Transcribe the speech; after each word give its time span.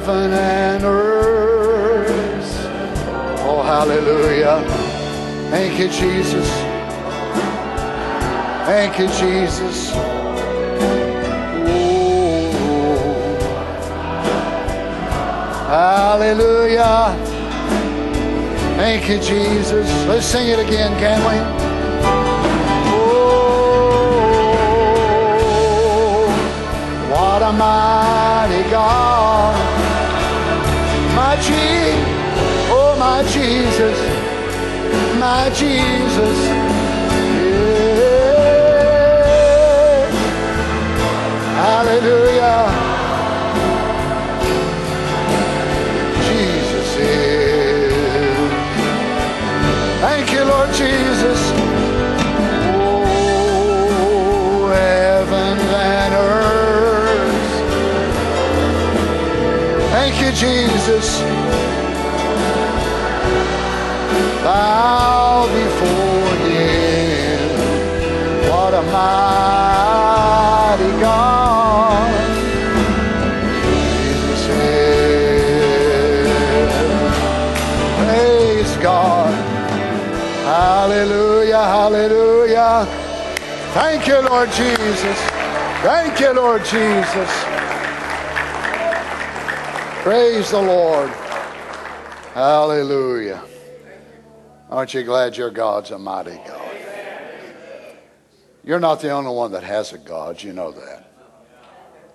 heaven 0.00 0.32
and 0.32 0.82
earth. 0.82 2.66
Oh, 3.44 3.62
hallelujah. 3.62 4.64
Thank 5.50 5.78
you, 5.78 5.88
Jesus. 5.88 6.48
Thank 8.64 8.98
you, 8.98 9.08
Jesus. 9.08 9.90
Hallelujah. 15.68 17.14
Thank 18.76 19.06
you, 19.06 19.20
Jesus. 19.20 19.86
Let's 20.06 20.24
sing 20.24 20.48
it 20.48 20.58
again, 20.58 20.98
can 20.98 21.20
we? 21.28 21.36
Oh, 23.02 23.20
what 27.10 27.42
a 27.42 27.52
mighty 27.52 28.62
God. 28.70 29.69
My 31.30 31.36
Jesus, 31.36 31.94
oh, 32.72 32.96
my 32.98 33.22
Jesus, 33.22 33.98
my 35.20 35.48
Jesus. 35.50 36.38
Yeah. 38.00 38.50
Hallelujah. 41.62 42.60
Jesus 46.26 46.90
is. 46.98 48.50
Thank 50.00 50.26
you, 50.32 50.42
Lord 50.46 50.70
Jesus. 50.72 51.39
Jesus. 60.32 61.20
Bow 64.42 65.46
before 65.46 66.36
Him. 66.46 67.40
What 68.50 68.74
a 68.74 68.82
mighty 68.82 70.90
God. 71.00 72.42
Jesus 73.62 74.48
is. 74.48 76.30
Praise 77.98 78.76
God. 78.82 79.34
Hallelujah, 80.44 81.64
hallelujah. 81.64 82.86
Thank 83.74 84.06
you, 84.08 84.20
Lord 84.20 84.50
Jesus. 84.52 85.18
Thank 85.82 86.20
you, 86.20 86.32
Lord 86.32 86.64
Jesus. 86.64 87.30
Praise 90.02 90.50
the 90.50 90.62
Lord. 90.62 91.10
Hallelujah. 92.32 93.44
Aren't 94.70 94.94
you 94.94 95.02
glad 95.02 95.36
your 95.36 95.50
God's 95.50 95.90
a 95.90 95.98
mighty 95.98 96.36
God? 96.46 96.74
You're 98.64 98.80
not 98.80 99.02
the 99.02 99.10
only 99.10 99.30
one 99.30 99.52
that 99.52 99.62
has 99.62 99.92
a 99.92 99.98
God, 99.98 100.42
you 100.42 100.54
know 100.54 100.72
that. 100.72 101.12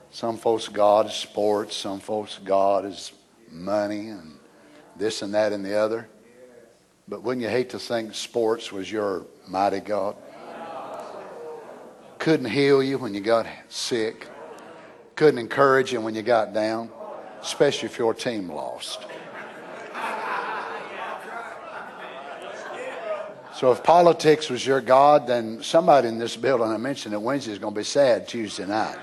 Some 0.09 0.38
folks' 0.38 0.67
God 0.67 1.06
is 1.06 1.13
sports, 1.13 1.78
some 1.78 2.00
folks' 2.00 2.39
God 2.44 2.86
is 2.86 3.11
money 3.52 4.09
and 4.09 4.33
this 4.95 5.22
and 5.22 5.36
that 5.36 5.53
and 5.53 5.63
the 5.63 5.78
other. 5.78 6.09
But 7.08 7.22
wouldn't 7.22 7.44
you 7.44 7.50
hate 7.50 7.69
to 7.69 7.80
think 7.80 8.16
sports 8.16 8.72
was 8.72 8.91
your 8.91 9.28
mighty 9.47 9.80
God? 9.80 10.16
Couldn't 12.17 12.50
heal 12.50 12.81
you 12.81 12.97
when 12.97 13.13
you 13.13 13.22
got 13.22 13.45
sick, 13.69 14.28
couldn't 15.16 15.38
encourage 15.38 15.94
you 15.94 16.02
when 16.02 16.16
you 16.16 16.23
got 16.23 16.52
down, 16.52 16.89
especially 17.45 17.85
if 17.88 17.99
your 17.99 18.13
team 18.13 18.51
lost. 18.51 19.05
So 23.53 23.71
if 23.71 23.83
politics 23.83 24.50
was 24.50 24.66
your 24.66 24.81
God, 24.81 25.28
then 25.28 25.63
somebody 25.63 26.09
in 26.09 26.17
this 26.17 26.35
building, 26.35 26.67
I 26.67 26.78
mentioned 26.78 27.13
that 27.13 27.19
Wednesday 27.22 27.53
is 27.53 27.59
going 27.59 27.73
to 27.73 27.79
be 27.79 27.85
sad 27.85 28.28
Tuesday 28.28 28.66
night. 28.66 28.97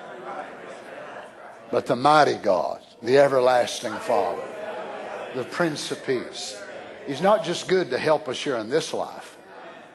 But 1.70 1.86
the 1.86 1.96
mighty 1.96 2.34
God, 2.34 2.82
the 3.00 3.16
everlasting 3.16 3.94
Father, 3.94 4.42
the 5.34 5.44
Prince 5.44 5.90
of 5.90 6.04
Peace, 6.04 6.60
He's 7.06 7.22
not 7.22 7.44
just 7.44 7.66
good 7.66 7.90
to 7.90 7.98
help 7.98 8.28
us 8.28 8.42
here 8.42 8.56
in 8.56 8.68
this 8.68 8.92
life, 8.92 9.36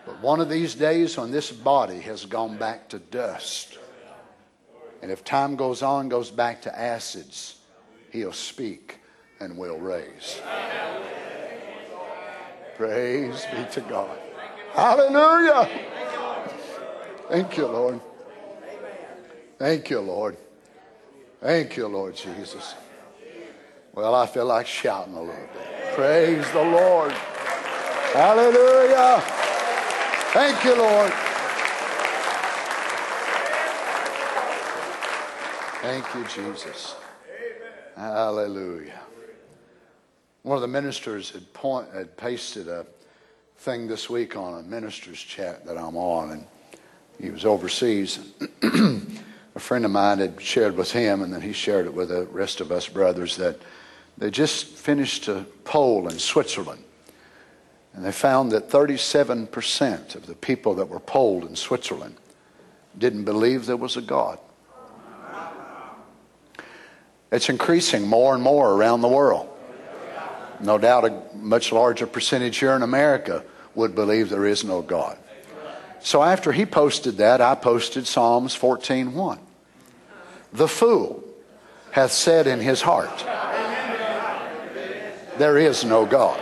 but 0.06 0.20
one 0.22 0.40
of 0.40 0.50
these 0.50 0.74
days 0.74 1.18
when 1.18 1.32
this 1.32 1.52
body 1.52 2.00
has 2.00 2.26
gone 2.26 2.58
back 2.58 2.90
to 2.90 3.00
dust, 3.00 3.78
and 5.02 5.12
if 5.12 5.24
time 5.24 5.56
goes 5.56 5.84
on, 5.84 6.10
goes 6.10 6.32
back 6.32 6.64
to 6.64 6.80
acids, 6.80 7.57
He'll 8.18 8.34
speak 8.34 8.98
and 9.40 9.56
will 9.56 9.78
raise. 9.78 10.42
Praise 12.76 13.46
be 13.52 13.64
to 13.74 13.82
God. 13.82 14.18
Hallelujah. 14.74 15.70
Thank 17.30 17.58
you, 17.58 17.68
Lord. 17.68 18.02
Thank 19.60 19.90
you, 19.92 20.00
Lord. 20.00 20.36
Thank 21.42 21.78
you, 21.78 21.88
Lord 21.88 22.16
Jesus. 22.16 22.74
Well, 23.94 24.16
I 24.16 24.26
feel 24.26 24.46
like 24.46 24.66
shouting 24.66 25.14
a 25.14 25.22
little 25.22 25.50
bit. 25.54 25.94
Praise 25.94 26.52
the 26.54 26.64
Lord. 26.64 27.12
Hallelujah. 28.14 29.22
Thank 30.34 30.64
you, 30.66 30.76
Lord. 30.76 31.14
Thank 35.84 36.16
you, 36.16 36.24
Jesus. 36.24 36.96
Hallelujah. 37.98 39.00
One 40.44 40.56
of 40.56 40.62
the 40.62 40.68
ministers 40.68 41.32
had, 41.32 41.52
point, 41.54 41.88
had 41.96 42.16
pasted 42.16 42.68
a 42.68 42.86
thing 43.58 43.88
this 43.88 44.08
week 44.08 44.38
on 44.38 44.60
a 44.60 44.62
minister's 44.62 45.20
chat 45.20 45.66
that 45.66 45.80
I'm 45.80 45.98
on, 45.98 46.32
and 46.32 46.46
he 47.20 47.32
was 47.32 47.44
overseas. 47.44 48.20
a 48.62 49.60
friend 49.60 49.84
of 49.84 49.90
mine 49.90 50.20
had 50.20 50.40
shared 50.40 50.78
with 50.78 50.92
him, 50.92 51.24
and 51.24 51.34
then 51.34 51.42
he 51.42 51.54
shared 51.54 51.88
it 51.88 51.94
with 51.94 52.10
the 52.10 52.26
rest 52.26 52.62
of 52.62 52.72
us 52.72 52.88
brothers 52.88 53.36
that 53.38 53.60
they 54.16 54.30
just 54.30 54.68
finished 54.68 55.28
a 55.28 55.44
poll 55.64 56.08
in 56.08 56.20
Switzerland. 56.20 56.84
And 57.94 58.06
they 58.06 58.12
found 58.12 58.52
that 58.52 58.70
37% 58.70 60.14
of 60.14 60.28
the 60.28 60.36
people 60.36 60.76
that 60.76 60.88
were 60.88 61.00
polled 61.00 61.46
in 61.46 61.56
Switzerland 61.56 62.18
didn't 62.96 63.24
believe 63.24 63.66
there 63.66 63.76
was 63.76 63.98
a 63.98 64.02
God. 64.02 64.38
It's 67.32 67.50
increasing 67.50 68.08
more 68.08 68.34
and 68.34 68.44
more 68.44 68.72
around 68.72 69.02
the 69.02 69.08
world. 69.08 69.50
No 70.60 70.78
doubt 70.78 71.06
a 71.06 71.22
much 71.36 71.72
larger 71.72 72.08
percentage 72.08 72.58
here 72.58 72.74
in 72.74 72.82
America 72.82 73.44
would 73.76 73.94
believe 73.94 74.30
there 74.30 74.46
is 74.46 74.64
no 74.64 74.82
God. 74.82 75.18
So 76.00 76.24
after 76.24 76.52
he 76.52 76.66
posted 76.66 77.18
that, 77.18 77.42
I 77.42 77.56
posted 77.56 78.08
Psalms 78.08 78.56
14:1. 78.56 79.40
The 80.54 80.68
fool 80.68 81.24
hath 81.92 82.12
said 82.12 82.48
in 82.48 82.60
his 82.60 82.82
heart, 82.82 83.26
there 85.38 85.58
is 85.58 85.84
no 85.84 86.06
God. 86.06 86.40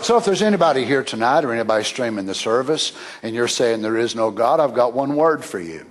So 0.00 0.18
if 0.18 0.24
there's 0.24 0.42
anybody 0.42 0.84
here 0.84 1.02
tonight 1.02 1.44
or 1.44 1.52
anybody 1.52 1.82
streaming 1.82 2.26
the 2.26 2.34
service 2.34 2.92
and 3.22 3.34
you're 3.34 3.48
saying 3.48 3.82
there 3.82 3.96
is 3.96 4.14
no 4.14 4.30
God, 4.30 4.60
I've 4.60 4.74
got 4.74 4.92
one 4.92 5.16
word 5.16 5.44
for 5.44 5.58
you. 5.58 5.86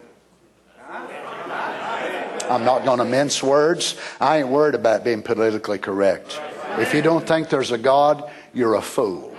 I'm 2.49 2.63
not 2.63 2.85
going 2.85 2.99
to 2.99 3.05
mince 3.05 3.41
words. 3.41 3.99
I 4.19 4.37
ain't 4.37 4.49
worried 4.49 4.75
about 4.75 5.03
being 5.03 5.23
politically 5.23 5.79
correct. 5.79 6.39
If 6.77 6.93
you 6.93 7.01
don't 7.01 7.27
think 7.27 7.49
there's 7.49 7.71
a 7.71 7.77
God, 7.77 8.29
you're 8.53 8.75
a 8.75 8.81
fool. 8.81 9.35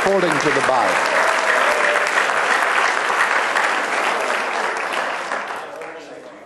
According 0.00 0.38
to 0.38 0.50
the 0.50 0.64
Bible. 0.68 1.10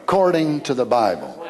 According 0.02 0.61
to 0.62 0.75
the 0.75 0.87
Bible. 0.87 1.46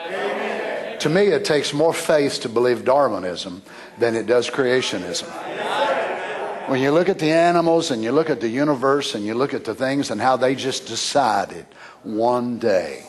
To 1.00 1.08
me, 1.08 1.28
it 1.28 1.44
takes 1.44 1.72
more 1.72 1.94
faith 1.94 2.40
to 2.40 2.48
believe 2.48 2.84
Darwinism 2.84 3.62
than 3.98 4.16
it 4.16 4.26
does 4.26 4.50
creationism. 4.50 5.28
When 6.68 6.82
you 6.82 6.90
look 6.90 7.08
at 7.08 7.18
the 7.18 7.32
animals 7.32 7.90
and 7.90 8.04
you 8.04 8.12
look 8.12 8.28
at 8.28 8.42
the 8.42 8.48
universe 8.48 9.14
and 9.14 9.24
you 9.24 9.32
look 9.32 9.54
at 9.54 9.64
the 9.64 9.74
things 9.74 10.10
and 10.10 10.20
how 10.20 10.36
they 10.36 10.54
just 10.54 10.86
decided 10.86 11.64
one 12.02 12.58
day, 12.58 13.06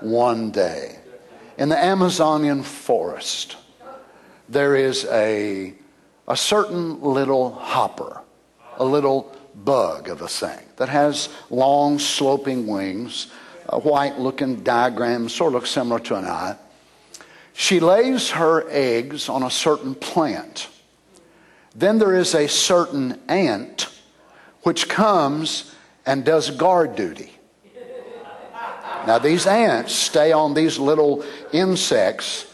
one 0.00 0.50
day. 0.50 1.00
In 1.58 1.68
the 1.68 1.76
Amazonian 1.76 2.62
forest, 2.62 3.58
there 4.48 4.74
is 4.74 5.04
a, 5.10 5.74
a 6.26 6.34
certain 6.34 7.02
little 7.02 7.50
hopper, 7.50 8.22
a 8.78 8.84
little 8.86 9.30
bug 9.54 10.08
of 10.08 10.22
a 10.22 10.28
thing 10.28 10.64
that 10.76 10.88
has 10.88 11.28
long 11.50 11.98
sloping 11.98 12.66
wings, 12.66 13.26
a 13.68 13.78
white 13.78 14.18
looking 14.18 14.64
diagram, 14.64 15.28
sort 15.28 15.48
of 15.48 15.56
looks 15.56 15.70
similar 15.70 16.00
to 16.00 16.14
an 16.14 16.24
eye. 16.24 16.56
She 17.52 17.80
lays 17.80 18.30
her 18.30 18.64
eggs 18.70 19.28
on 19.28 19.42
a 19.42 19.50
certain 19.50 19.94
plant. 19.94 20.68
Then 21.74 21.98
there 21.98 22.14
is 22.14 22.34
a 22.34 22.48
certain 22.48 23.20
ant 23.28 23.88
which 24.62 24.88
comes 24.88 25.74
and 26.06 26.24
does 26.24 26.50
guard 26.50 26.96
duty. 26.96 27.30
Now, 29.06 29.18
these 29.18 29.46
ants 29.46 29.94
stay 29.94 30.32
on 30.32 30.54
these 30.54 30.78
little 30.78 31.24
insects 31.52 32.46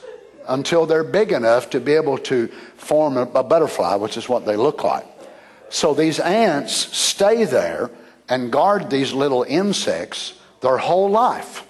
until 0.48 0.84
they're 0.84 1.04
big 1.04 1.30
enough 1.30 1.70
to 1.70 1.80
be 1.80 1.92
able 1.92 2.18
to 2.18 2.48
form 2.76 3.16
a, 3.16 3.22
a 3.22 3.44
butterfly, 3.44 3.94
which 3.94 4.16
is 4.16 4.28
what 4.28 4.46
they 4.46 4.56
look 4.56 4.82
like. 4.82 5.06
So 5.68 5.94
these 5.94 6.18
ants 6.18 6.74
stay 6.74 7.44
there 7.44 7.90
and 8.28 8.50
guard 8.50 8.90
these 8.90 9.12
little 9.12 9.44
insects 9.44 10.34
their 10.60 10.78
whole 10.78 11.08
life. 11.08 11.64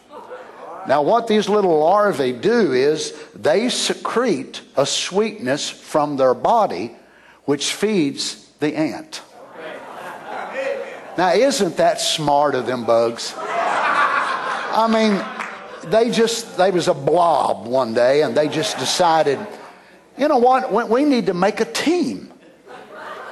Now, 0.89 1.03
what 1.03 1.27
these 1.27 1.49
little 1.49 1.81
larvae 1.81 2.33
do 2.33 2.73
is 2.73 3.15
they 3.35 3.69
secrete 3.69 4.63
a 4.77 4.87
sweetness 4.87 5.69
from 5.69 6.17
their 6.17 6.33
body, 6.33 6.97
which 7.51 7.75
feeds 7.75 8.47
the 8.61 8.77
ant. 8.77 9.23
Now, 11.19 11.33
isn't 11.33 11.79
that 11.79 12.01
smart 12.01 12.55
of 12.55 12.65
them 12.65 12.85
bugs? 12.85 13.35
I 13.37 14.87
mean, 14.89 15.91
they 15.91 16.13
just, 16.13 16.57
they 16.57 16.71
was 16.71 16.87
a 16.87 16.95
blob 16.95 17.67
one 17.67 17.93
day 17.93 18.23
and 18.23 18.37
they 18.37 18.47
just 18.47 18.79
decided, 18.79 19.41
you 20.17 20.29
know 20.29 20.39
what, 20.39 20.89
we 20.89 21.05
need 21.05 21.27
to 21.27 21.35
make 21.35 21.59
a 21.59 21.65
team. 21.65 22.33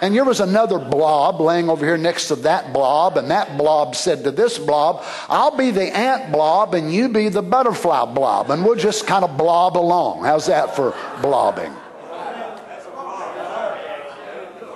And 0.02 0.16
there 0.16 0.24
was 0.24 0.40
another 0.40 0.80
blob 0.80 1.40
laying 1.40 1.70
over 1.70 1.86
here 1.86 1.96
next 1.96 2.26
to 2.26 2.36
that 2.42 2.72
blob, 2.72 3.18
and 3.18 3.30
that 3.30 3.56
blob 3.56 3.94
said 3.94 4.24
to 4.24 4.32
this 4.32 4.58
blob, 4.58 5.04
I'll 5.28 5.56
be 5.56 5.70
the 5.70 5.96
ant 5.96 6.32
blob 6.32 6.74
and 6.74 6.92
you 6.92 7.08
be 7.08 7.28
the 7.28 7.42
butterfly 7.42 8.12
blob, 8.12 8.50
and 8.50 8.64
we'll 8.64 8.74
just 8.74 9.06
kind 9.06 9.24
of 9.24 9.38
blob 9.38 9.76
along. 9.76 10.24
How's 10.24 10.46
that 10.46 10.74
for 10.74 10.92
blobbing? 11.22 11.72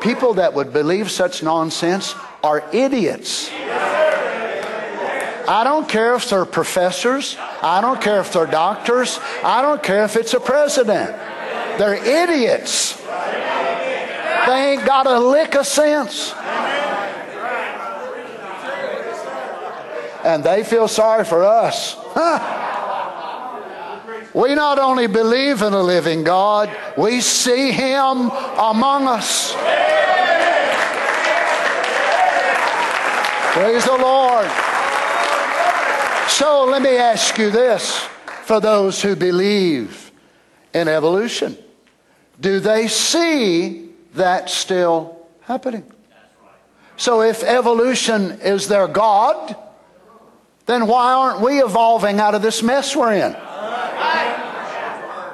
People 0.02 0.34
that 0.34 0.52
would 0.54 0.72
believe 0.72 1.10
such 1.10 1.43
nonsense 1.43 2.14
are 2.43 2.64
idiots. 2.72 3.50
I 5.49 5.62
don't 5.64 5.88
care 5.88 6.14
if 6.14 6.28
they're 6.28 6.44
professors. 6.44 7.37
I 7.62 7.81
don't 7.81 8.00
care 8.00 8.20
if 8.20 8.32
they're 8.32 8.46
doctors. 8.46 9.20
I 9.44 9.62
don't 9.62 9.82
care 9.82 10.04
if 10.04 10.16
it's 10.16 10.34
a 10.34 10.40
president. 10.40 11.10
They're 11.78 11.94
idiots. 11.94 13.00
They 14.46 14.72
ain't 14.72 14.84
got 14.84 15.06
a 15.06 15.20
lick 15.20 15.54
of 15.54 15.66
sense. 15.66 16.32
And 20.25 20.43
they 20.43 20.64
feel 20.64 20.88
sorry 20.88 21.25
for 21.25 21.44
us. 21.44 21.94
Huh. 21.99 22.58
We 24.34 24.55
not 24.55 24.79
only 24.79 25.06
believe 25.06 25.61
in 25.62 25.75
a 25.75 25.82
living 25.82 26.25
God, 26.25 26.75
we 26.96 27.20
see 27.20 27.70
Him 27.70 28.31
among 28.31 29.06
us. 29.06 29.52
Praise 33.52 33.84
the 33.84 33.99
Lord. 33.99 34.50
So 36.29 36.64
let 36.64 36.81
me 36.81 36.96
ask 36.96 37.37
you 37.37 37.50
this 37.50 37.99
for 38.44 38.61
those 38.61 39.02
who 39.02 39.14
believe 39.14 40.11
in 40.73 40.88
evolution 40.88 41.58
do 42.40 42.58
they 42.58 42.88
see 42.88 43.90
that 44.14 44.50
still 44.50 45.26
happening? 45.43 45.85
So 46.96 47.23
if 47.23 47.44
evolution 47.44 48.32
is 48.40 48.67
their 48.67 48.88
God, 48.88 49.56
then 50.67 50.88
why 50.88 51.12
aren't 51.12 51.40
we 51.40 51.62
evolving 51.62 52.19
out 52.19 52.35
of 52.35 52.43
this 52.43 52.62
mess 52.62 52.96
we're 52.96 53.12
in? 53.12 53.37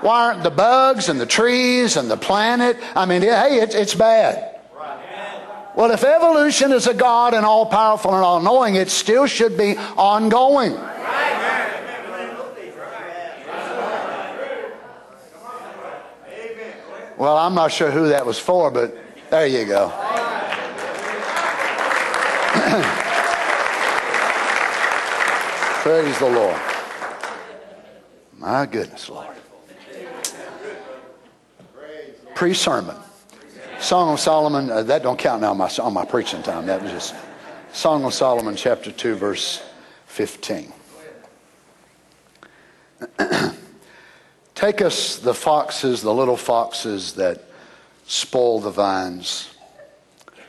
Why 0.01 0.27
aren't 0.27 0.43
the 0.43 0.51
bugs 0.51 1.09
and 1.09 1.21
the 1.21 1.27
trees 1.27 1.97
and 1.97 2.11
the 2.11 2.17
planet? 2.17 2.77
I 2.95 3.07
mean, 3.07 3.23
hey, 3.23 3.61
it's, 3.61 3.75
it's 3.75 3.95
bad. 3.95 4.57
Well, 5.75 5.91
if 5.93 6.03
evolution 6.03 6.73
is 6.73 6.87
a 6.89 6.95
God 6.95 7.35
and 7.35 7.47
all 7.47 7.67
powerful 7.67 8.13
and 8.13 8.25
all 8.25 8.41
knowing, 8.41 8.75
it 8.75 8.91
still 8.91 9.27
should 9.27 9.57
be 9.57 9.77
ongoing. 9.97 10.77
Well, 17.17 17.37
I'm 17.37 17.55
not 17.55 17.73
sure 17.73 17.91
who 17.91 18.09
that 18.09 18.25
was 18.25 18.39
for, 18.39 18.71
but 18.71 18.97
there 19.31 19.47
you 19.47 19.65
go. 19.65 19.89
Praise 25.83 26.19
the 26.19 26.31
Lord. 26.31 26.61
My 28.37 28.67
goodness, 28.67 29.09
Lord. 29.09 29.28
Pre 32.39 32.55
sermon. 32.55 32.95
Song 33.81 34.13
of 34.13 34.21
Solomon, 34.21 34.71
uh, 34.71 34.85
that 34.85 35.03
don't 35.03 35.19
count 35.19 35.41
now 35.41 35.51
on 35.51 35.59
my, 35.59 35.69
on 35.81 35.93
my 35.93 36.05
preaching 36.05 36.41
time. 36.41 36.67
That 36.67 36.81
was 36.81 36.93
just 36.93 37.13
Song 37.73 38.05
of 38.05 38.15
Solomon, 38.15 38.55
chapter 38.55 38.93
2, 38.93 39.17
verse 39.17 39.61
15. 40.07 40.73
Take 44.55 44.81
us 44.81 45.19
the 45.19 45.35
foxes, 45.35 46.01
the 46.01 46.15
little 46.15 46.37
foxes 46.37 47.15
that 47.15 47.43
spoil 48.07 48.61
the 48.61 48.71
vines, 48.71 49.53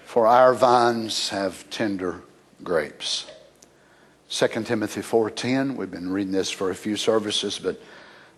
for 0.05 0.27
our 0.27 0.53
vines 0.53 1.29
have 1.29 1.67
tender 1.71 2.21
grapes. 2.63 3.25
2 4.29 4.47
Timothy 4.63 5.01
4:10, 5.01 5.75
we've 5.75 5.89
been 5.89 6.11
reading 6.11 6.33
this 6.33 6.51
for 6.51 6.69
a 6.69 6.75
few 6.75 6.95
services, 6.95 7.57
but 7.57 7.81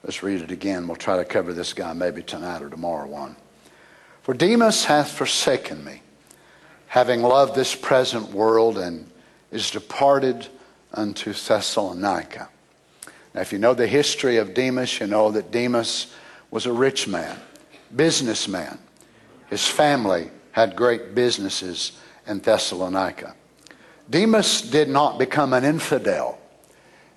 let's 0.03 0.23
read 0.23 0.41
it 0.41 0.51
again. 0.51 0.87
We'll 0.87 0.97
try 0.97 1.17
to 1.17 1.25
cover 1.25 1.53
this 1.53 1.73
guy 1.73 1.93
maybe 1.93 2.23
tonight 2.23 2.61
or 2.61 2.69
tomorrow 2.69 3.07
one. 3.07 3.35
For 4.23 4.33
Demas 4.33 4.85
hath 4.85 5.11
forsaken 5.11 5.83
me, 5.83 6.01
having 6.87 7.21
loved 7.21 7.55
this 7.55 7.75
present 7.75 8.31
world, 8.31 8.77
and 8.77 9.09
is 9.51 9.71
departed 9.71 10.47
unto 10.93 11.33
Thessalonica. 11.33 12.49
Now, 13.33 13.41
if 13.41 13.51
you 13.51 13.59
know 13.59 13.73
the 13.73 13.87
history 13.87 14.37
of 14.37 14.53
Demas, 14.53 14.99
you 14.99 15.07
know 15.07 15.31
that 15.31 15.51
Demas 15.51 16.13
was 16.51 16.65
a 16.65 16.73
rich 16.73 17.07
man, 17.07 17.37
businessman. 17.95 18.77
His 19.49 19.67
family 19.67 20.29
had 20.51 20.75
great 20.75 21.15
businesses 21.15 21.93
in 22.27 22.39
Thessalonica. 22.39 23.35
Demas 24.09 24.61
did 24.61 24.89
not 24.89 25.17
become 25.17 25.53
an 25.53 25.63
infidel. 25.63 26.37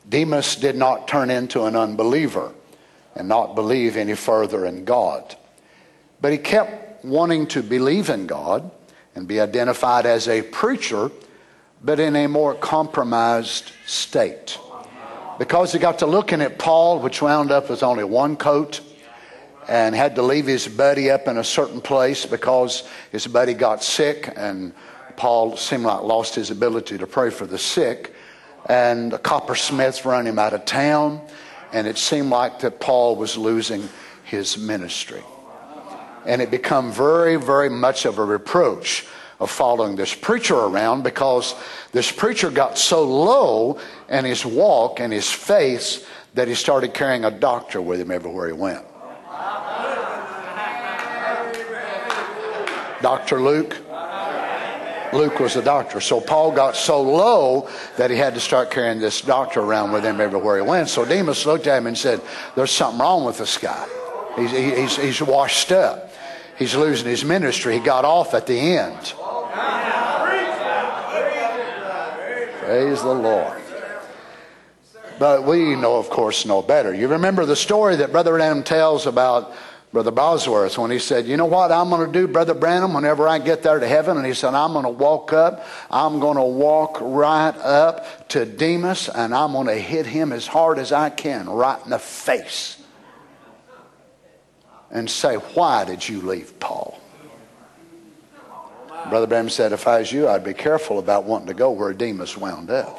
Demas 0.08 0.56
did 0.56 0.76
not 0.76 1.08
turn 1.08 1.30
into 1.30 1.64
an 1.64 1.74
unbeliever 1.74 2.52
and 3.14 3.28
not 3.28 3.54
believe 3.54 3.96
any 3.96 4.14
further 4.14 4.66
in 4.66 4.84
God. 4.84 5.36
But 6.20 6.32
he 6.32 6.38
kept 6.38 7.04
wanting 7.04 7.46
to 7.48 7.62
believe 7.62 8.08
in 8.10 8.26
God 8.26 8.70
and 9.14 9.28
be 9.28 9.40
identified 9.40 10.06
as 10.06 10.28
a 10.28 10.42
preacher, 10.42 11.10
but 11.82 12.00
in 12.00 12.16
a 12.16 12.26
more 12.26 12.54
compromised 12.54 13.72
state 13.86 14.58
because 15.38 15.72
he 15.72 15.78
got 15.78 15.98
to 15.98 16.06
looking 16.06 16.40
at 16.40 16.58
Paul, 16.58 17.00
which 17.00 17.20
wound 17.20 17.50
up 17.50 17.70
with 17.70 17.82
only 17.82 18.04
one 18.04 18.36
coat, 18.36 18.80
and 19.68 19.94
had 19.94 20.14
to 20.16 20.22
leave 20.22 20.46
his 20.46 20.68
buddy 20.68 21.10
up 21.10 21.26
in 21.26 21.38
a 21.38 21.44
certain 21.44 21.80
place 21.80 22.26
because 22.26 22.86
his 23.10 23.26
buddy 23.26 23.54
got 23.54 23.82
sick, 23.82 24.32
and 24.36 24.72
Paul 25.16 25.56
seemed 25.56 25.84
like 25.84 26.02
lost 26.02 26.34
his 26.34 26.50
ability 26.50 26.98
to 26.98 27.06
pray 27.06 27.30
for 27.30 27.46
the 27.46 27.58
sick. 27.58 28.14
And 28.66 29.12
the 29.12 29.18
coppersmiths 29.18 30.04
run 30.04 30.26
him 30.26 30.38
out 30.38 30.54
of 30.54 30.64
town, 30.64 31.20
and 31.74 31.88
it 31.88 31.98
seemed 31.98 32.30
like 32.30 32.60
that 32.60 32.78
Paul 32.78 33.16
was 33.16 33.36
losing 33.36 33.88
his 34.24 34.56
ministry. 34.56 35.24
And 36.24 36.40
it 36.40 36.52
became 36.52 36.92
very, 36.92 37.34
very 37.34 37.68
much 37.68 38.06
of 38.06 38.18
a 38.18 38.24
reproach 38.24 39.04
of 39.40 39.50
following 39.50 39.96
this 39.96 40.14
preacher 40.14 40.54
around 40.54 41.02
because 41.02 41.56
this 41.90 42.12
preacher 42.12 42.48
got 42.48 42.78
so 42.78 43.02
low 43.02 43.80
in 44.08 44.24
his 44.24 44.46
walk 44.46 45.00
and 45.00 45.12
his 45.12 45.28
faith 45.28 46.08
that 46.34 46.46
he 46.46 46.54
started 46.54 46.94
carrying 46.94 47.24
a 47.24 47.30
doctor 47.30 47.82
with 47.82 48.00
him 48.00 48.12
everywhere 48.12 48.46
he 48.46 48.52
went. 48.52 48.84
Dr. 53.02 53.42
Luke. 53.42 53.76
Luke 55.14 55.38
was 55.38 55.56
a 55.56 55.62
doctor. 55.62 56.00
So 56.00 56.20
Paul 56.20 56.52
got 56.52 56.76
so 56.76 57.00
low 57.00 57.68
that 57.96 58.10
he 58.10 58.16
had 58.16 58.34
to 58.34 58.40
start 58.40 58.70
carrying 58.70 58.98
this 58.98 59.20
doctor 59.20 59.60
around 59.60 59.92
with 59.92 60.04
him 60.04 60.20
everywhere 60.20 60.56
he 60.56 60.62
went. 60.62 60.88
So 60.88 61.04
Demas 61.04 61.46
looked 61.46 61.66
at 61.66 61.78
him 61.78 61.86
and 61.86 61.96
said, 61.96 62.20
There's 62.56 62.70
something 62.70 63.00
wrong 63.00 63.24
with 63.24 63.38
this 63.38 63.56
guy. 63.56 63.86
He's, 64.36 64.50
he's, 64.50 64.96
he's 64.96 65.22
washed 65.22 65.72
up. 65.72 66.10
He's 66.58 66.74
losing 66.74 67.08
his 67.08 67.24
ministry. 67.24 67.74
He 67.74 67.80
got 67.80 68.04
off 68.04 68.34
at 68.34 68.46
the 68.46 68.58
end. 68.58 69.14
Praise 72.60 73.02
the 73.02 73.12
Lord. 73.12 73.60
But 75.18 75.44
we 75.44 75.76
know, 75.76 75.96
of 75.96 76.10
course, 76.10 76.44
know 76.44 76.62
better. 76.62 76.92
You 76.92 77.08
remember 77.08 77.44
the 77.44 77.56
story 77.56 77.96
that 77.96 78.10
Brother 78.10 78.32
Branham 78.32 78.64
tells 78.64 79.06
about 79.06 79.54
Brother 79.94 80.10
Bosworth 80.10 80.76
when 80.76 80.90
he 80.90 80.98
said, 80.98 81.24
You 81.28 81.36
know 81.36 81.46
what 81.46 81.70
I'm 81.70 81.88
going 81.88 82.04
to 82.04 82.12
do, 82.12 82.26
Brother 82.26 82.52
Branham, 82.52 82.94
whenever 82.94 83.28
I 83.28 83.38
get 83.38 83.62
there 83.62 83.78
to 83.78 83.86
heaven? 83.86 84.16
And 84.16 84.26
he 84.26 84.34
said, 84.34 84.52
I'm 84.52 84.72
going 84.72 84.84
to 84.84 84.90
walk 84.90 85.32
up. 85.32 85.64
I'm 85.88 86.18
going 86.18 86.36
to 86.36 86.42
walk 86.42 86.98
right 87.00 87.56
up 87.56 88.28
to 88.30 88.44
Demas 88.44 89.08
and 89.08 89.32
I'm 89.32 89.52
going 89.52 89.68
to 89.68 89.76
hit 89.76 90.04
him 90.04 90.32
as 90.32 90.48
hard 90.48 90.80
as 90.80 90.90
I 90.90 91.10
can, 91.10 91.48
right 91.48 91.80
in 91.84 91.90
the 91.90 92.00
face. 92.00 92.82
And 94.90 95.08
say, 95.08 95.36
Why 95.36 95.84
did 95.84 96.08
you 96.08 96.22
leave 96.22 96.58
Paul? 96.58 97.00
Brother 99.08 99.28
Branham 99.28 99.48
said, 99.48 99.72
if 99.72 99.86
I 99.86 100.00
was 100.00 100.10
you, 100.10 100.26
I'd 100.26 100.42
be 100.42 100.54
careful 100.54 100.98
about 100.98 101.22
wanting 101.22 101.48
to 101.48 101.54
go 101.54 101.70
where 101.70 101.92
Demas 101.92 102.36
wound 102.36 102.68
up. 102.70 102.98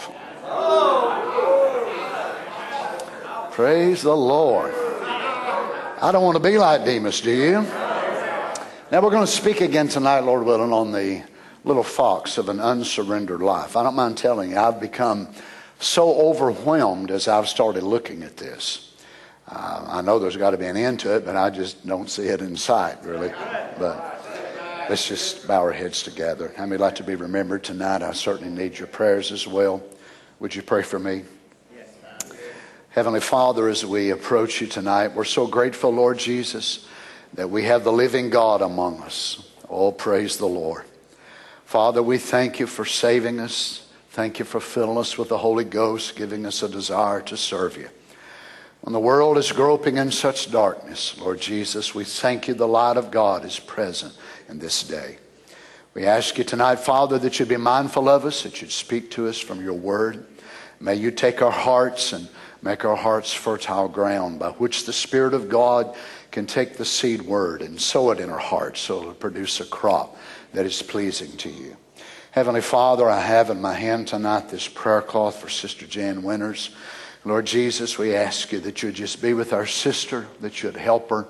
Praise 3.52 4.02
the 4.02 4.16
Lord. 4.16 4.85
I 6.02 6.12
don't 6.12 6.24
want 6.24 6.36
to 6.36 6.44
be 6.44 6.58
like 6.58 6.84
Demas, 6.84 7.22
do 7.22 7.32
you? 7.32 7.62
Now 7.62 9.02
we're 9.02 9.12
going 9.12 9.26
to 9.26 9.32
speak 9.32 9.62
again 9.62 9.88
tonight, 9.88 10.20
Lord 10.20 10.46
willing, 10.46 10.74
on 10.74 10.92
the 10.92 11.24
little 11.64 11.84
fox 11.84 12.38
of 12.38 12.50
an 12.50 12.60
unsurrendered 12.60 13.42
life. 13.42 13.78
I 13.78 13.84
don't 13.84 13.96
mind 13.96 14.18
telling 14.18 14.52
you, 14.52 14.58
I've 14.58 14.82
become 14.82 15.30
so 15.80 16.14
overwhelmed 16.14 17.12
as 17.12 17.30
I've 17.30 17.48
started 17.48 17.84
looking 17.84 18.24
at 18.24 18.36
this. 18.36 18.94
Uh, 19.48 19.86
I 19.88 20.02
know 20.02 20.20
there's 20.20 20.36
got 20.36 20.52
to 20.52 20.58
be 20.58 20.66
an 20.66 20.76
end 20.76 21.00
to 21.02 21.16
it, 21.16 21.24
but 21.24 21.38
I 21.38 21.50
just 21.50 21.88
don't 21.88 22.10
see 22.10 22.28
it 22.28 22.42
in 22.42 22.58
sight, 22.58 23.02
really. 23.06 23.32
But 23.80 24.22
let's 24.90 25.08
just 25.08 25.48
bow 25.48 25.62
our 25.62 25.72
heads 25.72 26.04
together. 26.04 26.54
How 26.58 26.66
many 26.66 26.78
like 26.78 26.96
to 26.96 27.04
be 27.04 27.16
remembered 27.16 27.64
tonight? 27.64 28.04
I 28.04 28.12
certainly 28.12 28.52
need 28.54 28.78
your 28.78 28.88
prayers 28.88 29.32
as 29.32 29.48
well. 29.48 29.82
Would 30.42 30.56
you 30.56 30.62
pray 30.62 30.82
for 30.82 31.00
me? 31.00 31.24
Heavenly 32.96 33.20
Father, 33.20 33.68
as 33.68 33.86
we 33.86 34.12
approach 34.12 34.62
you 34.62 34.68
tonight, 34.68 35.10
we're 35.10 35.26
so 35.26 35.48
grateful, 35.48 35.90
Lord 35.90 36.18
Jesus, 36.18 36.88
that 37.34 37.50
we 37.50 37.64
have 37.64 37.84
the 37.84 37.92
living 37.92 38.30
God 38.30 38.62
among 38.62 39.02
us. 39.02 39.52
Oh, 39.70 39.92
praise 39.92 40.38
the 40.38 40.46
Lord. 40.46 40.86
Father, 41.66 42.02
we 42.02 42.18
thank 42.18 42.58
you 42.58 42.68
for 42.68 42.86
saving 42.86 43.42
us. 43.42 43.86
Thank 44.12 44.40
you 44.40 44.46
for 44.46 44.62
filling 44.62 44.98
us 44.98 45.18
with 45.18 45.28
the 45.28 45.40
Holy 45.40 45.66
Ghost, 45.66 46.16
giving 46.16 46.46
us 46.46 46.64
a 46.64 46.70
desire 46.70 47.20
to 47.24 47.36
serve 47.36 47.76
you. 47.76 47.90
When 48.80 48.94
the 48.94 49.00
world 49.02 49.38
is 49.38 49.52
groping 49.52 49.98
in 49.98 50.10
such 50.10 50.50
darkness, 50.50 51.20
Lord 51.20 51.42
Jesus, 51.42 51.94
we 51.94 52.06
thank 52.06 52.48
you 52.48 52.54
the 52.54 52.66
light 52.66 52.96
of 52.96 53.12
God 53.12 53.44
is 53.44 53.60
present 53.60 54.14
in 54.48 54.58
this 54.58 54.84
day. 54.84 55.18
We 55.94 56.06
ask 56.06 56.38
you 56.38 56.46
tonight, 56.46 56.80
Father, 56.80 57.20
that 57.20 57.40
you'd 57.40 57.50
be 57.50 57.58
mindful 57.58 58.08
of 58.08 58.24
us, 58.24 58.44
that 58.44 58.62
you'd 58.62 58.72
speak 58.72 59.12
to 59.12 59.28
us 59.28 59.38
from 59.38 59.62
your 59.62 59.74
word. 59.74 60.26
May 60.80 60.96
you 60.96 61.12
take 61.12 61.42
our 61.42 61.52
hearts 61.52 62.14
and 62.14 62.30
Make 62.66 62.84
our 62.84 62.96
hearts 62.96 63.32
fertile 63.32 63.88
ground 63.88 64.40
by 64.40 64.50
which 64.50 64.88
the 64.88 64.92
Spirit 64.92 65.36
of 65.36 65.50
God 65.50 65.96
can 66.32 66.48
take 66.48 66.78
the 66.78 66.84
seed 66.84 67.22
word 67.22 67.62
and 67.62 67.80
sow 67.80 68.10
it 68.10 68.20
in 68.20 68.32
our 68.32 68.40
hearts 68.40 68.80
so 68.80 69.02
it'll 69.02 69.14
produce 69.14 69.60
a 69.60 69.66
crop 69.66 70.18
that 70.52 70.66
is 70.66 70.82
pleasing 70.82 71.38
to 71.38 71.50
you. 71.50 71.78
Heavenly 72.32 72.62
Father, 72.62 73.08
I 73.08 73.22
have 73.22 73.52
in 73.52 73.62
my 73.62 73.76
hand 73.76 74.08
tonight 74.08 74.50
this 74.50 74.68
prayer 74.68 75.04
cloth 75.04 75.36
for 75.36 75.48
Sister 75.48 75.86
Jan 75.86 76.24
Winters. 76.24 76.72
Lord 77.24 77.46
Jesus, 77.46 78.00
we 78.00 78.16
ask 78.16 78.52
you 78.52 78.60
that 78.62 78.82
you'd 78.82 78.96
just 78.96 79.22
be 79.22 79.36
with 79.36 79.54
our 79.54 79.68
sister, 79.68 80.26
that 80.42 80.64
you'd 80.64 80.76
help 80.76 81.12
her. 81.12 81.28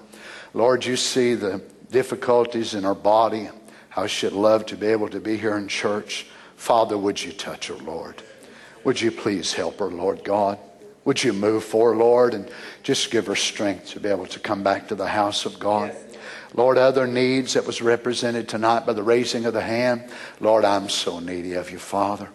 Lord, 0.53 0.85
you 0.85 0.95
see 0.95 1.33
the 1.33 1.61
difficulties 1.91 2.75
in 2.75 2.85
her 2.85 2.95
body, 2.95 3.49
how 3.89 4.07
she'd 4.07 4.31
love 4.31 4.65
to 4.67 4.77
be 4.77 4.87
able 4.87 5.09
to 5.09 5.19
be 5.19 5.35
here 5.35 5.57
in 5.57 5.67
church. 5.67 6.27
Father, 6.55 6.97
would 6.97 7.21
you 7.21 7.33
touch 7.33 7.67
her, 7.67 7.75
Lord? 7.75 8.23
Would 8.85 9.01
you 9.01 9.11
please 9.11 9.51
help 9.51 9.79
her, 9.79 9.87
Lord 9.87 10.23
God? 10.23 10.59
Would 11.05 11.23
you 11.23 11.33
move 11.33 11.63
for, 11.63 11.95
Lord, 11.95 12.33
and 12.33 12.49
just 12.83 13.11
give 13.11 13.27
her 13.27 13.35
strength 13.35 13.91
to 13.91 13.99
be 13.99 14.09
able 14.09 14.25
to 14.27 14.39
come 14.39 14.63
back 14.63 14.87
to 14.87 14.95
the 14.95 15.07
house 15.07 15.45
of 15.45 15.59
God? 15.59 15.91
Yes. 15.93 16.17
Lord, 16.55 16.77
other 16.77 17.05
needs 17.05 17.53
that 17.53 17.67
was 17.67 17.81
represented 17.81 18.49
tonight 18.49 18.85
by 18.85 18.93
the 18.93 19.03
raising 19.03 19.45
of 19.45 19.53
the 19.53 19.61
hand. 19.61 20.09
Lord, 20.39 20.65
I'm 20.65 20.89
so 20.89 21.19
needy 21.19 21.53
of 21.53 21.69
you, 21.69 21.77
Father. 21.77 22.29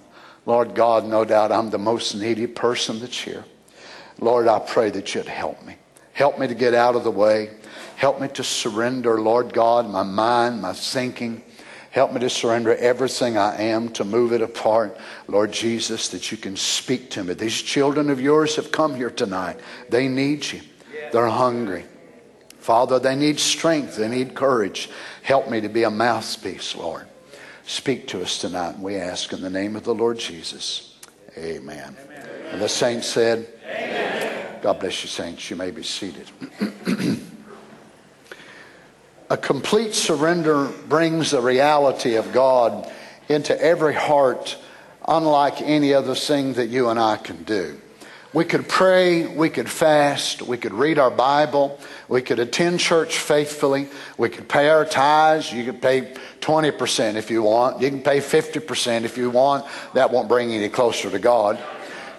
Lord 0.46 0.74
God, 0.74 1.04
no 1.04 1.24
doubt 1.24 1.52
I'm 1.52 1.70
the 1.70 1.78
most 1.78 2.14
needy 2.14 2.46
person 2.46 3.00
that's 3.00 3.18
here. 3.18 3.44
Lord, 4.20 4.46
I 4.46 4.58
pray 4.58 4.90
that 4.90 5.14
you'd 5.14 5.26
help 5.26 5.64
me. 5.64 5.76
Help 6.12 6.38
me 6.38 6.46
to 6.46 6.54
get 6.54 6.74
out 6.74 6.96
of 6.96 7.04
the 7.04 7.10
way. 7.10 7.50
Help 7.96 8.20
me 8.20 8.28
to 8.28 8.44
surrender, 8.44 9.20
Lord 9.20 9.52
God, 9.52 9.88
my 9.88 10.02
mind, 10.02 10.62
my 10.62 10.74
thinking. 10.74 11.42
Help 11.90 12.12
me 12.12 12.20
to 12.20 12.30
surrender 12.30 12.76
everything 12.76 13.36
I 13.36 13.62
am, 13.62 13.88
to 13.90 14.04
move 14.04 14.32
it 14.32 14.42
apart. 14.42 14.96
Lord 15.26 15.50
Jesus, 15.50 16.08
that 16.10 16.30
you 16.30 16.38
can 16.38 16.56
speak 16.56 17.10
to 17.10 17.24
me. 17.24 17.34
These 17.34 17.62
children 17.62 18.10
of 18.10 18.20
yours 18.20 18.56
have 18.56 18.70
come 18.70 18.94
here 18.94 19.10
tonight. 19.10 19.58
They 19.88 20.06
need 20.06 20.50
you, 20.52 20.60
they're 21.12 21.28
hungry. 21.28 21.84
Father, 22.58 22.98
they 22.98 23.16
need 23.16 23.40
strength, 23.40 23.96
they 23.96 24.08
need 24.08 24.34
courage. 24.34 24.88
Help 25.22 25.50
me 25.50 25.60
to 25.62 25.68
be 25.68 25.82
a 25.82 25.90
mouthpiece, 25.90 26.76
Lord. 26.76 27.06
Speak 27.64 28.06
to 28.08 28.22
us 28.22 28.38
tonight, 28.38 28.78
we 28.78 28.96
ask 28.96 29.32
in 29.32 29.40
the 29.40 29.50
name 29.50 29.74
of 29.74 29.84
the 29.84 29.94
Lord 29.94 30.18
Jesus. 30.18 30.96
Amen. 31.36 31.96
Amen. 32.04 32.28
And 32.52 32.60
the 32.60 32.68
saints 32.68 33.06
said, 33.06 33.48
Amen. 33.64 34.58
God 34.62 34.78
bless 34.80 35.02
you, 35.02 35.08
saints. 35.08 35.48
You 35.50 35.56
may 35.56 35.70
be 35.70 35.82
seated. 35.82 36.30
A 39.30 39.36
complete 39.36 39.94
surrender 39.94 40.66
brings 40.66 41.30
the 41.30 41.40
reality 41.40 42.16
of 42.16 42.32
God 42.32 42.90
into 43.28 43.56
every 43.62 43.94
heart, 43.94 44.58
unlike 45.06 45.62
any 45.62 45.94
other 45.94 46.16
thing 46.16 46.54
that 46.54 46.66
you 46.66 46.88
and 46.88 46.98
I 46.98 47.16
can 47.16 47.44
do. 47.44 47.80
We 48.32 48.44
could 48.44 48.68
pray, 48.68 49.26
we 49.26 49.48
could 49.48 49.70
fast, 49.70 50.42
we 50.42 50.56
could 50.56 50.74
read 50.74 50.98
our 50.98 51.12
Bible, 51.12 51.78
we 52.08 52.22
could 52.22 52.40
attend 52.40 52.80
church 52.80 53.18
faithfully, 53.18 53.88
we 54.18 54.28
could 54.30 54.48
pay 54.48 54.68
our 54.68 54.84
tithes. 54.84 55.52
You 55.52 55.64
could 55.64 55.80
pay 55.80 56.12
20% 56.40 57.14
if 57.14 57.30
you 57.30 57.44
want, 57.44 57.80
you 57.80 57.88
can 57.88 58.02
pay 58.02 58.18
50% 58.18 59.04
if 59.04 59.16
you 59.16 59.30
want. 59.30 59.64
That 59.94 60.10
won't 60.10 60.28
bring 60.28 60.50
you 60.50 60.58
any 60.58 60.68
closer 60.68 61.08
to 61.08 61.18
God. 61.20 61.56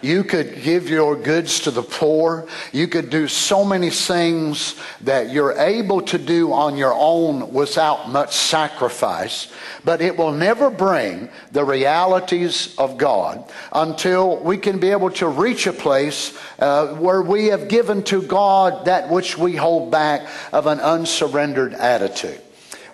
You 0.01 0.23
could 0.23 0.61
give 0.63 0.89
your 0.89 1.15
goods 1.15 1.61
to 1.61 1.71
the 1.71 1.83
poor. 1.83 2.47
You 2.71 2.87
could 2.87 3.09
do 3.09 3.27
so 3.27 3.63
many 3.63 3.89
things 3.89 4.75
that 5.01 5.29
you're 5.29 5.53
able 5.53 6.01
to 6.03 6.17
do 6.17 6.53
on 6.53 6.75
your 6.77 6.93
own 6.93 7.53
without 7.53 8.09
much 8.09 8.35
sacrifice. 8.35 9.51
But 9.83 10.01
it 10.01 10.17
will 10.17 10.31
never 10.31 10.69
bring 10.69 11.29
the 11.51 11.63
realities 11.63 12.75
of 12.77 12.97
God 12.97 13.49
until 13.71 14.37
we 14.37 14.57
can 14.57 14.79
be 14.79 14.89
able 14.89 15.11
to 15.11 15.27
reach 15.27 15.67
a 15.67 15.73
place 15.73 16.37
uh, 16.59 16.95
where 16.95 17.21
we 17.21 17.47
have 17.47 17.67
given 17.67 18.03
to 18.03 18.21
God 18.21 18.85
that 18.85 19.09
which 19.09 19.37
we 19.37 19.55
hold 19.55 19.91
back 19.91 20.27
of 20.51 20.67
an 20.67 20.79
unsurrendered 20.79 21.73
attitude. 21.73 22.41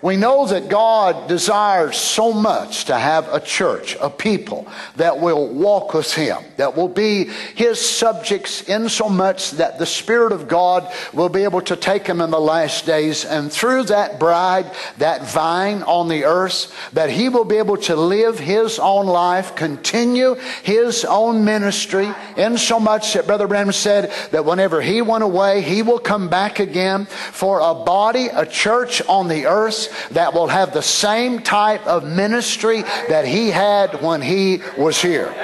We 0.00 0.16
know 0.16 0.46
that 0.46 0.68
God 0.68 1.28
desires 1.28 1.96
so 1.96 2.32
much 2.32 2.84
to 2.84 2.96
have 2.96 3.32
a 3.32 3.40
church, 3.40 3.96
a 4.00 4.08
people 4.08 4.68
that 4.96 5.18
will 5.18 5.48
walk 5.48 5.92
with 5.92 6.12
Him, 6.14 6.38
that 6.56 6.76
will 6.76 6.88
be 6.88 7.24
His 7.56 7.80
subjects 7.80 8.62
in 8.62 8.88
so 8.88 9.08
much 9.08 9.52
that 9.52 9.78
the 9.78 9.86
Spirit 9.86 10.32
of 10.32 10.46
God 10.46 10.92
will 11.12 11.28
be 11.28 11.42
able 11.42 11.62
to 11.62 11.74
take 11.74 12.04
them 12.04 12.20
in 12.20 12.30
the 12.30 12.40
last 12.40 12.86
days. 12.86 13.24
And 13.24 13.52
through 13.52 13.84
that 13.84 14.20
bride, 14.20 14.70
that 14.98 15.22
vine 15.22 15.82
on 15.82 16.08
the 16.08 16.24
earth, 16.24 16.72
that 16.92 17.10
He 17.10 17.28
will 17.28 17.44
be 17.44 17.56
able 17.56 17.78
to 17.78 17.96
live 17.96 18.38
His 18.38 18.78
own 18.78 19.06
life, 19.06 19.56
continue 19.56 20.36
His 20.62 21.04
own 21.04 21.44
ministry, 21.44 22.08
in 22.36 22.56
so 22.56 22.78
much 22.78 23.14
that 23.14 23.26
Brother 23.26 23.48
Branham 23.48 23.72
said 23.72 24.12
that 24.30 24.44
whenever 24.44 24.80
He 24.80 25.02
went 25.02 25.24
away, 25.24 25.62
He 25.62 25.82
will 25.82 25.98
come 25.98 26.28
back 26.28 26.60
again 26.60 27.06
for 27.06 27.58
a 27.58 27.74
body, 27.74 28.28
a 28.28 28.46
church 28.46 29.02
on 29.08 29.26
the 29.26 29.46
earth 29.46 29.87
that 30.10 30.34
will 30.34 30.48
have 30.48 30.72
the 30.72 30.82
same 30.82 31.40
type 31.40 31.86
of 31.86 32.04
ministry 32.04 32.82
that 33.08 33.26
he 33.26 33.50
had 33.50 34.02
when 34.02 34.22
he 34.22 34.60
was 34.76 35.00
here. 35.00 35.34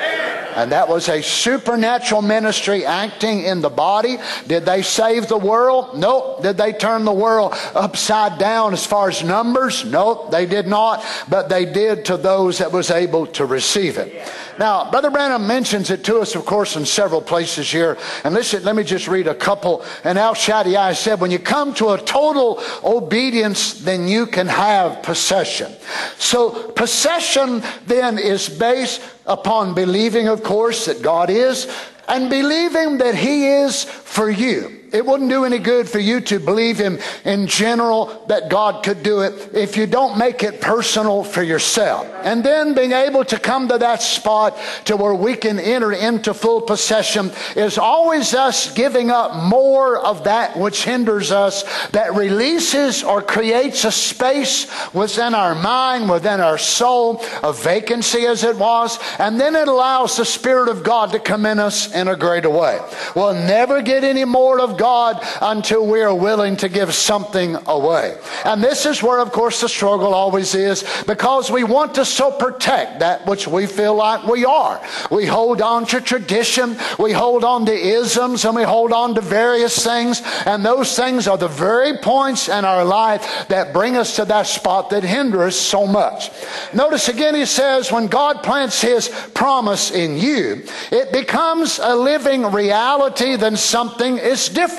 And 0.55 0.71
that 0.71 0.89
was 0.89 1.09
a 1.09 1.21
supernatural 1.21 2.23
ministry 2.23 2.87
acting 2.87 3.43
in 3.43 3.61
the 3.61 3.71
body. 3.71 4.19
Did 4.47 4.65
they 4.65 4.83
save 4.83 5.27
the 5.27 5.37
world? 5.37 5.99
Nope. 5.99 6.43
Did 6.43 6.57
they 6.57 6.73
turn 6.73 7.05
the 7.05 7.13
world 7.13 7.55
upside 7.75 8.39
down 8.39 8.73
as 8.73 8.87
far 8.87 9.09
as 9.09 9.25
numbers? 9.25 9.85
Nope, 9.85 10.31
they 10.31 10.47
did 10.47 10.69
not. 10.69 11.05
But 11.29 11.49
they 11.49 11.65
did 11.65 12.05
to 12.07 12.17
those 12.17 12.59
that 12.59 12.71
was 12.71 12.91
able 12.91 13.27
to 13.29 13.45
receive 13.45 13.99
it. 13.99 14.33
Now, 14.59 14.91
Brother 14.91 15.11
Branham 15.11 15.47
mentions 15.47 15.91
it 15.91 16.05
to 16.05 16.19
us, 16.19 16.35
of 16.35 16.45
course, 16.47 16.77
in 16.77 16.87
several 16.87 17.21
places 17.21 17.71
here. 17.71 17.99
And 18.23 18.35
listen, 18.35 18.63
let 18.65 18.77
me 18.77 18.85
just 18.85 19.09
read 19.09 19.27
a 19.27 19.35
couple. 19.35 19.85
And 20.05 20.19
Al 20.19 20.35
Shaddai 20.35 20.93
said, 20.93 21.21
when 21.21 21.31
you 21.31 21.39
come 21.39 21.75
to 21.75 21.91
a 21.91 21.99
total 21.99 22.63
obedience, 22.85 23.75
then 23.75 24.09
you 24.09 24.27
can 24.27 24.47
have 24.47 25.03
possession. 25.03 25.73
So 26.19 26.71
possession 26.73 27.63
then 27.87 28.19
is 28.19 28.49
based 28.49 29.03
upon 29.27 29.75
believing, 29.75 30.29
of 30.29 30.43
course, 30.43 30.87
that 30.87 31.03
God 31.03 31.31
is 31.31 31.67
and 32.09 32.31
believing 32.31 32.99
that 32.99 33.15
He 33.15 33.47
is 33.47 33.85
for 33.85 34.31
you. 34.31 34.84
It 34.95 35.05
wouldn't 35.05 35.29
do 35.29 35.45
any 35.45 35.59
good 35.59 35.89
for 35.89 35.99
you 35.99 36.21
to 36.21 36.39
believe 36.39 36.79
Him 36.79 37.01
in 37.25 37.49
general 37.49 38.25
that 38.29 38.49
God 38.49 38.85
could 38.85 39.03
do 39.03 39.23
it 39.23 39.53
if 39.53 39.77
you 39.77 39.89
don't 39.89 40.17
make 40.17 40.45
it 40.45 40.61
personal 40.61 41.25
for 41.25 41.43
yourself. 41.43 42.07
And 42.23 42.45
then 42.45 42.75
being 42.75 42.93
able 42.93 43.25
to 43.25 43.39
come 43.41 43.67
to 43.69 43.79
that 43.79 44.03
spot 44.03 44.57
to 44.85 44.97
where 44.97 45.13
we 45.13 45.35
can 45.35 45.59
enter 45.59 45.91
into 45.91 46.33
full 46.33 46.61
possession 46.61 47.33
is 47.57 47.77
always 47.77 48.35
us 48.35 48.73
giving 48.73 49.11
up 49.11 49.35
more 49.35 49.99
of 49.99 50.23
that 50.25 50.57
which 50.57 50.85
hinders 50.85 51.33
us, 51.33 51.65
that 51.89 52.15
releases 52.15 53.03
or 53.03 53.21
creates 53.21 53.85
a 53.85 53.91
space 53.91 54.71
within 54.95 55.35
our 55.35 55.57
mind, 55.57 56.09
within 56.09 56.41
our 56.41 56.57
soul, 56.57 57.21
a 57.43 57.53
vacancy 57.53 58.27
as 58.27 58.45
it 58.45 58.57
was, 58.57 59.01
and 59.19 59.41
then 59.41 59.57
it 59.57 59.67
allows 59.67 60.17
the 60.17 60.25
Spirit 60.25 60.69
of 60.69 60.85
God 60.85 61.11
to 61.11 61.19
come 61.19 61.47
in 61.47 61.59
us 61.59 61.93
in 61.93 62.07
a 62.07 62.15
greater 62.15 62.49
way. 62.49 62.79
We'll 63.17 63.35
never 63.35 63.83
get 63.83 64.05
any 64.05 64.25
more 64.25 64.61
of 64.61 64.77
God 64.77 64.84
God 64.85 65.27
until 65.41 65.87
we 65.87 66.03
are 66.03 66.15
willing 66.15 66.59
to 66.59 66.69
give 66.69 66.93
something 66.93 67.57
away. 67.67 68.19
And 68.45 68.63
this 68.63 68.85
is 68.85 69.03
where, 69.03 69.19
of 69.19 69.33
course, 69.33 69.63
the 69.63 69.69
struggle 69.69 70.13
always 70.13 70.55
is 70.55 70.85
because 71.07 71.51
we 71.51 71.65
want 71.65 71.95
to 71.95 72.05
so 72.05 72.31
protect 72.31 73.01
that 73.01 73.25
which 73.27 73.49
we 73.49 73.65
feel 73.67 73.95
like 73.95 74.27
we 74.27 74.45
are. 74.45 74.79
We 75.11 75.25
hold 75.25 75.63
on 75.63 75.87
to 75.87 76.03
tradition, 76.03 76.77
we 76.99 77.13
hold 77.13 77.45
on 77.45 77.65
to 77.65 77.73
isms, 77.73 78.45
and 78.45 78.55
we 78.55 78.63
hold 78.63 78.93
on 78.93 79.15
to 79.15 79.23
various 79.23 79.83
things. 79.83 80.21
And 80.45 80.63
those 80.63 80.95
things 80.95 81.29
are 81.29 81.39
the 81.39 81.49
very 81.49 81.97
points 81.97 82.49
in 82.49 82.67
our 82.67 82.85
life 82.85 83.49
that 83.49 83.73
bring 83.73 83.97
us 83.97 84.17
to 84.17 84.27
that 84.27 84.47
spot 84.47 84.91
that 84.91 85.03
hinder 85.03 85.45
us 85.45 85.57
so 85.57 85.87
much. 85.87 86.31
Notice 86.75 87.09
again, 87.09 87.35
he 87.35 87.47
says, 87.47 87.91
when 87.91 88.09
God 88.09 88.43
plants 88.43 88.83
his 88.83 89.09
promise 89.33 89.91
in 89.91 90.19
you, 90.19 90.63
it 90.93 91.11
becomes 91.11 91.79
a 91.83 91.97
living 91.97 92.53
reality 92.53 93.37
than 93.37 93.57
something 93.57 94.19
is 94.19 94.51
different. 94.51 94.74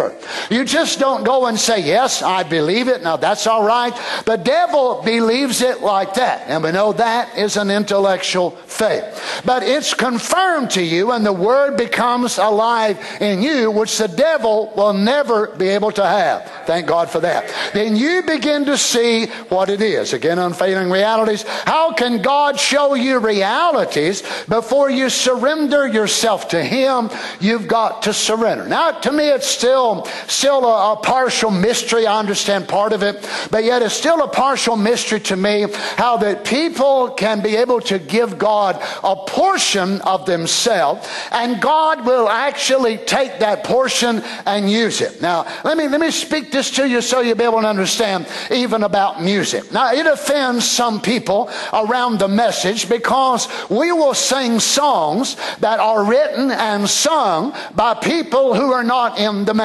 You 0.50 0.66
just 0.66 1.00
don't 1.00 1.24
go 1.24 1.46
and 1.46 1.60
say, 1.60 1.80
Yes, 1.84 2.22
I 2.22 2.44
believe 2.44 2.88
it. 2.88 3.04
Now 3.04 3.18
that's 3.18 3.48
all 3.48 3.66
right. 3.66 3.94
The 4.26 4.38
devil 4.38 5.02
believes 5.04 5.62
it 5.62 5.82
like 5.82 6.16
that. 6.16 6.44
And 6.48 6.64
we 6.64 6.72
know 6.72 6.94
that 6.94 7.38
is 7.38 7.58
an 7.58 7.70
intellectual 7.70 8.52
faith. 8.52 9.42
But 9.46 9.64
it's 9.64 9.94
confirmed 9.94 10.72
to 10.72 10.84
you, 10.84 11.12
and 11.12 11.26
the 11.26 11.34
word 11.34 11.78
becomes 11.78 12.38
alive 12.38 13.00
in 13.22 13.42
you, 13.42 13.72
which 13.72 13.98
the 13.98 14.08
devil 14.08 14.74
will 14.76 14.94
never 14.94 15.48
be 15.48 15.70
able 15.70 15.92
to 15.92 16.06
have. 16.06 16.50
Thank 16.66 16.88
God 16.88 17.10
for 17.10 17.20
that. 17.22 17.54
Then 17.74 17.96
you 17.96 18.24
begin 18.24 18.66
to 18.66 18.78
see 18.78 19.28
what 19.50 19.70
it 19.70 19.82
is. 19.82 20.14
Again, 20.14 20.40
unfailing 20.40 20.90
realities. 20.90 21.44
How 21.44 21.94
can 21.94 22.22
God 22.22 22.60
show 22.60 22.96
you 22.96 23.20
realities 23.20 24.24
before 24.48 24.90
you 24.90 25.10
surrender 25.10 25.88
yourself 25.88 26.50
to 26.50 26.64
Him? 26.64 27.10
You've 27.40 27.68
got 27.68 28.04
to 28.04 28.14
surrender. 28.14 28.68
Now, 28.68 28.92
to 28.92 29.12
me, 29.12 29.30
it's 29.30 29.48
still, 29.48 29.85
still 30.28 30.66
a, 30.66 30.94
a 30.94 30.96
partial 30.96 31.52
mystery. 31.52 32.08
I 32.08 32.20
understand 32.20 32.68
part 32.68 32.94
of 32.94 33.04
it, 33.04 33.28
but 33.52 33.64
yet 33.64 33.82
it's 33.82 33.94
still 33.94 34.22
a 34.22 34.28
partial 34.28 34.76
mystery 34.76 35.20
to 35.22 35.36
me 35.36 35.68
how 35.98 36.18
that 36.18 36.44
people 36.44 37.12
can 37.12 37.42
be 37.42 37.56
able 37.56 37.82
to 37.82 38.00
give 38.00 38.38
God 38.38 38.82
a 39.04 39.16
portion 39.16 40.02
of 40.02 40.26
themselves 40.26 41.08
and 41.32 41.62
God 41.62 42.06
will 42.06 42.28
actually 42.30 42.98
take 42.98 43.40
that 43.40 43.64
portion 43.64 44.22
and 44.46 44.70
use 44.70 45.02
it. 45.02 45.22
Now, 45.22 45.46
let 45.64 45.78
me, 45.78 45.88
let 45.88 46.00
me 46.00 46.12
speak 46.12 46.52
this 46.52 46.72
to 46.72 46.88
you 46.88 47.02
so 47.02 47.22
you'll 47.22 47.36
be 47.36 47.44
able 47.44 47.62
to 47.62 47.68
understand 47.68 48.28
even 48.52 48.84
about 48.84 49.22
music. 49.22 49.72
Now, 49.72 49.94
it 49.94 50.06
offends 50.06 50.66
some 50.70 51.02
people 51.02 51.50
around 51.74 52.20
the 52.20 52.28
message 52.28 52.90
because 52.90 53.48
we 53.70 53.92
will 53.92 54.14
sing 54.14 54.60
songs 54.60 55.36
that 55.60 55.80
are 55.80 56.04
written 56.06 56.52
and 56.52 56.90
sung 56.90 57.54
by 57.76 57.94
people 57.94 58.54
who 58.56 58.72
are 58.72 58.84
not 58.84 59.18
in 59.18 59.46
the 59.46 59.54
message. 59.54 59.65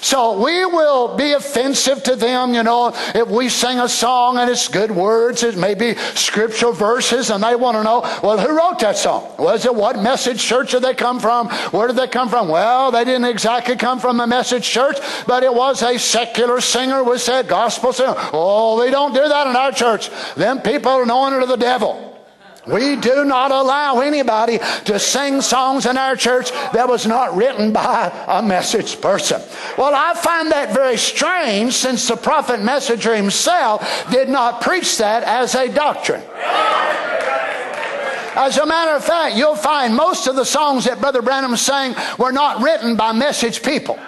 So 0.00 0.42
we 0.42 0.64
will 0.64 1.16
be 1.16 1.32
offensive 1.32 2.02
to 2.04 2.16
them, 2.16 2.54
you 2.54 2.62
know, 2.62 2.92
if 3.14 3.28
we 3.28 3.48
sing 3.48 3.78
a 3.78 3.88
song 3.88 4.38
and 4.38 4.50
it's 4.50 4.68
good 4.68 4.90
words, 4.90 5.42
it 5.42 5.56
may 5.56 5.74
be 5.74 5.94
scriptural 6.14 6.72
verses, 6.72 7.30
and 7.30 7.42
they 7.42 7.56
want 7.56 7.76
to 7.76 7.82
know, 7.82 8.00
well, 8.22 8.38
who 8.38 8.56
wrote 8.56 8.78
that 8.80 8.96
song? 8.96 9.32
Was 9.38 9.64
it 9.64 9.74
what 9.74 10.02
message 10.02 10.42
church 10.42 10.72
did 10.72 10.82
they 10.82 10.94
come 10.94 11.20
from? 11.20 11.48
Where 11.48 11.86
did 11.86 11.96
they 11.96 12.08
come 12.08 12.28
from? 12.28 12.48
Well, 12.48 12.90
they 12.90 13.04
didn't 13.04 13.26
exactly 13.26 13.76
come 13.76 14.00
from 14.00 14.20
a 14.20 14.26
message 14.26 14.64
church, 14.64 14.98
but 15.26 15.42
it 15.42 15.52
was 15.52 15.82
a 15.82 15.98
secular 15.98 16.60
singer 16.60 17.02
with 17.04 17.20
said 17.20 17.48
gospel 17.48 17.92
singer. 17.92 18.14
Oh, 18.32 18.82
we 18.82 18.90
don't 18.90 19.14
do 19.14 19.26
that 19.28 19.46
in 19.46 19.56
our 19.56 19.72
church. 19.72 20.10
Them 20.34 20.60
people 20.60 20.92
are 20.92 21.02
anointed 21.02 21.42
of 21.42 21.48
the 21.48 21.56
devil. 21.56 22.05
We 22.66 22.96
do 22.96 23.24
not 23.24 23.52
allow 23.52 24.00
anybody 24.00 24.58
to 24.86 24.98
sing 24.98 25.40
songs 25.40 25.86
in 25.86 25.96
our 25.96 26.16
church 26.16 26.50
that 26.72 26.88
was 26.88 27.06
not 27.06 27.36
written 27.36 27.72
by 27.72 28.12
a 28.26 28.42
message 28.42 29.00
person. 29.00 29.40
Well, 29.78 29.94
I 29.94 30.14
find 30.14 30.50
that 30.50 30.74
very 30.74 30.96
strange 30.96 31.74
since 31.74 32.08
the 32.08 32.16
prophet 32.16 32.60
messenger 32.60 33.14
himself 33.14 34.10
did 34.10 34.28
not 34.28 34.60
preach 34.60 34.98
that 34.98 35.22
as 35.22 35.54
a 35.54 35.72
doctrine. 35.72 36.22
As 38.36 38.58
a 38.58 38.66
matter 38.66 38.92
of 38.92 39.04
fact, 39.04 39.36
you'll 39.36 39.56
find 39.56 39.94
most 39.94 40.26
of 40.26 40.36
the 40.36 40.44
songs 40.44 40.84
that 40.84 41.00
Brother 41.00 41.22
Branham 41.22 41.56
sang 41.56 41.94
were 42.18 42.32
not 42.32 42.60
written 42.60 42.94
by 42.94 43.12
message 43.12 43.62
people. 43.62 43.98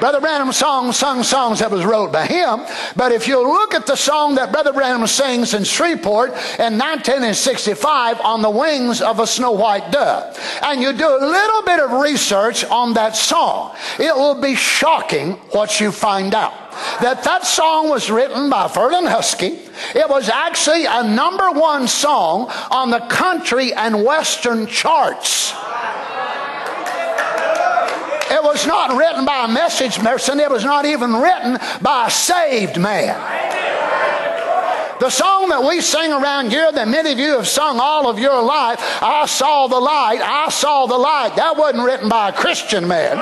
Brother 0.00 0.20
Branham 0.20 0.50
song 0.52 0.92
sung 0.92 1.22
songs 1.22 1.58
that 1.58 1.70
was 1.70 1.84
wrote 1.84 2.10
by 2.10 2.26
him. 2.26 2.60
But 2.96 3.12
if 3.12 3.28
you 3.28 3.40
look 3.42 3.74
at 3.74 3.86
the 3.86 3.96
song 3.96 4.36
that 4.36 4.50
Brother 4.50 4.72
Branham 4.72 5.06
sings 5.06 5.52
in 5.52 5.64
Shreveport 5.64 6.30
in 6.30 6.78
1965 6.78 8.20
on 8.22 8.40
the 8.40 8.50
wings 8.50 9.02
of 9.02 9.20
a 9.20 9.26
snow 9.26 9.52
white 9.52 9.90
dove, 9.90 10.38
and 10.62 10.80
you 10.80 10.94
do 10.94 11.06
a 11.06 11.20
little 11.24 11.62
bit 11.62 11.80
of 11.80 12.00
research 12.00 12.64
on 12.64 12.94
that 12.94 13.14
song, 13.14 13.76
it 13.98 14.14
will 14.14 14.40
be 14.40 14.54
shocking 14.54 15.32
what 15.52 15.80
you 15.80 15.92
find 15.92 16.34
out. 16.34 16.54
That 17.02 17.22
that 17.24 17.44
song 17.44 17.90
was 17.90 18.10
written 18.10 18.48
by 18.48 18.68
Ferlin 18.68 19.08
Husky. 19.08 19.58
It 19.94 20.08
was 20.08 20.28
actually 20.30 20.86
a 20.86 21.02
number 21.02 21.50
one 21.50 21.88
song 21.88 22.50
on 22.70 22.90
the 22.90 23.00
country 23.00 23.74
and 23.74 24.04
western 24.04 24.66
charts. 24.66 25.52
It 28.30 28.42
was 28.42 28.66
not 28.66 28.96
written 28.96 29.24
by 29.24 29.44
a 29.44 29.48
message 29.48 29.98
person, 29.98 30.38
it 30.38 30.50
was 30.50 30.64
not 30.64 30.84
even 30.84 31.14
written 31.14 31.58
by 31.82 32.06
a 32.06 32.10
saved 32.10 32.78
man. 32.78 33.18
The 35.00 35.10
song 35.10 35.48
that 35.48 35.64
we 35.64 35.80
sing 35.80 36.12
around 36.12 36.50
here 36.50 36.70
that 36.70 36.86
many 36.86 37.12
of 37.12 37.18
you 37.18 37.36
have 37.36 37.48
sung 37.48 37.80
all 37.80 38.08
of 38.08 38.18
your 38.18 38.42
life, 38.42 38.78
I 39.02 39.24
saw 39.26 39.66
the 39.66 39.80
light, 39.80 40.20
I 40.20 40.50
saw 40.50 40.86
the 40.86 40.98
light, 40.98 41.36
that 41.36 41.56
wasn't 41.56 41.84
written 41.84 42.08
by 42.08 42.28
a 42.28 42.32
Christian 42.32 42.86
man. 42.86 43.16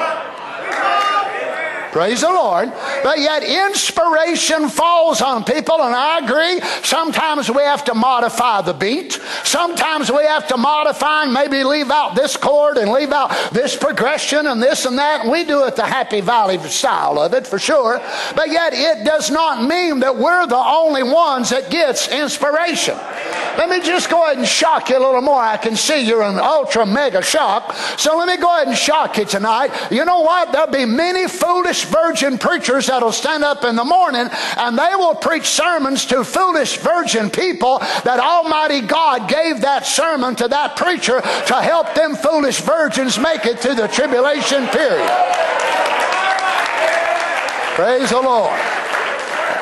Praise 1.92 2.20
the 2.20 2.28
Lord. 2.28 2.72
But 3.02 3.18
yet 3.18 3.42
inspiration 3.42 4.68
falls 4.68 5.22
on 5.22 5.44
people, 5.44 5.80
and 5.82 5.94
I 5.94 6.18
agree. 6.18 6.60
Sometimes 6.82 7.50
we 7.50 7.62
have 7.62 7.84
to 7.84 7.94
modify 7.94 8.62
the 8.62 8.74
beat. 8.74 9.20
Sometimes 9.44 10.10
we 10.10 10.24
have 10.24 10.46
to 10.48 10.56
modify 10.56 11.24
and 11.24 11.32
maybe 11.32 11.64
leave 11.64 11.90
out 11.90 12.14
this 12.14 12.36
chord 12.36 12.76
and 12.76 12.90
leave 12.90 13.12
out 13.12 13.30
this 13.52 13.76
progression 13.76 14.46
and 14.46 14.62
this 14.62 14.84
and 14.84 14.98
that. 14.98 15.22
And 15.22 15.30
we 15.30 15.44
do 15.44 15.64
it 15.64 15.76
the 15.76 15.86
Happy 15.86 16.20
Valley 16.20 16.58
style 16.68 17.18
of 17.18 17.34
it 17.34 17.46
for 17.46 17.58
sure. 17.58 18.00
But 18.34 18.50
yet 18.50 18.72
it 18.74 19.04
does 19.04 19.30
not 19.30 19.62
mean 19.62 20.00
that 20.00 20.16
we're 20.16 20.46
the 20.46 20.56
only 20.56 21.02
ones 21.02 21.50
that 21.50 21.70
gets 21.70 22.08
inspiration. 22.08 22.96
Let 23.58 23.70
me 23.70 23.80
just 23.80 24.08
go 24.08 24.24
ahead 24.24 24.38
and 24.38 24.46
shock 24.46 24.88
you 24.88 24.98
a 24.98 25.04
little 25.04 25.20
more. 25.20 25.40
I 25.40 25.56
can 25.56 25.74
see 25.74 26.06
you're 26.06 26.22
an 26.22 26.38
ultra 26.38 26.86
mega 26.86 27.22
shock. 27.22 27.74
So 27.96 28.16
let 28.16 28.28
me 28.28 28.36
go 28.36 28.54
ahead 28.54 28.68
and 28.68 28.76
shock 28.76 29.16
you 29.16 29.24
tonight. 29.24 29.72
You 29.90 30.04
know 30.04 30.20
what? 30.20 30.52
There'll 30.52 30.70
be 30.70 30.84
many 30.84 31.26
foolish 31.26 31.77
foolish 31.78 31.98
virgin 31.98 32.38
preachers 32.38 32.86
that'll 32.86 33.12
stand 33.12 33.44
up 33.44 33.64
in 33.64 33.76
the 33.76 33.84
morning 33.84 34.28
and 34.56 34.78
they 34.78 34.94
will 34.94 35.14
preach 35.14 35.46
sermons 35.46 36.06
to 36.06 36.24
foolish 36.24 36.78
virgin 36.78 37.30
people 37.30 37.78
that 38.04 38.18
Almighty 38.20 38.80
God 38.80 39.28
gave 39.28 39.60
that 39.60 39.86
sermon 39.86 40.34
to 40.36 40.48
that 40.48 40.76
preacher 40.76 41.20
to 41.20 41.54
help 41.54 41.94
them 41.94 42.14
foolish 42.14 42.60
virgins 42.60 43.18
make 43.18 43.44
it 43.44 43.58
through 43.58 43.74
the 43.74 43.88
tribulation 43.88 44.66
period. 44.68 45.10
Praise 47.74 48.10
the 48.10 48.20
Lord. 48.20 48.87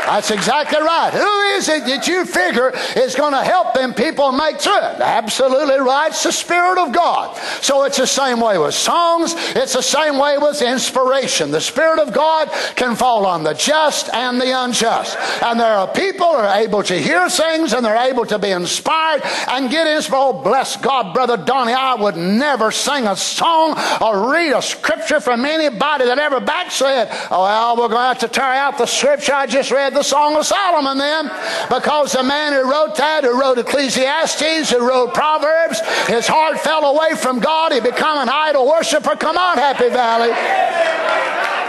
That's 0.06 0.30
exactly 0.30 0.78
right. 0.78 1.12
Who 1.12 1.40
is 1.56 1.68
it 1.68 1.84
that 1.86 2.06
you 2.06 2.24
figure 2.24 2.72
is 2.96 3.16
going 3.16 3.32
to 3.32 3.42
help 3.42 3.74
them 3.74 3.92
people 3.92 4.30
make 4.30 4.60
through 4.60 4.76
it? 4.76 5.00
Absolutely 5.00 5.80
right. 5.80 6.08
It's 6.08 6.22
the 6.22 6.30
Spirit 6.30 6.78
of 6.78 6.92
God. 6.92 7.36
So 7.60 7.82
it's 7.82 7.98
the 7.98 8.06
same 8.06 8.40
way 8.40 8.56
with 8.56 8.74
songs. 8.74 9.34
It's 9.36 9.72
the 9.72 9.82
same 9.82 10.16
way 10.16 10.38
with 10.38 10.62
inspiration. 10.62 11.50
The 11.50 11.60
Spirit 11.60 11.98
of 11.98 12.12
God 12.12 12.48
can 12.76 12.94
fall 12.94 13.26
on 13.26 13.42
the 13.42 13.54
just 13.54 14.08
and 14.14 14.40
the 14.40 14.52
unjust. 14.64 15.18
And 15.42 15.58
there 15.58 15.74
are 15.74 15.88
people 15.88 16.28
who 16.28 16.36
are 16.36 16.56
able 16.56 16.84
to 16.84 16.96
hear 16.96 17.28
things 17.28 17.72
and 17.72 17.84
they're 17.84 18.08
able 18.08 18.26
to 18.26 18.38
be 18.38 18.50
inspired 18.50 19.22
and 19.48 19.70
get 19.70 19.88
inspired. 19.88 20.16
Oh, 20.18 20.42
bless 20.42 20.76
God, 20.76 21.14
Brother 21.14 21.36
Donnie, 21.36 21.72
I 21.72 21.94
would 21.94 22.16
never 22.16 22.70
sing 22.70 23.06
a 23.06 23.16
song 23.16 23.76
or 24.00 24.30
read 24.30 24.52
a 24.52 24.62
scripture 24.62 25.20
from 25.20 25.44
anybody 25.44 26.04
that 26.04 26.18
ever 26.18 26.38
backslid. 26.38 27.08
Oh, 27.30 27.42
well, 27.42 27.76
we're 27.76 27.88
going 27.88 28.02
to 28.02 28.08
have 28.08 28.18
to 28.20 28.28
tear 28.28 28.44
out 28.44 28.78
the 28.78 28.86
scripture 28.86 29.34
I 29.34 29.46
just 29.46 29.70
read 29.70 29.95
the 29.96 30.04
Song 30.04 30.36
of 30.36 30.46
Solomon 30.46 30.98
then, 30.98 31.30
because 31.68 32.12
the 32.12 32.22
man 32.22 32.52
who 32.52 32.70
wrote 32.70 32.96
that, 32.96 33.24
who 33.24 33.40
wrote 33.40 33.58
Ecclesiastes, 33.58 34.70
who 34.70 34.86
wrote 34.86 35.14
Proverbs, 35.14 35.80
his 36.06 36.28
heart 36.28 36.60
fell 36.60 36.84
away 36.84 37.16
from 37.16 37.40
God. 37.40 37.72
He 37.72 37.80
became 37.80 38.18
an 38.18 38.28
idol 38.28 38.66
worshiper. 38.68 39.16
Come 39.16 39.36
on, 39.36 39.56
Happy 39.58 39.88
Valley. 39.88 40.32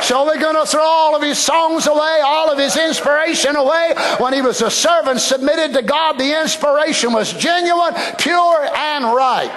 So 0.04 0.26
we're 0.26 0.40
going 0.40 0.56
to 0.56 0.66
throw 0.66 0.84
all 0.84 1.16
of 1.16 1.24
his 1.24 1.40
songs 1.40 1.88
away, 1.88 2.22
all 2.24 2.52
of 2.52 2.60
his 2.60 2.78
inspiration 2.78 3.56
away. 3.56 3.94
When 4.20 4.34
he 4.34 4.42
was 4.42 4.62
a 4.62 4.70
servant 4.70 5.20
submitted 5.20 5.74
to 5.74 5.82
God, 5.82 6.20
the 6.20 6.40
inspiration 6.40 7.14
was 7.14 7.34
genuine, 7.34 7.96
pure, 8.18 8.70
and 8.76 9.06
right. 9.06 9.50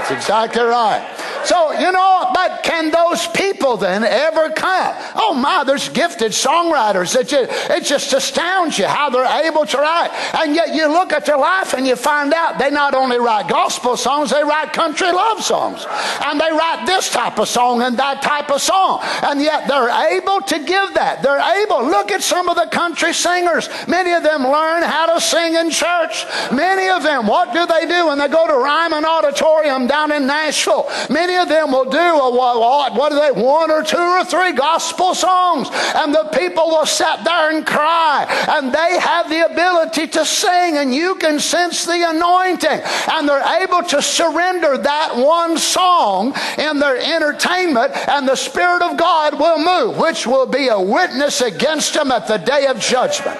That's 0.00 0.10
exactly 0.10 0.62
right. 0.62 1.06
So, 1.44 1.72
you 1.72 1.92
know, 1.92 2.30
but 2.34 2.62
can 2.62 2.90
those 2.90 3.26
people 3.28 3.76
then 3.76 4.04
ever 4.04 4.50
come? 4.50 4.94
Oh 5.14 5.34
my, 5.34 5.64
there's 5.64 5.88
gifted 5.88 6.32
songwriters 6.32 7.14
that 7.14 7.32
you, 7.32 7.46
it 7.74 7.84
just 7.84 8.12
astounds 8.12 8.78
you 8.78 8.86
how 8.86 9.10
they're 9.10 9.44
able 9.44 9.66
to 9.66 9.78
write. 9.78 10.10
And 10.34 10.54
yet 10.54 10.74
you 10.74 10.88
look 10.88 11.12
at 11.12 11.26
their 11.26 11.38
life 11.38 11.74
and 11.74 11.86
you 11.86 11.96
find 11.96 12.32
out 12.32 12.58
they 12.58 12.70
not 12.70 12.94
only 12.94 13.18
write 13.18 13.48
gospel 13.48 13.96
songs, 13.96 14.30
they 14.30 14.42
write 14.42 14.72
country 14.72 15.10
love 15.10 15.42
songs. 15.42 15.86
And 16.24 16.40
they 16.40 16.50
write 16.50 16.84
this 16.86 17.10
type 17.10 17.38
of 17.38 17.48
song 17.48 17.82
and 17.82 17.98
that 17.98 18.22
type 18.22 18.50
of 18.50 18.60
song. 18.60 19.00
And 19.22 19.40
yet 19.40 19.68
they're 19.68 19.90
able 20.12 20.40
to 20.42 20.58
give 20.58 20.94
that. 20.94 21.22
They're 21.22 21.62
able. 21.62 21.84
Look 21.84 22.10
at 22.10 22.22
some 22.22 22.48
of 22.48 22.56
the 22.56 22.66
country 22.66 23.12
singers. 23.12 23.68
Many 23.88 24.12
of 24.12 24.22
them 24.22 24.44
learn 24.44 24.82
how 24.82 25.12
to 25.14 25.20
sing 25.20 25.54
in 25.54 25.70
church. 25.70 26.24
Many 26.52 26.88
of 26.88 27.02
them, 27.02 27.26
what 27.26 27.52
do 27.52 27.66
they 27.66 27.86
do 27.86 28.06
when 28.08 28.18
they 28.18 28.28
go 28.28 28.46
to 28.46 28.54
Ryman 28.54 29.04
Auditorium 29.04 29.86
down 29.86 30.12
in 30.12 30.26
Nashville? 30.26 30.88
Many 31.08 31.29
of 31.36 31.48
them 31.48 31.72
will 31.72 31.90
do 31.90 31.98
a, 31.98 32.30
what, 32.30 32.94
what 32.94 33.10
do 33.10 33.16
they, 33.16 33.32
one 33.32 33.70
or 33.70 33.82
two 33.82 33.96
or 33.96 34.24
three 34.24 34.52
gospel 34.52 35.14
songs. 35.14 35.68
And 35.94 36.14
the 36.14 36.30
people 36.32 36.66
will 36.68 36.86
sit 36.86 37.24
there 37.24 37.56
and 37.56 37.66
cry. 37.66 38.26
And 38.48 38.72
they 38.72 38.98
have 38.98 39.28
the 39.28 39.46
ability 39.46 40.06
to 40.08 40.24
sing 40.24 40.76
and 40.76 40.94
you 40.94 41.14
can 41.16 41.40
sense 41.40 41.84
the 41.84 42.08
anointing. 42.08 42.80
And 43.12 43.28
they're 43.28 43.62
able 43.62 43.82
to 43.88 44.02
surrender 44.02 44.78
that 44.78 45.16
one 45.16 45.58
song 45.58 46.34
in 46.58 46.78
their 46.78 46.98
entertainment 46.98 47.92
and 48.08 48.28
the 48.28 48.36
Spirit 48.36 48.82
of 48.82 48.96
God 48.96 49.38
will 49.38 49.58
move, 49.58 49.98
which 49.98 50.26
will 50.26 50.46
be 50.46 50.68
a 50.68 50.80
witness 50.80 51.40
against 51.40 51.94
them 51.94 52.10
at 52.10 52.26
the 52.26 52.38
day 52.38 52.66
of 52.66 52.78
judgment. 52.78 53.38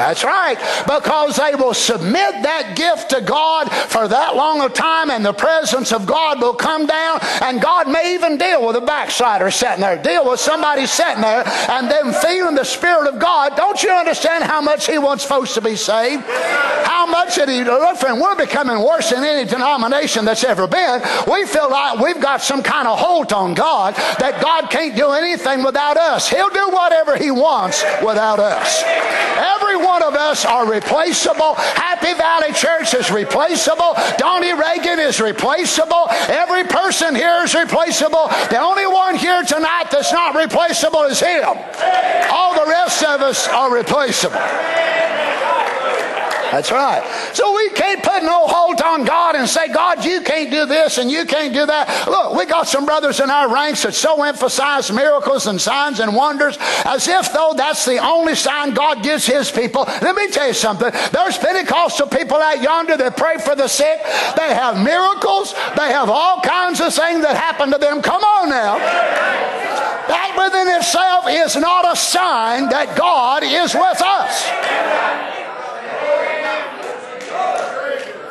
That's 0.00 0.24
right. 0.24 0.56
Because 0.86 1.36
they 1.36 1.54
will 1.54 1.74
submit 1.74 2.42
that 2.42 2.74
gift 2.74 3.10
to 3.10 3.20
God 3.20 3.70
for 3.70 4.08
that 4.08 4.34
long 4.34 4.62
a 4.62 4.70
time, 4.70 5.10
and 5.10 5.22
the 5.22 5.34
presence 5.34 5.92
of 5.92 6.06
God 6.06 6.40
will 6.40 6.54
come 6.54 6.86
down, 6.86 7.18
and 7.42 7.60
God 7.60 7.86
may 7.86 8.14
even 8.14 8.38
deal 8.38 8.66
with 8.66 8.76
a 8.76 8.80
backslider 8.80 9.50
sitting 9.50 9.80
there, 9.80 10.02
deal 10.02 10.28
with 10.28 10.40
somebody 10.40 10.86
sitting 10.86 11.20
there, 11.20 11.46
and 11.68 11.90
then 11.90 12.14
feeling 12.14 12.54
the 12.54 12.64
Spirit 12.64 13.12
of 13.12 13.20
God. 13.20 13.56
Don't 13.56 13.82
you 13.82 13.90
understand 13.90 14.42
how 14.42 14.62
much 14.62 14.86
He 14.86 14.96
wants 14.96 15.22
folks 15.22 15.52
to 15.54 15.60
be 15.60 15.76
saved? 15.76 16.22
How 16.24 17.04
much 17.04 17.36
that 17.36 17.50
He, 17.50 17.62
look, 17.62 17.98
friend, 17.98 18.18
we're 18.18 18.36
becoming 18.36 18.78
worse 18.78 19.10
than 19.10 19.22
any 19.22 19.46
denomination 19.46 20.24
that's 20.24 20.44
ever 20.44 20.66
been. 20.66 21.02
We 21.30 21.44
feel 21.44 21.70
like 21.70 22.00
we've 22.00 22.22
got 22.22 22.40
some 22.40 22.62
kind 22.62 22.88
of 22.88 22.98
hold 22.98 23.34
on 23.34 23.52
God, 23.52 23.96
that 24.18 24.40
God 24.40 24.70
can't 24.70 24.96
do 24.96 25.10
anything 25.10 25.62
without 25.62 25.98
us. 25.98 26.30
He'll 26.30 26.48
do 26.48 26.70
whatever 26.70 27.18
He 27.18 27.30
wants 27.30 27.84
without 28.02 28.38
us. 28.40 28.82
Everyone 29.36 29.89
one 29.90 30.04
of 30.04 30.14
us 30.14 30.44
are 30.44 30.70
replaceable. 30.70 31.54
Happy 31.54 32.14
Valley 32.14 32.52
Church 32.52 32.94
is 32.94 33.10
replaceable. 33.10 33.94
Donnie 34.18 34.52
Reagan 34.52 35.00
is 35.00 35.20
replaceable. 35.20 36.06
Every 36.28 36.62
person 36.62 37.16
here 37.16 37.42
is 37.42 37.56
replaceable. 37.56 38.28
The 38.50 38.60
only 38.60 38.86
one 38.86 39.16
here 39.16 39.42
tonight 39.42 39.90
that's 39.90 40.12
not 40.12 40.36
replaceable 40.36 41.02
is 41.02 41.18
him. 41.18 41.42
All 42.30 42.54
the 42.54 42.70
rest 42.70 43.02
of 43.02 43.20
us 43.20 43.48
are 43.48 43.74
replaceable. 43.74 44.38
That's 46.50 46.72
right. 46.72 47.02
So 47.32 47.54
we 47.54 47.70
can't 47.70 48.02
put 48.02 48.22
no 48.22 48.46
hold 48.46 48.80
on 48.80 49.04
God 49.04 49.36
and 49.36 49.48
say, 49.48 49.68
God, 49.68 50.04
you 50.04 50.20
can't 50.20 50.50
do 50.50 50.66
this 50.66 50.98
and 50.98 51.10
you 51.10 51.24
can't 51.24 51.54
do 51.54 51.64
that. 51.66 52.08
Look, 52.08 52.34
we 52.34 52.44
got 52.46 52.66
some 52.66 52.86
brothers 52.86 53.20
in 53.20 53.30
our 53.30 53.52
ranks 53.52 53.84
that 53.84 53.94
so 53.94 54.22
emphasize 54.22 54.90
miracles 54.90 55.46
and 55.46 55.60
signs 55.60 56.00
and 56.00 56.14
wonders 56.14 56.58
as 56.84 57.06
if 57.06 57.32
though 57.32 57.54
that's 57.56 57.84
the 57.84 57.98
only 57.98 58.34
sign 58.34 58.74
God 58.74 59.02
gives 59.02 59.26
his 59.26 59.50
people. 59.50 59.84
Let 60.02 60.16
me 60.16 60.28
tell 60.30 60.48
you 60.48 60.54
something. 60.54 60.90
There's 61.12 61.38
Pentecostal 61.38 62.08
people 62.08 62.36
out 62.36 62.60
yonder 62.60 62.96
that 62.96 63.16
pray 63.16 63.38
for 63.38 63.54
the 63.54 63.68
sick. 63.68 64.00
They 64.36 64.54
have 64.54 64.82
miracles. 64.82 65.54
They 65.76 65.88
have 65.92 66.10
all 66.10 66.40
kinds 66.40 66.80
of 66.80 66.92
things 66.92 67.22
that 67.22 67.36
happen 67.36 67.70
to 67.70 67.78
them. 67.78 68.02
Come 68.02 68.22
on 68.22 68.48
now. 68.48 68.78
That 70.10 70.34
within 70.34 70.66
itself 70.76 71.26
is 71.28 71.54
not 71.54 71.86
a 71.86 71.94
sign 71.94 72.68
that 72.70 72.96
God 72.96 73.44
is 73.44 73.74
with 73.74 74.02
us. 74.02 75.29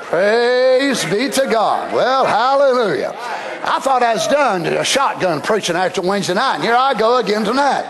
Praise 0.09 1.05
be 1.05 1.29
to 1.29 1.47
God. 1.51 1.93
Well, 1.93 2.25
hallelujah. 2.25 3.13
I 3.15 3.79
thought 3.79 4.01
I 4.01 4.15
was 4.15 4.27
done 4.27 4.65
a 4.65 4.83
shotgun 4.83 5.39
preaching 5.39 5.75
after 5.75 6.01
Wednesday 6.01 6.33
night, 6.33 6.55
and 6.55 6.63
here 6.63 6.75
I 6.75 6.95
go 6.95 7.17
again 7.17 7.43
tonight. 7.43 7.85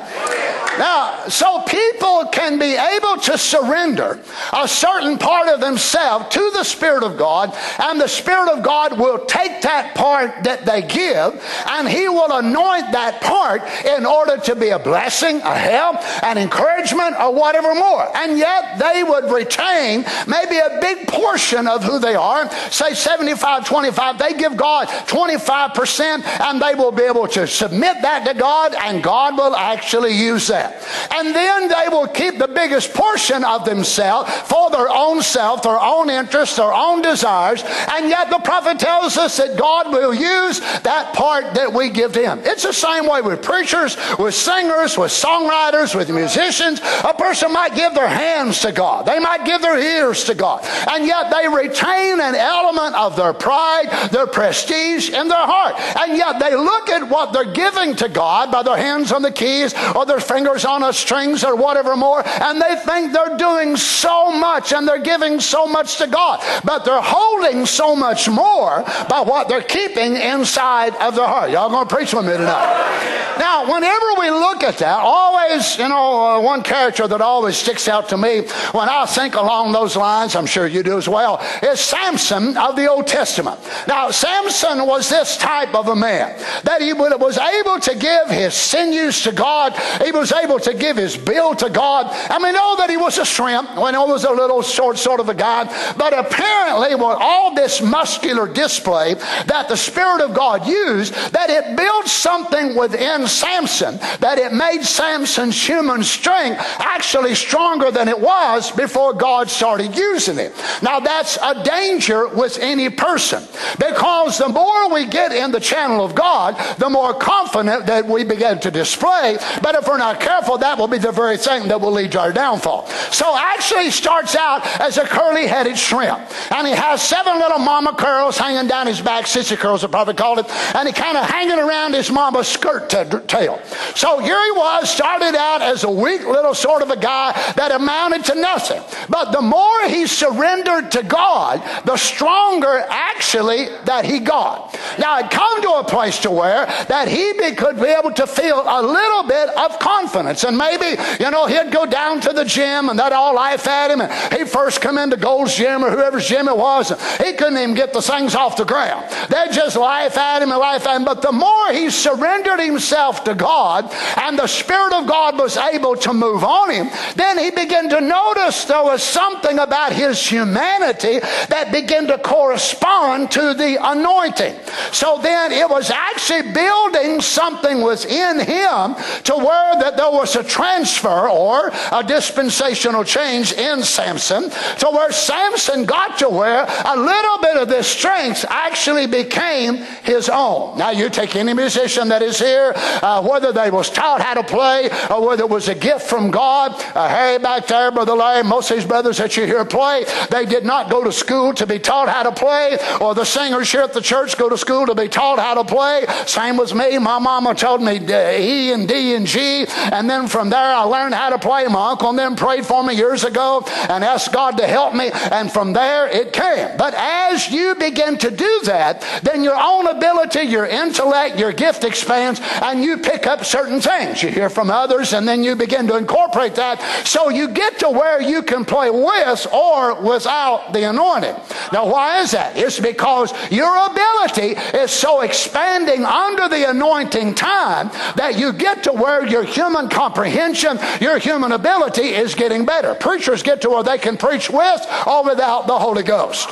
Now, 0.80 1.28
so 1.28 1.62
people 1.64 2.28
can 2.32 2.58
be 2.58 2.78
able 2.78 3.18
to 3.24 3.38
surrender 3.38 4.18
a 4.54 4.66
certain 4.66 5.18
part 5.18 5.50
of 5.50 5.60
themselves 5.60 6.30
to 6.30 6.52
the 6.54 6.64
Spirit 6.64 7.04
of 7.04 7.18
God, 7.18 7.54
and 7.80 8.00
the 8.00 8.08
Spirit 8.08 8.50
of 8.50 8.64
God 8.64 8.98
will 8.98 9.26
take 9.26 9.62
that 9.64 9.94
part 9.94 10.46
that 10.46 10.66
they 10.66 10.82
give, 10.82 11.44
and 11.68 11.86
He 11.86 12.08
will 12.08 12.32
anoint 12.32 12.94
that 12.94 13.20
part 13.20 13.62
in 13.84 14.06
order 14.06 14.38
to 14.38 14.56
be 14.56 14.70
a 14.70 14.80
blessing, 14.80 15.42
a 15.42 15.54
help, 15.54 15.98
an 16.24 16.38
encouragement, 16.38 17.14
or 17.20 17.34
whatever 17.34 17.76
more. 17.76 18.08
And 18.16 18.38
yet 18.38 18.80
they 18.80 19.04
would 19.04 19.30
retain 19.30 20.06
maybe 20.28 20.60
a 20.60 20.80
big 20.80 21.10
portion 21.10 21.68
of 21.68 21.84
who 21.84 22.00
they 22.00 22.16
are, 22.16 22.50
say 22.72 22.94
75 22.94 23.66
25. 23.66 24.18
They 24.18 24.34
give 24.34 24.56
God 24.56 24.88
25%, 24.88 26.24
and 26.40 26.62
they 26.62 26.74
will 26.74 26.94
be 26.94 27.04
able 27.04 27.28
to 27.28 27.48
submit 27.48 28.02
that 28.02 28.26
to 28.26 28.34
God, 28.34 28.76
and 28.76 29.04
God 29.04 29.36
will 29.36 29.58
actually 29.58 30.14
use 30.14 30.48
that. 30.48 30.69
And 31.12 31.36
then 31.36 31.68
they 31.68 31.88
will 31.90 32.08
keep 32.08 32.38
the 32.38 32.48
biggest 32.48 32.94
portion 32.94 33.44
of 33.44 33.66
themselves 33.66 34.32
for 34.32 34.70
their 34.70 34.90
own 34.90 35.22
self, 35.22 35.64
their 35.64 35.80
own 35.80 36.10
interests, 36.10 36.56
their 36.56 36.74
own 36.74 37.02
desires. 37.02 37.64
And 37.92 38.10
yet 38.10 38.30
the 38.30 38.40
prophet 38.40 38.80
tells 38.80 39.18
us 39.18 39.38
that 39.38 39.58
God 39.58 39.92
will 39.92 40.14
use 40.14 40.60
that 40.82 41.14
part 41.14 41.56
that 41.56 41.74
we 41.74 41.90
give 41.90 42.14
to 42.14 42.22
Him. 42.22 42.40
It's 42.44 42.64
the 42.64 42.74
same 42.74 43.08
way 43.08 43.22
with 43.22 43.42
preachers, 43.42 43.98
with 44.18 44.34
singers, 44.34 44.98
with 44.98 45.12
songwriters, 45.12 45.96
with 45.96 46.10
musicians. 46.10 46.80
A 47.04 47.14
person 47.14 47.52
might 47.54 47.76
give 47.76 47.94
their 47.94 48.08
hands 48.08 48.62
to 48.62 48.72
God, 48.72 49.06
they 49.06 49.20
might 49.20 49.46
give 49.46 49.62
their 49.62 49.80
ears 49.80 50.24
to 50.26 50.36
God, 50.36 50.64
and 50.90 51.06
yet 51.06 51.32
they 51.32 51.48
retain 51.48 52.20
an 52.20 52.36
element 52.36 52.96
of 52.96 53.16
their 53.16 53.34
pride, 53.34 54.10
their 54.12 54.28
prestige 54.28 55.10
in 55.10 55.28
their 55.28 55.38
heart. 55.38 55.76
And 56.00 56.18
yet 56.18 56.40
they 56.40 56.56
look 56.56 56.90
at 56.90 57.10
what 57.10 57.34
they're 57.34 57.54
giving 57.54 57.96
to 57.98 58.10
God 58.10 58.52
by 58.52 58.64
their 58.64 58.78
hands 58.78 59.12
on 59.12 59.22
the 59.22 59.32
keys 59.32 59.74
or 59.96 60.06
their 60.06 60.20
fingers 60.20 60.59
on 60.66 60.84
a 60.84 60.94
strings 60.94 61.44
or 61.44 61.56
whatever 61.56 61.96
more, 61.96 62.22
and 62.26 62.62
they 62.62 62.76
think 62.78 63.14
they're 63.14 63.38
doing 63.38 63.78
so 63.78 64.32
much 64.32 64.74
and 64.74 64.88
they're 64.88 65.00
giving 65.00 65.40
so 65.40 65.68
much 65.68 65.98
to 65.98 66.08
God, 66.08 66.44
but 66.64 66.86
they're 66.86 67.02
holding 67.02 67.66
so 67.66 67.96
much 67.96 68.30
more 68.30 68.84
by 69.10 69.22
what 69.22 69.48
they're 69.48 69.62
keeping 69.62 70.16
inside 70.16 70.96
of 70.96 71.16
their 71.16 71.28
heart. 71.28 71.52
Y'all 71.52 71.70
gonna 71.70 71.90
preach 71.90 72.14
with 72.14 72.26
me 72.26 72.34
tonight? 72.34 73.20
Now, 73.40 73.74
whenever 73.74 74.06
we 74.20 74.30
look 74.32 74.64
at 74.64 74.80
that, 74.80 75.00
always, 75.00 75.78
you 75.78 75.88
know, 75.88 76.28
uh, 76.28 76.42
one 76.42 76.62
character 76.62 77.08
that 77.08 77.22
always 77.22 77.56
sticks 77.56 77.88
out 77.88 78.10
to 78.10 78.18
me 78.18 78.42
when 78.74 78.90
I 78.90 79.06
think 79.06 79.36
along 79.36 79.72
those 79.72 79.96
lines, 79.96 80.36
I'm 80.36 80.46
sure 80.46 80.68
you 80.68 80.84
do 80.84 80.98
as 80.98 81.08
well, 81.08 81.42
is 81.64 81.80
Samson 81.80 82.58
of 82.58 82.76
the 82.76 82.88
Old 82.88 83.08
Testament. 83.08 83.58
Now, 83.88 84.12
Samson 84.12 84.86
was 84.86 85.08
this 85.08 85.38
type 85.38 85.74
of 85.74 85.88
a 85.88 85.96
man 85.96 86.38
that 86.64 86.82
he 86.82 86.92
was 86.92 87.38
able 87.38 87.80
to 87.80 87.96
give 87.96 88.30
his 88.30 88.54
sinews 88.54 89.22
to 89.22 89.32
God. 89.32 89.74
He 90.04 90.12
was 90.12 90.34
able 90.44 90.60
to 90.60 90.74
give 90.74 90.98
his 90.98 91.18
bill 91.18 91.56
to 91.56 91.70
God. 91.70 92.08
I 92.30 92.40
mean, 92.40 92.54
know 92.60 92.76
that 92.78 92.90
he 92.90 92.98
was 92.98 93.18
a 93.18 93.26
shrimp 93.26 93.76
when 93.78 93.94
he 93.94 94.00
was 94.00 94.26
a 94.26 94.32
little 94.32 94.62
short 94.62 94.98
sort 94.98 95.20
of 95.20 95.30
a 95.30 95.34
guy, 95.34 95.66
but 95.98 96.14
apparently 96.14 96.96
with 96.96 97.18
all 97.20 97.56
this 97.56 97.82
muscular 97.82 98.48
display 98.52 99.14
that 99.48 99.68
the 99.70 99.78
Spirit 99.78 100.22
of 100.22 100.34
God 100.34 100.68
used, 100.68 101.14
that 101.32 101.50
it 101.50 101.78
built 101.78 102.08
something 102.08 102.76
within 102.76 103.28
Samson, 103.28 103.98
that 104.20 104.38
it 104.38 104.52
made 104.54 104.84
Samson's 104.84 105.56
human 105.66 106.04
strength 106.04 106.60
actually 106.80 107.36
stronger 107.36 107.92
than 107.92 108.08
it 108.08 108.20
was 108.20 108.72
before 108.72 109.14
God 109.14 109.50
started 109.50 109.96
using 109.96 110.38
it. 110.38 110.54
Now 110.82 111.00
that's 111.00 111.38
a 111.42 111.64
danger 111.64 112.28
with 112.28 112.58
any 112.60 112.90
person 112.90 113.44
because 113.80 114.38
the 114.38 114.50
more 114.50 114.94
we 114.94 115.06
get 115.06 115.32
in 115.32 115.52
the 115.52 115.60
channel 115.60 116.04
of 116.04 116.16
God, 116.16 116.56
the 116.78 116.90
more 116.90 117.14
confident 117.14 117.86
that 117.86 118.06
we 118.06 118.24
begin 118.24 118.60
to 118.60 118.72
display. 118.72 119.38
But 119.62 119.76
if 119.76 119.88
we're 119.88 119.98
not 119.98 120.20
careful, 120.30 120.60
that 120.60 120.78
will 120.78 120.88
be 120.88 121.00
the 121.00 121.12
very 121.12 121.38
thing 121.38 121.68
that 121.70 121.82
will 121.82 121.92
lead 121.92 122.12
to 122.12 122.20
our 122.20 122.32
downfall. 122.32 122.86
So 123.10 123.36
actually 123.36 123.90
starts 123.90 124.36
out 124.36 124.62
as 124.80 124.98
a 124.98 125.06
curly 125.06 125.48
headed 125.48 125.76
shrimp. 125.76 126.20
And 126.52 126.68
he 126.68 126.74
has 126.74 127.02
seven 127.02 127.40
little 127.40 127.58
mama 127.58 127.96
curls 127.96 128.38
hanging 128.38 128.68
down 128.68 128.86
his 128.86 129.02
back, 129.02 129.26
sissy 129.26 129.58
curls, 129.58 129.84
I 129.84 129.88
probably 129.88 130.14
called 130.14 130.38
it. 130.38 130.46
And 130.76 130.88
he 130.88 130.94
kind 130.94 131.18
of 131.18 131.26
hanging 131.26 131.58
around 131.58 131.96
his 131.96 132.12
mama's 132.12 132.48
skirt 132.48 132.92
to 132.92 133.24
tail. 133.26 133.60
So 133.96 134.20
here 134.20 134.40
he 134.40 134.52
was, 134.52 134.90
started 134.90 135.36
out 135.36 135.64
as 135.64 135.84
a 135.84 135.90
weak 135.90 136.24
little 136.28 136.54
sort 136.54 136.84
of 136.84 136.92
a 136.92 136.98
guy 136.98 137.32
that 137.56 137.72
amounted 137.72 138.26
to 138.26 138.36
nothing. 138.36 138.84
But 139.10 139.32
the 139.32 139.42
more 139.42 139.88
he 139.88 140.06
surrendered 140.06 140.92
to 140.92 141.02
God, 141.02 141.64
the 141.86 141.98
stronger 141.98 142.86
actually 142.88 143.66
that 143.86 144.06
he 144.06 144.20
got. 144.20 144.78
Now 145.00 145.18
it 145.20 145.32
come 145.32 145.62
to 145.64 145.72
a 145.80 145.84
place 145.84 146.20
to 146.20 146.30
where 146.30 146.68
that 146.88 147.08
he 147.08 147.34
could 147.56 147.78
be 147.78 147.88
able 147.88 148.12
to 148.12 148.28
feel 148.28 148.62
a 148.66 148.82
little 148.82 149.24
bit 149.24 149.50
of 149.58 149.80
confidence. 149.80 150.19
And 150.28 150.58
maybe, 150.58 151.02
you 151.20 151.32
know, 151.32 151.46
he'd 151.46 151.72
go 151.72 151.86
down 151.86 152.22
to 152.22 152.34
the 152.34 152.46
gym 152.46 152.90
and 152.90 153.00
they'd 153.00 153.12
all 153.12 153.36
life 153.36 153.68
at 153.68 153.92
him. 153.92 154.02
And 154.02 154.34
he 154.34 154.46
first 154.46 154.82
come 154.82 154.98
into 154.98 155.18
Gold's 155.18 155.56
gym 155.56 155.84
or 155.84 155.92
whoever's 155.92 156.28
gym 156.28 156.48
it 156.48 156.58
was. 156.58 156.90
He 157.18 157.34
couldn't 157.34 157.58
even 157.58 157.76
get 157.76 157.94
the 157.94 158.02
things 158.02 158.36
off 158.36 158.58
the 158.58 158.66
ground. 158.66 159.10
They'd 159.30 159.52
just 159.52 159.76
life 159.76 160.18
at 160.18 160.42
him 160.42 160.52
and 160.52 160.60
life 160.60 160.86
at 160.88 160.96
him. 160.96 161.06
But 161.06 161.22
the 161.22 161.32
more 161.32 161.72
he 161.72 161.90
surrendered 161.90 162.60
himself 162.60 163.24
to 163.26 163.36
God 163.36 163.92
and 164.18 164.38
the 164.38 164.48
Spirit 164.48 164.94
of 164.94 165.08
God 165.08 165.38
was 165.38 165.58
able 165.58 165.96
to 165.98 166.14
move 166.14 166.44
on 166.44 166.72
him, 166.72 166.90
then 167.16 167.38
he 167.38 167.52
began 167.52 167.90
to 167.90 168.02
notice 168.02 168.66
there 168.66 168.84
was 168.84 169.04
something 169.04 169.60
about 169.60 169.94
his 169.94 170.20
humanity 170.26 171.20
that 171.50 171.72
began 171.72 172.08
to 172.08 172.18
correspond 172.18 173.32
to 173.32 173.54
the 173.54 173.78
anointing. 173.82 174.56
So 174.92 175.20
then 175.22 175.52
it 175.52 175.70
was 175.70 175.90
actually 175.90 176.52
building 176.52 177.22
something 177.22 177.82
within 177.82 178.40
him 178.40 178.96
to 179.24 179.36
where 179.36 179.80
that 179.80 179.98
there 179.98 180.09
was 180.12 180.36
a 180.36 180.44
transfer 180.44 181.30
or 181.30 181.72
a 181.92 182.04
dispensational 182.04 183.04
change 183.04 183.52
in 183.54 183.84
Samson 183.84 184.50
to 184.50 184.90
where 184.92 185.12
Samson 185.12 185.86
got 185.86 186.18
to 186.20 186.30
where 186.30 186.66
a 186.86 186.98
little 186.98 187.38
bit 187.40 187.58
of 187.58 187.68
this 187.68 187.88
strength 187.88 188.46
actually 188.50 189.08
became 189.08 189.78
his 190.04 190.30
own. 190.30 190.78
Now 190.78 190.92
you 190.92 191.10
take 191.10 191.36
any 191.36 191.54
musician 191.54 192.10
that 192.10 192.22
is 192.22 192.40
here, 192.40 192.74
uh, 192.76 193.22
whether 193.28 193.52
they 193.52 193.72
was 193.72 193.90
taught 193.90 194.22
how 194.22 194.36
to 194.36 194.44
play 194.44 194.90
or 195.10 195.26
whether 195.26 195.44
it 195.44 195.50
was 195.50 195.68
a 195.68 195.76
gift 195.76 196.08
from 196.08 196.32
God. 196.32 196.72
Uh, 196.96 197.40
back 197.40 197.68
there, 197.68 197.92
Brother 197.92 198.14
Larry, 198.14 198.44
most 198.44 198.70
of 198.72 198.78
these 198.78 198.86
brothers 198.86 199.18
that 199.18 199.36
you 199.36 199.46
hear 199.46 199.66
play, 199.66 200.06
they 200.30 200.46
did 200.46 200.66
not 200.66 200.90
go 200.90 201.04
to 201.04 201.12
school 201.12 201.54
to 201.54 201.66
be 201.66 201.80
taught 201.80 202.10
how 202.10 202.24
to 202.24 202.32
play, 202.32 202.78
or 203.02 203.16
the 203.16 203.26
singers 203.26 203.72
here 203.72 203.82
at 203.82 203.94
the 203.94 204.02
church 204.02 204.38
go 204.38 204.50
to 204.50 204.58
school 204.58 204.86
to 204.86 204.96
be 204.96 205.08
taught 205.08 205.40
how 205.40 205.56
to 205.56 205.64
play. 205.64 206.06
Same 206.26 206.58
was 206.58 206.74
me. 206.74 206.98
My 206.98 207.20
mama 207.20 207.56
told 207.56 207.82
me 207.82 207.96
E 207.98 208.72
and 208.72 208.88
D 208.88 209.16
and 209.16 209.26
G, 209.26 209.66
and 209.68 209.99
then 210.08 210.28
from 210.28 210.52
there 210.52 210.60
I 210.60 210.84
learned 210.84 211.16
how 211.16 211.30
to 211.30 211.40
play. 211.40 211.66
My 211.66 211.90
uncle 211.90 212.10
and 212.10 212.20
them 212.20 212.36
prayed 212.36 212.66
for 212.66 212.84
me 212.84 212.94
years 212.94 213.24
ago 213.24 213.64
and 213.90 214.04
asked 214.04 214.32
God 214.32 214.58
to 214.58 214.68
help 214.68 214.94
me, 214.94 215.10
and 215.12 215.52
from 215.52 215.74
there 215.74 216.08
it 216.08 216.32
came. 216.32 216.78
But 216.78 216.94
as 216.94 217.50
you 217.50 217.74
begin 217.74 218.20
to 218.20 218.30
do 218.30 218.62
that, 218.66 219.04
then 219.24 219.44
your 219.44 219.58
own 219.60 219.88
ability, 219.88 220.44
your 220.44 220.68
intellect, 220.68 221.40
your 221.40 221.52
gift 221.52 221.84
expands, 221.84 222.40
and 222.62 222.84
you 222.84 222.98
pick 222.98 223.26
up 223.26 223.44
certain 223.46 223.82
things. 223.82 224.22
You 224.22 224.30
hear 224.30 224.50
from 224.50 224.70
others, 224.70 225.14
and 225.14 225.28
then 225.28 225.44
you 225.44 225.56
begin 225.56 225.88
to 225.88 225.98
incorporate 225.98 226.56
that. 226.56 226.82
So 227.08 227.30
you 227.30 227.48
get 227.48 227.80
to 227.80 227.90
where 227.90 228.22
you 228.22 228.44
can 228.44 228.66
play 228.66 228.90
with 228.90 229.48
or 229.52 230.02
without 230.02 230.74
the 230.74 230.90
anointing. 230.90 231.36
Now, 231.74 231.90
why 231.90 232.22
is 232.22 232.32
that? 232.32 232.58
It's 232.58 232.80
because 232.80 233.34
your 233.52 233.76
ability 233.88 234.60
is 234.78 234.92
so 234.92 235.22
expanding 235.22 236.06
under 236.06 236.48
the 236.48 236.70
anointing 236.70 237.36
time 237.36 237.90
that 238.16 238.38
you 238.38 238.54
get 238.54 238.84
to 238.84 238.92
where 238.92 239.26
your 239.26 239.44
human 239.44 239.89
comprehension, 239.90 240.80
your 241.02 241.18
human 241.18 241.52
ability 241.52 242.10
is 242.10 242.36
getting 242.36 242.66
better. 242.66 242.96
Preachers 242.96 243.44
get 243.44 243.62
to 243.62 243.70
where 243.70 243.84
they 243.84 243.98
can 243.98 244.18
preach 244.18 244.50
with 244.50 244.82
or 245.06 245.24
without 245.24 245.68
the 245.68 245.78
Holy 245.78 246.04
Ghost. 246.04 246.50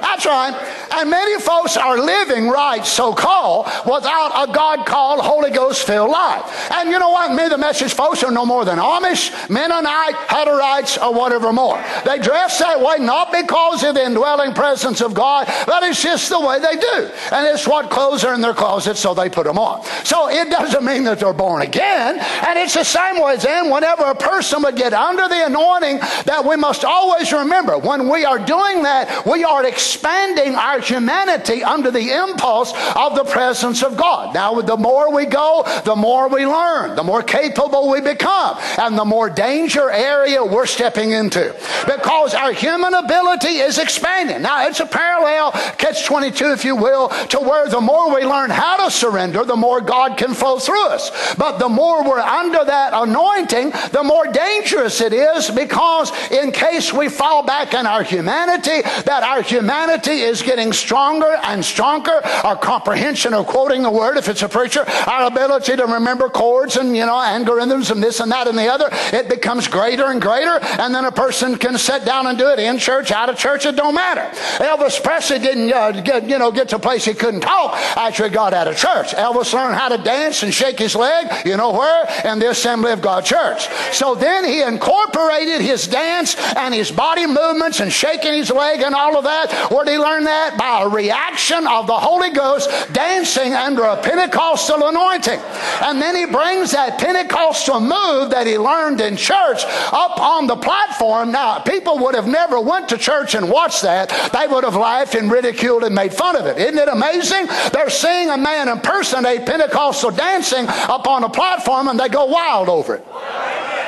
That's 0.00 0.26
right. 0.26 0.77
And 0.90 1.10
many 1.10 1.40
folks 1.40 1.76
are 1.76 1.98
living 1.98 2.48
right, 2.48 2.84
so 2.84 3.12
called, 3.12 3.66
without 3.84 4.48
a 4.48 4.52
God 4.52 4.86
called 4.86 5.20
Holy 5.20 5.50
Ghost 5.50 5.86
filled 5.86 6.10
life. 6.10 6.70
And 6.72 6.90
you 6.90 6.98
know 6.98 7.10
what? 7.10 7.32
Me, 7.34 7.48
the 7.48 7.58
message 7.58 7.92
folks 7.92 8.22
are 8.22 8.30
no 8.30 8.46
more 8.46 8.64
than 8.64 8.78
Amish, 8.78 9.48
Mennonite, 9.50 10.14
Hutterites, 10.14 11.00
or 11.00 11.14
whatever 11.14 11.52
more. 11.52 11.82
They 12.04 12.18
dress 12.18 12.58
that 12.58 12.80
way 12.80 12.98
not 12.98 13.32
because 13.32 13.82
of 13.84 13.94
the 13.94 14.04
indwelling 14.04 14.54
presence 14.54 15.00
of 15.00 15.14
God, 15.14 15.46
but 15.66 15.82
it's 15.82 16.02
just 16.02 16.28
the 16.28 16.40
way 16.40 16.58
they 16.58 16.76
do. 16.76 17.10
And 17.32 17.46
it's 17.46 17.66
what 17.66 17.90
clothes 17.90 18.24
are 18.24 18.34
in 18.34 18.40
their 18.40 18.54
closet, 18.54 18.96
so 18.96 19.14
they 19.14 19.28
put 19.28 19.44
them 19.44 19.58
on. 19.58 19.84
So 20.04 20.28
it 20.28 20.50
doesn't 20.50 20.84
mean 20.84 21.04
that 21.04 21.20
they're 21.20 21.32
born 21.32 21.62
again. 21.62 22.18
And 22.18 22.58
it's 22.58 22.74
the 22.74 22.84
same 22.84 23.22
way 23.22 23.36
then, 23.36 23.70
whenever 23.70 24.04
a 24.04 24.14
person 24.14 24.62
would 24.62 24.76
get 24.76 24.92
under 24.92 25.28
the 25.28 25.46
anointing, 25.46 25.98
that 26.24 26.44
we 26.46 26.56
must 26.56 26.84
always 26.84 27.32
remember 27.32 27.78
when 27.78 28.08
we 28.08 28.24
are 28.24 28.38
doing 28.38 28.82
that, 28.82 29.26
we 29.26 29.44
are 29.44 29.64
expanding 29.66 30.54
our 30.54 30.77
humanity 30.80 31.62
under 31.62 31.90
the 31.90 32.10
impulse 32.10 32.72
of 32.96 33.14
the 33.14 33.24
presence 33.24 33.82
of 33.82 33.96
God. 33.96 34.34
Now, 34.34 34.60
the 34.60 34.76
more 34.76 35.12
we 35.14 35.26
go, 35.26 35.64
the 35.84 35.96
more 35.96 36.28
we 36.28 36.46
learn, 36.46 36.96
the 36.96 37.02
more 37.02 37.22
capable 37.22 37.90
we 37.90 38.00
become, 38.00 38.58
and 38.78 38.98
the 38.98 39.04
more 39.04 39.30
danger 39.30 39.90
area 39.90 40.44
we're 40.44 40.66
stepping 40.66 41.12
into. 41.12 41.54
Because 41.86 42.34
our 42.34 42.52
human 42.52 42.94
ability 42.94 43.58
is 43.58 43.78
expanding. 43.78 44.42
Now, 44.42 44.66
it's 44.66 44.80
a 44.80 44.86
parallel, 44.86 45.52
catch 45.78 46.04
22, 46.04 46.52
if 46.52 46.64
you 46.64 46.76
will, 46.76 47.08
to 47.28 47.38
where 47.38 47.68
the 47.68 47.80
more 47.80 48.14
we 48.14 48.24
learn 48.24 48.50
how 48.50 48.84
to 48.84 48.90
surrender, 48.90 49.44
the 49.44 49.56
more 49.56 49.80
God 49.80 50.16
can 50.16 50.34
flow 50.34 50.58
through 50.58 50.88
us. 50.88 51.34
But 51.36 51.58
the 51.58 51.68
more 51.68 52.08
we're 52.08 52.20
under 52.20 52.64
that 52.64 52.92
anointing, 52.94 53.70
the 53.92 54.02
more 54.02 54.26
dangerous 54.26 55.00
it 55.00 55.12
is 55.12 55.50
because 55.50 56.12
in 56.30 56.52
case 56.52 56.92
we 56.92 57.08
fall 57.08 57.42
back 57.42 57.74
in 57.74 57.86
our 57.86 58.02
humanity, 58.02 58.82
that 59.04 59.22
our 59.22 59.42
humanity 59.42 60.20
is 60.20 60.42
getting 60.42 60.67
stronger 60.72 61.38
and 61.44 61.64
stronger. 61.64 62.20
Our 62.44 62.56
comprehension 62.56 63.34
of 63.34 63.46
quoting 63.46 63.82
the 63.82 63.90
word, 63.90 64.16
if 64.16 64.28
it's 64.28 64.42
a 64.42 64.48
preacher, 64.48 64.84
our 65.06 65.26
ability 65.26 65.76
to 65.76 65.86
remember 65.86 66.28
chords 66.28 66.76
and, 66.76 66.96
you 66.96 67.06
know, 67.06 67.14
algorithms 67.14 67.90
and 67.90 68.02
this 68.02 68.20
and 68.20 68.30
that 68.32 68.48
and 68.48 68.58
the 68.58 68.68
other, 68.68 68.88
it 69.12 69.28
becomes 69.28 69.68
greater 69.68 70.06
and 70.06 70.20
greater. 70.20 70.58
And 70.80 70.94
then 70.94 71.04
a 71.04 71.12
person 71.12 71.56
can 71.56 71.78
sit 71.78 72.04
down 72.04 72.26
and 72.26 72.38
do 72.38 72.48
it 72.48 72.58
in 72.58 72.78
church, 72.78 73.10
out 73.10 73.28
of 73.28 73.36
church, 73.36 73.66
it 73.66 73.76
don't 73.76 73.94
matter. 73.94 74.28
Elvis 74.62 75.02
Presley 75.02 75.38
didn't 75.38 75.72
uh, 75.72 75.92
get, 75.92 76.28
you 76.28 76.38
know, 76.38 76.50
get 76.50 76.68
to 76.70 76.76
a 76.76 76.78
place 76.78 77.04
he 77.04 77.14
couldn't 77.14 77.40
talk 77.40 77.74
after 77.96 78.24
he 78.24 78.30
got 78.30 78.52
out 78.54 78.68
of 78.68 78.76
church. 78.76 79.12
Elvis 79.12 79.52
learned 79.52 79.74
how 79.74 79.88
to 79.88 79.98
dance 79.98 80.42
and 80.42 80.52
shake 80.52 80.78
his 80.78 80.94
leg, 80.94 81.46
you 81.46 81.56
know 81.56 81.72
where? 81.72 82.08
In 82.24 82.38
the 82.38 82.50
Assembly 82.50 82.92
of 82.92 83.00
God 83.00 83.24
Church. 83.24 83.68
So 83.92 84.14
then 84.14 84.44
he 84.44 84.62
incorporated 84.62 85.60
his 85.60 85.86
dance 85.86 86.36
and 86.56 86.74
his 86.74 86.90
body 86.90 87.26
movements 87.26 87.80
and 87.80 87.92
shaking 87.92 88.34
his 88.34 88.50
leg 88.50 88.80
and 88.80 88.94
all 88.94 89.16
of 89.16 89.24
that. 89.24 89.70
Where 89.70 89.84
did 89.84 89.92
he 89.92 89.98
learn 89.98 90.24
that? 90.24 90.57
By 90.58 90.82
a 90.82 90.88
reaction 90.88 91.66
of 91.66 91.86
the 91.86 91.98
Holy 91.98 92.30
Ghost 92.30 92.68
dancing 92.92 93.54
under 93.54 93.84
a 93.84 93.96
Pentecostal 94.02 94.88
anointing. 94.88 95.40
And 95.82 96.02
then 96.02 96.16
he 96.16 96.26
brings 96.26 96.72
that 96.72 96.98
Pentecostal 96.98 97.80
move 97.80 98.30
that 98.30 98.46
he 98.46 98.58
learned 98.58 99.00
in 99.00 99.16
church 99.16 99.62
up 99.92 100.20
on 100.20 100.48
the 100.48 100.56
platform. 100.56 101.30
Now, 101.30 101.60
people 101.60 101.98
would 102.00 102.14
have 102.14 102.26
never 102.26 102.60
went 102.60 102.88
to 102.88 102.98
church 102.98 103.34
and 103.34 103.48
watched 103.48 103.82
that. 103.82 104.10
They 104.32 104.52
would 104.52 104.64
have 104.64 104.76
laughed 104.76 105.14
and 105.14 105.30
ridiculed 105.30 105.84
and 105.84 105.94
made 105.94 106.12
fun 106.12 106.34
of 106.34 106.46
it. 106.46 106.58
Isn't 106.58 106.78
it 106.78 106.88
amazing? 106.88 107.46
They're 107.72 107.90
seeing 107.90 108.30
a 108.30 108.36
man 108.36 108.68
impersonate 108.68 109.46
Pentecostal 109.46 110.10
dancing 110.10 110.66
up 110.68 111.06
on 111.06 111.22
a 111.24 111.28
platform 111.28 111.88
and 111.88 111.98
they 111.98 112.08
go 112.08 112.24
wild 112.26 112.68
over 112.68 112.96
it. 112.96 113.06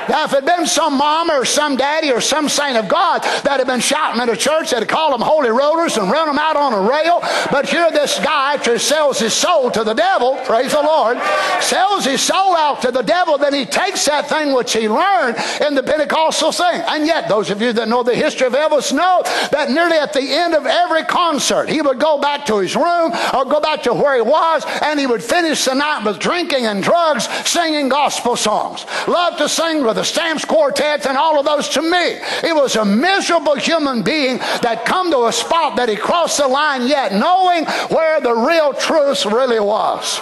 Now, 0.08 0.24
if 0.24 0.32
it 0.32 0.42
had 0.42 0.46
been 0.46 0.66
some 0.66 0.96
mama 0.98 1.34
or 1.34 1.44
some 1.44 1.76
daddy 1.76 2.10
or 2.10 2.20
some 2.20 2.48
saint 2.48 2.76
of 2.76 2.88
God 2.88 3.22
that 3.44 3.58
had 3.58 3.66
been 3.68 3.78
shouting 3.80 4.20
at 4.20 4.28
a 4.28 4.36
church, 4.36 4.70
they'd 4.70 4.88
call 4.88 5.12
them 5.12 5.20
holy 5.20 5.50
rollers 5.50 5.96
and 5.98 6.10
run 6.10 6.26
them 6.26 6.38
out 6.38 6.56
on 6.60 6.72
a 6.72 6.80
rail. 6.80 7.20
But 7.50 7.68
here, 7.68 7.90
this 7.90 8.18
guy 8.20 8.54
after 8.54 8.78
sells 8.78 9.18
his 9.18 9.32
soul 9.32 9.70
to 9.70 9.84
the 9.84 9.94
devil, 9.94 10.36
praise 10.44 10.72
the 10.72 10.82
Lord, 10.82 11.18
sells 11.60 12.04
his 12.04 12.20
soul 12.20 12.56
out 12.56 12.82
to 12.82 12.90
the 12.90 13.02
devil, 13.02 13.38
then 13.38 13.54
he 13.54 13.64
takes 13.64 14.04
that 14.06 14.28
thing 14.28 14.52
which 14.52 14.72
he 14.72 14.88
learned 14.88 15.36
in 15.66 15.74
the 15.74 15.82
Pentecostal 15.82 16.52
thing. 16.52 16.82
And 16.86 17.06
yet, 17.06 17.28
those 17.28 17.50
of 17.50 17.62
you 17.62 17.72
that 17.72 17.88
know 17.88 18.02
the 18.02 18.14
history 18.14 18.46
of 18.46 18.52
Elvis 18.52 18.92
know 18.92 19.22
that 19.50 19.70
nearly 19.70 19.96
at 19.96 20.12
the 20.12 20.20
end 20.20 20.54
of 20.54 20.66
every 20.66 21.04
concert, 21.04 21.68
he 21.68 21.80
would 21.80 21.98
go 21.98 22.18
back 22.18 22.44
to 22.46 22.58
his 22.58 22.76
room 22.76 23.12
or 23.34 23.44
go 23.44 23.60
back 23.60 23.82
to 23.84 23.94
where 23.94 24.16
he 24.16 24.22
was, 24.22 24.64
and 24.82 25.00
he 25.00 25.06
would 25.06 25.22
finish 25.22 25.64
the 25.64 25.74
night 25.74 26.04
with 26.04 26.18
drinking 26.18 26.66
and 26.66 26.82
drugs, 26.82 27.28
singing 27.48 27.88
gospel 27.88 28.36
songs. 28.36 28.84
Loved 29.08 29.38
to 29.38 29.48
sing 29.48 29.84
with 29.84 29.96
the 29.96 30.04
Stamps 30.04 30.44
Quartet 30.44 31.06
and 31.06 31.16
all 31.16 31.38
of 31.38 31.46
those 31.46 31.68
to 31.70 31.82
me. 31.82 32.18
He 32.42 32.52
was 32.52 32.76
a 32.76 32.84
miserable 32.84 33.56
human 33.56 34.02
being 34.02 34.38
that 34.62 34.84
come 34.84 35.10
to 35.10 35.26
a 35.26 35.32
spot 35.32 35.76
that 35.76 35.88
he 35.88 35.96
crossed 35.96 36.38
the 36.38 36.48
line 36.50 36.86
yet, 36.86 37.12
knowing 37.12 37.64
where 37.88 38.20
the 38.20 38.34
real 38.34 38.72
truth 38.72 39.24
really 39.26 39.60
was. 39.60 40.18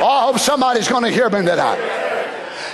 Oh, 0.00 0.06
I 0.06 0.22
hope 0.26 0.38
somebody's 0.38 0.88
going 0.88 1.04
to 1.04 1.10
hear 1.10 1.28
me 1.28 1.44
tonight. 1.44 2.09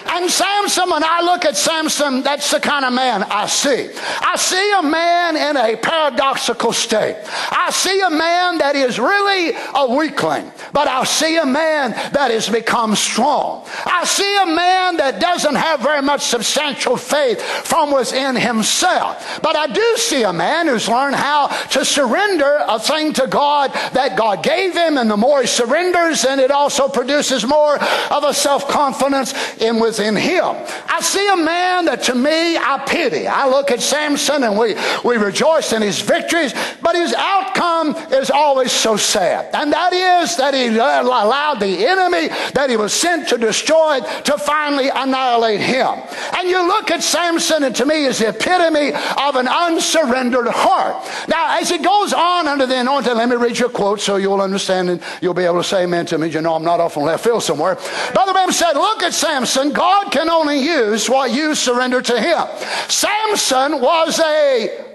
And 0.09 0.31
Samson, 0.31 0.89
when 0.89 1.03
I 1.05 1.21
look 1.23 1.45
at 1.45 1.57
Samson, 1.57 2.23
that's 2.23 2.51
the 2.51 2.61
kind 2.61 2.85
of 2.85 2.93
man 2.93 3.23
I 3.25 3.47
see. 3.47 3.91
I 4.21 4.37
see 4.37 4.73
a 4.79 4.83
man 4.83 5.37
in 5.37 5.57
a 5.57 5.77
paradoxical 5.77 6.73
state. 6.73 7.17
I 7.51 7.71
see 7.71 8.01
a 8.01 8.11
man 8.11 8.59
that 8.59 8.77
is 8.77 8.99
really 8.99 9.57
a 9.75 9.95
weakling, 9.95 10.51
but 10.73 10.89
I 10.89 11.05
see 11.05 11.37
a 11.37 11.47
man 11.47 11.91
that 12.13 12.31
has 12.31 12.49
become 12.49 12.95
strong. 12.95 13.67
I 13.85 14.05
see 14.05 14.37
a 14.43 14.47
man 14.47 14.97
that 14.97 15.21
doesn't 15.21 15.55
have 15.55 15.81
very 15.81 16.03
much 16.03 16.23
substantial 16.23 16.97
faith 16.97 17.41
from 17.41 17.93
within 17.93 18.37
himself. 18.37 19.41
But 19.43 19.57
I 19.57 19.67
do 19.67 19.97
see 19.97 20.23
a 20.23 20.33
man 20.33 20.69
who's 20.69 20.89
learned 20.89 21.17
how 21.17 21.49
to 21.49 21.85
surrender 21.85 22.59
a 22.67 22.79
thing 22.79 23.13
to 23.15 23.27
God 23.27 23.73
that 23.93 24.17
God 24.17 24.43
gave 24.43 24.75
him, 24.75 24.99
and 24.99 25.11
the 25.11 25.17
more 25.17 25.41
he 25.43 25.47
surrenders, 25.47 26.25
and 26.25 26.41
it 26.41 26.51
also 26.51 26.89
produces 26.89 27.45
more 27.45 27.77
of 28.13 28.25
a 28.25 28.33
self 28.33 28.69
confidence 28.69 29.35
in 29.59 29.79
within 29.99 30.17
him. 30.17 30.45
I 30.89 31.01
see 31.01 31.27
a 31.29 31.37
man 31.37 31.87
that 31.87 32.03
to 32.05 32.15
me 32.15 32.57
I 32.57 32.83
pity. 32.87 33.27
I 33.27 33.49
look 33.49 33.71
at 33.71 33.81
Samson 33.81 34.43
and 34.43 34.59
we, 34.59 34.75
we 35.05 35.17
rejoice 35.17 35.73
in 35.73 35.83
his 35.83 36.01
victories, 36.01 36.53
but 36.83 36.95
his 36.95 37.15
outcome 37.15 37.97
is 38.13 38.31
always 38.31 38.73
so 38.73 38.97
sad. 38.97 39.55
And 39.55 39.73
that 39.73 39.93
is 39.93 40.37
that 40.37 40.55
he 40.55 40.79
uh, 40.79 41.03
allowed 41.03 41.61
the 41.61 41.87
enemy 41.87 42.29
that 42.55 42.69
he 42.71 42.77
was 42.77 42.93
sent 42.93 43.29
to 43.29 43.39
destroy 43.39 44.01
to 44.25 44.39
finally 44.39 44.89
annihilate 44.89 45.61
him. 45.61 46.01
And 46.37 46.49
you 46.49 46.67
look 46.67 46.91
at 46.91 47.03
Samson, 47.03 47.65
and 47.65 47.75
to 47.77 47.87
me 47.87 48.05
is 48.05 48.19
the 48.19 48.29
epitome 48.29 48.93
of 48.93 49.37
an 49.37 49.49
unsurrendered 49.49 50.49
heart. 50.49 50.97
Now, 51.29 51.59
as 51.59 51.71
it 51.71 51.83
goes 51.83 52.13
on 52.13 52.49
under 52.49 52.67
the 52.67 52.81
anointing, 52.81 53.15
let 53.15 53.29
me 53.29 53.37
read 53.37 53.59
you 53.59 53.67
a 53.67 53.71
quote 53.71 54.01
so 54.01 54.17
you'll 54.17 54.41
understand 54.41 54.91
and 54.91 55.03
you'll 55.21 55.35
be 55.35 55.45
able 55.45 55.63
to 55.63 55.65
say 55.65 55.85
amen 55.85 56.07
to 56.07 56.19
me. 56.19 56.29
You 56.29 56.41
know 56.41 56.55
I'm 56.55 56.65
not 56.65 56.81
off 56.81 56.97
on 56.97 57.05
left 57.05 57.25
field 57.25 57.43
somewhere. 57.43 57.77
Brother 58.13 58.33
Branham 58.33 58.53
said, 58.53 58.75
Look 58.75 59.03
at 59.03 59.15
Samson. 59.15 59.73
God 59.73 59.86
can 60.11 60.31
only 60.31 60.59
use 60.59 61.09
what 61.09 61.33
you 61.33 61.55
surrender 61.55 62.03
to 62.03 62.21
him. 62.21 62.47
Samson 62.89 63.81
was 63.81 64.21
a 64.21 64.87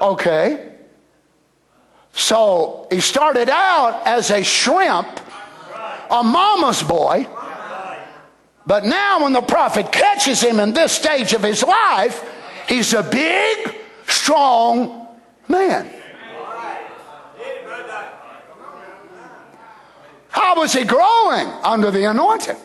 Okay. 0.00 0.72
So 2.12 2.86
he 2.90 3.00
started 3.00 3.48
out 3.48 4.06
as 4.06 4.30
a 4.30 4.42
shrimp, 4.42 5.08
a 6.10 6.22
mama's 6.22 6.82
boy. 6.82 7.26
But 8.66 8.84
now, 8.84 9.22
when 9.22 9.32
the 9.32 9.40
prophet 9.40 9.90
catches 9.90 10.42
him 10.42 10.60
in 10.60 10.74
this 10.74 10.92
stage 10.92 11.32
of 11.32 11.42
his 11.42 11.62
life, 11.62 12.22
he's 12.68 12.92
a 12.92 13.02
big, 13.02 13.74
strong 14.06 15.08
man. 15.48 15.90
How 20.30 20.56
was 20.56 20.72
he 20.72 20.84
growing? 20.84 21.46
Under 21.62 21.90
the 21.90 22.04
anointing. 22.04 22.56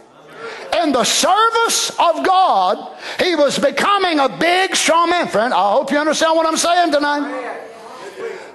In 0.81 0.91
the 0.91 1.03
service 1.03 1.91
of 1.91 2.25
God, 2.25 2.97
he 3.19 3.35
was 3.35 3.59
becoming 3.59 4.19
a 4.19 4.29
big, 4.29 4.75
strong 4.75 5.09
man. 5.09 5.27
Friend, 5.27 5.53
I 5.53 5.71
hope 5.71 5.91
you 5.91 5.97
understand 5.97 6.35
what 6.35 6.45
I'm 6.45 6.57
saying 6.57 6.91
tonight. 6.91 7.61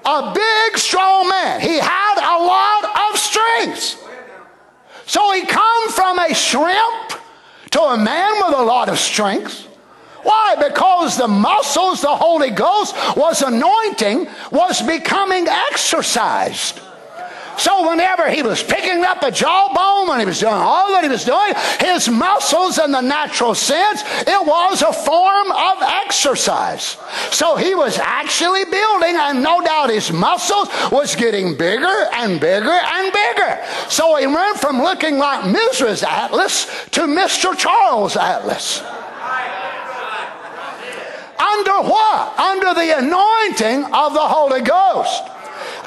A 0.04 0.32
big, 0.34 0.78
strong 0.78 1.28
man. 1.28 1.60
He 1.60 1.78
had 1.78 2.18
a 2.18 2.38
lot 2.44 3.12
of 3.12 3.18
strength. 3.18 4.04
So 5.06 5.32
he 5.32 5.42
come 5.46 5.90
from 5.90 6.18
a 6.18 6.34
shrimp 6.34 7.12
to 7.70 7.80
a 7.80 7.96
man 7.96 8.32
with 8.44 8.58
a 8.58 8.62
lot 8.62 8.88
of 8.88 8.98
strength. 8.98 9.66
Why? 10.22 10.56
Because 10.56 11.16
the 11.16 11.28
muscles 11.28 12.02
the 12.02 12.08
Holy 12.08 12.50
Ghost 12.50 12.94
was 13.16 13.42
anointing 13.42 14.28
was 14.50 14.82
becoming 14.82 15.46
exercised. 15.48 16.80
So 17.58 17.88
whenever 17.88 18.30
he 18.30 18.42
was 18.42 18.62
picking 18.62 19.04
up 19.04 19.22
a 19.22 19.30
jawbone, 19.30 20.08
when 20.08 20.20
he 20.20 20.26
was 20.26 20.38
doing 20.38 20.54
all 20.54 20.88
that 20.92 21.02
he 21.02 21.10
was 21.10 21.24
doing, 21.24 21.54
his 21.80 22.08
muscles 22.08 22.78
in 22.78 22.92
the 22.92 23.00
natural 23.00 23.54
sense, 23.54 24.02
it 24.26 24.46
was 24.46 24.82
a 24.82 24.92
form 24.92 25.50
of 25.50 25.82
exercise. 25.82 26.96
So 27.30 27.56
he 27.56 27.74
was 27.74 27.98
actually 27.98 28.64
building, 28.64 29.16
and 29.16 29.42
no 29.42 29.60
doubt 29.60 29.90
his 29.90 30.12
muscles 30.12 30.68
was 30.92 31.16
getting 31.16 31.56
bigger 31.56 32.06
and 32.12 32.40
bigger 32.40 32.70
and 32.70 33.12
bigger. 33.12 33.64
So 33.88 34.14
he 34.16 34.26
went 34.26 34.58
from 34.60 34.80
looking 34.80 35.18
like 35.18 35.44
Mrs. 35.44 36.04
Atlas 36.04 36.66
to 36.92 37.02
Mr. 37.02 37.58
Charles 37.58 38.16
Atlas. 38.16 38.82
Under 41.40 41.88
what? 41.88 42.38
Under 42.38 42.74
the 42.74 42.98
anointing 42.98 43.84
of 43.92 44.12
the 44.12 44.20
Holy 44.20 44.60
Ghost. 44.60 45.24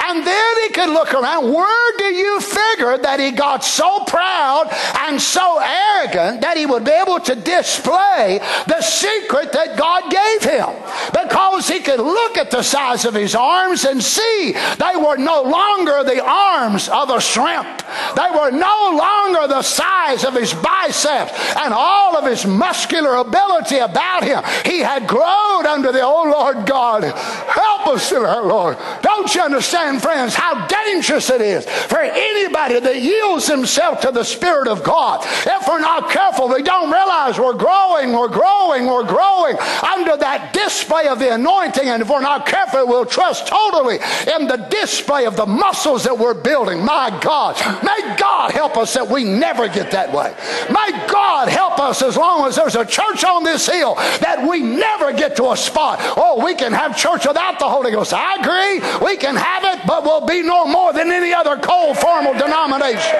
And 0.04 0.26
then 0.26 0.54
he 0.62 0.68
could 0.70 0.88
look 0.88 1.14
around. 1.14 1.52
Where 1.52 1.96
do 1.98 2.04
you 2.04 2.40
figure 2.40 2.98
that 2.98 3.20
he 3.20 3.30
got 3.30 3.64
so 3.64 4.04
proud 4.04 4.68
and 5.06 5.20
so 5.20 5.58
arrogant 5.58 6.40
that 6.40 6.56
he 6.56 6.66
would 6.66 6.84
be 6.84 6.90
able 6.90 7.20
to 7.20 7.34
display 7.34 8.40
the 8.66 8.80
secret 8.82 9.52
that 9.52 9.76
God 9.76 10.10
gave 10.10 10.50
him? 10.50 10.68
Because 11.12 11.68
he 11.68 11.80
could 11.80 12.00
look 12.00 12.36
at 12.36 12.50
the 12.50 12.62
size 12.62 13.04
of 13.04 13.14
his 13.14 13.34
arms 13.34 13.84
and 13.84 14.02
see 14.02 14.54
they 14.78 14.96
were 14.96 15.16
no 15.16 15.42
longer 15.42 16.02
the 16.04 16.22
arms 16.24 16.88
of 16.88 17.10
a 17.10 17.20
shrimp. 17.20 17.82
They 18.16 18.30
were 18.34 18.50
no 18.50 18.96
longer 18.96 19.46
the 19.48 19.62
size 19.62 20.24
of 20.24 20.34
his 20.34 20.52
biceps 20.54 21.32
and 21.56 21.72
all 21.72 22.16
of 22.16 22.24
his 22.24 22.46
muscular 22.46 23.16
ability 23.16 23.78
about 23.78 24.24
him. 24.24 24.42
He 24.64 24.80
had 24.80 25.06
grown 25.06 25.66
under 25.66 25.92
the, 25.92 26.02
oh 26.02 26.24
Lord 26.24 26.66
God, 26.66 27.04
help 27.04 27.86
us 27.86 28.12
Lord. 28.12 28.76
Don't 29.02 29.34
you 29.34 29.42
understand? 29.42 29.91
Understand, 29.92 30.02
friends, 30.02 30.34
how 30.34 30.66
dangerous 30.66 31.30
it 31.30 31.40
is 31.40 31.64
for 31.64 31.98
anybody 31.98 32.80
that 32.80 33.00
yields 33.00 33.46
himself 33.46 34.00
to 34.00 34.10
the 34.10 34.24
Spirit 34.24 34.68
of 34.68 34.82
God. 34.82 35.20
If 35.24 35.68
we're 35.68 35.80
not 35.80 36.10
careful, 36.10 36.48
we 36.48 36.62
don't 36.62 36.90
realize 36.90 37.38
we're 37.38 37.54
growing, 37.54 38.12
we're 38.12 38.28
growing, 38.28 38.86
we're 38.86 39.06
growing 39.06 39.56
under 39.82 40.16
that 40.16 40.52
display 40.52 41.08
of 41.08 41.18
the 41.18 41.34
anointing. 41.34 41.88
And 41.88 42.02
if 42.02 42.10
we're 42.10 42.20
not 42.20 42.46
careful, 42.46 42.86
we'll 42.86 43.06
trust 43.06 43.46
totally 43.46 43.98
in 44.34 44.46
the 44.46 44.66
display 44.70 45.26
of 45.26 45.36
the 45.36 45.46
muscles 45.46 46.04
that 46.04 46.18
we're 46.18 46.34
building. 46.34 46.84
My 46.84 47.18
God, 47.22 47.56
may 47.82 48.16
God 48.16 48.52
help 48.52 48.76
us 48.76 48.94
that 48.94 49.08
we 49.08 49.24
never 49.24 49.68
get 49.68 49.90
that 49.92 50.12
way. 50.12 50.34
May 50.70 51.06
God 51.08 51.48
help 51.48 51.78
us 51.78 52.02
as 52.02 52.16
long 52.16 52.46
as 52.46 52.56
there's 52.56 52.76
a 52.76 52.84
church 52.84 53.24
on 53.24 53.44
this 53.44 53.68
hill 53.68 53.94
that 53.94 54.46
we 54.48 54.60
never 54.60 55.12
get 55.12 55.36
to 55.36 55.50
a 55.50 55.56
spot. 55.56 55.98
Oh, 56.16 56.44
we 56.44 56.54
can 56.54 56.72
have 56.72 56.96
church 56.96 57.26
without 57.26 57.58
the 57.58 57.68
Holy 57.68 57.90
Ghost. 57.90 58.12
I 58.14 58.36
agree. 58.36 59.06
We 59.06 59.16
can 59.16 59.36
have 59.36 59.64
it, 59.64 59.81
but 59.86 60.04
will 60.04 60.26
be 60.26 60.42
no 60.42 60.66
more 60.66 60.92
than 60.92 61.10
any 61.10 61.32
other 61.32 61.56
cold 61.56 61.98
formal 61.98 62.32
denomination. 62.34 63.16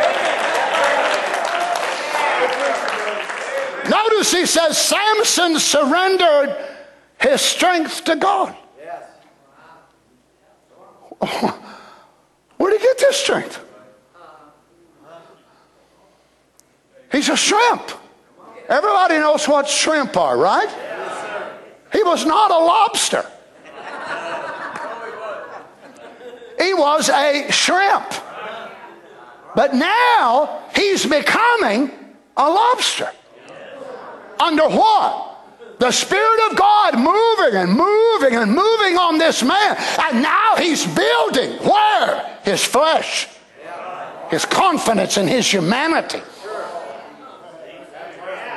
Notice 3.90 4.32
he 4.32 4.46
says 4.46 4.78
Samson 4.78 5.58
surrendered 5.58 6.56
his 7.20 7.40
strength 7.40 8.04
to 8.04 8.16
God. 8.16 8.56
Where 12.56 12.70
did 12.70 12.80
he 12.80 12.86
get 12.86 12.98
this 12.98 13.16
strength? 13.16 13.64
He's 17.10 17.28
a 17.28 17.36
shrimp. 17.36 17.90
Everybody 18.68 19.18
knows 19.18 19.46
what 19.46 19.68
shrimp 19.68 20.16
are, 20.16 20.38
right? 20.38 20.68
He 21.92 22.02
was 22.02 22.24
not 22.24 22.50
a 22.50 22.58
lobster. 22.58 23.26
He 26.62 26.74
was 26.74 27.08
a 27.08 27.50
shrimp. 27.50 28.12
But 29.54 29.74
now 29.74 30.62
he's 30.74 31.04
becoming 31.04 31.90
a 32.36 32.48
lobster. 32.48 33.10
Under 34.38 34.68
what? 34.68 35.28
The 35.78 35.90
Spirit 35.90 36.50
of 36.50 36.56
God 36.56 36.94
moving 36.94 37.60
and 37.60 37.72
moving 37.72 38.36
and 38.36 38.50
moving 38.52 38.96
on 38.96 39.18
this 39.18 39.42
man. 39.42 39.76
And 40.04 40.22
now 40.22 40.54
he's 40.56 40.86
building 40.86 41.58
where? 41.66 42.38
His 42.44 42.64
flesh, 42.64 43.28
his 44.30 44.44
confidence 44.44 45.16
in 45.16 45.26
his 45.26 45.50
humanity. 45.50 46.22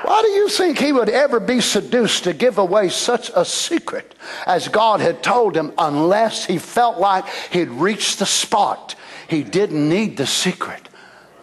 Why 0.05 0.21
do 0.21 0.27
you 0.27 0.49
think 0.49 0.77
he 0.77 0.91
would 0.91 1.09
ever 1.09 1.39
be 1.39 1.61
seduced 1.61 2.25
to 2.25 2.33
give 2.33 2.59
away 2.59 2.89
such 2.89 3.31
a 3.35 3.43
secret 3.43 4.13
as 4.45 4.67
God 4.67 4.99
had 4.99 5.23
told 5.23 5.57
him 5.57 5.73
unless 5.79 6.45
he 6.45 6.59
felt 6.59 6.99
like 6.99 7.25
he'd 7.51 7.69
reached 7.69 8.19
the 8.19 8.27
spot? 8.27 8.93
He 9.27 9.41
didn't 9.41 9.89
need 9.89 10.15
the 10.15 10.27
secret 10.27 10.89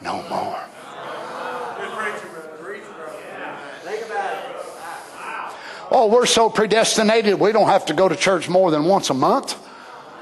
no 0.01 0.23
more. 0.29 0.61
Oh, 5.91 6.07
we're 6.07 6.27
so 6.27 6.49
predestinated, 6.49 7.41
we 7.41 7.51
don't 7.51 7.69
have 7.69 7.87
to 7.87 7.95
go 7.95 8.09
to 8.09 8.15
church 8.15 8.49
more 8.49 8.71
than 8.71 8.85
once 8.85 9.11
a 9.11 9.15
month. 9.15 9.59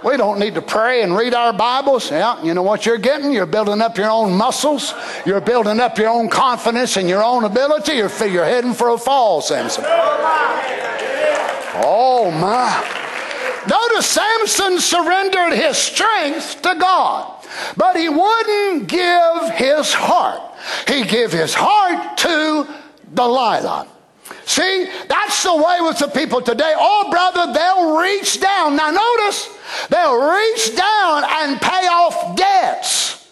We 0.03 0.17
don't 0.17 0.39
need 0.39 0.55
to 0.55 0.63
pray 0.63 1.03
and 1.03 1.15
read 1.15 1.35
our 1.35 1.53
Bibles. 1.53 2.11
Yeah, 2.11 2.43
you 2.43 2.55
know 2.55 2.63
what 2.63 2.87
you're 2.87 2.99
getting? 2.99 3.33
You're 3.33 3.45
building 3.47 3.83
up 3.83 3.99
your 3.99 4.11
own 4.11 4.33
muscles. 4.37 4.95
You're 5.27 5.43
building 5.43 5.79
up 5.79 5.99
your 5.99 6.09
own 6.09 6.29
confidence 6.31 6.97
and 6.97 7.09
your 7.09 7.23
own 7.23 7.45
ability. 7.45 7.93
You're, 7.95 8.11
you're 8.27 8.45
heading 8.45 8.73
for 8.73 8.89
a 8.91 8.99
fall, 8.99 9.43
Samson. 9.43 9.85
Oh, 11.83 12.31
my. 12.31 12.97
Notice 13.69 14.07
Samson 14.07 14.81
surrendered 14.81 15.53
his 15.53 15.77
strength 15.77 16.63
to 16.63 16.77
God. 16.79 17.45
but 17.77 17.97
he 17.97 18.09
wouldn't 18.09 18.89
give 18.89 19.51
his 19.55 19.93
heart. 19.93 20.41
He 20.89 21.05
gave 21.05 21.33
his 21.33 21.55
heart 21.55 22.17
to 22.19 22.67
Delilah. 23.13 23.87
See, 24.51 24.89
that's 25.07 25.45
the 25.45 25.55
way 25.55 25.79
with 25.81 26.01
the 26.01 26.09
people 26.09 26.43
today. 26.43 26.75
Oh, 26.77 27.09
brother, 27.09 27.53
they'll 27.53 27.97
reach 27.97 28.41
down. 28.41 28.75
Now, 28.75 28.91
notice, 28.91 29.49
they'll 29.91 30.19
reach 30.19 30.75
down 30.75 31.23
and 31.25 31.61
pay 31.61 31.87
off 31.87 32.35
debts 32.35 33.31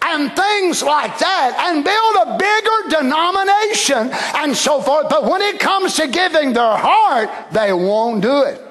and 0.00 0.34
things 0.34 0.82
like 0.82 1.18
that 1.18 1.52
and 1.66 1.84
build 1.84 2.16
a 2.16 2.38
bigger 2.38 2.96
denomination 2.96 4.08
and 4.36 4.56
so 4.56 4.80
forth. 4.80 5.10
But 5.10 5.24
when 5.24 5.42
it 5.42 5.60
comes 5.60 5.96
to 5.96 6.08
giving 6.08 6.54
their 6.54 6.78
heart, 6.78 7.28
they 7.52 7.74
won't 7.74 8.22
do 8.22 8.44
it. 8.44 8.63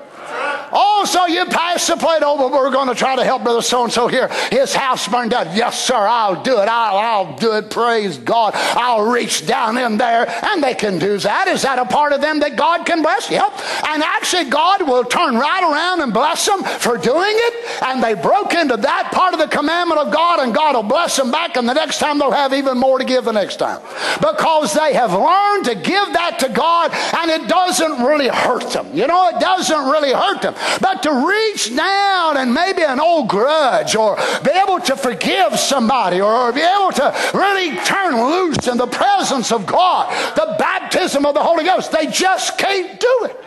Oh, 0.75 1.05
so 1.05 1.27
you 1.27 1.45
pass 1.45 1.85
the 1.87 1.95
plate 1.95 2.23
over. 2.23 2.47
We're 2.47 2.71
going 2.71 2.87
to 2.87 2.95
try 2.95 3.15
to 3.15 3.23
help 3.23 3.43
Brother 3.43 3.61
So 3.61 3.83
and 3.83 3.93
so 3.93 4.07
here. 4.07 4.29
His 4.49 4.73
house 4.73 5.07
burned 5.07 5.31
down. 5.31 5.55
Yes, 5.55 5.83
sir, 5.83 5.95
I'll 5.95 6.41
do 6.41 6.59
it. 6.59 6.67
I'll, 6.67 6.97
I'll 6.97 7.35
do 7.37 7.55
it. 7.57 7.69
Praise 7.69 8.17
God. 8.17 8.53
I'll 8.55 9.05
reach 9.05 9.45
down 9.45 9.77
in 9.77 9.97
there. 9.97 10.27
And 10.45 10.63
they 10.63 10.73
can 10.73 10.97
do 10.97 11.17
that. 11.19 11.47
Is 11.47 11.61
that 11.61 11.77
a 11.77 11.85
part 11.85 12.13
of 12.13 12.21
them 12.21 12.39
that 12.39 12.55
God 12.55 12.85
can 12.85 13.01
bless? 13.01 13.29
Yep. 13.29 13.51
And 13.87 14.01
actually, 14.01 14.49
God 14.49 14.87
will 14.87 15.03
turn 15.03 15.35
right 15.35 15.63
around 15.63 16.01
and 16.01 16.13
bless 16.13 16.45
them 16.45 16.63
for 16.63 16.97
doing 16.97 17.33
it. 17.33 17.83
And 17.83 18.03
they 18.03 18.15
broke 18.15 18.53
into 18.53 18.77
that 18.77 19.11
part 19.13 19.33
of 19.33 19.39
the 19.39 19.47
commandment 19.47 19.99
of 20.01 20.11
God, 20.11 20.39
and 20.39 20.53
God 20.53 20.75
will 20.75 20.83
bless 20.83 21.17
them 21.17 21.31
back. 21.31 21.55
And 21.55 21.69
the 21.69 21.73
next 21.73 21.99
time 21.99 22.17
they'll 22.17 22.31
have 22.31 22.53
even 22.53 22.77
more 22.77 22.97
to 22.97 23.05
give 23.05 23.25
the 23.25 23.31
next 23.31 23.57
time. 23.57 23.81
Because 24.19 24.73
they 24.73 24.93
have 24.93 25.13
learned 25.13 25.65
to 25.65 25.75
give 25.75 26.13
that 26.13 26.39
to 26.39 26.49
God, 26.49 26.91
and 27.21 27.29
it 27.29 27.47
doesn't 27.47 28.03
really 28.03 28.29
hurt 28.29 28.71
them. 28.71 28.87
You 28.93 29.07
know, 29.07 29.29
it 29.29 29.39
doesn't 29.39 29.85
really 29.89 30.11
hurt 30.11 30.22
them. 30.41 30.55
But 30.81 31.03
to 31.03 31.11
reach 31.27 31.75
down 31.75 32.37
and 32.37 32.53
maybe 32.53 32.83
an 32.83 32.99
old 32.99 33.29
grudge 33.29 33.95
or 33.95 34.15
be 34.43 34.51
able 34.51 34.79
to 34.81 34.95
forgive 34.95 35.59
somebody 35.59 36.21
or 36.21 36.51
be 36.51 36.61
able 36.61 36.91
to 36.93 37.15
really 37.33 37.75
turn 37.85 38.15
loose 38.15 38.67
in 38.67 38.77
the 38.77 38.87
presence 38.87 39.51
of 39.51 39.65
God, 39.65 40.11
the 40.35 40.55
baptism 40.57 41.25
of 41.25 41.33
the 41.33 41.43
Holy 41.43 41.63
Ghost, 41.63 41.91
they 41.91 42.07
just 42.07 42.57
can't 42.57 42.99
do 42.99 43.19
it. 43.23 43.37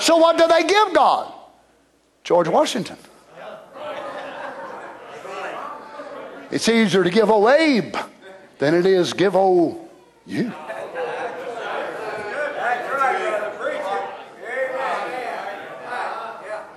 So 0.00 0.16
what 0.16 0.36
do 0.36 0.48
they 0.48 0.64
give 0.64 0.94
God? 0.94 1.32
George 2.24 2.48
Washington. 2.48 2.96
It's 6.50 6.68
easier 6.68 7.02
to 7.02 7.10
give 7.10 7.30
old 7.30 7.48
Abe 7.48 7.96
than 8.58 8.74
it 8.74 8.84
is 8.84 9.14
give 9.14 9.34
old 9.34 9.88
you. 10.26 10.52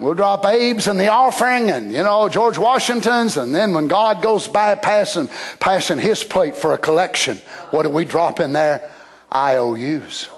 We'll 0.06 0.14
drop 0.14 0.46
Abe's 0.46 0.86
in 0.86 1.00
the 1.00 1.08
offering 1.08 1.72
and, 1.72 1.92
you 1.92 2.04
know, 2.04 2.30
George 2.30 2.60
Washington's. 2.60 3.38
And 3.38 3.56
then 3.56 3.74
when 3.74 3.88
God 3.88 4.22
goes 4.22 4.48
by 4.48 4.76
passing, 4.76 5.28
passing 5.60 5.98
his 5.98 6.24
plate 6.24 6.56
for 6.56 6.76
a 6.76 6.78
collection, 6.78 7.38
what 7.72 7.82
do 7.82 7.90
we 7.90 8.06
drop 8.06 8.40
in 8.40 8.54
there? 8.54 8.88
IOUs. 9.34 10.30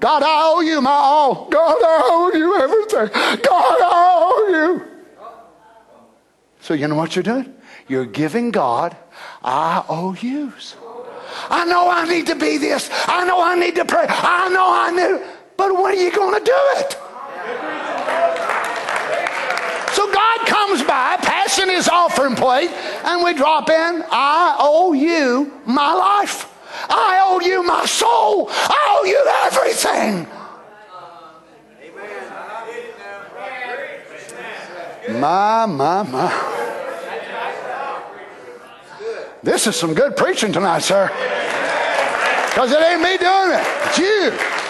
God, 0.00 0.22
I 0.22 0.42
owe 0.46 0.62
you 0.62 0.80
my 0.80 0.90
all. 0.90 1.50
God, 1.50 1.76
I 1.78 2.00
owe 2.04 2.32
you 2.34 2.56
everything. 2.56 3.08
God, 3.42 3.80
I 3.82 4.14
owe 4.16 4.48
you. 4.48 4.82
So 6.60 6.72
you 6.72 6.88
know 6.88 6.94
what 6.94 7.16
you're 7.16 7.22
doing? 7.22 7.54
You're 7.86 8.06
giving 8.06 8.50
God 8.50 8.96
IOUs. 9.44 10.74
I 11.50 11.66
know 11.66 11.90
I 11.90 12.08
need 12.08 12.28
to 12.28 12.34
be 12.34 12.56
this. 12.56 12.88
I 13.06 13.26
know 13.26 13.42
I 13.42 13.56
need 13.56 13.74
to 13.74 13.84
pray. 13.84 14.06
I 14.08 14.48
know 14.48 14.72
I 14.72 14.90
need. 14.90 15.26
But 15.58 15.74
when 15.74 15.98
are 15.98 16.02
you 16.02 16.10
going 16.10 16.42
to 16.42 16.42
do 16.42 16.58
it? 16.78 16.96
So 19.94 20.12
God 20.12 20.46
comes 20.46 20.82
by, 20.82 21.16
passing 21.18 21.70
his 21.70 21.88
offering 21.88 22.34
plate, 22.36 22.70
and 22.70 23.24
we 23.24 23.34
drop 23.34 23.70
in, 23.70 24.04
I 24.10 24.56
owe 24.58 24.92
you 24.92 25.52
my 25.64 25.92
life. 25.92 26.52
I 26.88 27.20
owe 27.24 27.40
you 27.40 27.62
my 27.62 27.86
soul. 27.86 28.48
I 28.50 28.98
owe 28.98 29.04
you 29.04 29.24
everything. 29.46 30.28
My, 35.20 35.66
my, 35.66 36.02
my. 36.02 36.52
This 39.42 39.66
is 39.66 39.76
some 39.76 39.94
good 39.94 40.16
preaching 40.16 40.52
tonight, 40.52 40.80
sir. 40.80 41.08
Because 42.48 42.72
it 42.72 42.82
ain't 42.82 43.02
me 43.02 43.16
doing 43.16 43.52
it, 43.52 43.64
it's 43.84 43.98
you. 43.98 44.65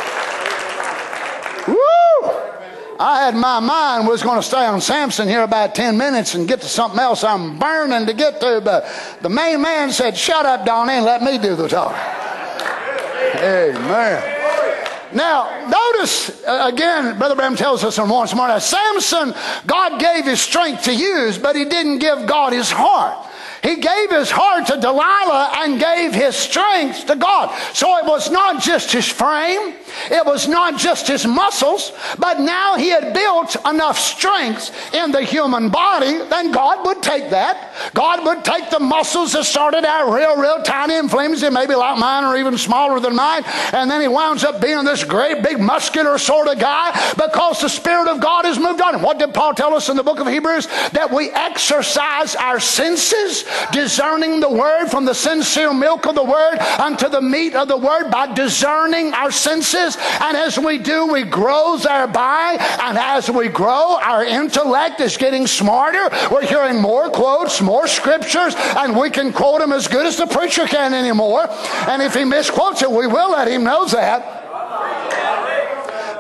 I 2.98 3.24
had 3.24 3.34
my 3.34 3.60
mind 3.60 4.08
was 4.08 4.22
going 4.22 4.36
to 4.36 4.42
stay 4.42 4.64
on 4.64 4.80
Samson 4.80 5.28
here 5.28 5.42
about 5.42 5.74
10 5.74 5.96
minutes 5.98 6.34
and 6.34 6.48
get 6.48 6.60
to 6.62 6.68
something 6.68 6.98
else 6.98 7.24
I'm 7.24 7.58
burning 7.58 8.06
to 8.06 8.14
get 8.14 8.40
to, 8.40 8.60
but 8.64 8.86
the 9.22 9.28
main 9.28 9.60
man 9.60 9.90
said, 9.90 10.16
Shut 10.16 10.46
up, 10.46 10.64
Donnie, 10.64 10.94
and 10.94 11.04
let 11.04 11.22
me 11.22 11.38
do 11.38 11.54
the 11.54 11.68
talking. 11.68 11.98
Amen. 13.42 14.32
Now, 15.14 15.68
notice 15.68 16.44
uh, 16.44 16.70
again, 16.72 17.16
Brother 17.18 17.36
Branham 17.36 17.56
tells 17.56 17.84
us 17.84 17.98
in 17.98 18.08
more 18.08 18.26
that 18.26 18.62
Samson, 18.62 19.34
God 19.66 20.00
gave 20.00 20.24
his 20.24 20.40
strength 20.40 20.84
to 20.84 20.94
use, 20.94 21.38
but 21.38 21.56
he 21.56 21.64
didn't 21.64 21.98
give 21.98 22.26
God 22.26 22.52
his 22.52 22.70
heart. 22.70 23.26
He 23.62 23.76
gave 23.76 24.10
his 24.10 24.30
heart 24.30 24.66
to 24.66 24.80
Delilah 24.80 25.52
and 25.56 25.80
gave 25.80 26.14
his 26.14 26.36
strength 26.36 27.06
to 27.06 27.16
God. 27.16 27.56
So 27.72 27.96
it 27.98 28.04
was 28.04 28.30
not 28.30 28.62
just 28.62 28.92
his 28.92 29.08
frame, 29.08 29.74
it 30.10 30.24
was 30.24 30.46
not 30.46 30.78
just 30.78 31.08
his 31.08 31.26
muscles, 31.26 31.92
but 32.18 32.40
now 32.40 32.76
he 32.76 32.88
had 32.88 33.12
built 33.14 33.56
enough 33.66 33.98
strength 33.98 34.94
in 34.94 35.10
the 35.10 35.22
human 35.22 35.70
body, 35.70 36.18
then 36.28 36.52
God 36.52 36.86
would 36.86 37.02
take 37.02 37.30
that. 37.30 37.72
God 37.94 38.24
would 38.24 38.44
take 38.44 38.70
the 38.70 38.80
muscles 38.80 39.32
that 39.32 39.44
started 39.44 39.84
out 39.84 40.12
real, 40.12 40.36
real 40.36 40.62
tiny 40.62 40.94
and 40.94 41.10
flimsy, 41.10 41.50
maybe 41.50 41.74
like 41.74 41.98
mine 41.98 42.24
or 42.24 42.36
even 42.36 42.58
smaller 42.58 43.00
than 43.00 43.16
mine, 43.16 43.42
and 43.72 43.90
then 43.90 44.00
he 44.00 44.08
winds 44.08 44.44
up 44.44 44.60
being 44.60 44.84
this 44.84 45.04
great, 45.04 45.42
big, 45.42 45.58
muscular 45.58 46.18
sort 46.18 46.48
of 46.48 46.58
guy 46.58 46.92
because 47.16 47.60
the 47.60 47.68
Spirit 47.68 48.08
of 48.08 48.20
God 48.20 48.44
has 48.44 48.58
moved 48.58 48.80
on 48.80 48.94
him. 48.94 49.02
What 49.02 49.18
did 49.18 49.34
Paul 49.34 49.54
tell 49.54 49.74
us 49.74 49.88
in 49.88 49.96
the 49.96 50.02
book 50.02 50.20
of 50.20 50.26
Hebrews? 50.26 50.66
That 50.92 51.10
we 51.12 51.30
exercise 51.30 52.36
our 52.36 52.60
senses 52.60 53.44
discerning 53.72 54.40
the 54.40 54.50
word 54.50 54.86
from 54.86 55.04
the 55.04 55.14
sincere 55.14 55.72
milk 55.72 56.06
of 56.06 56.14
the 56.14 56.24
word 56.24 56.58
unto 56.78 57.08
the 57.08 57.20
meat 57.20 57.54
of 57.54 57.68
the 57.68 57.76
word 57.76 58.10
by 58.10 58.32
discerning 58.32 59.12
our 59.14 59.30
senses. 59.30 59.96
And 60.20 60.36
as 60.36 60.58
we 60.58 60.78
do, 60.78 61.06
we 61.06 61.22
grow 61.24 61.76
thereby. 61.76 62.56
And 62.80 62.98
as 62.98 63.30
we 63.30 63.48
grow, 63.48 63.98
our 64.00 64.24
intellect 64.24 65.00
is 65.00 65.16
getting 65.16 65.46
smarter. 65.46 66.08
We're 66.30 66.46
hearing 66.46 66.80
more 66.80 67.10
quotes, 67.10 67.60
more 67.60 67.86
scriptures, 67.86 68.54
and 68.56 68.96
we 68.96 69.10
can 69.10 69.32
quote 69.32 69.60
them 69.60 69.72
as 69.72 69.88
good 69.88 70.06
as 70.06 70.16
the 70.16 70.26
preacher 70.26 70.66
can 70.66 70.94
anymore. 70.94 71.46
And 71.88 72.02
if 72.02 72.14
he 72.14 72.24
misquotes 72.24 72.82
it, 72.82 72.90
we 72.90 73.06
will 73.06 73.32
let 73.32 73.48
him 73.48 73.64
know 73.64 73.84
that 73.86 74.44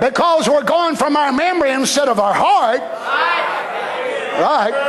because 0.00 0.48
we're 0.48 0.64
going 0.64 0.96
from 0.96 1.16
our 1.16 1.32
memory 1.32 1.72
instead 1.72 2.08
of 2.08 2.20
our 2.20 2.34
heart. 2.34 2.80
Right. 4.40 4.85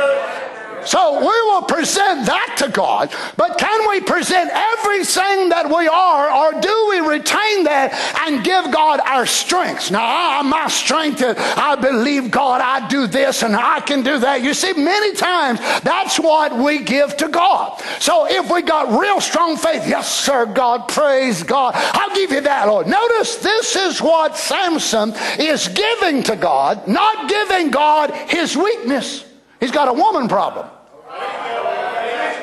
So 0.84 1.20
we 1.20 1.26
will 1.26 1.62
present 1.62 2.26
that 2.26 2.56
to 2.58 2.68
God. 2.68 3.14
But 3.36 3.58
can 3.58 3.88
we 3.88 4.00
present 4.00 4.50
everything 4.52 5.48
that 5.50 5.66
we 5.68 5.86
are, 5.88 6.30
or 6.30 6.60
do 6.60 6.86
we 6.90 7.00
retain 7.00 7.64
that 7.64 7.92
and 8.26 8.44
give 8.44 8.72
God 8.72 9.00
our 9.00 9.26
strengths? 9.26 9.90
Now, 9.90 10.04
I, 10.04 10.42
my 10.42 10.68
strength 10.68 11.22
is 11.22 11.36
I 11.38 11.76
believe 11.76 12.30
God, 12.30 12.60
I 12.60 12.88
do 12.88 13.06
this 13.06 13.42
and 13.42 13.54
I 13.54 13.80
can 13.80 14.02
do 14.02 14.18
that. 14.20 14.42
You 14.42 14.54
see, 14.54 14.72
many 14.72 15.14
times 15.14 15.60
that's 15.82 16.18
what 16.18 16.56
we 16.56 16.82
give 16.82 17.16
to 17.18 17.28
God. 17.28 17.80
So 18.00 18.26
if 18.26 18.50
we 18.50 18.62
got 18.62 18.98
real 18.98 19.20
strong 19.20 19.56
faith, 19.56 19.86
yes, 19.86 20.12
sir, 20.12 20.46
God, 20.46 20.88
praise 20.88 21.42
God, 21.42 21.74
I'll 21.76 22.14
give 22.14 22.30
you 22.30 22.40
that, 22.42 22.66
Lord. 22.66 22.86
Notice 22.86 23.36
this 23.36 23.76
is 23.76 24.00
what 24.00 24.36
Samson 24.36 25.14
is 25.38 25.68
giving 25.68 26.22
to 26.24 26.36
God, 26.36 26.86
not 26.88 27.28
giving 27.28 27.70
God 27.70 28.12
his 28.12 28.56
weakness. 28.56 29.27
He's 29.60 29.70
got 29.72 29.88
a 29.88 29.92
woman 29.92 30.28
problem. 30.28 30.68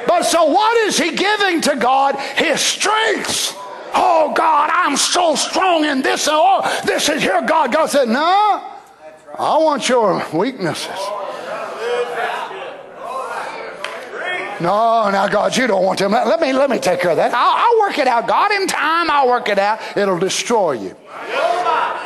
But 0.07 0.23
so 0.23 0.45
what 0.45 0.77
is 0.87 0.97
he 0.97 1.15
giving 1.15 1.61
to 1.61 1.75
God? 1.75 2.15
His 2.15 2.59
strengths. 2.59 3.53
Oh 3.93 4.33
God, 4.35 4.69
I'm 4.71 4.97
so 4.97 5.35
strong 5.35 5.85
in 5.85 6.01
this 6.01 6.27
oh, 6.29 6.81
this 6.85 7.09
is 7.09 7.21
here. 7.21 7.41
God, 7.45 7.71
God 7.71 7.87
said, 7.87 8.09
No, 8.09 8.61
I 9.37 9.57
want 9.57 9.87
your 9.87 10.25
weaknesses. 10.33 10.99
No, 14.61 15.09
now 15.11 15.27
God, 15.27 15.55
you 15.57 15.67
don't 15.67 15.83
want 15.83 15.99
to. 15.99 16.07
Let 16.07 16.39
me 16.39 16.53
let 16.53 16.69
me 16.69 16.79
take 16.79 17.01
care 17.01 17.11
of 17.11 17.17
that. 17.17 17.33
I'll, 17.33 17.55
I'll 17.57 17.79
work 17.87 17.97
it 17.97 18.07
out. 18.07 18.27
God, 18.27 18.51
in 18.51 18.67
time, 18.67 19.11
I'll 19.11 19.27
work 19.27 19.49
it 19.49 19.59
out. 19.59 19.79
It'll 19.97 20.19
destroy 20.19 20.73
you. 20.73 20.95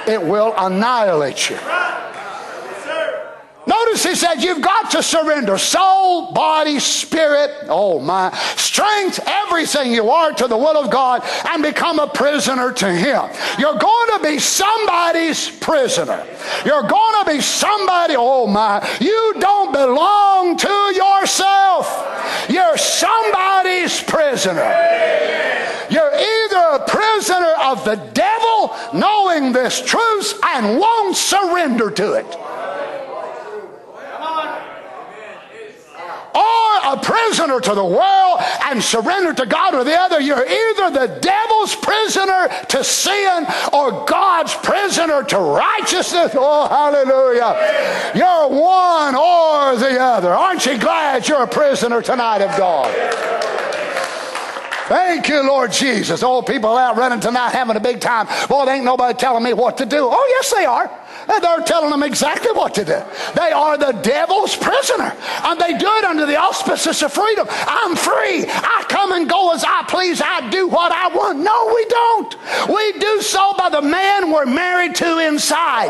It 0.07 0.21
will 0.21 0.53
annihilate 0.57 1.49
you. 1.49 1.57
Notice 3.79 4.03
he 4.03 4.15
said, 4.15 4.43
you've 4.43 4.61
got 4.61 4.91
to 4.91 5.01
surrender 5.01 5.57
soul, 5.57 6.33
body, 6.33 6.79
spirit, 6.79 7.67
oh 7.69 7.99
my, 7.99 8.35
strength, 8.57 9.21
everything 9.25 9.93
you 9.93 10.09
are 10.09 10.33
to 10.33 10.47
the 10.47 10.57
will 10.57 10.77
of 10.77 10.91
God 10.91 11.23
and 11.47 11.63
become 11.63 11.97
a 11.97 12.07
prisoner 12.07 12.73
to 12.73 12.91
Him. 12.91 13.29
You're 13.57 13.77
going 13.77 14.17
to 14.17 14.19
be 14.21 14.37
somebody's 14.39 15.49
prisoner. 15.49 16.25
You're 16.65 16.87
going 16.87 17.23
to 17.23 17.31
be 17.31 17.39
somebody, 17.39 18.15
oh 18.17 18.47
my, 18.47 18.85
you 18.99 19.35
don't 19.39 19.71
belong 19.71 20.57
to 20.57 20.93
yourself. 20.93 22.49
You're 22.49 22.77
somebody's 22.77 24.03
prisoner. 24.03 24.59
You're 25.89 26.13
either 26.13 26.83
a 26.83 26.85
prisoner 26.85 27.53
of 27.61 27.85
the 27.85 27.95
devil, 28.13 28.75
knowing 28.93 29.53
this 29.53 29.81
truth, 29.81 30.37
and 30.43 30.77
won't 30.77 31.15
surrender 31.15 31.89
to 31.91 32.13
it. 32.13 32.37
Or 36.39 36.93
a 36.93 36.97
prisoner 37.01 37.59
to 37.59 37.73
the 37.75 37.83
world 37.83 38.39
and 38.63 38.81
surrender 38.81 39.33
to 39.33 39.45
God 39.45 39.75
or 39.75 39.83
the 39.83 39.95
other. 39.95 40.19
You're 40.19 40.45
either 40.45 40.91
the 40.91 41.19
devil's 41.19 41.75
prisoner 41.75 42.49
to 42.69 42.83
sin 42.83 43.45
or 43.73 44.05
God's 44.05 44.55
prisoner 44.55 45.23
to 45.23 45.37
righteousness. 45.37 46.31
Oh, 46.35 46.67
hallelujah. 46.67 48.13
You're 48.15 48.47
one 48.49 49.15
or 49.15 49.75
the 49.75 49.99
other. 49.99 50.33
Aren't 50.33 50.65
you 50.65 50.77
glad 50.77 51.27
you're 51.27 51.43
a 51.43 51.47
prisoner 51.47 52.01
tonight 52.01 52.41
of 52.41 52.57
God? 52.57 52.89
Thank 54.87 55.29
you, 55.29 55.43
Lord 55.45 55.71
Jesus. 55.71 56.23
Old 56.23 56.47
people 56.47 56.75
out 56.75 56.97
running 56.97 57.19
tonight 57.19 57.51
having 57.51 57.75
a 57.75 57.79
big 57.79 57.99
time. 57.99 58.27
Boy, 58.47 58.65
there 58.65 58.75
ain't 58.75 58.85
nobody 58.85 59.15
telling 59.15 59.43
me 59.43 59.53
what 59.53 59.77
to 59.77 59.85
do. 59.85 59.99
Oh, 60.01 60.27
yes, 60.39 60.51
they 60.51 60.65
are. 60.65 60.89
They're 61.29 61.61
telling 61.61 61.91
them 61.91 62.03
exactly 62.03 62.51
what 62.51 62.73
to 62.75 62.85
do. 62.85 63.01
They 63.35 63.51
are 63.51 63.77
the 63.77 63.91
devil's 63.91 64.55
prisoner. 64.55 65.15
And 65.43 65.59
they 65.59 65.77
do 65.77 65.87
it 65.97 66.03
under 66.03 66.25
the 66.25 66.37
auspices 66.37 67.01
of 67.03 67.13
freedom. 67.13 67.47
I'm 67.49 67.95
free. 67.95 68.45
I 68.47 68.85
come 68.89 69.11
and 69.13 69.29
go 69.29 69.53
as 69.53 69.63
I 69.63 69.83
please. 69.87 70.21
I 70.21 70.49
do 70.49 70.67
what 70.67 70.91
I 70.91 71.07
want. 71.07 71.39
No, 71.39 71.71
we 71.73 71.85
don't. 71.85 72.35
We 72.69 72.99
do 72.99 73.21
so 73.21 73.53
by 73.57 73.69
the 73.69 73.81
man 73.81 74.31
we're 74.31 74.45
married 74.45 74.95
to 74.95 75.19
inside. 75.19 75.89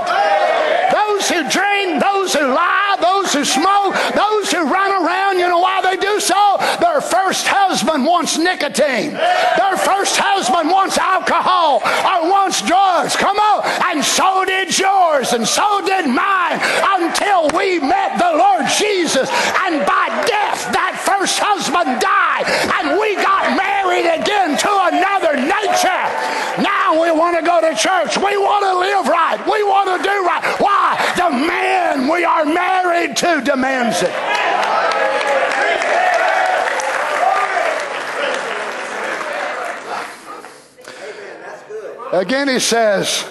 Those 0.91 1.29
who 1.29 1.49
drink, 1.49 2.01
those 2.01 2.33
who 2.33 2.45
lie, 2.47 2.97
those 3.01 3.33
who 3.33 3.45
smoke, 3.45 3.95
those 4.15 4.51
who 4.51 4.71
run 4.71 4.91
around, 4.91 5.39
you 5.39 5.47
know 5.47 5.59
why 5.59 5.81
they 5.81 5.97
do 5.97 6.19
so? 6.19 6.38
Their 6.79 7.01
first 7.01 7.47
husband 7.47 8.05
wants 8.05 8.37
nicotine. 8.37 9.13
Their 9.13 9.77
first 9.77 10.17
husband 10.17 10.69
wants 10.69 10.97
alcohol 10.97 11.81
or 11.83 12.29
wants 12.29 12.61
drugs. 12.61 13.15
Come 13.15 13.37
on. 13.37 13.63
And 13.91 14.03
so 14.03 14.45
did 14.45 14.77
yours 14.77 15.33
and 15.33 15.47
so 15.47 15.81
did 15.85 16.07
mine 16.07 16.59
until 16.99 17.49
we 17.57 17.79
met 17.79 18.17
the 18.17 18.33
Lord 18.37 18.65
Jesus. 18.77 19.29
And 19.65 19.85
by 19.85 20.07
death, 20.25 20.71
that 20.73 20.95
first 21.03 21.39
husband 21.39 21.99
died, 21.99 22.45
and 22.79 22.99
we 22.99 23.15
got 23.19 23.55
married 23.55 24.07
again 24.07 24.57
to 24.57 24.71
another 24.93 25.35
nature. 25.35 26.05
Now 26.61 27.01
we 27.01 27.11
want 27.11 27.37
to 27.37 27.43
go 27.43 27.61
to 27.61 27.75
church. 27.75 28.17
We 28.17 28.37
want 28.37 28.63
to 28.65 28.73
live 28.79 29.07
right. 29.07 29.39
We 29.45 29.63
want 29.63 29.89
to 29.91 29.97
do 30.03 30.15
right. 30.25 30.43
Why? 30.59 30.97
The 31.15 31.29
man 31.29 32.07
we 32.07 32.23
are 32.23 32.45
married 32.45 33.15
to 33.17 33.41
demands 33.41 34.01
it. 34.01 34.13
Again, 42.11 42.47
he 42.47 42.59
says, 42.59 43.25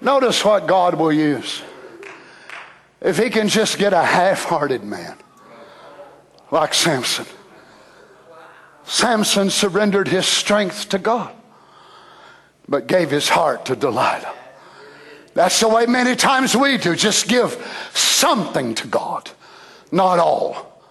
Notice 0.00 0.44
what 0.44 0.66
God 0.66 0.94
will 0.94 1.12
use. 1.12 1.62
If 3.00 3.18
he 3.18 3.30
can 3.30 3.48
just 3.48 3.78
get 3.78 3.92
a 3.92 4.02
half 4.02 4.44
hearted 4.44 4.84
man 4.84 5.16
like 6.50 6.74
Samson. 6.74 7.26
Samson 8.84 9.50
surrendered 9.50 10.08
his 10.08 10.26
strength 10.26 10.88
to 10.90 10.98
God, 10.98 11.32
but 12.68 12.86
gave 12.86 13.10
his 13.10 13.28
heart 13.28 13.66
to 13.66 13.76
Delilah. 13.76 14.34
That's 15.34 15.60
the 15.60 15.68
way 15.68 15.86
many 15.86 16.16
times 16.16 16.56
we 16.56 16.78
do. 16.78 16.96
Just 16.96 17.28
give 17.28 17.54
something 17.92 18.74
to 18.76 18.88
God, 18.88 19.30
not 19.92 20.18
all. 20.18 20.82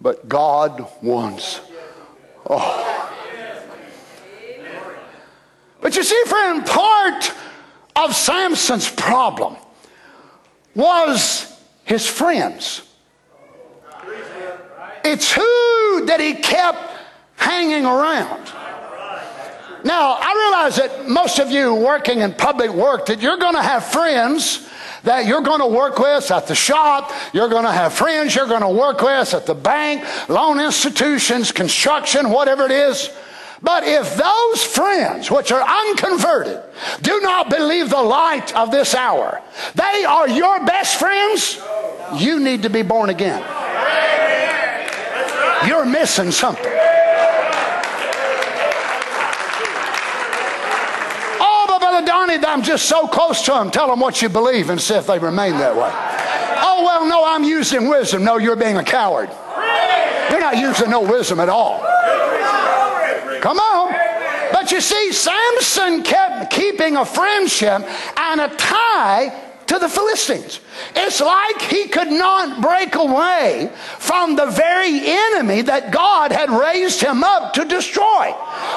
But 0.00 0.28
God 0.28 0.86
wants 1.02 1.60
all. 2.44 2.95
But 5.86 5.94
you 5.94 6.02
see, 6.02 6.20
friend, 6.26 6.66
part 6.66 7.32
of 7.94 8.12
Samson's 8.12 8.90
problem 8.90 9.56
was 10.74 11.56
his 11.84 12.04
friends. 12.08 12.82
It's 15.04 15.32
who 15.32 16.06
that 16.06 16.18
he 16.18 16.34
kept 16.34 16.90
hanging 17.36 17.86
around. 17.86 18.52
Now, 19.84 20.18
I 20.20 20.34
realize 20.34 20.74
that 20.74 21.08
most 21.08 21.38
of 21.38 21.52
you 21.52 21.76
working 21.76 22.18
in 22.18 22.32
public 22.32 22.72
work 22.72 23.06
that 23.06 23.22
you're 23.22 23.38
going 23.38 23.54
to 23.54 23.62
have 23.62 23.84
friends 23.84 24.68
that 25.04 25.26
you're 25.26 25.42
going 25.42 25.60
to 25.60 25.68
work 25.68 26.00
with 26.00 26.32
at 26.32 26.48
the 26.48 26.54
shop, 26.56 27.12
you're 27.32 27.48
going 27.48 27.64
to 27.64 27.70
have 27.70 27.92
friends 27.92 28.34
you're 28.34 28.48
going 28.48 28.62
to 28.62 28.68
work 28.68 29.02
with 29.02 29.34
at 29.34 29.46
the 29.46 29.54
bank, 29.54 30.04
loan 30.28 30.58
institutions, 30.58 31.52
construction, 31.52 32.30
whatever 32.30 32.64
it 32.64 32.72
is. 32.72 33.08
But 33.62 33.84
if 33.84 34.16
those 34.16 34.62
friends, 34.62 35.30
which 35.30 35.50
are 35.50 35.62
unconverted, 35.62 36.62
do 37.02 37.20
not 37.20 37.48
believe 37.48 37.88
the 37.90 38.02
light 38.02 38.54
of 38.54 38.70
this 38.70 38.94
hour, 38.94 39.40
they 39.74 40.04
are 40.04 40.28
your 40.28 40.64
best 40.66 40.98
friends, 40.98 41.58
you 42.16 42.38
need 42.38 42.62
to 42.62 42.70
be 42.70 42.82
born 42.82 43.10
again. 43.10 43.42
You're 45.66 45.86
missing 45.86 46.30
something. 46.30 46.70
Oh, 51.38 51.64
but 51.66 51.78
Brother 51.78 52.06
Donnie, 52.06 52.44
I'm 52.46 52.62
just 52.62 52.86
so 52.86 53.08
close 53.08 53.42
to 53.46 53.52
them. 53.52 53.70
Tell 53.70 53.88
them 53.88 54.00
what 54.00 54.20
you 54.20 54.28
believe 54.28 54.68
and 54.70 54.80
see 54.80 54.94
if 54.94 55.06
they 55.06 55.18
remain 55.18 55.52
that 55.52 55.74
way. 55.74 55.90
Oh, 56.58 56.84
well, 56.84 57.06
no, 57.08 57.24
I'm 57.24 57.42
using 57.42 57.88
wisdom. 57.88 58.22
No, 58.22 58.36
you're 58.36 58.56
being 58.56 58.76
a 58.76 58.84
coward. 58.84 59.30
You're 60.30 60.40
not 60.40 60.58
using 60.58 60.90
no 60.90 61.00
wisdom 61.00 61.40
at 61.40 61.48
all. 61.48 61.80
Come 63.40 63.58
on. 63.58 63.94
But 64.52 64.72
you 64.72 64.80
see, 64.80 65.12
Samson 65.12 66.02
kept 66.02 66.52
keeping 66.52 66.96
a 66.96 67.04
friendship 67.04 67.82
and 68.16 68.40
a 68.40 68.48
tie 68.56 69.55
to 69.66 69.78
the 69.78 69.88
Philistines. 69.88 70.60
It's 70.94 71.20
like 71.20 71.60
he 71.62 71.88
could 71.88 72.08
not 72.08 72.60
break 72.60 72.94
away 72.94 73.70
from 73.98 74.36
the 74.36 74.46
very 74.46 75.00
enemy 75.04 75.62
that 75.62 75.90
God 75.90 76.32
had 76.32 76.50
raised 76.50 77.00
him 77.00 77.24
up 77.24 77.54
to 77.54 77.64
destroy, 77.64 78.32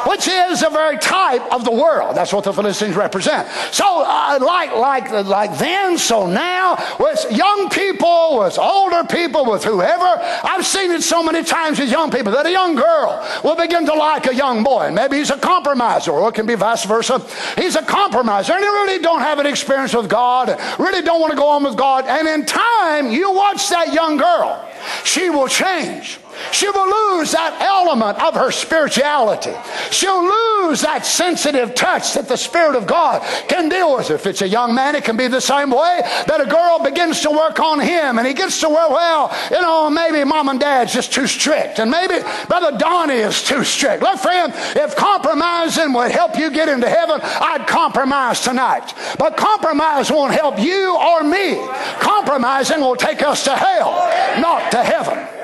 which 0.07 0.27
is 0.27 0.61
the 0.61 0.69
very 0.69 0.97
type 0.97 1.41
of 1.51 1.65
the 1.65 1.71
world. 1.71 2.15
That's 2.15 2.33
what 2.33 2.43
the 2.43 2.53
Philistines 2.53 2.95
represent. 2.95 3.47
So, 3.71 4.03
uh, 4.05 4.39
like, 4.41 4.75
like, 4.75 5.11
like 5.25 5.57
then, 5.57 5.97
so 5.97 6.25
now, 6.27 6.77
with 6.99 7.25
young 7.31 7.69
people, 7.69 8.39
with 8.39 8.57
older 8.57 9.03
people, 9.03 9.45
with 9.45 9.63
whoever, 9.63 10.19
I've 10.43 10.65
seen 10.65 10.91
it 10.91 11.03
so 11.03 11.21
many 11.21 11.43
times 11.43 11.79
with 11.79 11.91
young 11.91 12.11
people 12.11 12.31
that 12.31 12.45
a 12.45 12.51
young 12.51 12.75
girl 12.75 13.25
will 13.43 13.55
begin 13.55 13.85
to 13.85 13.93
like 13.93 14.27
a 14.27 14.35
young 14.35 14.63
boy. 14.63 14.91
Maybe 14.91 15.17
he's 15.17 15.29
a 15.29 15.37
compromiser, 15.37 16.11
or 16.11 16.29
it 16.29 16.35
can 16.35 16.45
be 16.45 16.55
vice 16.55 16.85
versa. 16.85 17.19
He's 17.57 17.75
a 17.75 17.83
compromiser, 17.83 18.53
and 18.53 18.63
he 18.63 18.67
really 18.67 18.99
don't 18.99 19.21
have 19.21 19.39
an 19.39 19.45
experience 19.45 19.93
with 19.93 20.09
God, 20.09 20.49
really 20.79 21.01
don't 21.01 21.19
want 21.19 21.31
to 21.31 21.37
go 21.37 21.49
on 21.49 21.63
with 21.63 21.77
God. 21.77 22.05
And 22.05 22.27
in 22.27 22.45
time, 22.45 23.11
you 23.11 23.31
watch 23.31 23.69
that 23.69 23.93
young 23.93 24.17
girl. 24.17 24.65
She 25.03 25.29
will 25.29 25.47
change. 25.47 26.19
She 26.51 26.69
will 26.69 27.17
lose 27.17 27.31
that 27.31 27.61
element 27.61 28.21
of 28.21 28.35
her 28.35 28.51
spirituality. 28.51 29.53
She'll 29.91 30.23
lose 30.23 30.81
that 30.81 31.05
sensitive 31.05 31.75
touch 31.75 32.13
that 32.13 32.27
the 32.27 32.37
Spirit 32.37 32.75
of 32.75 32.87
God 32.87 33.21
can 33.47 33.69
deal 33.69 33.95
with. 33.95 34.11
If 34.11 34.25
it's 34.25 34.41
a 34.41 34.47
young 34.47 34.73
man, 34.73 34.95
it 34.95 35.03
can 35.03 35.17
be 35.17 35.27
the 35.27 35.41
same 35.41 35.71
way 35.71 36.01
that 36.27 36.41
a 36.41 36.45
girl 36.45 36.79
begins 36.79 37.21
to 37.21 37.31
work 37.31 37.59
on 37.59 37.79
him 37.79 38.17
and 38.17 38.27
he 38.27 38.33
gets 38.33 38.59
to 38.61 38.69
where, 38.69 38.89
well, 38.89 39.35
you 39.51 39.61
know, 39.61 39.89
maybe 39.89 40.23
mom 40.23 40.49
and 40.49 40.59
dad's 40.59 40.93
just 40.93 41.13
too 41.13 41.27
strict 41.27 41.79
and 41.79 41.91
maybe 41.91 42.19
Brother 42.47 42.77
Donnie 42.77 43.15
is 43.15 43.43
too 43.43 43.63
strict. 43.63 44.03
Look, 44.03 44.19
friend, 44.19 44.53
if 44.75 44.95
compromising 44.95 45.93
would 45.93 46.11
help 46.11 46.37
you 46.37 46.51
get 46.51 46.69
into 46.69 46.89
heaven, 46.89 47.19
I'd 47.21 47.67
compromise 47.67 48.41
tonight. 48.41 48.93
But 49.17 49.37
compromise 49.37 50.11
won't 50.11 50.33
help 50.33 50.59
you 50.59 50.97
or 50.97 51.23
me. 51.23 51.57
Compromising 51.99 52.81
will 52.81 52.95
take 52.95 53.21
us 53.21 53.43
to 53.45 53.55
hell, 53.55 53.91
not 54.39 54.71
to 54.71 54.83
heaven. 54.83 55.38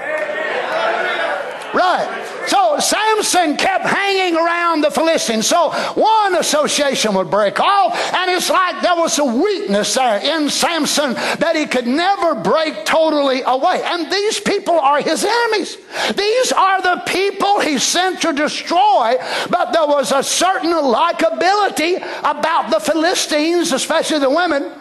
Right. 1.76 2.46
So 2.48 2.80
Samson 2.80 3.58
kept 3.58 3.86
hanging 3.86 4.38
around 4.38 4.82
the 4.82 4.92
Philistines. 4.92 5.46
So 5.46 5.72
one 5.96 6.36
association 6.36 7.14
would 7.16 7.30
break 7.30 7.60
off, 7.60 7.94
and 8.14 8.32
it's 8.32 8.50
like 8.50 8.82
there 8.82 8.96
was 8.96 9.20
a 9.20 9.26
weakness 9.26 9.94
there 9.94 10.20
in 10.20 10.50
Samson 10.50 11.14
that 11.14 11.56
he 11.56 11.66
could 11.66 11.86
never 11.86 12.34
break 12.34 12.86
totally 12.86 13.42
away. 13.46 13.82
And 13.84 14.10
these 14.10 14.40
people 14.40 14.80
are 14.80 15.02
his 15.02 15.26
enemies. 15.26 15.78
These 16.16 16.52
are 16.54 16.82
the 16.82 17.04
people 17.06 17.60
he 17.60 17.78
sent 17.78 18.22
to 18.22 18.32
destroy, 18.32 19.18
but 19.50 19.74
there 19.74 19.86
was 19.86 20.14
a 20.14 20.24
certain 20.24 20.72
likability 20.72 21.98
about 22.20 22.72
the 22.72 22.80
Philistines, 22.80 23.74
especially 23.74 24.20
the 24.20 24.30
women 24.30 24.72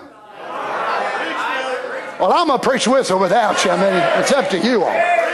Well, 2.20 2.32
I'm 2.32 2.46
going 2.46 2.60
to 2.60 2.68
preach 2.68 2.86
with 2.86 3.10
or 3.10 3.18
without 3.18 3.64
you. 3.64 3.72
I 3.72 3.76
mean, 3.76 4.20
it's 4.22 4.30
up 4.32 4.48
to 4.50 4.58
you 4.58 4.84
all. 4.84 5.24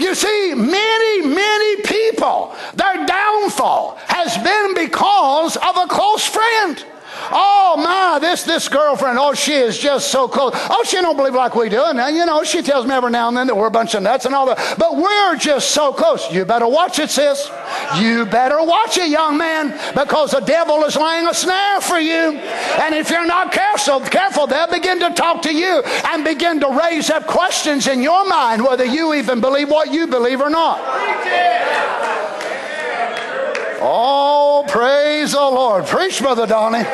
You 0.00 0.14
see, 0.14 0.54
many, 0.54 1.26
many 1.26 1.82
people, 1.82 2.56
their 2.74 3.04
downfall 3.04 3.98
has 4.06 4.34
been 4.38 4.74
because 4.74 5.56
of 5.56 5.76
a 5.76 5.86
close 5.88 6.24
friend. 6.24 6.82
Oh 7.32 7.76
my, 7.78 8.18
this 8.18 8.42
this 8.42 8.68
girlfriend, 8.68 9.18
oh 9.18 9.34
she 9.34 9.52
is 9.52 9.78
just 9.78 10.10
so 10.10 10.28
close. 10.28 10.52
Oh, 10.54 10.82
she 10.86 11.00
don't 11.00 11.16
believe 11.16 11.34
like 11.34 11.54
we 11.54 11.68
do. 11.68 11.82
And 11.84 12.16
you 12.16 12.26
know, 12.26 12.44
she 12.44 12.62
tells 12.62 12.86
me 12.86 12.94
every 12.94 13.10
now 13.10 13.28
and 13.28 13.36
then 13.36 13.46
that 13.46 13.56
we're 13.56 13.66
a 13.66 13.70
bunch 13.70 13.94
of 13.94 14.02
nuts 14.02 14.26
and 14.26 14.34
all 14.34 14.46
that. 14.46 14.76
But 14.78 14.96
we're 14.96 15.36
just 15.36 15.70
so 15.70 15.92
close. 15.92 16.30
You 16.32 16.44
better 16.44 16.68
watch 16.68 16.98
it, 16.98 17.10
sis. 17.10 17.50
You 17.96 18.26
better 18.26 18.62
watch 18.62 18.98
it, 18.98 19.08
young 19.08 19.38
man, 19.38 19.70
because 19.94 20.32
the 20.32 20.40
devil 20.40 20.84
is 20.84 20.96
laying 20.96 21.26
a 21.26 21.34
snare 21.34 21.80
for 21.80 21.98
you. 21.98 22.38
And 22.80 22.94
if 22.94 23.10
you're 23.10 23.26
not 23.26 23.52
careful, 23.52 24.00
careful, 24.00 24.46
they'll 24.46 24.70
begin 24.70 25.00
to 25.00 25.10
talk 25.10 25.42
to 25.42 25.54
you 25.54 25.82
and 26.06 26.24
begin 26.24 26.60
to 26.60 26.68
raise 26.68 27.10
up 27.10 27.26
questions 27.26 27.86
in 27.86 28.02
your 28.02 28.28
mind 28.28 28.62
whether 28.62 28.84
you 28.84 29.14
even 29.14 29.40
believe 29.40 29.70
what 29.70 29.92
you 29.92 30.06
believe 30.06 30.40
or 30.40 30.50
not. 30.50 30.78
Oh, 33.80 34.64
praise 34.68 35.32
the 35.32 35.38
Lord. 35.38 35.86
Preach, 35.86 36.20
Brother 36.20 36.46
Donnie. 36.46 36.84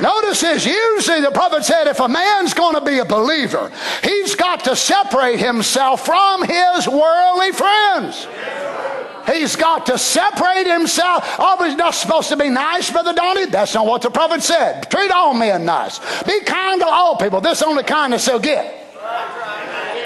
Notice 0.00 0.40
this. 0.40 0.66
Usually 0.66 1.20
the 1.20 1.30
prophet 1.30 1.64
said 1.64 1.86
if 1.86 2.00
a 2.00 2.08
man's 2.08 2.54
going 2.54 2.74
to 2.74 2.80
be 2.80 2.98
a 2.98 3.04
believer, 3.04 3.70
he's 4.02 4.34
got 4.34 4.64
to 4.64 4.76
separate 4.76 5.38
himself 5.38 6.04
from 6.04 6.42
his 6.42 6.88
worldly 6.88 7.52
friends. 7.52 8.26
He's 9.26 9.56
got 9.56 9.86
to 9.86 9.96
separate 9.96 10.66
himself. 10.66 11.36
Oh, 11.38 11.64
he's 11.64 11.76
not 11.76 11.94
supposed 11.94 12.28
to 12.28 12.36
be 12.36 12.50
nice, 12.50 12.90
Brother 12.90 13.14
Donnie. 13.14 13.46
That's 13.46 13.74
not 13.74 13.86
what 13.86 14.02
the 14.02 14.10
prophet 14.10 14.42
said. 14.42 14.90
Treat 14.90 15.10
all 15.10 15.32
men 15.32 15.64
nice. 15.64 15.98
Be 16.24 16.40
kind 16.40 16.80
to 16.80 16.86
all 16.86 17.16
people. 17.16 17.40
This 17.40 17.62
only 17.62 17.84
kindness 17.84 18.26
they'll 18.26 18.38
get. 18.38 18.82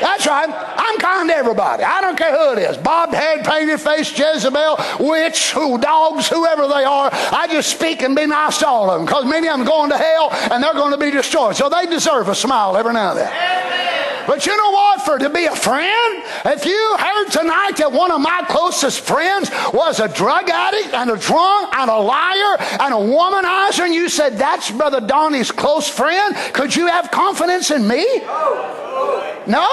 That's 0.01 0.27
right. 0.27 0.49
I'm 0.49 0.99
kind 0.99 1.29
to 1.29 1.35
everybody. 1.35 1.83
I 1.83 2.01
don't 2.01 2.17
care 2.17 2.33
who 2.37 2.59
it 2.59 2.71
is. 2.71 2.77
Bobbed 2.77 3.15
head, 3.15 3.45
painted 3.45 3.81
face, 3.81 4.17
Jezebel, 4.17 4.79
witch, 5.01 5.53
who 5.53 5.79
dogs, 5.79 6.29
whoever 6.29 6.69
they 6.69 6.85
are. 6.85 7.11
I 7.13 7.47
just 7.51 7.71
speak 7.71 8.03
and 8.03 8.15
be 8.15 8.27
nice 8.27 8.59
to 8.59 8.69
all 8.69 8.91
of 8.91 8.99
them 8.99 9.07
because 9.07 9.25
many 9.25 9.49
of 9.49 9.59
them 9.59 9.67
going 9.67 9.91
to 9.91 9.99
hell 9.99 10.31
and 10.53 10.63
they're 10.63 10.75
going 10.75 10.93
to 10.93 10.99
be 10.99 11.11
destroyed. 11.11 11.57
So 11.57 11.69
they 11.69 11.87
deserve 11.87 12.29
a 12.29 12.35
smile 12.35 12.77
every 12.77 12.93
now 12.93 13.11
and 13.11 13.19
then. 13.19 13.29
Amen. 13.29 14.25
But 14.29 14.45
you 14.45 14.55
know 14.55 14.71
what? 14.71 15.03
For 15.03 15.19
to 15.19 15.31
be 15.31 15.47
a 15.47 15.57
friend, 15.57 16.23
if 16.45 16.67
you 16.67 16.97
heard 16.99 17.31
tonight 17.31 17.79
that 17.79 17.91
one 17.91 18.11
of 18.11 18.21
my 18.21 18.45
closest 18.47 19.01
friends 19.01 19.51
was 19.73 20.01
a 20.01 20.09
drug 20.09 20.51
addict 20.51 20.93
and 20.93 21.11
a 21.11 21.17
drunk 21.17 21.75
and 21.75 21.91
a 21.91 21.97
liar 21.97 22.57
and 22.79 22.93
a 22.93 22.99
womanizer, 22.99 23.87
and 23.87 23.95
you 23.95 24.11
said 24.11 24.37
that's 24.37 24.71
Brother 24.71 25.01
Donnie's 25.01 25.51
close 25.51 25.89
friend, 25.89 26.37
could 26.53 26.77
you 26.77 26.89
have 26.89 27.11
confidence 27.11 27.71
in 27.71 27.89
me? 27.89 28.05
Oh, 28.25 29.38
No? 29.49 29.67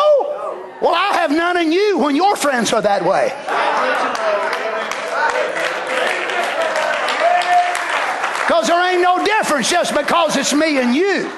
Well, 0.82 0.95
I 0.95 1.11
have 1.13 1.32
none 1.32 1.57
in 1.57 1.71
you 1.71 1.99
when 1.99 2.15
your 2.15 2.36
friends 2.36 2.71
are 2.71 2.82
that 2.82 3.03
way. 3.03 3.34
Because 8.45 8.67
there 8.67 8.93
ain't 8.93 9.01
no 9.01 9.23
difference 9.26 9.69
just 9.69 9.93
because 9.93 10.38
it's 10.38 10.53
me 10.53 10.80
and 10.80 10.95
you. 10.95 11.30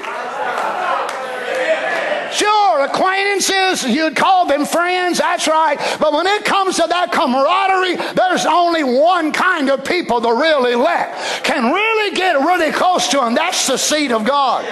Sure, 2.32 2.86
acquaintances, 2.86 3.84
you'd 3.86 4.16
call 4.16 4.46
them 4.46 4.66
friends, 4.66 5.18
that's 5.18 5.48
right. 5.48 5.80
But 6.00 6.14
when 6.14 6.28
it 6.28 6.46
comes 6.46 6.76
to 6.76 6.86
that 6.88 7.12
camaraderie, 7.12 7.96
there's 8.14 8.46
only 8.46 8.84
one 8.84 9.32
kind 9.32 9.72
of 9.72 9.84
people, 9.84 10.20
the 10.20 10.32
real 10.32 10.66
elect, 10.66 11.44
can 11.44 11.74
really 11.74 12.16
get 12.16 12.34
really 12.36 12.72
close 12.72 13.08
to 13.08 13.18
them. 13.18 13.34
That's 13.34 13.66
the 13.66 13.78
seed 13.78 14.12
of 14.12 14.26
God. 14.26 14.66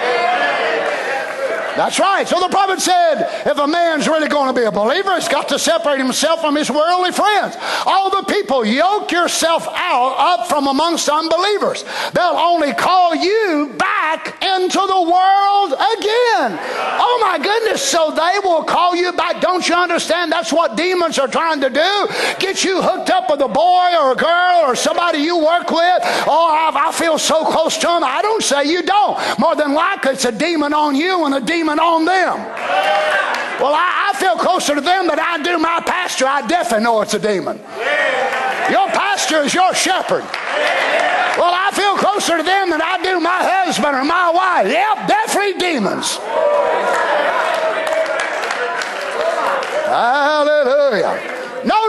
That's 1.76 2.00
right. 2.00 2.26
So 2.26 2.40
the 2.40 2.48
prophet 2.48 2.80
said, 2.80 3.46
if 3.46 3.58
a 3.58 3.66
man's 3.66 4.08
really 4.08 4.28
going 4.28 4.52
to 4.54 4.58
be 4.58 4.66
a 4.66 4.72
believer, 4.72 5.14
he's 5.14 5.28
got 5.28 5.48
to 5.50 5.58
separate 5.58 5.98
himself 5.98 6.40
from 6.40 6.56
his 6.56 6.70
worldly 6.70 7.12
friends. 7.12 7.56
All 7.84 8.10
the 8.10 8.22
people, 8.32 8.64
yoke 8.64 9.12
yourself 9.12 9.66
out 9.68 10.14
up 10.18 10.48
from 10.48 10.66
amongst 10.66 11.08
unbelievers. 11.08 11.84
They'll 12.14 12.40
only 12.40 12.72
call 12.72 13.14
you 13.14 13.74
back 13.78 14.42
into 14.42 14.78
the 14.78 15.02
world 15.02 15.72
again. 15.72 16.58
Oh 16.98 17.18
my 17.20 17.38
goodness. 17.42 17.82
So 17.82 18.10
they 18.10 18.38
will 18.42 18.64
call 18.64 18.96
you 18.96 19.12
back. 19.12 19.40
Don't 19.40 19.68
you 19.68 19.74
understand? 19.74 20.32
That's 20.32 20.52
what 20.52 20.76
demons 20.76 21.18
are 21.18 21.28
trying 21.28 21.60
to 21.60 21.70
do. 21.70 22.08
Get 22.38 22.64
you 22.64 22.80
hooked 22.80 23.10
up 23.10 23.30
with 23.30 23.40
a 23.40 23.48
boy 23.48 23.92
or 24.00 24.12
a 24.12 24.16
girl 24.16 24.62
or 24.64 24.74
somebody 24.74 25.18
you 25.18 25.36
work 25.38 25.70
with. 25.70 26.00
Oh, 26.26 26.48
I, 26.50 26.88
I 26.88 26.92
feel 26.92 27.18
so 27.18 27.44
close 27.44 27.76
to 27.78 27.86
them. 27.86 28.02
I 28.02 28.22
don't 28.22 28.42
say 28.42 28.64
you 28.64 28.82
don't. 28.82 29.18
More 29.38 29.54
than 29.54 29.74
likely, 29.74 30.12
it's 30.12 30.24
a 30.24 30.32
demon 30.32 30.72
on 30.72 30.94
you 30.94 31.24
and 31.24 31.34
a 31.34 31.40
demon 31.40 31.65
demon 31.66 31.80
on 31.80 32.04
them. 32.04 32.38
Well, 33.58 33.74
I, 33.74 34.12
I 34.12 34.18
feel 34.18 34.36
closer 34.36 34.74
to 34.76 34.80
them 34.80 35.08
than 35.08 35.18
I 35.18 35.42
do 35.42 35.58
my 35.58 35.80
pastor. 35.84 36.26
I 36.26 36.46
definitely 36.46 36.84
know 36.84 37.00
it's 37.00 37.14
a 37.14 37.18
demon. 37.18 37.58
Your 38.70 38.88
pastor 38.94 39.42
is 39.42 39.52
your 39.52 39.74
shepherd. 39.74 40.22
Well, 41.36 41.52
I 41.52 41.70
feel 41.74 41.96
closer 41.96 42.36
to 42.36 42.42
them 42.42 42.70
than 42.70 42.80
I 42.80 43.02
do 43.02 43.18
my 43.18 43.42
husband 43.42 43.96
or 43.96 44.04
my 44.04 44.30
wife. 44.30 44.70
Yep, 44.70 45.08
definitely 45.08 45.58
demons. 45.58 46.18
Hallelujah. 49.86 51.36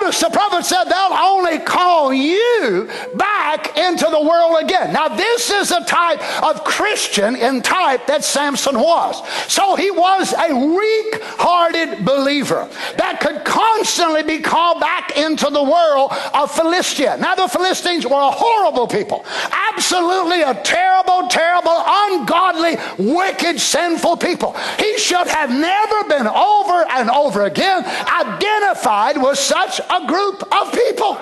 Notice 0.07 0.21
the 0.21 0.29
prophet 0.29 0.65
said 0.65 0.85
they'll 0.85 1.17
only 1.19 1.59
call 1.59 2.13
you 2.13 2.89
back 3.15 3.77
into 3.77 4.05
the 4.05 4.21
world 4.21 4.63
again. 4.63 4.93
Now, 4.93 5.09
this 5.09 5.51
is 5.51 5.71
a 5.71 5.83
type 5.83 6.21
of 6.41 6.63
Christian 6.63 7.35
in 7.35 7.61
type 7.61 8.07
that 8.07 8.23
Samson 8.23 8.79
was. 8.79 9.21
So 9.51 9.75
he 9.75 9.91
was 9.91 10.31
a 10.31 10.55
weak 10.55 11.21
hearted 11.21 12.05
believer 12.05 12.69
that 12.97 13.19
could 13.19 13.43
constantly 13.43 14.23
be 14.23 14.39
called 14.39 14.79
back 14.79 15.17
into 15.17 15.49
the 15.49 15.61
world 15.61 16.13
of 16.33 16.51
Philistia. 16.55 17.17
Now, 17.19 17.35
the 17.35 17.49
Philistines 17.49 18.07
were 18.07 18.15
a 18.15 18.31
horrible 18.31 18.87
people, 18.87 19.25
absolutely 19.51 20.41
a 20.41 20.53
terrible, 20.63 21.27
terrible, 21.27 21.83
ungodly, 21.85 22.77
wicked, 22.97 23.59
sinful 23.59 24.15
people. 24.15 24.55
He 24.79 24.97
should 24.99 25.27
have 25.27 25.49
never 25.49 26.07
been 26.07 26.27
over 26.27 26.85
and 26.91 27.09
over 27.09 27.43
again 27.43 27.83
identified 27.83 29.21
with 29.21 29.37
such 29.37 29.57
such 29.67 29.81
a 29.97 30.05
group 30.05 30.43
of 30.51 30.71
people. 30.71 31.16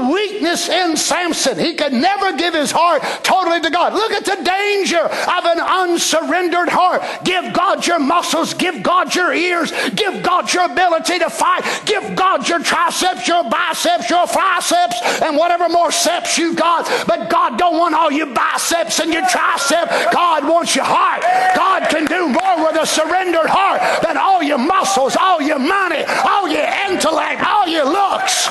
Weakness 0.00 0.68
in 0.68 0.96
Samson. 0.96 1.58
He 1.58 1.74
could 1.74 1.92
never 1.92 2.36
give 2.36 2.54
his 2.54 2.70
heart 2.70 3.02
totally 3.22 3.60
to 3.60 3.70
God. 3.70 3.92
Look 3.92 4.12
at 4.12 4.24
the 4.24 4.42
danger 4.42 5.00
of 5.00 5.44
an 5.44 5.60
unsurrendered 5.60 6.68
heart. 6.68 7.02
Give 7.24 7.52
God 7.52 7.86
your 7.86 7.98
muscles, 7.98 8.54
give 8.54 8.82
God 8.82 9.14
your 9.14 9.32
ears, 9.32 9.72
give 9.94 10.22
God 10.22 10.52
your 10.52 10.64
ability 10.64 11.18
to 11.18 11.30
fight, 11.30 11.62
give 11.84 12.16
God 12.16 12.48
your 12.48 12.60
triceps, 12.60 13.26
your 13.28 13.44
biceps, 13.48 14.08
your 14.10 14.26
triceps, 14.26 14.96
and 15.22 15.36
whatever 15.36 15.68
more 15.68 15.92
steps 15.92 16.38
you've 16.38 16.56
got. 16.56 16.86
But 17.06 17.30
God 17.30 17.58
don't 17.58 17.78
want 17.78 17.94
all 17.94 18.10
your 18.10 18.32
biceps 18.34 19.00
and 19.00 19.12
your 19.12 19.26
triceps. 19.28 20.12
God 20.12 20.46
wants 20.46 20.74
your 20.74 20.84
heart. 20.84 21.22
God 21.54 21.88
can 21.90 22.06
do 22.06 22.28
more 22.28 22.66
with 22.66 22.80
a 22.80 22.86
surrendered 22.86 23.48
heart 23.48 24.02
than 24.02 24.16
all 24.16 24.42
your 24.42 24.58
muscles, 24.58 25.16
all 25.16 25.40
your 25.40 25.58
money, 25.58 26.04
all 26.24 26.48
your 26.48 26.66
intellect, 26.88 27.42
all 27.42 27.66
your 27.68 27.84
looks. 27.84 28.48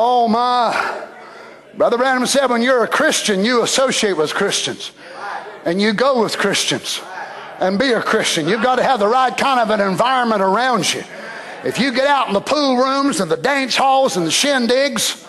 Oh 0.00 0.28
my. 0.28 1.08
Brother 1.74 1.98
Branham 1.98 2.24
said 2.26 2.46
when 2.46 2.62
you're 2.62 2.84
a 2.84 2.88
Christian, 2.88 3.44
you 3.44 3.64
associate 3.64 4.16
with 4.16 4.32
Christians 4.32 4.92
and 5.64 5.82
you 5.82 5.92
go 5.92 6.22
with 6.22 6.38
Christians 6.38 7.00
and 7.58 7.80
be 7.80 7.90
a 7.90 8.00
Christian. 8.00 8.46
You've 8.46 8.62
got 8.62 8.76
to 8.76 8.84
have 8.84 9.00
the 9.00 9.08
right 9.08 9.36
kind 9.36 9.58
of 9.58 9.70
an 9.70 9.80
environment 9.80 10.40
around 10.40 10.94
you. 10.94 11.02
If 11.64 11.80
you 11.80 11.90
get 11.90 12.06
out 12.06 12.28
in 12.28 12.34
the 12.34 12.40
pool 12.40 12.76
rooms 12.76 13.18
and 13.18 13.28
the 13.28 13.36
dance 13.36 13.74
halls 13.74 14.16
and 14.16 14.24
the 14.24 14.30
shindigs 14.30 15.26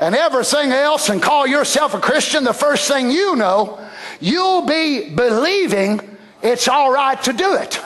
and 0.00 0.14
everything 0.14 0.72
else 0.72 1.10
and 1.10 1.20
call 1.20 1.46
yourself 1.46 1.92
a 1.92 2.00
Christian, 2.00 2.44
the 2.44 2.54
first 2.54 2.88
thing 2.88 3.10
you 3.10 3.36
know, 3.36 3.78
you'll 4.20 4.64
be 4.64 5.10
believing 5.10 6.00
it's 6.40 6.66
all 6.66 6.90
right 6.90 7.22
to 7.24 7.34
do 7.34 7.56
it. 7.56 7.78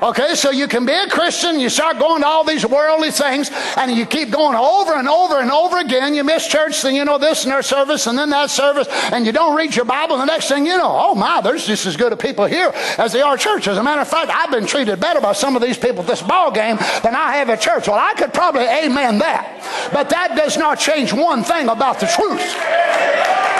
Okay, 0.00 0.36
so 0.36 0.50
you 0.50 0.68
can 0.68 0.86
be 0.86 0.92
a 0.92 1.08
Christian, 1.08 1.58
you 1.58 1.68
start 1.68 1.98
going 1.98 2.22
to 2.22 2.26
all 2.26 2.44
these 2.44 2.64
worldly 2.64 3.10
things, 3.10 3.50
and 3.76 3.90
you 3.90 4.06
keep 4.06 4.30
going 4.30 4.56
over 4.56 4.94
and 4.94 5.08
over 5.08 5.40
and 5.40 5.50
over 5.50 5.78
again. 5.78 6.14
You 6.14 6.22
miss 6.22 6.46
church, 6.46 6.82
then 6.82 6.94
you 6.94 7.04
know 7.04 7.18
this 7.18 7.44
and 7.44 7.52
their 7.52 7.62
service, 7.62 8.06
and 8.06 8.16
then 8.16 8.30
that 8.30 8.50
service, 8.50 8.86
and 9.12 9.26
you 9.26 9.32
don't 9.32 9.56
read 9.56 9.74
your 9.74 9.84
Bible. 9.84 10.14
And 10.14 10.22
the 10.22 10.32
next 10.32 10.48
thing 10.48 10.66
you 10.66 10.76
know, 10.76 10.96
oh 10.96 11.14
my, 11.16 11.40
there's 11.40 11.66
just 11.66 11.84
as 11.84 11.96
good 11.96 12.12
a 12.12 12.16
people 12.16 12.46
here 12.46 12.70
as 12.96 13.12
they 13.12 13.22
are 13.22 13.36
church. 13.36 13.66
As 13.66 13.76
a 13.76 13.82
matter 13.82 14.00
of 14.00 14.08
fact, 14.08 14.30
I've 14.30 14.52
been 14.52 14.66
treated 14.66 15.00
better 15.00 15.20
by 15.20 15.32
some 15.32 15.56
of 15.56 15.62
these 15.62 15.76
people 15.76 16.02
at 16.02 16.06
this 16.06 16.22
ball 16.22 16.52
game 16.52 16.76
than 17.02 17.16
I 17.16 17.36
have 17.36 17.50
at 17.50 17.60
church. 17.60 17.88
Well, 17.88 17.98
I 17.98 18.14
could 18.14 18.32
probably 18.32 18.66
amen 18.66 19.18
that, 19.18 19.90
but 19.92 20.10
that 20.10 20.36
does 20.36 20.56
not 20.56 20.78
change 20.78 21.12
one 21.12 21.42
thing 21.42 21.68
about 21.68 21.98
the 21.98 22.06
truth. 22.06 23.57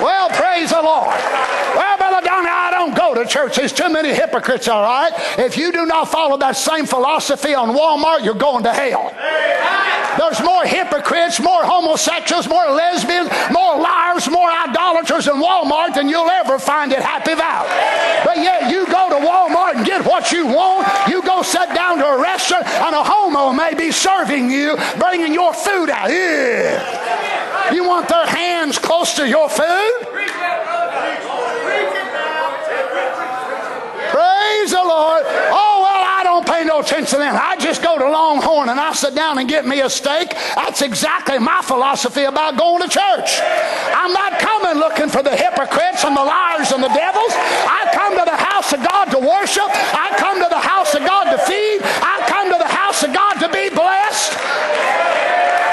Well, 0.00 0.28
praise 0.30 0.70
the 0.70 0.80
Lord. 0.80 1.08
Well, 1.08 1.96
Brother 1.98 2.24
Donnie, 2.24 2.48
I 2.48 2.70
don't 2.70 2.96
go 2.96 3.14
to 3.14 3.26
church. 3.26 3.56
There's 3.56 3.72
too 3.72 3.88
many 3.88 4.14
hypocrites, 4.14 4.68
all 4.68 4.82
right? 4.82 5.12
If 5.38 5.56
you 5.56 5.72
do 5.72 5.86
not 5.86 6.08
follow 6.08 6.36
that 6.38 6.56
same 6.56 6.86
philosophy 6.86 7.54
on 7.54 7.70
Walmart, 7.70 8.24
you're 8.24 8.34
going 8.34 8.62
to 8.64 8.72
hell. 8.72 9.12
There's 10.18 10.42
more 10.42 10.64
hypocrites, 10.64 11.40
more 11.40 11.62
homosexuals, 11.64 12.48
more 12.48 12.70
lesbians, 12.70 13.30
more 13.52 13.78
liars, 13.78 14.28
more 14.28 14.50
idolaters 14.50 15.28
in 15.28 15.34
Walmart 15.34 15.94
than 15.94 16.08
you'll 16.08 16.30
ever 16.30 16.58
find 16.58 16.92
at 16.92 17.02
Happy 17.02 17.34
Valley. 17.34 17.68
But 18.24 18.38
yet 18.38 18.70
you 18.70 18.86
go 18.86 19.08
to 19.10 19.24
Walmart 19.24 19.76
and 19.76 19.86
get 19.86 20.04
what 20.04 20.32
you 20.32 20.46
want. 20.46 20.88
You 21.08 21.22
go 21.22 21.42
sit 21.42 21.72
down 21.74 21.98
to 21.98 22.06
a 22.06 22.20
restaurant 22.20 22.66
and 22.66 22.94
a 22.94 23.02
homo 23.02 23.52
may 23.52 23.74
be 23.74 23.92
serving 23.92 24.50
you, 24.50 24.76
bringing 24.98 25.32
your 25.34 25.52
food 25.54 25.90
out. 25.90 26.10
Yeah. 26.10 27.07
You 27.72 27.84
want 27.84 28.08
their 28.08 28.26
hands 28.26 28.78
close 28.78 29.14
to 29.14 29.28
your 29.28 29.48
food? 29.48 29.92
Praise 34.10 34.70
the 34.70 34.82
Lord. 34.82 35.22
Oh, 35.52 35.80
well, 35.84 36.02
I 36.02 36.22
don't 36.24 36.46
pay 36.46 36.64
no 36.64 36.80
attention 36.80 37.06
to 37.06 37.16
them. 37.18 37.36
I 37.36 37.56
just 37.56 37.82
go 37.82 37.98
to 37.98 38.08
Longhorn 38.08 38.68
and 38.68 38.80
I 38.80 38.92
sit 38.92 39.14
down 39.14 39.38
and 39.38 39.48
get 39.48 39.66
me 39.66 39.80
a 39.80 39.90
steak. 39.90 40.30
That's 40.56 40.82
exactly 40.82 41.38
my 41.38 41.60
philosophy 41.62 42.24
about 42.24 42.56
going 42.58 42.82
to 42.82 42.88
church. 42.88 43.40
I'm 43.94 44.12
not 44.12 44.38
coming 44.38 44.78
looking 44.80 45.08
for 45.08 45.22
the 45.22 45.36
hypocrites 45.36 46.04
and 46.04 46.16
the 46.16 46.24
liars 46.24 46.72
and 46.72 46.82
the 46.82 46.88
devils. 46.88 47.32
I 47.68 47.90
come 47.92 48.16
to 48.18 48.24
the 48.24 48.36
house 48.36 48.72
of 48.72 48.82
God 48.82 49.10
to 49.12 49.18
worship. 49.18 49.68
I 49.68 50.14
come 50.16 50.42
to 50.42 50.48
the 50.48 50.58
house 50.58 50.94
of 50.94 51.04
God 51.04 51.30
to 51.30 51.38
feed. 51.44 51.80
I 51.84 52.24
come 52.26 52.50
to 52.50 52.58
the 52.58 52.72
house 52.72 53.02
of 53.04 53.12
God 53.12 53.34
to 53.44 53.48
be 53.52 53.68
blessed. 53.68 54.32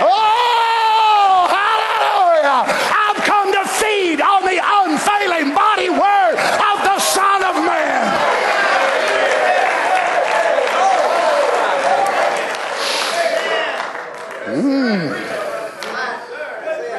Oh, 0.03 1.47
hallelujah. 1.49 2.67
I've 2.67 3.23
come 3.23 3.51
to 3.55 3.63
feed 3.79 4.19
on 4.21 4.43
the 4.43 4.59
unfailing 4.59 5.55
body 5.55 5.89
word 5.89 6.35
of 6.35 6.83
the 6.83 6.99
Son 6.99 7.43
of 7.43 7.55
Man. 7.63 8.03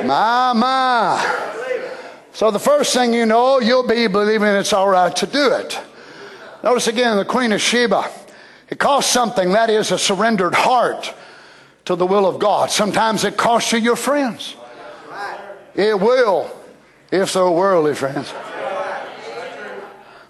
My, 0.06 0.52
my. 0.52 1.42
So 2.36 2.50
the 2.50 2.58
first 2.58 2.92
thing 2.92 3.14
you 3.14 3.24
know, 3.24 3.60
you'll 3.60 3.88
be 3.88 4.08
believing 4.08 4.48
it's 4.48 4.74
all 4.74 4.90
right 4.90 5.16
to 5.16 5.26
do 5.26 5.52
it. 5.52 5.80
Notice 6.62 6.86
again 6.86 7.16
the 7.16 7.24
Queen 7.24 7.50
of 7.50 7.62
Sheba. 7.62 8.10
It 8.68 8.78
costs 8.78 9.10
something, 9.10 9.52
that 9.52 9.70
is 9.70 9.90
a 9.90 9.98
surrendered 9.98 10.54
heart 10.54 11.14
to 11.86 11.96
the 11.96 12.04
will 12.04 12.26
of 12.26 12.38
God. 12.38 12.70
Sometimes 12.70 13.24
it 13.24 13.38
costs 13.38 13.72
you 13.72 13.78
your 13.78 13.96
friends. 13.96 14.54
It 15.74 15.98
will, 15.98 16.54
if 17.10 17.32
they're 17.32 17.50
worldly 17.50 17.94
friends. 17.94 18.30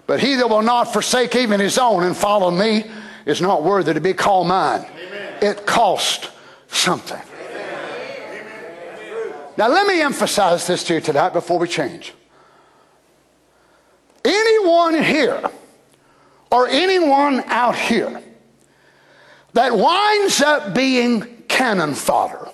But 0.05 0.21
he 0.21 0.35
that 0.35 0.49
will 0.49 0.61
not 0.61 0.93
forsake 0.93 1.35
even 1.35 1.59
his 1.59 1.77
own 1.77 2.05
and 2.05 2.15
follow 2.15 2.51
me 2.51 2.89
is 3.25 3.41
not 3.41 3.63
worthy 3.63 3.93
to 3.93 3.99
be 3.99 4.13
called 4.13 4.47
mine. 4.47 4.85
It 5.41 5.65
cost 5.65 6.31
something. 6.69 7.21
Now, 9.57 9.69
let 9.69 9.87
me 9.87 10.01
emphasize 10.01 10.67
this 10.67 10.83
to 10.83 10.93
you 10.93 11.01
tonight 11.01 11.33
before 11.33 11.57
we 11.57 11.67
change. 11.67 12.13
Anyone 14.23 15.03
here 15.03 15.49
or 16.51 16.67
anyone 16.67 17.43
out 17.47 17.75
here 17.75 18.21
that 19.53 19.75
winds 19.75 20.41
up 20.41 20.75
being 20.75 21.43
cannon 21.47 21.95
fodder, 21.95 22.49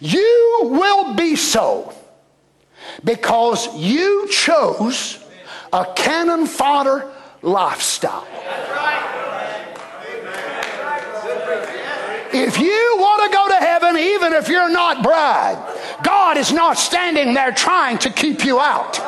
you 0.00 0.58
will 0.62 1.14
be 1.14 1.36
so 1.36 1.94
because 3.04 3.72
you 3.76 4.26
chose 4.28 5.22
a 5.72 5.86
cannon 5.94 6.46
fodder 6.46 7.12
lifestyle. 7.42 8.26
If 12.32 12.58
you 12.58 12.96
want 12.98 13.30
to 13.30 13.36
go 13.36 13.49
heaven, 13.80 14.00
even 14.00 14.32
if 14.32 14.48
you're 14.48 14.70
not 14.70 15.02
bride, 15.02 15.58
God 16.02 16.36
is 16.36 16.52
not 16.52 16.78
standing 16.78 17.34
there 17.34 17.52
trying 17.52 17.98
to 17.98 18.10
keep 18.10 18.44
you 18.44 18.60
out. 18.60 18.98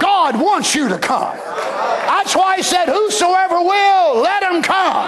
God 0.00 0.40
wants 0.40 0.74
you 0.74 0.88
to 0.88 0.98
come. 0.98 1.36
That's 1.36 2.34
why 2.34 2.56
He 2.56 2.62
said, 2.62 2.86
Whosoever 2.86 3.60
will, 3.60 4.20
let 4.20 4.42
him 4.42 4.62
come. 4.62 5.06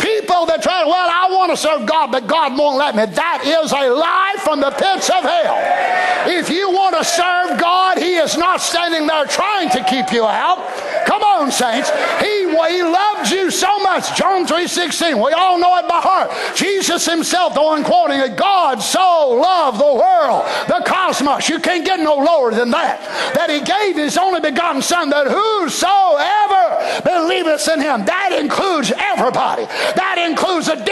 People 0.00 0.46
that 0.46 0.62
try, 0.62 0.84
well, 0.84 1.08
I 1.10 1.28
want 1.46 1.58
to 1.58 1.62
serve 1.62 1.86
God, 1.86 2.10
but 2.10 2.26
God 2.26 2.58
won't 2.58 2.76
let 2.76 2.96
me. 2.96 3.06
That 3.06 3.42
is 3.46 3.70
a 3.70 3.88
lie 3.90 4.34
from 4.42 4.60
the 4.60 4.70
pits 4.70 5.08
of 5.10 5.22
hell. 5.22 5.86
If 6.28 6.50
you 6.50 6.70
want 6.70 6.96
to 6.96 7.04
serve 7.04 7.60
God, 7.60 7.98
He 7.98 8.14
is 8.16 8.36
not 8.36 8.60
standing 8.60 9.06
there 9.06 9.26
trying 9.26 9.70
to 9.70 9.84
keep 9.84 10.10
you 10.10 10.24
out. 10.24 10.58
Come 11.06 11.22
on, 11.22 11.52
saints. 11.52 11.90
He, 12.18 12.50
he 12.50 12.82
loved 12.82 13.30
you 13.30 13.50
so 13.50 13.78
much. 13.78 14.16
John 14.16 14.44
3.16. 14.44 15.22
We 15.24 15.32
all 15.32 15.58
know 15.58 15.76
it 15.76 15.86
by 15.86 16.00
heart. 16.00 16.30
Jesus 16.56 17.06
himself, 17.06 17.54
the 17.54 17.62
one 17.62 17.84
quoting 17.84 18.18
it, 18.18 18.36
God 18.36 18.82
so 18.82 19.30
loved 19.30 19.78
the 19.78 19.94
world, 19.94 20.44
the 20.66 20.82
cosmos. 20.84 21.48
You 21.48 21.60
can't 21.60 21.84
get 21.84 22.00
no 22.00 22.16
lower 22.16 22.50
than 22.52 22.70
that. 22.72 23.00
That 23.34 23.50
he 23.50 23.60
gave 23.60 23.94
his 23.94 24.18
only 24.18 24.40
begotten 24.40 24.82
son 24.82 25.10
that 25.10 25.28
whosoever 25.28 26.66
believeth 27.06 27.68
in 27.68 27.80
him, 27.80 28.04
that 28.04 28.36
includes 28.36 28.92
everybody. 28.98 29.64
That 29.94 30.26
includes 30.28 30.66
the 30.66 30.82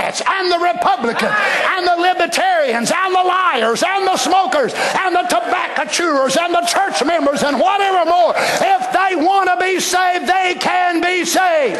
Democrats 0.00 0.22
and 0.26 0.50
the 0.50 0.58
Republicans 0.58 1.36
and 1.76 1.86
the 1.86 1.96
Libertarians 1.96 2.90
and 2.94 3.14
the 3.14 3.22
liars 3.22 3.82
and 3.86 4.06
the 4.06 4.16
smokers 4.16 4.72
and 4.74 5.14
the 5.14 5.22
tobacco 5.22 5.84
chewers 5.84 6.36
and 6.36 6.54
the 6.54 6.62
church 6.62 7.04
members 7.04 7.42
and 7.42 7.58
whatever 7.58 8.08
more. 8.08 8.32
If 8.36 8.92
they 8.92 9.16
want 9.16 9.50
to 9.50 9.56
be 9.62 9.80
saved, 9.80 10.26
they 10.26 10.56
can 10.58 11.00
be 11.00 11.24
saved. 11.24 11.78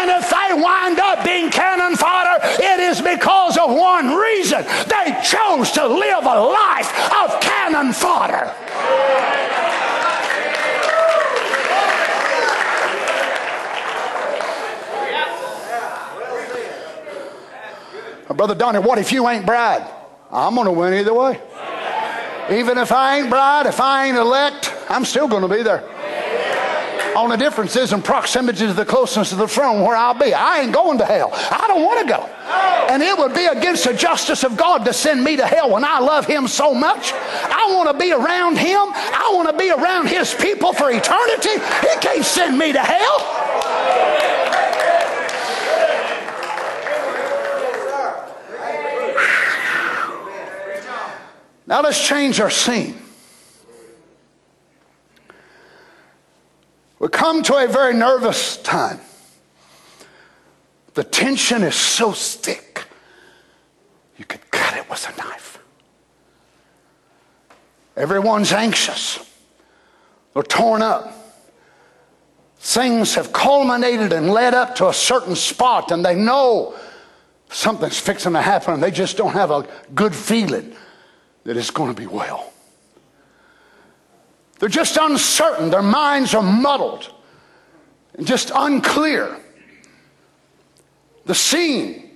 And 0.00 0.10
if 0.10 0.30
they 0.30 0.54
wind 0.54 0.98
up 0.98 1.24
being 1.24 1.50
cannon 1.50 1.96
fodder, 1.96 2.40
it 2.42 2.80
is 2.80 3.00
because 3.00 3.56
of 3.56 3.70
one 3.70 4.16
reason. 4.16 4.64
They 4.88 5.18
chose 5.22 5.70
to 5.72 5.86
live 5.86 6.24
a 6.24 6.40
life 6.40 6.90
of 7.22 7.40
cannon 7.40 7.92
fodder. 7.92 8.52
Brother 18.28 18.54
Donnie, 18.54 18.78
what 18.78 18.98
if 18.98 19.12
you 19.12 19.28
ain't 19.28 19.44
bride? 19.46 19.86
I'm 20.30 20.54
going 20.54 20.66
to 20.66 20.72
win 20.72 20.94
either 20.94 21.12
way. 21.12 21.40
Even 22.50 22.78
if 22.78 22.90
I 22.90 23.18
ain't 23.18 23.30
bride, 23.30 23.66
if 23.66 23.80
I 23.80 24.06
ain't 24.06 24.16
elect, 24.16 24.74
I'm 24.88 25.04
still 25.04 25.28
going 25.28 25.42
to 25.42 25.48
be 25.48 25.62
there. 25.62 25.88
Only 27.14 27.36
difference 27.36 27.76
is 27.76 27.92
in 27.92 28.00
proximity 28.02 28.66
to 28.66 28.72
the 28.72 28.86
closeness 28.86 29.32
of 29.32 29.38
the 29.38 29.46
throne 29.46 29.82
where 29.82 29.94
I'll 29.94 30.14
be. 30.14 30.32
I 30.32 30.60
ain't 30.60 30.72
going 30.72 30.98
to 30.98 31.04
hell. 31.04 31.30
I 31.32 31.66
don't 31.68 31.82
want 31.82 32.00
to 32.00 32.12
go. 32.12 32.24
And 32.88 33.02
it 33.02 33.16
would 33.18 33.34
be 33.34 33.46
against 33.46 33.84
the 33.84 33.92
justice 33.92 34.44
of 34.44 34.56
God 34.56 34.84
to 34.86 34.92
send 34.92 35.22
me 35.22 35.36
to 35.36 35.46
hell 35.46 35.70
when 35.70 35.84
I 35.84 35.98
love 35.98 36.26
Him 36.26 36.48
so 36.48 36.74
much. 36.74 37.12
I 37.12 37.70
want 37.74 37.90
to 37.90 37.98
be 37.98 38.12
around 38.12 38.56
Him. 38.58 38.78
I 38.78 39.30
want 39.34 39.50
to 39.50 39.56
be 39.56 39.70
around 39.70 40.08
His 40.08 40.34
people 40.34 40.72
for 40.72 40.90
eternity. 40.90 41.50
He 41.50 42.00
can't 42.00 42.24
send 42.24 42.58
me 42.58 42.72
to 42.72 42.80
hell. 42.80 44.51
Now 51.72 51.80
let's 51.80 52.06
change 52.06 52.38
our 52.38 52.50
scene. 52.50 52.94
We 56.98 57.08
come 57.08 57.42
to 57.44 57.54
a 57.54 57.66
very 57.66 57.94
nervous 57.94 58.58
time. 58.58 59.00
The 60.92 61.02
tension 61.02 61.62
is 61.62 61.74
so 61.74 62.12
thick, 62.12 62.84
you 64.18 64.26
could 64.26 64.50
cut 64.50 64.76
it 64.76 64.90
with 64.90 65.08
a 65.08 65.16
knife. 65.16 65.60
Everyone's 67.96 68.52
anxious. 68.52 69.26
They're 70.34 70.42
torn 70.42 70.82
up. 70.82 71.40
Things 72.58 73.14
have 73.14 73.32
culminated 73.32 74.12
and 74.12 74.28
led 74.28 74.52
up 74.52 74.74
to 74.74 74.88
a 74.88 74.92
certain 74.92 75.36
spot, 75.36 75.90
and 75.90 76.04
they 76.04 76.16
know 76.16 76.74
something's 77.48 77.98
fixing 77.98 78.34
to 78.34 78.42
happen, 78.42 78.74
and 78.74 78.82
they 78.82 78.90
just 78.90 79.16
don't 79.16 79.32
have 79.32 79.50
a 79.50 79.66
good 79.94 80.14
feeling 80.14 80.76
that 81.44 81.56
it's 81.56 81.70
going 81.70 81.94
to 81.94 82.00
be 82.00 82.06
well. 82.06 82.52
They're 84.58 84.68
just 84.68 84.96
uncertain. 84.96 85.70
Their 85.70 85.82
minds 85.82 86.34
are 86.34 86.42
muddled 86.42 87.12
and 88.14 88.26
just 88.26 88.52
unclear. 88.54 89.36
The 91.24 91.34
scene 91.34 92.10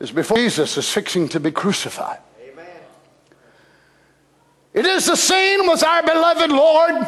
is 0.00 0.10
before 0.10 0.38
Jesus 0.38 0.76
is 0.76 0.90
fixing 0.90 1.28
to 1.28 1.40
be 1.40 1.50
crucified. 1.50 2.20
Amen. 2.42 2.66
It 4.72 4.86
is 4.86 5.06
the 5.06 5.16
scene 5.16 5.68
with 5.68 5.82
our 5.82 6.02
beloved 6.02 6.50
Lord 6.50 7.06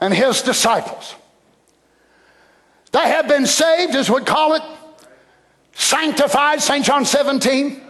and 0.00 0.14
his 0.14 0.42
disciples. 0.42 1.14
They 2.92 3.08
have 3.08 3.26
been 3.26 3.46
saved, 3.46 3.96
as 3.96 4.08
we 4.08 4.20
call 4.20 4.54
it, 4.54 4.62
sanctified, 5.72 6.62
St. 6.62 6.84
John 6.84 7.04
17 7.04 7.83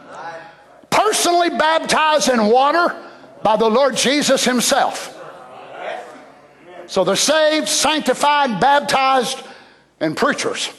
personally 1.05 1.51
baptized 1.51 2.31
in 2.31 2.47
water 2.47 2.95
by 3.43 3.57
the 3.57 3.69
Lord 3.69 3.95
Jesus 3.95 4.45
Himself. 4.45 5.11
So 6.87 7.05
they're 7.05 7.17
saved, 7.17 7.69
sanctified, 7.69 8.61
baptized, 8.61 9.43
and 10.01 10.17
preachers. 10.17 10.71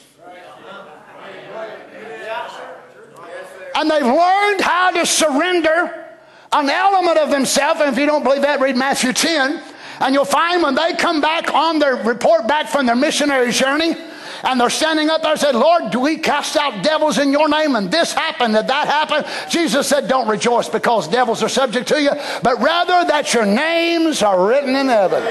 And 3.74 3.90
they've 3.90 4.02
learned 4.02 4.60
how 4.60 4.90
to 4.92 5.04
surrender 5.04 6.06
an 6.52 6.70
element 6.70 7.18
of 7.18 7.30
themselves. 7.30 7.80
And 7.80 7.92
if 7.92 7.98
you 7.98 8.06
don't 8.06 8.22
believe 8.24 8.42
that, 8.42 8.60
read 8.60 8.76
Matthew 8.76 9.12
10. 9.12 9.62
And 10.00 10.14
you'll 10.14 10.24
find 10.24 10.62
when 10.62 10.74
they 10.74 10.94
come 10.94 11.20
back 11.20 11.52
on 11.52 11.78
their 11.78 11.96
report 11.96 12.48
back 12.48 12.68
from 12.68 12.86
their 12.86 12.96
missionary 12.96 13.52
journey, 13.52 13.94
and 14.42 14.60
they're 14.60 14.70
standing 14.70 15.10
up 15.10 15.22
there 15.22 15.32
and 15.32 15.40
said, 15.40 15.54
Lord, 15.54 15.90
do 15.90 16.00
we 16.00 16.16
cast 16.16 16.56
out 16.56 16.82
devils 16.82 17.18
in 17.18 17.32
your 17.32 17.48
name? 17.48 17.76
And 17.76 17.90
this 17.90 18.12
happened, 18.12 18.54
that 18.54 18.66
that 18.66 18.86
happened. 18.86 19.26
Jesus 19.50 19.86
said, 19.86 20.08
Don't 20.08 20.28
rejoice 20.28 20.68
because 20.68 21.08
devils 21.08 21.42
are 21.42 21.48
subject 21.48 21.88
to 21.88 22.00
you, 22.00 22.10
but 22.42 22.60
rather 22.60 23.06
that 23.06 23.32
your 23.34 23.46
names 23.46 24.22
are 24.22 24.46
written 24.48 24.74
in 24.76 24.88
heaven. 24.88 25.22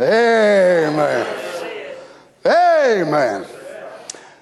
Amen. 0.00 1.26
Amen. 2.46 3.46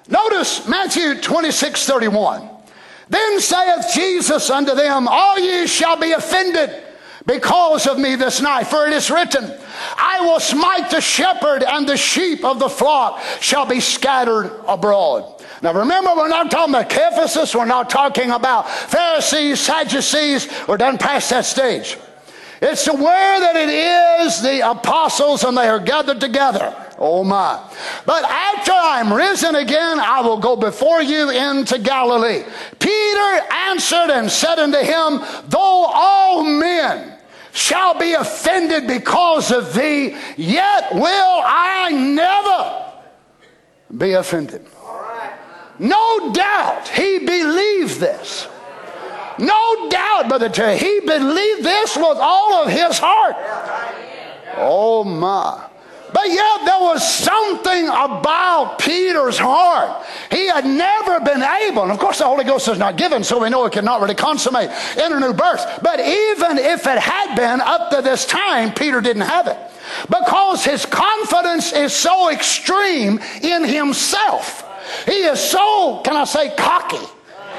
Notice 0.09 0.67
Matthew 0.67 1.19
26 1.19 1.85
31. 1.85 2.49
Then 3.09 3.39
saith 3.39 3.93
Jesus 3.93 4.49
unto 4.49 4.75
them, 4.75 5.07
All 5.07 5.39
ye 5.39 5.67
shall 5.67 5.97
be 5.97 6.11
offended 6.11 6.83
because 7.27 7.87
of 7.87 7.99
me 7.99 8.15
this 8.15 8.41
night, 8.41 8.67
for 8.67 8.87
it 8.87 8.93
is 8.93 9.11
written, 9.11 9.53
I 9.97 10.21
will 10.21 10.39
smite 10.39 10.89
the 10.89 11.01
shepherd, 11.01 11.61
and 11.61 11.87
the 11.87 11.97
sheep 11.97 12.45
of 12.45 12.57
the 12.57 12.69
flock 12.69 13.21
shall 13.41 13.65
be 13.65 13.81
scattered 13.81 14.49
abroad. 14.65 15.43
Now 15.61 15.73
remember, 15.73 16.11
we're 16.15 16.29
not 16.29 16.49
talking 16.49 16.73
about 16.73 16.91
Ephesus, 16.91 17.53
we're 17.53 17.65
not 17.65 17.89
talking 17.89 18.31
about 18.31 18.69
Pharisees, 18.69 19.59
Sadducees, 19.59 20.47
we're 20.67 20.77
done 20.77 20.97
past 20.97 21.29
that 21.31 21.45
stage. 21.45 21.97
It's 22.61 22.87
aware 22.87 23.39
that 23.39 23.55
it 23.55 23.69
is 23.69 24.41
the 24.41 24.71
apostles 24.71 25.43
and 25.43 25.55
they 25.55 25.67
are 25.67 25.79
gathered 25.79 26.19
together. 26.19 26.73
Oh 26.97 27.23
my. 27.23 27.61
But 28.05 28.23
after 28.23 28.71
I'm 28.73 29.13
risen 29.13 29.53
again, 29.53 29.99
I 29.99 30.21
will 30.21 30.39
go 30.39 30.55
before 30.55 31.03
you 31.03 31.29
into 31.29 31.77
Galilee. 31.77 32.43
Peter 32.79 33.45
answered 33.51 34.09
and 34.09 34.31
said 34.31 34.57
unto 34.57 34.79
him, 34.79 35.21
Though 35.49 35.85
all 35.87 36.43
men 36.43 37.16
shall 37.57 37.97
be 37.97 38.13
offended 38.13 38.87
because 38.87 39.51
of 39.51 39.73
thee, 39.73 40.15
yet 40.37 40.93
will 40.93 41.41
I 41.43 41.89
never 41.91 43.97
be 43.97 44.13
offended. 44.13 44.65
No 45.79 46.33
doubt 46.33 46.87
he 46.87 47.19
believed 47.19 47.99
this. 47.99 48.47
No 49.39 49.89
doubt, 49.89 50.27
Brother 50.27 50.49
Terry, 50.49 50.77
he 50.77 50.99
believed 50.99 51.63
this 51.63 51.95
with 51.95 52.17
all 52.19 52.63
of 52.63 52.69
his 52.69 52.99
heart. 52.99 53.35
Oh 54.57 55.03
my. 55.03 55.67
But 56.13 56.27
yet 56.29 56.65
there 56.65 56.79
was 56.79 57.07
something 57.07 57.87
about 57.87 58.79
Peter's 58.79 59.37
heart. 59.37 60.05
He 60.31 60.47
had 60.47 60.65
never 60.65 61.19
been 61.19 61.43
able, 61.43 61.83
and 61.83 61.91
of 61.91 61.99
course 61.99 62.19
the 62.19 62.25
Holy 62.25 62.43
Ghost 62.43 62.67
is 62.67 62.77
not 62.77 62.97
given, 62.97 63.23
so 63.23 63.41
we 63.41 63.49
know 63.49 63.65
it 63.65 63.73
cannot 63.73 64.01
really 64.01 64.15
consummate 64.15 64.69
in 64.97 65.13
a 65.13 65.19
new 65.19 65.33
birth. 65.33 65.79
But 65.81 65.99
even 65.99 66.57
if 66.57 66.87
it 66.87 66.99
had 66.99 67.35
been 67.35 67.61
up 67.61 67.91
to 67.91 68.01
this 68.01 68.25
time, 68.25 68.73
Peter 68.73 69.01
didn't 69.01 69.23
have 69.23 69.47
it. 69.47 69.57
Because 70.09 70.63
his 70.63 70.85
confidence 70.85 71.71
is 71.73 71.93
so 71.93 72.29
extreme 72.29 73.19
in 73.41 73.63
himself. 73.63 74.63
He 75.05 75.23
is 75.23 75.39
so, 75.39 76.01
can 76.03 76.15
I 76.15 76.23
say, 76.23 76.53
cocky. 76.55 77.05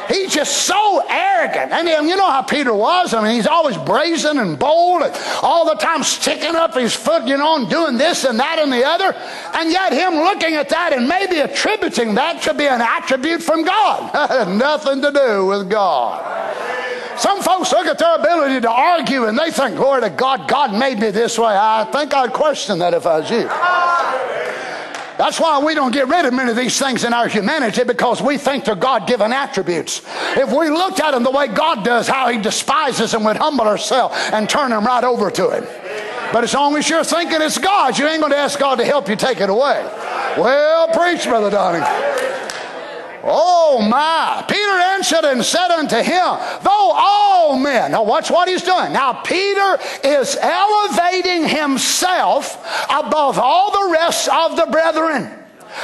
He's 0.09 0.33
just 0.33 0.67
so 0.67 1.03
arrogant. 1.09 1.73
And 1.73 2.09
you 2.09 2.17
know 2.17 2.31
how 2.31 2.43
Peter 2.43 2.73
was? 2.73 3.13
I 3.13 3.23
mean, 3.23 3.35
he's 3.35 3.47
always 3.47 3.77
brazen 3.77 4.39
and 4.39 4.59
bold 4.59 5.03
and 5.03 5.15
all 5.43 5.67
the 5.67 5.75
time 5.75 6.03
sticking 6.03 6.57
up 6.57 6.75
his 6.75 6.95
foot, 6.95 7.27
you 7.27 7.37
know, 7.37 7.57
and 7.57 7.69
doing 7.69 7.99
this 7.99 8.25
and 8.25 8.39
that 8.39 8.59
and 8.59 8.73
the 8.73 8.85
other. 8.85 9.15
And 9.55 9.71
yet, 9.71 9.93
him 9.93 10.15
looking 10.15 10.55
at 10.55 10.69
that 10.71 10.93
and 10.93 11.07
maybe 11.07 11.39
attributing 11.41 12.15
that 12.15 12.43
to 12.43 12.55
be 12.55 12.67
an 12.67 12.81
attribute 12.81 13.43
from 13.43 13.65
God. 13.65 14.15
had 14.29 14.49
nothing 14.49 15.03
to 15.03 15.13
do 15.13 15.47
with 15.47 15.69
God. 15.69 16.25
Some 17.19 17.43
folks 17.43 17.73
look 17.73 17.87
at 17.87 17.99
their 17.99 18.15
ability 18.15 18.61
to 18.61 18.71
argue 18.71 19.25
and 19.25 19.37
they 19.37 19.51
think, 19.51 19.77
glory 19.77 20.03
to 20.03 20.11
God, 20.11 20.49
God 20.49 20.73
made 20.79 21.01
me 21.01 21.11
this 21.11 21.39
way. 21.39 21.53
I 21.53 21.85
think 21.91 22.15
I'd 22.15 22.33
question 22.33 22.79
that 22.79 22.95
if 22.95 23.07
I 23.07 23.19
was 23.19 23.31
you. 23.31 23.49
That's 25.19 25.41
why 25.41 25.59
we 25.59 25.75
don't 25.75 25.93
get 25.93 26.07
rid 26.07 26.25
of 26.25 26.33
many 26.33 26.53
of 26.53 26.57
these 26.57 26.79
things 26.79 27.03
in 27.03 27.13
our 27.13 27.27
humanity 27.27 27.83
because 27.83 28.23
we 28.23 28.39
think 28.39 28.65
they're 28.65 28.77
God 28.77 29.09
given 29.09 29.33
attributes. 29.33 30.01
If 30.37 30.51
we 30.57 30.71
looked 30.71 31.01
at 31.01 31.11
them 31.11 31.25
the 31.25 31.31
way 31.31 31.49
God 31.49 31.85
does, 31.85 32.07
how 32.07 32.29
He 32.29 32.39
despises 32.39 33.11
them, 33.11 33.25
we'd 33.25 33.37
humble 33.37 33.67
ourselves 33.67 34.15
and 34.33 34.49
turn 34.49 34.71
them 34.71 34.87
right 34.87 35.03
over 35.03 35.29
to 35.33 35.51
Him. 35.51 35.65
But 36.33 36.45
as 36.45 36.55
long 36.55 36.77
as 36.77 36.89
you're 36.89 37.03
thinking 37.03 37.43
it's 37.43 37.59
God, 37.59 37.99
you 37.99 38.07
ain't 38.07 38.21
going 38.21 38.33
to 38.33 38.39
ask 38.39 38.61
God 38.61 38.77
to 38.77 38.85
help 38.85 39.09
you 39.09 39.17
take 39.17 39.41
it 39.41 39.51
away. 39.51 39.83
Well, 40.39 40.89
preach, 40.89 41.25
Brother 41.25 41.51
Donnie. 41.51 41.85
Oh 43.25 43.81
my. 43.89 44.45
Peter 44.49 44.71
answered 44.71 45.25
and 45.25 45.45
said 45.45 45.71
unto 45.71 45.97
him, 45.97 46.39
Though 46.63 46.93
all 46.95 47.59
men, 47.59 47.93
now 47.93 48.05
watch 48.05 48.31
what 48.31 48.49
he's 48.49 48.63
doing. 48.63 48.93
Now 48.93 49.13
Peter 49.23 49.79
is 50.05 50.37
elevating 50.41 51.49
himself 51.49 52.57
above 52.91 53.39
all 53.39 53.71
the 53.71 53.93
rest 53.93 54.29
of 54.29 54.57
the 54.57 54.67
brethren. 54.67 55.35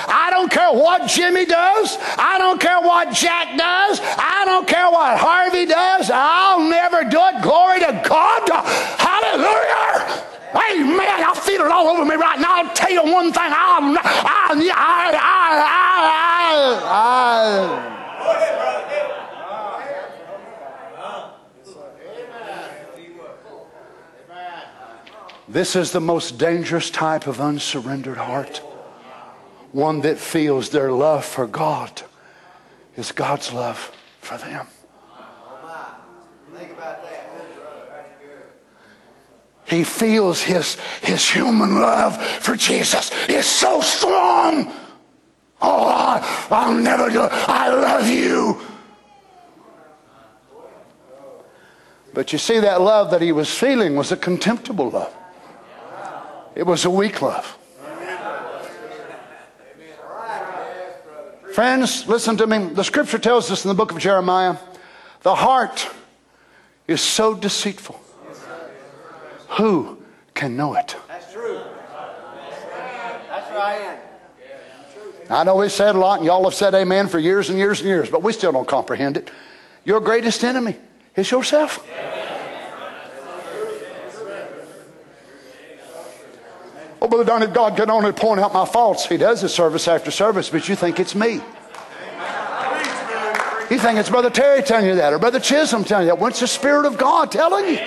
I 0.09 0.31
don't 0.31 0.51
care 0.51 0.73
what 0.73 1.09
Jimmy 1.09 1.45
does. 1.45 1.99
I 2.19 2.39
don't 2.39 2.61
care 2.61 2.81
what 2.81 3.13
Jack 3.13 3.57
does. 3.57 4.01
I 4.03 4.43
don't 4.45 4.67
care 4.67 4.91
what 4.91 5.19
Harvey 5.19 5.67
does. 5.67 6.11
I'll 6.13 6.69
never 6.69 7.05
do 7.05 7.21
it. 7.21 7.43
Glory 7.43 7.81
to 7.81 8.03
God. 8.09 8.49
Hallelujah. 8.99 10.25
I 10.55 11.34
it 11.61 11.71
all 11.71 11.89
over 11.89 12.05
me 12.05 12.15
right 12.17 12.39
now. 12.39 12.63
I'll 12.63 12.75
tell 12.75 12.91
you 12.91 13.03
one 13.03 13.33
thing. 13.33 13.43
I'm, 13.43 13.97
I, 13.99 14.51
I, 14.75 15.11
I, 15.17 15.71
I, 16.87 17.95
This 25.47 25.77
is 25.77 25.93
the 25.93 26.01
most 26.01 26.37
dangerous 26.37 26.91
type 26.91 27.29
of 27.29 27.41
unsurrendered 27.41 28.17
heart. 28.17 28.59
One 29.71 30.01
that 30.01 30.19
feels 30.19 30.71
their 30.71 30.91
love 30.91 31.25
for 31.25 31.47
God 31.47 32.03
is 32.97 33.13
God's 33.13 33.53
love 33.53 33.93
for 34.21 34.37
them. 34.37 34.67
Think 36.57 36.73
about 36.73 37.03
that. 37.05 37.25
He 39.67 39.83
feels 39.83 40.43
his, 40.43 40.77
his 41.01 41.29
human 41.29 41.81
love 41.81 42.23
for 42.23 42.55
Jesus 42.57 43.11
is 43.29 43.47
so 43.47 43.81
strong. 43.81 44.73
Oh, 45.61 45.87
I, 45.87 46.47
I'll 46.51 46.75
never 46.75 47.09
do 47.09 47.25
it. 47.25 47.31
I 47.33 47.69
love 47.69 48.09
you. 48.09 48.61
But 52.13 52.33
you 52.33 52.39
see, 52.39 52.61
that 52.61 52.81
love 52.81 53.11
that 53.11 53.23
he 53.23 53.33
was 53.33 53.53
feeling 53.53 53.97
was 53.97 54.13
a 54.13 54.17
contemptible 54.17 54.91
love, 54.91 55.15
it 56.55 56.65
was 56.65 56.85
a 56.85 56.91
weak 56.91 57.23
love. 57.23 57.59
Friends, 61.55 62.09
listen 62.09 62.37
to 62.39 62.49
me. 62.49 62.67
The 62.75 62.83
scripture 62.83 63.19
tells 63.19 63.49
us 63.53 63.65
in 63.65 63.69
the 63.69 63.75
book 63.75 63.93
of 63.93 63.99
Jeremiah 63.99 64.57
the 65.23 65.37
heart 65.37 65.89
is 66.89 67.01
so 67.01 67.35
deceitful. 67.35 68.04
Who 69.57 69.99
can 70.35 70.57
know 70.57 70.75
it? 70.75 70.97
That's 71.09 71.33
true. 71.33 71.61
That's 73.29 73.51
right. 73.55 73.99
I 75.31 75.45
know 75.45 75.57
we've 75.57 75.73
said 75.73 75.95
a 75.95 75.99
lot, 75.99 76.19
and 76.19 76.27
y'all 76.27 76.45
have 76.45 76.55
said 76.55 76.75
amen 76.75 77.09
for 77.09 77.19
years 77.19 77.49
and 77.51 77.59
years 77.59 77.81
and 77.81 77.89
years, 77.89 78.11
but 78.11 78.23
we 78.23 78.33
still 78.33 78.53
don't 78.53 78.69
comprehend 78.69 79.17
it. 79.17 79.31
Your 79.85 80.01
greatest 80.01 80.45
enemy 80.45 80.77
is 81.17 81.31
yourself. 81.31 81.87
Oh, 87.01 87.09
Brother 87.09 87.25
Donnie, 87.25 87.47
God 87.47 87.77
can 87.77 87.91
only 87.91 88.13
point 88.13 88.41
out 88.41 88.53
my 88.53 88.65
faults. 88.65 89.07
He 89.07 89.19
does 89.19 89.45
it 89.45 89.51
service 89.51 89.87
after 89.89 90.11
service, 90.11 90.51
but 90.51 90.69
you 90.69 90.75
think 90.75 90.99
it's 90.99 91.15
me. 91.15 91.35
You 93.71 93.79
think 93.79 93.99
it's 93.99 94.11
Brother 94.11 94.31
Terry 94.31 94.63
telling 94.63 94.87
you 94.87 94.97
that, 94.97 95.13
or 95.13 95.19
Brother 95.19 95.41
Chisholm 95.41 95.85
telling 95.85 96.07
you 96.07 96.13
that. 96.13 96.21
What's 96.21 96.41
the 96.41 96.47
Spirit 96.47 96.87
of 96.87 96.99
God 96.99 97.31
telling 97.31 97.67
you? 97.67 97.79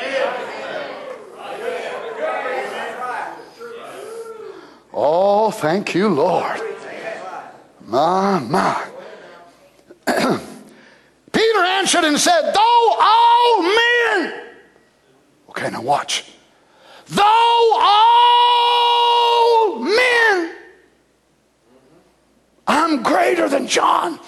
Oh, 5.00 5.52
thank 5.52 5.94
you, 5.94 6.10
Lord. 6.10 6.60
My, 7.86 8.40
my. 8.40 8.84
Peter 11.32 11.60
answered 11.60 12.04
and 12.04 12.18
said, 12.18 12.52
Though 12.52 12.96
all 13.00 13.62
men, 13.62 14.42
okay, 15.50 15.70
now 15.70 15.84
watch. 15.84 16.24
Though 17.10 17.78
all 17.80 18.16
men, 19.84 20.56
I'm 22.66 23.04
greater 23.04 23.48
than 23.48 23.68
John. 23.68 24.20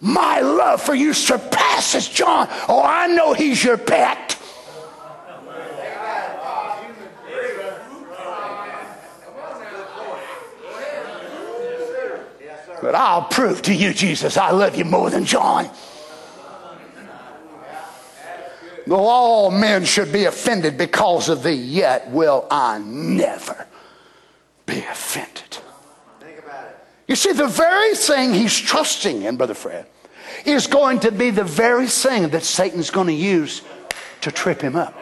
My 0.00 0.38
love 0.38 0.80
for 0.80 0.94
you 0.94 1.12
surpasses 1.12 2.06
John. 2.08 2.46
Oh, 2.68 2.84
I 2.84 3.08
know 3.08 3.32
he's 3.32 3.64
your 3.64 3.78
pet. 3.78 4.38
But 12.84 12.94
I'll 12.94 13.22
prove 13.22 13.62
to 13.62 13.74
you, 13.74 13.94
Jesus, 13.94 14.36
I 14.36 14.50
love 14.50 14.76
you 14.76 14.84
more 14.84 15.08
than 15.08 15.24
John. 15.24 15.70
Though 18.86 18.96
all 18.96 19.50
men 19.50 19.86
should 19.86 20.12
be 20.12 20.26
offended 20.26 20.76
because 20.76 21.30
of 21.30 21.42
thee, 21.42 21.52
yet 21.52 22.10
will 22.10 22.46
I 22.50 22.76
never 22.80 23.66
be 24.66 24.80
offended. 24.80 25.56
You 27.08 27.16
see, 27.16 27.32
the 27.32 27.46
very 27.46 27.94
thing 27.94 28.34
he's 28.34 28.60
trusting 28.60 29.22
in, 29.22 29.38
Brother 29.38 29.54
Fred, 29.54 29.86
is 30.44 30.66
going 30.66 31.00
to 31.00 31.10
be 31.10 31.30
the 31.30 31.42
very 31.42 31.86
thing 31.86 32.28
that 32.28 32.44
Satan's 32.44 32.90
going 32.90 33.06
to 33.06 33.14
use 33.14 33.62
to 34.20 34.30
trip 34.30 34.60
him 34.60 34.76
up. 34.76 34.94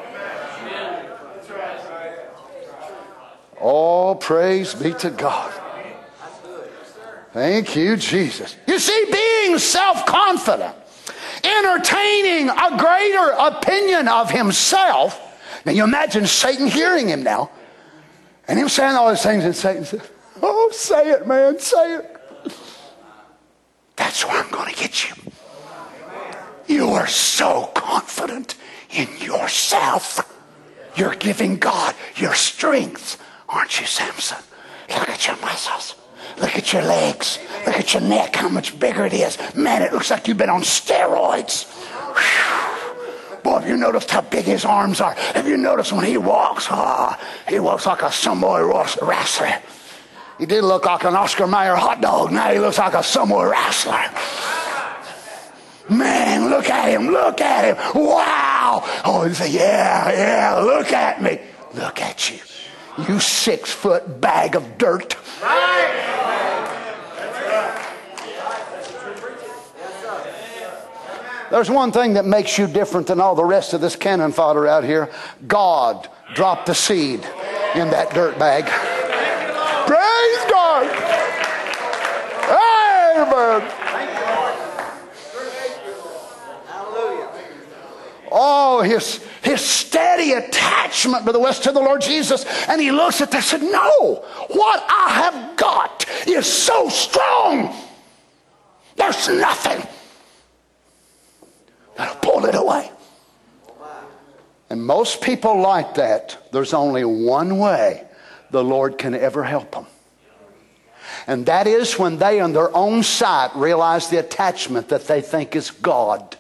All 3.61 4.15
praise 4.15 4.73
be 4.73 4.93
to 4.95 5.11
God. 5.11 5.62
Thank 7.33 7.77
you, 7.77 7.97
Jesus. 7.97 8.57
You 8.67 8.79
see, 8.79 9.07
being 9.11 9.59
self 9.59 10.05
confident, 10.05 10.75
entertaining 11.43 12.51
a 12.51 12.77
greater 12.79 13.31
opinion 13.39 14.09
of 14.09 14.31
himself. 14.31 15.19
Now, 15.65 15.73
you 15.73 15.85
imagine 15.85 16.27
Satan 16.27 16.67
hearing 16.67 17.09
him 17.09 17.23
now, 17.23 17.51
and 18.49 18.59
him 18.59 18.69
saying 18.69 18.97
all 18.97 19.09
these 19.09 19.23
things, 19.23 19.45
and 19.45 19.57
Satan 19.57 19.85
says, 19.85 20.09
Oh, 20.43 20.71
say 20.73 21.11
it, 21.11 21.27
man, 21.27 21.59
say 21.59 21.97
it. 21.97 22.17
That's 23.97 24.27
where 24.27 24.43
I'm 24.43 24.51
going 24.51 24.73
to 24.73 24.79
get 24.79 25.09
you. 25.09 25.15
You 26.67 26.89
are 26.91 27.07
so 27.07 27.71
confident 27.75 28.57
in 28.91 29.09
yourself. 29.21 30.29
You're 30.97 31.15
giving 31.15 31.57
God 31.57 31.95
your 32.17 32.35
strength, 32.35 33.23
aren't 33.49 33.81
you, 33.81 33.87
Samson? 33.87 34.39
Look 34.91 35.09
at 35.09 35.27
your 35.27 35.37
muscles. 35.37 35.95
Look 36.39 36.57
at 36.57 36.73
your 36.73 36.83
legs. 36.83 37.39
Look 37.67 37.77
at 37.77 37.95
your 37.95 38.03
neck, 38.03 38.37
how 38.37 38.49
much 38.49 38.79
bigger 38.79 39.07
it 39.07 39.13
is. 39.13 39.39
Man, 39.55 39.83
it 39.83 39.93
looks 39.93 40.11
like 40.11 40.29
you've 40.29 40.39
been 40.39 40.51
on 40.51 40.63
steroids. 40.63 41.67
Whew. 42.15 43.41
Boy, 43.43 43.59
have 43.59 43.69
you 43.69 43.77
noticed 43.77 44.11
how 44.11 44.21
big 44.21 44.45
his 44.45 44.65
arms 44.65 45.01
are? 45.01 45.15
Have 45.35 45.49
you 45.49 45.57
noticed 45.57 45.93
when 45.93 46.05
he 46.05 46.17
walks? 46.17 46.69
Oh, 46.71 47.17
he 47.49 47.59
walks 47.59 47.87
like 47.87 48.03
a 48.03 48.07
Samoy 48.07 48.63
wrestler. 49.03 49.61
He 50.39 50.47
did 50.47 50.65
look 50.65 50.87
like 50.87 51.05
an 51.05 51.15
Oscar 51.15 51.47
Mayer 51.47 51.75
hot 51.75 52.01
dog. 52.01 52.33
Now 52.33 52.53
he 52.53 52.59
looks 52.59 52.79
like 52.79 52.95
a 52.95 53.03
Samoy 53.03 53.51
wrestler. 53.51 54.09
Man, 55.91 56.51
look 56.51 56.71
at 56.71 56.91
him. 56.91 57.09
Look 57.09 57.41
at 57.41 57.65
him. 57.65 58.03
Wow. 58.03 58.83
Oh, 59.05 59.25
he 59.27 59.35
say, 59.35 59.51
yeah, 59.51 60.11
yeah, 60.13 60.59
look 60.61 60.93
at 60.93 61.21
me. 61.21 61.41
Look 61.75 62.01
at 62.01 62.31
you. 62.31 62.39
You 62.99 63.21
six 63.21 63.71
foot 63.71 64.21
bag 64.21 64.55
of 64.55 64.79
dirt. 64.79 65.17
There's 71.51 71.71
one 71.71 71.93
thing 71.93 72.15
that 72.15 72.25
makes 72.25 72.57
you 72.57 72.67
different 72.67 73.07
than 73.09 73.21
all 73.21 73.35
the 73.35 73.45
rest 73.45 73.75
of 73.75 73.83
this 73.83 73.95
cannon 73.95 74.33
fodder 74.33 74.67
out 74.67 74.85
here. 74.85 75.11
God 75.47 76.09
dropped 76.35 76.65
the 76.67 76.75
seed 76.75 77.27
in 77.75 77.91
that 77.91 78.11
dirt 78.15 78.39
bag. 78.39 78.65
Praise 79.87 80.51
God. 80.51 80.87
Amen. 82.49 83.73
Oh, 88.31 88.81
his, 88.81 89.23
his 89.43 89.61
steady 89.61 90.33
attachment, 90.33 91.25
Brother 91.25 91.41
West, 91.41 91.65
to 91.65 91.73
the 91.73 91.81
Lord 91.81 92.01
Jesus. 92.01 92.45
And 92.69 92.81
he 92.81 92.93
looks 92.93 93.21
at 93.21 93.31
that 93.33 93.39
and 93.39 93.45
said, 93.45 93.63
No, 93.63 94.25
what 94.49 94.85
I 94.89 95.11
have 95.11 95.57
got 95.57 96.07
is 96.27 96.47
so 96.47 96.89
strong. 96.89 97.75
There's 98.97 99.29
nothing 99.29 99.85
that'll 101.97 102.21
pull 102.21 102.47
it 102.47 102.55
away. 102.55 102.91
And 104.71 104.87
most 104.87 105.21
people 105.21 105.61
like 105.61 105.95
that, 105.95 106.39
there's 106.53 106.73
only 106.73 107.05
one 107.05 107.59
way 107.59 108.07
the 108.51 108.63
Lord 108.63 108.97
can 108.97 109.15
ever 109.15 109.43
help 109.43 109.73
them. 109.73 109.87
And 111.27 111.47
that 111.47 111.67
is 111.67 111.99
when 111.99 112.19
they, 112.19 112.41
on 112.41 112.53
their 112.53 112.75
own 112.75 113.03
sight, 113.03 113.51
realize 113.55 114.09
the 114.09 114.19
attachment 114.19 114.89
that 114.89 115.07
they 115.07 115.21
think 115.21 115.55
is 115.57 115.71
God 115.71 116.37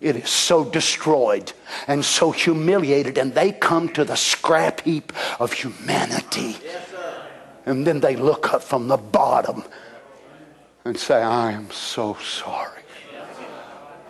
it 0.00 0.16
is 0.16 0.30
so 0.30 0.64
destroyed 0.64 1.52
and 1.86 2.04
so 2.04 2.30
humiliated, 2.30 3.18
and 3.18 3.34
they 3.34 3.52
come 3.52 3.88
to 3.90 4.04
the 4.04 4.16
scrap 4.16 4.80
heap 4.82 5.12
of 5.40 5.52
humanity. 5.52 6.56
and 7.66 7.86
then 7.86 8.00
they 8.00 8.16
look 8.16 8.52
up 8.54 8.62
from 8.62 8.88
the 8.88 8.96
bottom 8.96 9.64
and 10.84 10.96
say, 10.96 11.22
I 11.22 11.52
am 11.52 11.70
so 11.70 12.14
sorry. 12.14 12.82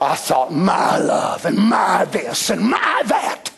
I 0.01 0.15
thought 0.15 0.53
my 0.53 0.99
love 0.99 1.45
and 1.45 1.59
my 1.59 2.05
this 2.05 2.51
and 2.51 2.63
my 2.63 3.03
that. 3.07 3.51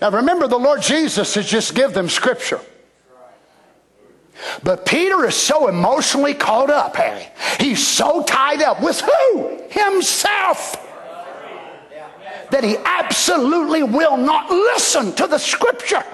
Now 0.00 0.10
remember, 0.10 0.48
the 0.48 0.58
Lord 0.58 0.80
Jesus 0.80 1.34
has 1.34 1.46
just 1.46 1.74
give 1.74 1.92
them 1.92 2.08
scripture. 2.08 2.60
But 4.62 4.86
Peter 4.86 5.24
is 5.26 5.34
so 5.34 5.68
emotionally 5.68 6.34
caught 6.34 6.70
up, 6.70 6.96
Harry. 6.96 7.26
He's 7.58 7.86
so 7.86 8.22
tied 8.24 8.62
up 8.62 8.82
with 8.82 9.00
who? 9.00 9.60
Himself. 9.70 10.86
That 12.50 12.64
he 12.64 12.76
absolutely 12.84 13.82
will 13.82 14.16
not 14.16 14.50
listen 14.50 15.12
to 15.14 15.26
the 15.26 15.38
scripture. 15.38 16.04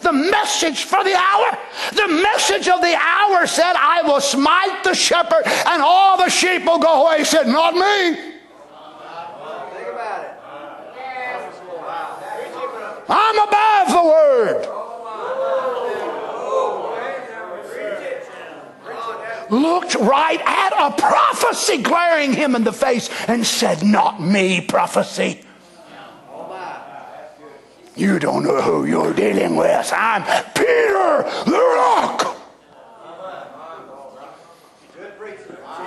The 0.00 0.12
message 0.12 0.84
for 0.84 1.02
the 1.04 1.14
hour. 1.14 1.58
The 1.92 2.08
message 2.08 2.68
of 2.68 2.80
the 2.80 2.94
hour 2.94 3.46
said, 3.46 3.72
I 3.76 4.02
will 4.02 4.20
smite 4.20 4.84
the 4.84 4.94
shepherd 4.94 5.42
and 5.44 5.82
all 5.82 6.16
the 6.16 6.28
sheep 6.28 6.64
will 6.64 6.78
go 6.78 7.06
away. 7.06 7.18
He 7.18 7.24
said, 7.24 7.46
Not 7.46 7.74
me. 7.74 8.34
I'm 13.08 13.38
above 13.38 13.88
the 13.88 14.04
word. 14.04 14.75
Looked 19.50 19.94
right 19.94 20.40
at 20.40 20.72
a 20.72 20.96
prophecy 20.96 21.82
glaring 21.82 22.32
him 22.32 22.54
in 22.54 22.64
the 22.64 22.72
face 22.72 23.10
and 23.28 23.46
said, 23.46 23.84
Not 23.84 24.20
me, 24.20 24.60
prophecy. 24.60 25.42
You 27.96 28.18
don't 28.18 28.44
know 28.44 28.60
who 28.60 28.84
you're 28.84 29.14
dealing 29.14 29.56
with. 29.56 29.90
I'm 29.94 30.22
Peter 30.52 31.24
the 31.46 31.74
Rock. 31.76 32.36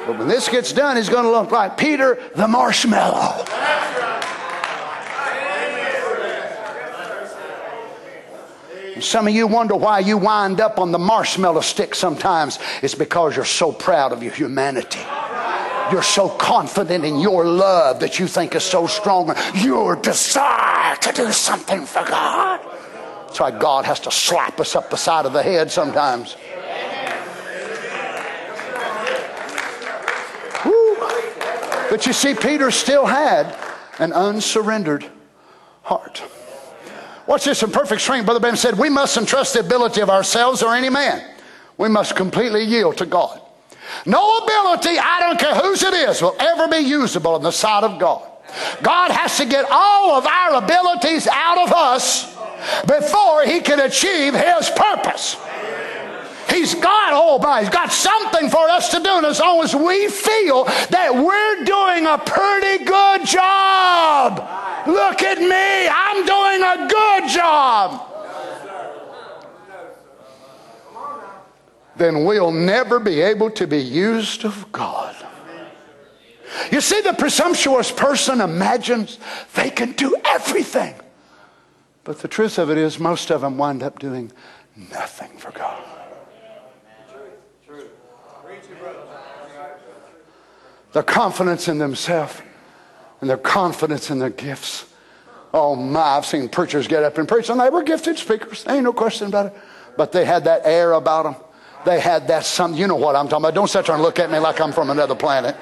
But 0.07 0.17
when 0.17 0.27
this 0.27 0.49
gets 0.49 0.73
done, 0.73 0.97
he's 0.97 1.07
going 1.07 1.25
to 1.25 1.29
look 1.29 1.51
like 1.51 1.77
Peter 1.77 2.17
the 2.35 2.47
Marshmallow. 2.47 3.45
Some 9.01 9.27
of 9.27 9.33
you 9.33 9.47
wonder 9.47 9.75
why 9.75 9.99
you 9.99 10.17
wind 10.17 10.61
up 10.61 10.79
on 10.79 10.91
the 10.91 10.99
marshmallow 10.99 11.61
stick 11.61 11.95
sometimes. 11.95 12.59
It's 12.81 12.95
because 12.95 13.35
you're 13.35 13.45
so 13.45 13.71
proud 13.71 14.11
of 14.11 14.23
your 14.23 14.33
humanity. 14.33 15.01
You're 15.91 16.03
so 16.03 16.29
confident 16.29 17.03
in 17.03 17.19
your 17.19 17.45
love 17.45 17.99
that 18.01 18.19
you 18.19 18.27
think 18.27 18.55
is 18.55 18.63
so 18.63 18.87
strong. 18.87 19.35
Your 19.55 19.95
desire 19.95 20.95
to 20.97 21.11
do 21.11 21.31
something 21.31 21.85
for 21.85 22.03
God. 22.05 22.61
That's 23.27 23.39
why 23.39 23.51
God 23.51 23.85
has 23.85 23.99
to 24.01 24.11
slap 24.11 24.59
us 24.59 24.75
up 24.75 24.89
the 24.89 24.97
side 24.97 25.25
of 25.25 25.33
the 25.33 25.43
head 25.43 25.71
sometimes. 25.71 26.35
Woo. 30.65 30.95
But 31.89 32.05
you 32.05 32.13
see, 32.13 32.35
Peter 32.35 32.69
still 32.71 33.05
had 33.05 33.55
an 33.99 34.13
unsurrendered 34.13 35.05
heart. 35.83 36.21
Watch 37.29 37.45
this 37.45 37.61
in 37.61 37.69
perfect 37.69 38.01
strength. 38.01 38.25
Brother 38.25 38.39
Ben 38.39 38.57
said, 38.57 38.75
We 38.75 38.89
mustn't 38.89 39.27
trust 39.27 39.53
the 39.53 39.59
ability 39.59 40.01
of 40.01 40.09
ourselves 40.09 40.63
or 40.63 40.73
any 40.73 40.89
man. 40.89 41.23
We 41.77 41.87
must 41.87 42.15
completely 42.15 42.63
yield 42.63 42.97
to 42.97 43.05
God. 43.05 43.39
No 44.07 44.39
ability, 44.39 44.97
I 44.97 45.19
don't 45.19 45.39
care 45.39 45.53
whose 45.53 45.83
it 45.83 45.93
is, 45.93 46.23
will 46.23 46.35
ever 46.39 46.67
be 46.67 46.77
usable 46.77 47.35
in 47.35 47.43
the 47.43 47.51
sight 47.51 47.83
of 47.83 47.99
God. 47.99 48.27
God 48.81 49.11
has 49.11 49.37
to 49.37 49.45
get 49.45 49.63
all 49.69 50.17
of 50.17 50.25
our 50.25 50.63
abilities 50.63 51.27
out 51.27 51.59
of 51.59 51.71
us 51.71 52.35
before 52.87 53.43
he 53.43 53.59
can 53.59 53.79
achieve 53.79 54.33
his 54.33 54.71
purpose. 54.71 55.37
He's 56.51 56.75
got 56.75 57.13
all 57.13 57.39
by. 57.39 57.61
He's 57.61 57.69
got 57.69 57.91
something 57.91 58.49
for 58.49 58.69
us 58.69 58.89
to 58.91 58.99
do. 58.99 59.09
And 59.09 59.25
as 59.25 59.39
long 59.39 59.63
as 59.63 59.75
we 59.75 60.07
feel 60.07 60.65
that 60.65 61.13
we're 61.13 61.63
doing 61.63 62.05
a 62.05 62.17
pretty 62.17 62.83
good 62.83 63.25
job, 63.25 64.39
look 64.87 65.21
at 65.21 65.39
me, 65.39 65.87
I'm 65.87 66.25
doing 66.25 66.61
a 66.63 66.87
good 66.87 67.29
job. 67.29 68.09
then 71.99 72.23
we'll 72.23 72.51
never 72.51 72.99
be 72.99 73.21
able 73.21 73.51
to 73.51 73.67
be 73.67 73.77
used 73.77 74.45
of 74.45 74.71
God. 74.71 75.15
You 76.71 76.81
see, 76.81 77.01
the 77.01 77.13
presumptuous 77.13 77.91
person 77.91 78.41
imagines 78.41 79.19
they 79.53 79.69
can 79.69 79.91
do 79.91 80.15
everything. 80.25 80.95
But 82.03 82.19
the 82.19 82.27
truth 82.27 82.57
of 82.57 82.71
it 82.71 82.77
is, 82.77 82.99
most 82.99 83.29
of 83.29 83.41
them 83.41 83.57
wind 83.57 83.83
up 83.83 83.99
doing 83.99 84.31
nothing 84.75 85.37
for 85.37 85.51
God. 85.51 85.98
Their 90.93 91.03
confidence 91.03 91.67
in 91.67 91.77
themselves 91.77 92.41
and 93.21 93.29
their 93.29 93.37
confidence 93.37 94.09
in 94.09 94.19
their 94.19 94.29
gifts. 94.29 94.85
Oh 95.53 95.75
my, 95.75 95.99
I've 95.99 96.25
seen 96.25 96.49
preachers 96.49 96.87
get 96.87 97.03
up 97.03 97.17
and 97.17 97.27
preach, 97.27 97.49
and 97.49 97.59
they 97.59 97.69
were 97.69 97.83
gifted 97.83 98.17
speakers. 98.17 98.65
Ain't 98.67 98.83
no 98.83 98.93
question 98.93 99.27
about 99.27 99.47
it. 99.47 99.53
But 99.97 100.11
they 100.11 100.25
had 100.25 100.45
that 100.45 100.61
air 100.65 100.93
about 100.93 101.23
them. 101.23 101.35
They 101.85 101.99
had 101.99 102.27
that 102.27 102.45
something. 102.45 102.79
You 102.79 102.87
know 102.87 102.95
what 102.95 103.15
I'm 103.15 103.27
talking 103.27 103.45
about. 103.45 103.55
Don't 103.55 103.69
sit 103.69 103.85
there 103.85 103.95
and 103.95 104.03
look 104.03 104.19
at 104.19 104.31
me 104.31 104.37
like 104.39 104.61
I'm 104.61 104.71
from 104.71 104.89
another 104.89 105.15
planet. 105.15 105.55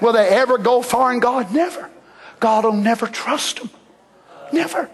Will 0.00 0.12
they 0.12 0.28
ever 0.28 0.58
go 0.58 0.82
far 0.82 1.12
in 1.12 1.20
God? 1.20 1.52
Never. 1.52 1.90
God 2.38 2.64
will 2.64 2.72
never 2.72 3.06
trust 3.06 3.58
them. 3.58 3.70
Never. 4.52 4.88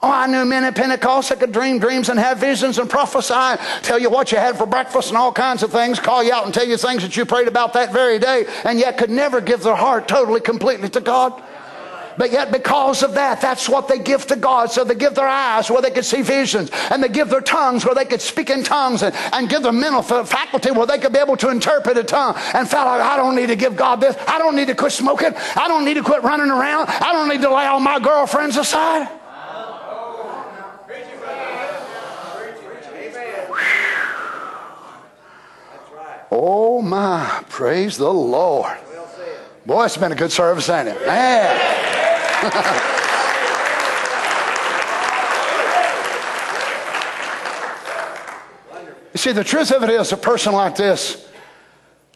Oh, 0.00 0.12
I 0.12 0.28
knew 0.28 0.44
men 0.44 0.62
at 0.62 0.76
Pentecost 0.76 1.30
that 1.30 1.40
could 1.40 1.50
dream 1.50 1.80
dreams 1.80 2.08
and 2.08 2.20
have 2.20 2.38
visions 2.38 2.78
and 2.78 2.88
prophesy, 2.88 3.60
tell 3.82 3.98
you 3.98 4.10
what 4.10 4.30
you 4.30 4.38
had 4.38 4.56
for 4.56 4.64
breakfast 4.64 5.08
and 5.08 5.18
all 5.18 5.32
kinds 5.32 5.64
of 5.64 5.72
things, 5.72 5.98
call 5.98 6.22
you 6.22 6.32
out 6.32 6.44
and 6.44 6.54
tell 6.54 6.66
you 6.66 6.76
things 6.76 7.02
that 7.02 7.16
you 7.16 7.26
prayed 7.26 7.48
about 7.48 7.72
that 7.72 7.92
very 7.92 8.20
day, 8.20 8.46
and 8.64 8.78
yet 8.78 8.96
could 8.96 9.10
never 9.10 9.40
give 9.40 9.64
their 9.64 9.74
heart 9.74 10.06
totally, 10.06 10.40
completely 10.40 10.88
to 10.90 11.00
God. 11.00 11.42
But 12.16 12.32
yet, 12.32 12.50
because 12.50 13.02
of 13.02 13.14
that, 13.14 13.40
that's 13.40 13.68
what 13.68 13.86
they 13.86 13.98
give 13.98 14.26
to 14.26 14.36
God. 14.36 14.72
So 14.72 14.82
they 14.82 14.96
give 14.96 15.14
their 15.14 15.28
eyes 15.28 15.70
where 15.70 15.80
they 15.80 15.90
could 15.90 16.04
see 16.04 16.22
visions, 16.22 16.70
and 16.90 17.02
they 17.02 17.08
give 17.08 17.28
their 17.28 17.40
tongues 17.40 17.84
where 17.84 17.94
they 17.94 18.04
could 18.04 18.20
speak 18.20 18.50
in 18.50 18.64
tongues, 18.64 19.02
and, 19.02 19.14
and 19.32 19.48
give 19.48 19.62
their 19.62 19.72
mental 19.72 20.02
faculty 20.02 20.70
where 20.72 20.86
they 20.86 20.98
could 20.98 21.12
be 21.12 21.20
able 21.20 21.36
to 21.36 21.48
interpret 21.48 21.96
a 21.96 22.04
tongue. 22.04 22.34
And 22.54 22.68
felt 22.68 22.86
like, 22.86 23.00
I 23.00 23.16
don't 23.16 23.36
need 23.36 23.46
to 23.48 23.56
give 23.56 23.76
God 23.76 24.00
this. 24.00 24.16
I 24.26 24.38
don't 24.38 24.54
need 24.54 24.66
to 24.66 24.74
quit 24.74 24.92
smoking. 24.92 25.32
I 25.56 25.66
don't 25.68 25.84
need 25.84 25.94
to 25.94 26.02
quit 26.02 26.22
running 26.24 26.50
around. 26.50 26.88
I 26.88 27.12
don't 27.12 27.28
need 27.28 27.42
to 27.42 27.54
lay 27.54 27.66
all 27.66 27.80
my 27.80 28.00
girlfriends 28.00 28.56
aside. 28.56 29.08
Oh 36.30 36.82
my, 36.82 37.42
praise 37.48 37.96
the 37.96 38.12
Lord. 38.12 38.76
Boy, 39.64 39.84
it's 39.84 39.96
been 39.96 40.12
a 40.12 40.16
good 40.16 40.32
service, 40.32 40.68
ain't 40.68 40.88
it? 40.88 41.06
Man. 41.06 41.58
you 49.12 49.18
see, 49.18 49.32
the 49.32 49.44
truth 49.44 49.72
of 49.72 49.82
it 49.82 49.90
is, 49.90 50.12
a 50.12 50.16
person 50.16 50.52
like 50.52 50.76
this 50.76 51.26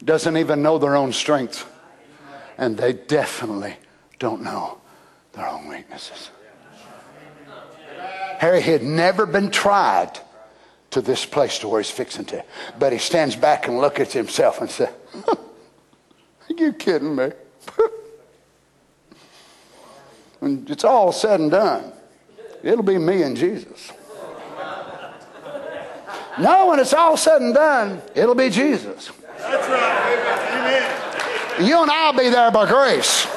doesn't 0.03 0.37
even 0.37 0.61
know 0.61 0.77
their 0.77 0.95
own 0.95 1.13
strength, 1.13 1.69
and 2.57 2.77
they 2.77 2.93
definitely 2.93 3.75
don't 4.19 4.41
know 4.41 4.79
their 5.33 5.47
own 5.47 5.67
weaknesses. 5.67 6.29
Harry 8.39 8.61
had 8.61 8.83
never 8.83 9.25
been 9.25 9.49
tried 9.49 10.19
to 10.93 11.01
this 11.01 11.25
place 11.25 11.59
to 11.59 11.67
where 11.67 11.81
he's 11.81 11.91
fixing 11.91 12.25
to. 12.25 12.43
But 12.77 12.93
he 12.93 12.99
stands 12.99 13.35
back 13.35 13.67
and 13.67 13.79
looks 13.79 13.99
at 13.99 14.11
himself 14.11 14.61
and 14.61 14.69
says, 14.69 14.89
Are 15.27 15.37
you 16.49 16.73
kidding 16.73 17.15
me? 17.15 17.31
when 20.39 20.65
it's 20.69 20.83
all 20.83 21.11
said 21.11 21.39
and 21.39 21.51
done, 21.51 21.91
it'll 22.61 22.83
be 22.83 22.97
me 22.97 23.23
and 23.23 23.35
Jesus. 23.35 23.91
No, 26.39 26.69
when 26.69 26.79
it's 26.79 26.95
all 26.95 27.15
said 27.15 27.43
and 27.43 27.53
done, 27.53 28.01
it'll 28.15 28.33
be 28.33 28.49
Jesus. 28.49 29.11
That's 29.37 29.69
right. 29.69 31.59
Amen. 31.59 31.67
You 31.67 31.83
and 31.83 31.91
I'll 31.91 32.11
be 32.11 32.29
there 32.29 32.49
by 32.49 32.67
grace. 32.67 33.27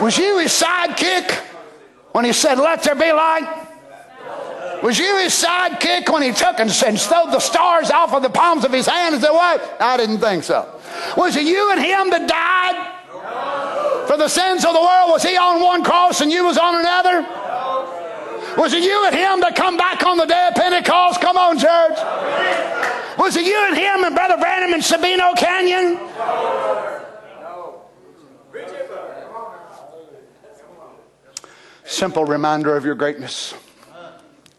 Was 0.00 0.16
you 0.16 0.38
his 0.38 0.52
sidekick? 0.52 1.47
When 2.18 2.24
he 2.24 2.32
said, 2.32 2.58
Let 2.58 2.82
there 2.82 2.96
be 2.96 3.12
light? 3.12 3.46
Was 4.82 4.98
you 4.98 5.18
his 5.18 5.32
sidekick 5.32 6.12
when 6.12 6.22
he 6.22 6.32
took 6.32 6.58
and, 6.58 6.68
and 6.84 6.98
stole 6.98 7.30
the 7.30 7.38
stars 7.38 7.92
off 7.92 8.12
of 8.12 8.22
the 8.22 8.28
palms 8.28 8.64
of 8.64 8.72
his 8.72 8.88
hands 8.88 9.22
and 9.22 9.32
What? 9.32 9.76
I 9.78 9.96
didn't 9.96 10.18
think 10.18 10.42
so. 10.42 10.68
Was 11.16 11.36
it 11.36 11.46
you 11.46 11.70
and 11.70 11.78
him 11.78 12.10
that 12.10 12.26
died 12.26 14.08
for 14.08 14.16
the 14.16 14.26
sins 14.26 14.64
of 14.64 14.72
the 14.72 14.80
world? 14.80 15.10
Was 15.12 15.22
he 15.22 15.36
on 15.36 15.62
one 15.62 15.84
cross 15.84 16.20
and 16.20 16.32
you 16.32 16.44
was 16.44 16.58
on 16.58 16.80
another? 16.80 17.22
Was 18.60 18.72
it 18.72 18.82
you 18.82 19.06
and 19.06 19.14
him 19.14 19.38
that 19.42 19.54
come 19.54 19.76
back 19.76 20.02
on 20.02 20.16
the 20.16 20.26
day 20.26 20.48
of 20.48 20.56
Pentecost? 20.56 21.20
Come 21.20 21.36
on, 21.36 21.56
church. 21.56 21.98
Was 23.16 23.36
it 23.36 23.46
you 23.46 23.64
and 23.68 23.76
him 23.76 24.02
and 24.02 24.12
Brother 24.16 24.38
Branham 24.38 24.74
in 24.74 24.80
Sabino 24.80 25.36
Canyon? 25.36 26.87
Simple 31.98 32.24
reminder 32.24 32.76
of 32.76 32.84
your 32.84 32.94
greatness. 32.94 33.54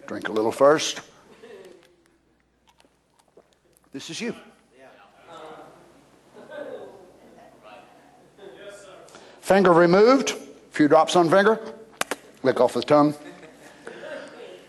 Drink 0.07 0.27
a 0.27 0.31
little 0.33 0.51
first. 0.51 0.99
This 3.93 4.09
is 4.09 4.19
you. 4.19 4.35
Finger 9.39 9.71
removed. 9.71 10.31
A 10.31 10.35
few 10.71 10.89
drops 10.89 11.15
on 11.15 11.29
finger. 11.29 11.61
Lick 12.43 12.59
off 12.59 12.73
the 12.73 12.81
tongue. 12.81 13.15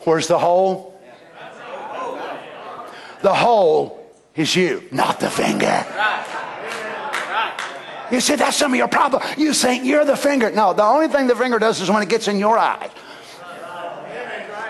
Where's 0.02 0.28
the 0.28 0.38
hole? 0.38 1.02
The 3.22 3.34
hole 3.34 4.14
is 4.36 4.54
you, 4.54 4.84
not 4.92 5.18
the 5.18 5.28
finger. 5.28 5.84
You 8.11 8.20
see, 8.20 8.34
that's 8.34 8.56
some 8.56 8.72
of 8.72 8.78
your 8.78 8.88
problem. 8.88 9.22
You 9.38 9.54
think 9.54 9.84
you're 9.84 10.04
the 10.04 10.16
finger. 10.16 10.50
No, 10.50 10.72
the 10.72 10.82
only 10.82 11.08
thing 11.08 11.26
the 11.26 11.36
finger 11.36 11.58
does 11.58 11.80
is 11.80 11.90
when 11.90 12.02
it 12.02 12.08
gets 12.08 12.28
in 12.28 12.38
your 12.38 12.58
eye 12.58 12.90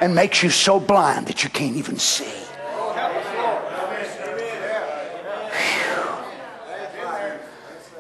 and 0.01 0.14
makes 0.14 0.43
you 0.43 0.51
so 0.51 0.78
blind 0.78 1.26
that 1.26 1.43
you 1.43 1.51
can't 1.51 1.76
even 1.76 1.99
see. 1.99 2.32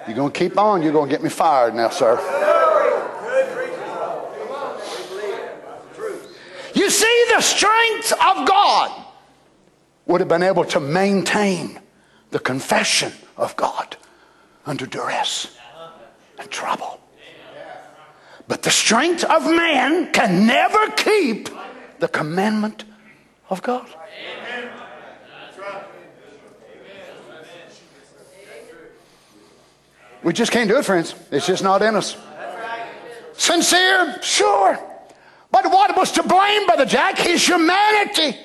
You're 0.06 0.16
going 0.16 0.32
to 0.32 0.38
keep 0.38 0.58
on, 0.58 0.82
you're 0.82 0.92
going 0.92 1.08
to 1.08 1.14
get 1.14 1.22
me 1.22 1.30
fired 1.30 1.74
now, 1.74 1.88
sir. 1.88 2.18
You 6.74 6.90
see, 6.90 7.24
the 7.34 7.40
strength 7.40 8.12
of 8.12 8.46
God 8.46 9.04
would 10.06 10.20
have 10.20 10.28
been 10.28 10.42
able 10.42 10.64
to 10.64 10.80
maintain 10.80 11.80
the 12.30 12.38
confession 12.38 13.12
of 13.36 13.54
God 13.56 13.96
under 14.66 14.86
duress 14.86 15.56
and 16.38 16.50
trouble. 16.50 17.00
But 18.48 18.62
the 18.62 18.70
strength 18.70 19.24
of 19.24 19.44
man 19.44 20.12
can 20.12 20.46
never 20.46 20.90
keep 20.90 21.48
the 21.98 22.08
commandment 22.08 22.84
of 23.48 23.62
God. 23.62 23.86
We 30.22 30.32
just 30.32 30.52
can't 30.52 30.68
do 30.68 30.76
it, 30.76 30.84
friends. 30.84 31.14
It's 31.30 31.46
just 31.46 31.62
not 31.62 31.80
in 31.80 31.96
us. 31.96 32.16
Sincere? 33.34 34.18
Sure. 34.20 34.78
But 35.50 35.66
what 35.66 35.96
was 35.96 36.12
to 36.12 36.22
blame, 36.22 36.66
Brother 36.66 36.84
Jack? 36.84 37.18
His 37.18 37.46
humanity. 37.46 38.38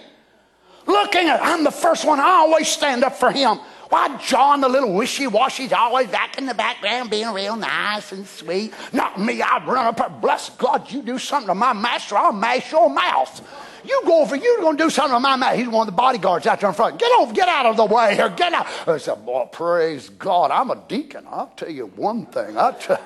Looking 0.88 1.28
at, 1.28 1.42
I'm 1.42 1.64
the 1.64 1.72
first 1.72 2.06
one, 2.06 2.20
I 2.20 2.30
always 2.30 2.68
stand 2.68 3.04
up 3.04 3.16
for 3.16 3.32
him. 3.32 3.60
Why, 3.90 4.18
John, 4.18 4.62
the 4.62 4.70
little 4.70 4.94
wishy 4.94 5.28
washy's 5.28 5.72
always 5.72 6.08
back 6.08 6.38
in 6.38 6.46
the 6.46 6.54
background 6.54 7.10
being 7.10 7.32
real 7.32 7.56
nice 7.56 8.12
and 8.12 8.28
sweet. 8.28 8.74
Not 8.92 9.20
me, 9.20 9.42
I'd 9.42 9.68
run 9.68 9.86
up, 9.88 10.22
bless 10.22 10.50
God, 10.52 10.92
you 10.92 11.02
do 11.02 11.20
something 11.20 11.48
to 11.48 11.56
my 11.56 11.74
master, 11.74 12.18
I'll 12.18 12.32
mash 12.32 12.72
your 12.72 12.90
mouth. 12.90 13.42
You 13.86 14.02
go 14.06 14.22
over, 14.22 14.36
you're 14.36 14.62
going 14.62 14.78
to 14.78 14.84
do 14.86 14.90
something 14.90 15.16
to 15.16 15.20
my 15.20 15.36
man. 15.36 15.58
He's 15.58 15.68
one 15.68 15.88
of 15.88 15.94
the 15.94 15.98
bodyguards 15.98 16.48
out 16.48 16.60
there 16.60 16.70
in 16.70 16.76
front. 16.76 16.98
Get 16.98 17.12
over, 17.20 17.32
get 17.32 17.48
out 17.48 17.68
of 17.68 17.78
the 17.78 17.86
way 17.86 18.16
here, 18.16 18.30
get 18.30 18.52
out. 18.54 18.66
I 18.88 18.98
said, 18.98 19.24
boy, 19.24 19.48
praise 19.52 20.10
God, 20.10 20.50
I'm 20.50 20.72
a 20.72 20.84
deacon. 20.88 21.26
I'll 21.30 21.54
tell 21.56 21.70
you 21.70 21.86
one 21.96 22.26
thing. 22.26 22.58
I 22.58 22.72
tell, 22.72 23.00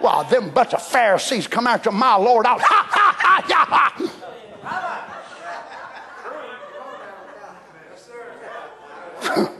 well, 0.00 0.24
them 0.24 0.50
bunch 0.50 0.74
of 0.74 0.82
Pharisees 0.82 1.46
come 1.46 1.68
after 1.68 1.92
my 1.92 2.16
Lord 2.16 2.46
out. 2.46 2.60
Ha, 2.60 2.86
ha, 2.90 3.16
ha, 3.20 3.44
ya, 3.48 3.64
ha. 9.24 9.54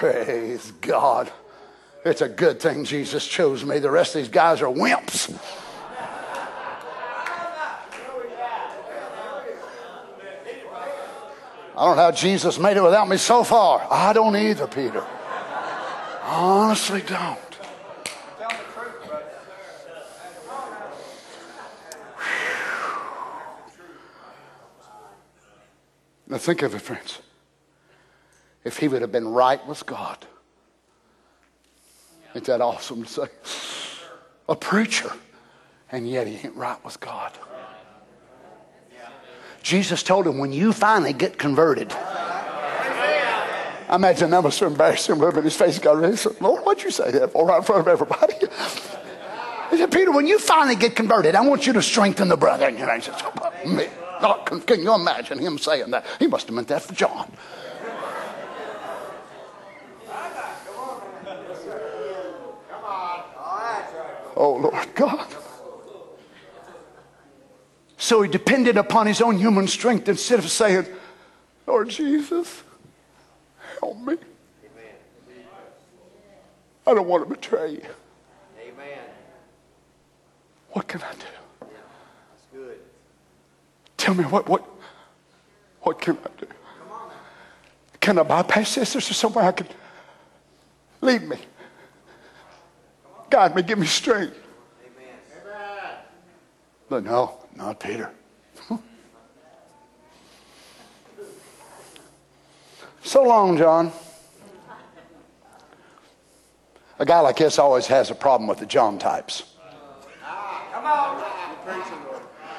Praise 0.00 0.72
God. 0.80 1.30
It's 2.06 2.22
a 2.22 2.28
good 2.30 2.58
thing 2.58 2.84
Jesus 2.86 3.26
chose 3.26 3.66
me. 3.66 3.80
The 3.80 3.90
rest 3.90 4.14
of 4.14 4.22
these 4.22 4.30
guys 4.30 4.62
are 4.62 4.66
wimps. 4.66 5.30
I 11.76 11.84
don't 11.84 11.96
know 11.96 12.02
how 12.02 12.12
Jesus 12.12 12.58
made 12.58 12.78
it 12.78 12.82
without 12.82 13.10
me 13.10 13.18
so 13.18 13.44
far. 13.44 13.86
I 13.90 14.14
don't 14.14 14.34
either, 14.36 14.66
Peter. 14.66 15.04
Honestly, 16.24 17.02
don't. 17.02 17.38
Now, 26.26 26.38
think 26.38 26.62
of 26.62 26.74
it, 26.74 26.80
friends. 26.80 27.18
If 28.64 28.78
he 28.78 28.88
would 28.88 29.02
have 29.02 29.12
been 29.12 29.28
right 29.28 29.64
with 29.66 29.86
God, 29.86 30.26
Isn't 32.34 32.46
that 32.46 32.60
awesome 32.60 33.04
to 33.04 33.08
say? 33.08 33.26
A 34.48 34.54
preacher, 34.54 35.10
and 35.90 36.08
yet 36.08 36.26
he 36.26 36.36
ain't 36.36 36.54
right 36.54 36.82
with 36.84 37.00
God. 37.00 37.32
Jesus 39.62 40.02
told 40.02 40.26
him, 40.26 40.38
when 40.38 40.52
you 40.52 40.72
finally 40.72 41.12
get 41.12 41.38
converted, 41.38 41.92
I 41.92 43.96
imagine 43.96 44.30
that 44.30 44.42
was 44.42 44.54
so 44.54 44.68
embarrassing. 44.68 45.18
Rubbing 45.18 45.42
his 45.42 45.56
face, 45.56 45.78
got 45.78 45.98
ready. 45.98 46.12
He 46.12 46.16
said, 46.16 46.40
Lord, 46.40 46.64
what'd 46.64 46.82
you 46.82 46.90
say 46.90 47.10
that 47.10 47.32
for 47.32 47.44
right 47.44 47.58
in 47.58 47.64
front 47.64 47.82
of 47.82 47.88
everybody? 47.88 48.34
He 49.70 49.76
said, 49.76 49.92
Peter, 49.92 50.12
when 50.12 50.26
you 50.26 50.38
finally 50.38 50.76
get 50.76 50.96
converted, 50.96 51.34
I 51.34 51.42
want 51.42 51.66
you 51.66 51.74
to 51.74 51.82
strengthen 51.82 52.28
the 52.28 52.36
brother. 52.36 52.68
And 52.68 52.78
he 52.78 52.84
said, 53.02 53.22
me. 53.66 53.88
Can 54.66 54.82
you 54.82 54.94
imagine 54.94 55.38
him 55.38 55.58
saying 55.58 55.90
that? 55.90 56.06
He 56.18 56.26
must 56.26 56.46
have 56.46 56.54
meant 56.54 56.68
that 56.68 56.82
for 56.82 56.94
John. 56.94 57.30
Oh, 64.36 64.56
Lord 64.56 64.94
God. 64.94 65.26
So 68.20 68.24
he 68.24 68.30
depended 68.30 68.76
upon 68.76 69.06
his 69.06 69.22
own 69.22 69.38
human 69.38 69.66
strength 69.66 70.06
instead 70.06 70.40
of 70.40 70.50
saying, 70.50 70.84
Lord 71.66 71.88
Jesus, 71.88 72.62
help 73.80 73.98
me. 73.98 74.18
I 76.86 76.92
don't 76.92 77.08
want 77.08 77.26
to 77.26 77.34
betray 77.34 77.70
you. 77.70 77.82
Amen. 78.60 78.98
What 80.72 80.86
can 80.86 81.00
I 81.00 81.12
do? 81.14 81.66
good. 82.52 82.78
Tell 83.96 84.12
me 84.12 84.24
what 84.24 84.46
what 84.46 84.68
what 85.80 85.98
can 85.98 86.18
I 86.18 86.40
do? 86.40 86.46
Can 88.00 88.18
I 88.18 88.22
bypass 88.22 88.74
this? 88.74 88.94
Is 88.96 89.08
there 89.08 89.14
somewhere 89.14 89.46
I 89.46 89.52
can 89.52 89.66
lead 91.00 91.26
me? 91.26 91.38
Guide 93.30 93.56
me, 93.56 93.62
give 93.62 93.78
me 93.78 93.86
strength. 93.86 94.36
Amen. 94.84 95.96
But 96.90 97.04
no, 97.04 97.39
not 97.60 97.78
Peter. 97.78 98.10
so 103.02 103.22
long, 103.22 103.58
John. 103.58 103.92
A 106.98 107.04
guy 107.04 107.20
like 107.20 107.36
this 107.36 107.58
always 107.58 107.86
has 107.86 108.10
a 108.10 108.14
problem 108.14 108.48
with 108.48 108.60
the 108.60 108.66
John 108.66 108.98
types. 108.98 109.42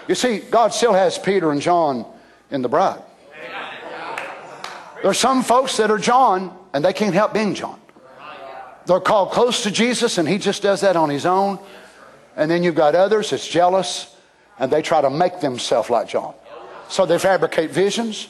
You 0.07 0.13
see, 0.13 0.37
God 0.39 0.71
still 0.73 0.93
has 0.93 1.17
Peter 1.17 1.51
and 1.51 1.61
John 1.61 2.05
in 2.51 2.61
the 2.61 2.69
bride. 2.69 3.01
There's 5.01 5.17
some 5.17 5.41
folks 5.41 5.77
that 5.77 5.89
are 5.89 5.97
John 5.97 6.55
and 6.73 6.85
they 6.85 6.93
can't 6.93 7.15
help 7.15 7.33
being 7.33 7.55
John. 7.55 7.79
They're 8.85 8.99
called 8.99 9.31
close 9.31 9.63
to 9.63 9.71
Jesus 9.71 10.19
and 10.19 10.27
he 10.27 10.37
just 10.37 10.61
does 10.61 10.81
that 10.81 10.95
on 10.95 11.09
his 11.09 11.25
own. 11.25 11.57
And 12.35 12.51
then 12.51 12.61
you've 12.61 12.75
got 12.75 12.93
others 12.93 13.31
that's 13.31 13.47
jealous 13.47 14.10
and 14.61 14.71
they 14.71 14.83
try 14.83 15.01
to 15.01 15.09
make 15.09 15.41
themselves 15.41 15.89
like 15.89 16.07
John. 16.07 16.35
So 16.87 17.07
they 17.07 17.17
fabricate 17.17 17.71
visions, 17.71 18.29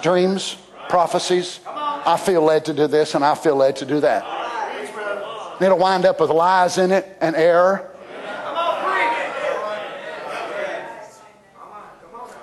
dreams, 0.00 0.56
prophecies. 0.88 1.58
I 1.66 2.16
feel 2.16 2.42
led 2.42 2.66
to 2.66 2.72
do 2.72 2.86
this 2.86 3.16
and 3.16 3.24
I 3.24 3.34
feel 3.34 3.56
led 3.56 3.74
to 3.76 3.84
do 3.84 3.98
that. 4.00 4.24
It'll 5.60 5.76
wind 5.76 6.04
up 6.04 6.20
with 6.20 6.30
lies 6.30 6.78
in 6.78 6.92
it 6.92 7.18
and 7.20 7.34
error. 7.34 7.90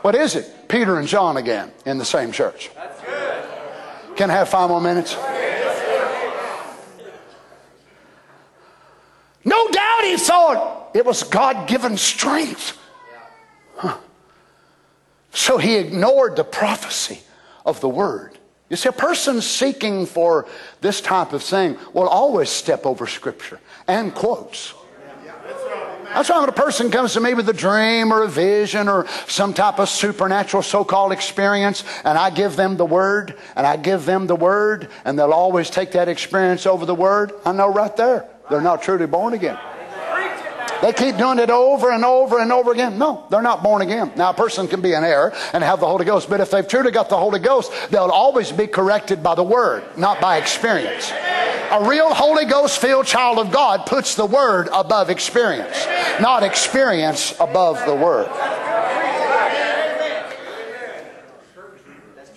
What 0.01 0.15
is 0.15 0.35
it? 0.35 0.67
Peter 0.67 0.99
and 0.99 1.07
John 1.07 1.37
again 1.37 1.71
in 1.85 1.97
the 1.97 2.05
same 2.05 2.33
church. 2.33 2.71
Can 4.17 4.29
I 4.29 4.33
have 4.33 4.49
five 4.49 4.69
more 4.69 4.81
minutes? 4.81 5.15
No 9.45 9.67
doubt 9.69 10.03
he 10.03 10.17
thought 10.17 10.91
it 10.93 11.05
was 11.05 11.23
God 11.23 11.69
given 11.69 11.95
strength. 11.95 12.79
Huh. 13.75 13.97
So 15.31 15.57
he 15.57 15.75
ignored 15.75 16.35
the 16.35 16.43
prophecy 16.43 17.19
of 17.65 17.81
the 17.81 17.89
word. 17.89 18.37
You 18.69 18.77
see, 18.77 18.89
a 18.89 18.93
person 18.93 19.41
seeking 19.41 20.05
for 20.05 20.47
this 20.81 21.01
type 21.01 21.33
of 21.33 21.43
thing 21.43 21.77
will 21.93 22.07
always 22.07 22.49
step 22.49 22.85
over 22.85 23.05
Scripture 23.07 23.59
and 23.87 24.13
quotes. 24.13 24.73
That's 26.13 26.29
why 26.29 26.39
when 26.39 26.49
a 26.49 26.51
person 26.53 26.91
comes 26.91 27.13
to 27.13 27.19
me 27.19 27.33
with 27.33 27.49
a 27.49 27.53
dream 27.53 28.13
or 28.13 28.23
a 28.23 28.27
vision 28.27 28.87
or 28.87 29.07
some 29.27 29.51
type 29.51 29.79
of 29.79 29.89
supernatural 29.89 30.61
so 30.61 30.83
called 30.83 31.11
experience, 31.11 31.83
and 32.05 32.17
I 32.19 32.29
give 32.29 32.55
them 32.55 32.77
the 32.77 32.85
Word, 32.85 33.35
and 33.55 33.65
I 33.65 33.77
give 33.77 34.05
them 34.05 34.27
the 34.27 34.35
Word, 34.35 34.89
and 35.05 35.17
they'll 35.17 35.33
always 35.33 35.71
take 35.71 35.93
that 35.93 36.07
experience 36.09 36.67
over 36.67 36.85
the 36.85 36.93
Word, 36.93 37.31
I 37.45 37.51
know 37.51 37.73
right 37.73 37.95
there 37.97 38.29
they're 38.49 38.61
not 38.61 38.83
truly 38.83 39.07
born 39.07 39.33
again. 39.33 39.57
They 40.83 40.91
keep 40.91 41.15
doing 41.15 41.39
it 41.39 41.49
over 41.49 41.91
and 41.91 42.03
over 42.03 42.41
and 42.41 42.51
over 42.51 42.73
again. 42.73 42.97
No, 42.97 43.25
they're 43.29 43.41
not 43.41 43.63
born 43.63 43.81
again. 43.81 44.11
Now, 44.17 44.31
a 44.31 44.33
person 44.33 44.67
can 44.67 44.81
be 44.81 44.91
in 44.91 45.01
error 45.01 45.31
and 45.53 45.63
have 45.63 45.79
the 45.79 45.87
Holy 45.87 46.03
Ghost, 46.03 46.29
but 46.29 46.41
if 46.41 46.51
they've 46.51 46.67
truly 46.67 46.91
got 46.91 47.07
the 47.07 47.15
Holy 47.15 47.39
Ghost, 47.39 47.71
they'll 47.89 48.09
always 48.09 48.51
be 48.51 48.67
corrected 48.67 49.23
by 49.23 49.33
the 49.35 49.43
Word, 49.43 49.85
not 49.95 50.19
by 50.19 50.39
experience. 50.39 51.09
A 51.71 51.87
real 51.87 52.13
Holy 52.13 52.43
Ghost 52.43 52.81
filled 52.81 53.05
child 53.05 53.39
of 53.39 53.49
God 53.49 53.85
puts 53.85 54.15
the 54.15 54.25
Word 54.25 54.67
above 54.73 55.09
experience, 55.09 55.87
not 56.19 56.43
experience 56.43 57.33
above 57.39 57.79
the 57.85 57.95
Word. 57.95 58.27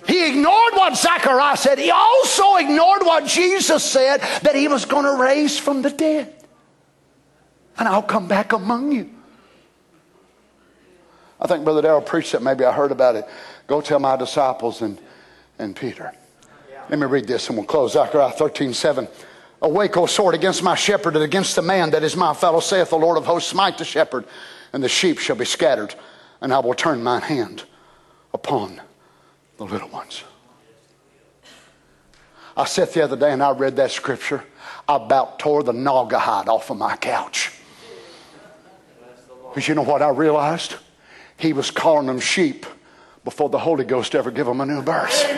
He 0.07 0.29
ignored 0.29 0.73
what 0.75 0.97
Zechariah 0.97 1.57
said. 1.57 1.81
He 1.81 1.91
also 1.91 2.59
ignored 2.59 3.03
what 3.03 3.27
Jesus 3.27 3.83
said 3.83 4.19
that 4.43 4.55
he 4.55 4.69
was 4.69 4.85
going 4.85 5.05
to 5.05 5.21
raise 5.21 5.59
from 5.59 5.83
the 5.83 5.91
dead 5.91 6.33
and 7.79 7.89
I'll 7.89 8.03
come 8.03 8.27
back 8.27 8.53
among 8.53 8.93
you. 8.93 9.11
I 11.41 11.47
think 11.47 11.65
Brother 11.65 11.83
Darrell 11.83 12.01
preached 12.01 12.33
that. 12.33 12.43
Maybe 12.43 12.65
I 12.65 12.73
heard 12.73 12.93
about 12.93 13.17
it. 13.17 13.27
Go 13.67 13.81
tell 13.81 13.99
my 13.99 14.17
disciples 14.17 14.81
and, 14.83 14.99
and 15.59 15.77
Peter. 15.77 16.13
Let 16.89 16.99
me 16.99 17.07
read 17.07 17.27
this 17.27 17.49
and 17.49 17.59
we'll 17.59 17.67
close. 17.67 17.93
Zechariah 17.93 18.33
13, 18.33 18.73
7. 18.73 19.09
Awake, 19.63 19.97
O 19.97 20.07
sword, 20.07 20.35
against 20.35 20.63
my 20.63 20.75
shepherd 20.75 21.15
and 21.15 21.25
against 21.25 21.57
the 21.57 21.63
man 21.63 21.91
that 21.91 22.03
is 22.03 22.17
my 22.17 22.35
fellow, 22.35 22.61
saith 22.61 22.91
the 22.91 22.97
Lord 22.97 23.19
of 23.19 23.25
hosts. 23.25 23.51
Smite 23.51 23.79
the 23.79 23.85
shepherd, 23.85 24.27
and 24.73 24.83
the 24.83 24.89
sheep 24.89 25.19
shall 25.19 25.37
be 25.37 25.45
scattered, 25.45 25.95
and 26.41 26.53
I 26.53 26.59
will 26.59 26.75
turn 26.75 27.03
mine 27.03 27.23
hand 27.23 27.65
upon 28.33 28.81
the 29.57 29.65
little 29.65 29.89
ones. 29.89 30.23
I 32.57 32.65
sat 32.65 32.93
the 32.93 33.03
other 33.03 33.17
day 33.17 33.33
and 33.33 33.43
I 33.43 33.51
read 33.51 33.77
that 33.77 33.91
scripture. 33.91 34.43
I 34.89 34.97
about 34.97 35.39
tore 35.39 35.63
the 35.63 35.73
Naugahyde 35.73 36.49
off 36.49 36.71
of 36.71 36.79
my 36.79 36.97
couch. 36.97 37.53
Because 39.57 39.69
you 39.69 39.75
know 39.75 39.85
what 39.85 40.03
I 40.03 40.11
realized? 40.11 40.75
He 41.39 41.55
was 41.55 41.71
calling 41.71 42.09
them 42.09 42.21
sheep 42.21 42.67
before 43.25 43.49
the 43.49 43.59
Holy 43.59 43.87
Ghost 43.87 44.15
ever 44.15 44.31
gave 44.31 44.45
them 44.45 44.61
a 44.61 44.67
new 44.67 44.83
birth. 44.83 45.17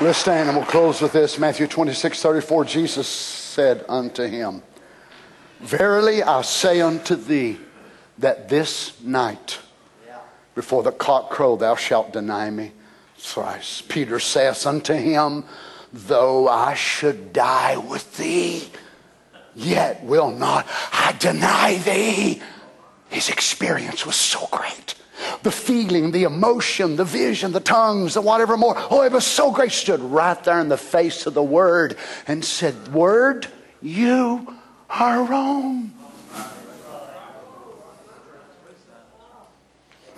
Let's 0.00 0.16
stand 0.16 0.48
and 0.48 0.56
we'll 0.56 0.64
close 0.64 1.02
with 1.02 1.12
this. 1.12 1.38
Matthew 1.38 1.66
26, 1.66 2.22
34. 2.22 2.64
Jesus 2.64 3.06
said 3.06 3.84
unto 3.90 4.26
him, 4.26 4.62
Verily 5.60 6.22
I 6.22 6.40
say 6.40 6.80
unto 6.80 7.14
thee 7.14 7.58
that 8.16 8.48
this 8.48 8.98
night, 9.02 9.58
before 10.60 10.82
the 10.82 10.92
cock 10.92 11.30
crow, 11.30 11.56
thou 11.56 11.74
shalt 11.74 12.12
deny 12.12 12.50
me 12.50 12.70
thrice. 13.16 13.80
Peter 13.80 14.20
saith 14.20 14.66
unto 14.66 14.92
him, 14.92 15.42
Though 15.90 16.48
I 16.48 16.74
should 16.74 17.32
die 17.32 17.78
with 17.78 18.18
thee, 18.18 18.68
yet 19.56 20.04
will 20.04 20.30
not 20.30 20.68
I 20.92 21.16
deny 21.18 21.78
thee. 21.78 22.42
His 23.08 23.30
experience 23.30 24.04
was 24.04 24.16
so 24.16 24.48
great. 24.50 24.96
The 25.42 25.50
feeling, 25.50 26.10
the 26.10 26.24
emotion, 26.24 26.96
the 26.96 27.06
vision, 27.06 27.52
the 27.52 27.60
tongues, 27.60 28.12
the 28.12 28.20
whatever 28.20 28.58
more. 28.58 28.74
Oh, 28.90 29.02
it 29.02 29.12
was 29.12 29.26
so 29.26 29.50
great. 29.50 29.72
Stood 29.72 30.00
right 30.00 30.44
there 30.44 30.60
in 30.60 30.68
the 30.68 30.76
face 30.76 31.24
of 31.24 31.32
the 31.32 31.42
Word 31.42 31.96
and 32.28 32.44
said, 32.44 32.92
Word, 32.92 33.46
you 33.80 34.58
are 34.90 35.24
wrong. 35.24 35.92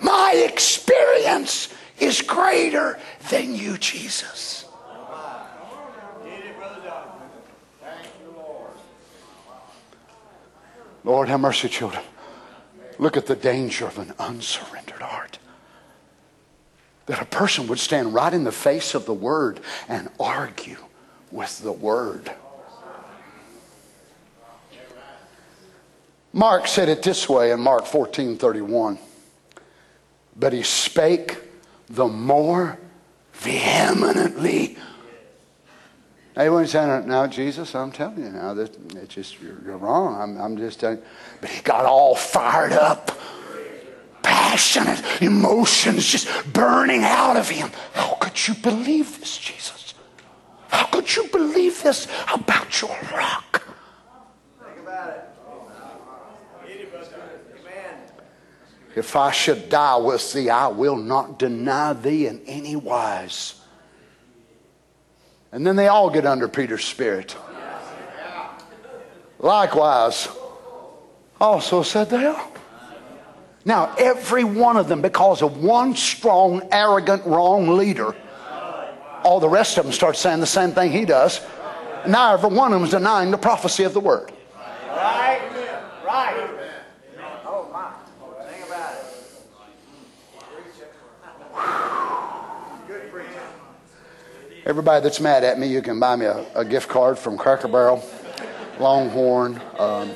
My 0.03 0.33
experience 0.45 1.73
is 1.99 2.21
greater 2.21 2.99
than 3.29 3.55
you, 3.55 3.77
Jesus. 3.77 4.65
Lord, 11.05 11.27
have 11.27 11.39
mercy, 11.39 11.67
children. 11.67 12.03
Look 12.97 13.17
at 13.17 13.25
the 13.25 13.35
danger 13.35 13.87
of 13.87 13.97
an 13.97 14.13
unsurrendered 14.19 15.01
heart. 15.01 15.37
That 17.07 17.21
a 17.21 17.25
person 17.25 17.67
would 17.67 17.79
stand 17.79 18.13
right 18.13 18.33
in 18.33 18.45
the 18.45 18.51
face 18.51 18.95
of 18.95 19.05
the 19.05 19.13
word 19.13 19.59
and 19.89 20.09
argue 20.19 20.77
with 21.31 21.61
the 21.61 21.71
word. 21.73 22.31
Mark 26.31 26.67
said 26.67 26.89
it 26.89 27.03
this 27.03 27.27
way 27.27 27.51
in 27.51 27.59
Mark 27.59 27.85
14 27.85 28.37
31. 28.37 28.97
But 30.35 30.53
he 30.53 30.63
spake 30.63 31.37
the 31.89 32.07
more 32.07 32.79
vehemently. 33.33 34.77
Everyone's 36.35 36.71
saying, 36.71 37.07
now, 37.07 37.27
Jesus, 37.27 37.75
I'm 37.75 37.91
telling 37.91 38.23
you 38.23 38.29
now, 38.29 38.55
that 38.55 38.75
it's 38.95 39.13
just, 39.13 39.39
you're, 39.39 39.61
you're 39.63 39.77
wrong. 39.77 40.19
I'm, 40.19 40.41
I'm 40.41 40.57
just 40.57 40.79
telling 40.79 40.97
you. 40.97 41.03
But 41.41 41.51
he 41.51 41.61
got 41.61 41.85
all 41.85 42.15
fired 42.15 42.73
up, 42.73 43.11
passionate, 44.23 45.03
emotions 45.21 46.07
just 46.07 46.27
burning 46.51 47.03
out 47.03 47.37
of 47.37 47.49
him. 47.49 47.69
How 47.93 48.15
could 48.15 48.47
you 48.47 48.55
believe 48.55 49.19
this, 49.19 49.37
Jesus? 49.37 49.93
How 50.69 50.85
could 50.87 51.15
you 51.15 51.27
believe 51.27 51.83
this 51.83 52.07
about 52.33 52.81
your 52.81 52.97
rock? 53.11 53.61
Think 54.59 54.79
about 54.79 55.09
it. 55.09 55.33
If 58.95 59.15
I 59.15 59.31
should 59.31 59.69
die 59.69 59.97
with 59.97 60.33
thee, 60.33 60.49
I 60.49 60.67
will 60.67 60.95
not 60.95 61.39
deny 61.39 61.93
thee 61.93 62.27
in 62.27 62.41
any 62.45 62.75
wise. 62.75 63.55
And 65.51 65.65
then 65.65 65.75
they 65.75 65.87
all 65.87 66.09
get 66.09 66.25
under 66.25 66.47
Peter's 66.47 66.85
spirit. 66.85 67.35
Likewise, 69.39 70.27
also 71.39 71.83
said 71.83 72.09
they 72.09 72.33
Now, 73.65 73.93
every 73.97 74.43
one 74.43 74.77
of 74.77 74.87
them, 74.87 75.01
because 75.01 75.41
of 75.41 75.57
one 75.61 75.95
strong, 75.95 76.67
arrogant, 76.71 77.25
wrong 77.25 77.75
leader, 77.75 78.15
all 79.23 79.39
the 79.39 79.49
rest 79.49 79.77
of 79.77 79.85
them 79.85 79.93
start 79.93 80.17
saying 80.17 80.39
the 80.39 80.45
same 80.45 80.71
thing 80.71 80.91
he 80.91 81.05
does. 81.05 81.41
Now, 82.07 82.33
every 82.33 82.49
one 82.49 82.73
of 82.73 82.79
them 82.79 82.85
is 82.85 82.91
denying 82.91 83.31
the 83.31 83.37
prophecy 83.37 83.83
of 83.83 83.93
the 83.93 83.99
word. 83.99 84.31
Right, 84.87 85.41
right. 86.05 86.52
Everybody 94.65 95.03
that's 95.03 95.19
mad 95.19 95.43
at 95.43 95.59
me, 95.59 95.67
you 95.67 95.81
can 95.81 95.99
buy 95.99 96.15
me 96.15 96.25
a, 96.25 96.45
a 96.55 96.63
gift 96.63 96.87
card 96.87 97.19
from 97.19 97.37
Cracker 97.37 97.67
Barrel, 97.67 98.01
Longhorn. 98.79 99.61
Um, 99.77 100.09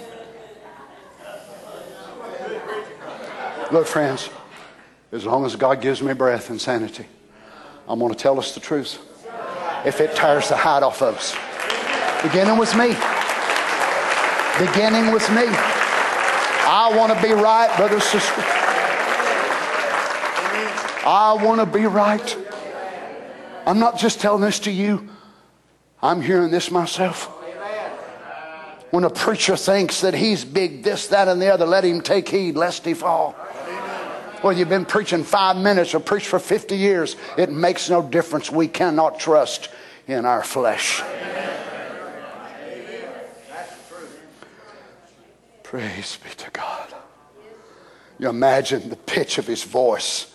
look, 3.74 3.88
friends, 3.88 4.30
as 5.12 5.26
long 5.26 5.46
as 5.46 5.58
God 5.58 5.82
gives 5.82 6.02
me 6.02 6.14
breath 6.14 6.50
and 6.50 6.62
sanity, 6.62 7.06
I'm 7.90 8.00
going 8.00 8.14
to 8.14 8.18
tell 8.18 8.40
us 8.40 8.54
the 8.54 8.62
truth. 8.62 9.00
If 9.86 10.00
it 10.00 10.16
tears 10.16 10.48
the 10.48 10.56
hide 10.56 10.82
off 10.82 11.02
of 11.02 11.18
us, 11.18 11.36
beginning 12.24 12.58
with 12.58 12.74
me, 12.74 12.96
beginning 14.66 15.12
with 15.12 15.30
me. 15.32 15.44
I 16.70 16.94
want 16.96 17.14
to 17.14 17.22
be 17.22 17.34
right, 17.34 17.76
brothers, 17.76 18.04
sisters. 18.04 18.46
I 21.06 21.38
want 21.42 21.60
to 21.60 21.66
be 21.66 21.86
right. 21.86 22.47
I'm 23.68 23.80
not 23.80 24.00
just 24.00 24.22
telling 24.22 24.42
this 24.42 24.60
to 24.60 24.72
you, 24.72 25.10
I'm 26.02 26.22
hearing 26.22 26.52
this 26.52 26.72
myself. 26.72 27.26
When 28.92 29.04
a 29.04 29.10
preacher 29.10 29.58
thinks 29.58 30.00
that 30.02 30.14
he's 30.14 30.46
big, 30.46 30.84
this, 30.84 31.08
that, 31.08 31.28
and 31.28 31.42
the 31.42 31.54
other, 31.54 31.66
let 31.66 31.84
him 31.84 32.00
take 32.00 32.30
heed 32.30 32.56
lest 32.56 32.86
he 32.86 32.94
fall. 32.94 33.34
Whether 34.42 34.58
you've 34.58 34.70
been 34.70 34.86
preaching 34.86 35.26
five 35.26 35.58
minutes 35.58 35.94
or 35.94 36.00
preached 36.00 36.28
for 36.28 36.40
50 36.40 36.78
years, 36.78 37.18
it 37.38 37.52
makes 37.52 37.90
no 37.90 38.02
difference. 38.02 38.50
We 38.50 38.70
cannot 38.70 39.20
trust 39.20 39.68
in 40.08 40.24
our 40.26 40.44
flesh. 40.44 41.04
Praise 45.64 46.18
be 46.24 46.30
to 46.38 46.50
God. 46.52 46.94
You 48.18 48.30
imagine 48.30 48.88
the 48.88 48.96
pitch 48.96 49.38
of 49.38 49.46
his 49.46 49.66
voice. 49.66 50.34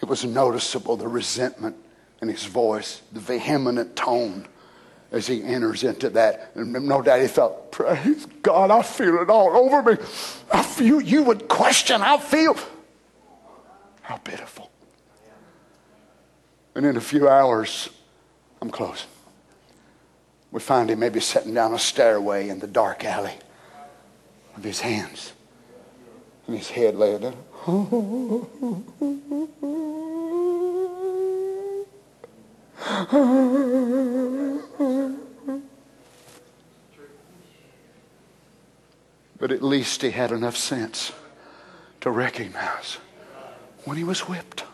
It 0.00 0.08
was 0.08 0.24
noticeable, 0.24 0.96
the 0.96 1.08
resentment 1.08 1.74
in 2.20 2.28
his 2.28 2.44
voice, 2.44 3.00
the 3.12 3.20
vehement 3.20 3.96
tone 3.96 4.46
as 5.12 5.26
he 5.26 5.42
enters 5.42 5.82
into 5.82 6.10
that. 6.10 6.52
And 6.54 6.72
no 6.72 7.02
doubt 7.02 7.20
he 7.20 7.28
felt, 7.28 7.72
praise 7.72 8.26
God, 8.42 8.70
I 8.70 8.82
feel 8.82 9.22
it 9.22 9.30
all 9.30 9.56
over 9.56 9.90
me. 9.90 9.96
I 10.52 10.62
feel 10.62 11.00
you 11.00 11.24
would 11.24 11.48
question, 11.48 12.02
I 12.02 12.18
feel. 12.18 12.56
How 14.02 14.18
pitiful. 14.18 14.70
And 16.74 16.86
in 16.86 16.96
a 16.96 17.00
few 17.00 17.28
hours, 17.28 17.90
I'm 18.62 18.70
close. 18.70 19.06
We 20.52 20.60
find 20.60 20.90
him 20.90 20.98
maybe 20.98 21.20
sitting 21.20 21.54
down 21.54 21.74
a 21.74 21.78
stairway 21.78 22.48
in 22.48 22.58
the 22.58 22.66
dark 22.66 23.04
alley 23.04 23.34
with 24.54 24.64
his 24.64 24.80
hands 24.80 25.32
and 26.46 26.56
his 26.56 26.70
head 26.70 26.96
laid 26.96 27.22
down. 27.22 27.36
but 39.38 39.50
at 39.50 39.62
least 39.62 40.02
he 40.02 40.10
had 40.10 40.32
enough 40.32 40.56
sense 40.56 41.12
to 42.00 42.10
recognize 42.10 42.98
when 43.84 43.96
he 43.96 44.04
was 44.04 44.20
whipped. 44.20 44.64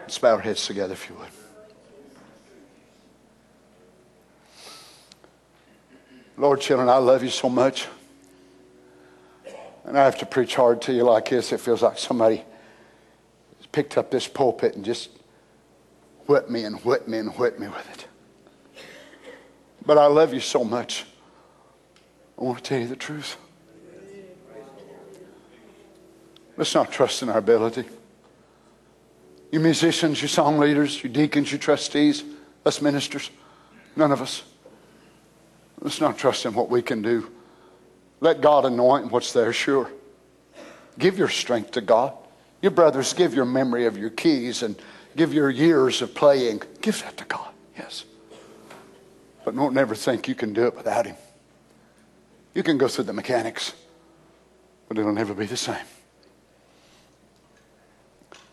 Let's 0.00 0.18
bow 0.18 0.34
our 0.34 0.40
heads 0.40 0.66
together, 0.66 0.94
if 0.94 1.08
you 1.08 1.14
would. 1.16 1.28
Lord, 6.36 6.60
children, 6.60 6.88
I 6.88 6.96
love 6.96 7.22
you 7.22 7.28
so 7.28 7.48
much. 7.48 7.86
And 9.84 9.98
I 9.98 10.04
have 10.04 10.18
to 10.18 10.26
preach 10.26 10.56
hard 10.56 10.82
to 10.82 10.92
you 10.92 11.04
like 11.04 11.28
this. 11.28 11.52
It 11.52 11.60
feels 11.60 11.82
like 11.82 11.98
somebody 11.98 12.44
picked 13.72 13.96
up 13.96 14.10
this 14.10 14.26
pulpit 14.26 14.74
and 14.74 14.84
just 14.84 15.10
whipped 16.26 16.50
me 16.50 16.64
and 16.64 16.76
whipped 16.84 17.08
me 17.08 17.18
and 17.18 17.32
whipped 17.36 17.58
me 17.58 17.68
with 17.68 17.90
it. 17.90 18.06
But 19.84 19.98
I 19.98 20.06
love 20.06 20.34
you 20.34 20.40
so 20.40 20.64
much. 20.64 21.04
I 22.38 22.44
want 22.44 22.58
to 22.58 22.64
tell 22.64 22.78
you 22.78 22.86
the 22.86 22.96
truth. 22.96 23.36
Let's 26.56 26.74
not 26.74 26.92
trust 26.92 27.22
in 27.22 27.28
our 27.28 27.38
ability. 27.38 27.84
You 29.50 29.60
musicians, 29.60 30.20
you 30.22 30.28
song 30.28 30.58
leaders, 30.58 31.02
you 31.02 31.08
deacons, 31.08 31.50
you 31.50 31.58
trustees, 31.58 32.22
us 32.64 32.80
ministers, 32.80 33.30
none 33.96 34.12
of 34.12 34.20
us. 34.20 34.42
Let's 35.80 36.00
not 36.00 36.18
trust 36.18 36.44
in 36.44 36.54
what 36.54 36.68
we 36.68 36.82
can 36.82 37.02
do. 37.02 37.30
Let 38.20 38.42
God 38.42 38.66
anoint 38.66 39.10
what's 39.10 39.32
there, 39.32 39.52
sure. 39.52 39.90
Give 40.98 41.18
your 41.18 41.28
strength 41.28 41.72
to 41.72 41.80
God. 41.80 42.12
Your 42.62 42.70
brothers, 42.70 43.12
give 43.12 43.34
your 43.34 43.46
memory 43.46 43.86
of 43.86 43.96
your 43.96 44.10
keys 44.10 44.62
and 44.62 44.76
give 45.16 45.32
your 45.32 45.50
years 45.50 46.02
of 46.02 46.14
playing. 46.14 46.62
Give 46.80 47.00
that 47.02 47.16
to 47.16 47.24
God, 47.24 47.48
yes. 47.76 48.04
But 49.44 49.56
don't 49.56 49.76
ever 49.76 49.94
think 49.94 50.28
you 50.28 50.34
can 50.34 50.52
do 50.52 50.66
it 50.66 50.76
without 50.76 51.06
Him. 51.06 51.16
You 52.54 52.62
can 52.62 52.78
go 52.78 52.88
through 52.88 53.04
the 53.04 53.12
mechanics, 53.12 53.72
but 54.88 54.98
it'll 54.98 55.12
never 55.12 55.34
be 55.34 55.46
the 55.46 55.56
same. 55.56 55.76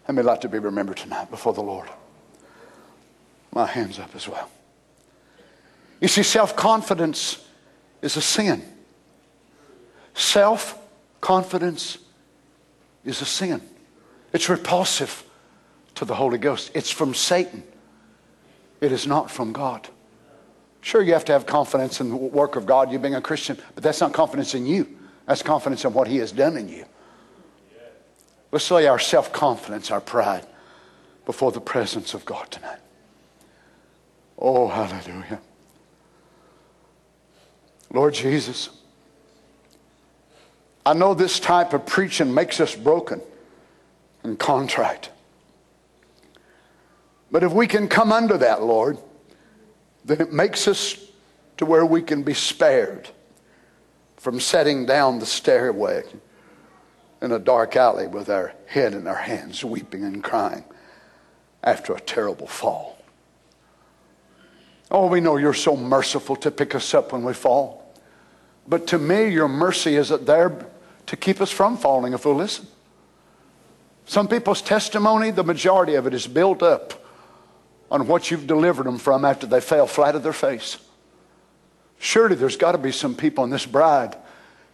I 0.07 0.13
may 0.13 0.21
like 0.21 0.41
to 0.41 0.49
be 0.49 0.59
remembered 0.59 0.97
tonight 0.97 1.29
before 1.29 1.53
the 1.53 1.63
Lord. 1.63 1.89
My 3.51 3.65
hands 3.65 3.99
up 3.99 4.15
as 4.15 4.27
well. 4.27 4.49
You 5.99 6.07
see, 6.07 6.23
self 6.23 6.55
confidence 6.55 7.45
is 8.01 8.15
a 8.15 8.21
sin. 8.21 8.63
Self 10.13 10.79
confidence 11.19 11.97
is 13.03 13.21
a 13.21 13.25
sin. 13.25 13.61
It's 14.33 14.49
repulsive 14.49 15.23
to 15.95 16.05
the 16.05 16.15
Holy 16.15 16.37
Ghost. 16.37 16.71
It's 16.73 16.91
from 16.91 17.13
Satan. 17.13 17.63
It 18.81 18.91
is 18.91 19.07
not 19.07 19.31
from 19.31 19.53
God. 19.53 19.87
Sure, 20.81 21.01
you 21.01 21.13
have 21.13 21.25
to 21.25 21.33
have 21.33 21.45
confidence 21.45 21.99
in 21.99 22.09
the 22.09 22.15
work 22.15 22.55
of 22.55 22.65
God, 22.65 22.91
you 22.91 22.99
being 22.99 23.15
a 23.15 23.21
Christian, 23.21 23.57
but 23.73 23.83
that's 23.83 23.99
not 23.99 24.13
confidence 24.13 24.53
in 24.53 24.65
you. 24.65 24.87
That's 25.25 25.41
confidence 25.41 25.83
in 25.83 25.93
what 25.93 26.07
He 26.07 26.17
has 26.17 26.31
done 26.31 26.55
in 26.55 26.69
you. 26.69 26.85
Let's 28.51 28.69
lay 28.71 28.87
our 28.87 28.99
self 28.99 29.33
confidence, 29.33 29.91
our 29.91 29.99
pride, 29.99 30.45
before 31.25 31.51
the 31.51 31.59
presence 31.59 32.13
of 32.13 32.23
God 32.25 32.49
tonight. 32.49 32.79
Oh, 34.39 34.67
hallelujah. 34.67 35.41
Lord 37.91 38.13
Jesus, 38.13 38.69
I 40.85 40.93
know 40.93 41.13
this 41.13 41.39
type 41.39 41.73
of 41.73 41.85
preaching 41.85 42.33
makes 42.33 42.59
us 42.59 42.75
broken 42.75 43.21
and 44.27 44.37
contrite. 44.37 45.09
But 47.31 47.43
if 47.43 47.51
we 47.51 47.67
can 47.67 47.87
come 47.87 48.11
under 48.11 48.37
that, 48.37 48.61
Lord, 48.61 48.97
then 50.05 50.21
it 50.21 50.31
makes 50.31 50.67
us 50.67 50.97
to 51.57 51.65
where 51.65 51.85
we 51.85 52.01
can 52.01 52.23
be 52.23 52.33
spared 52.33 53.09
from 54.17 54.39
setting 54.39 54.85
down 54.85 55.19
the 55.19 55.25
stairway 55.25 56.03
in 57.21 57.31
a 57.31 57.39
dark 57.39 57.75
alley 57.75 58.07
with 58.07 58.29
our 58.29 58.53
head 58.67 58.93
in 58.93 59.07
our 59.07 59.15
hands, 59.15 59.63
weeping 59.63 60.03
and 60.03 60.23
crying 60.23 60.63
after 61.63 61.93
a 61.93 61.99
terrible 61.99 62.47
fall. 62.47 62.97
Oh, 64.89 65.07
we 65.07 65.19
know 65.19 65.37
you're 65.37 65.53
so 65.53 65.75
merciful 65.75 66.35
to 66.37 66.51
pick 66.51 66.75
us 66.75 66.93
up 66.93 67.11
when 67.11 67.23
we 67.23 67.33
fall. 67.33 67.93
But 68.67 68.87
to 68.87 68.99
me, 68.99 69.29
your 69.29 69.47
mercy 69.47 69.95
isn't 69.95 70.25
there 70.25 70.65
to 71.07 71.15
keep 71.17 71.41
us 71.41 71.51
from 71.51 71.77
falling 71.77 72.13
if 72.13 72.25
we'll 72.25 72.35
listen. 72.35 72.67
Some 74.07 74.29
people's 74.29 74.61
testimony, 74.61 75.31
the 75.31 75.43
majority 75.43 75.95
of 75.95 76.07
it 76.07 76.13
is 76.13 76.27
built 76.27 76.63
up 76.63 76.93
on 77.91 78.07
what 78.07 78.31
you've 78.31 78.47
delivered 78.47 78.85
them 78.85 78.97
from 78.97 79.25
after 79.25 79.45
they 79.45 79.59
fell 79.59 79.85
flat 79.85 80.15
of 80.15 80.23
their 80.23 80.33
face. 80.33 80.77
Surely 81.99 82.35
there's 82.35 82.55
got 82.55 82.71
to 82.71 82.77
be 82.77 82.91
some 82.91 83.15
people 83.15 83.43
in 83.43 83.49
this 83.49 83.65
bride 83.65 84.15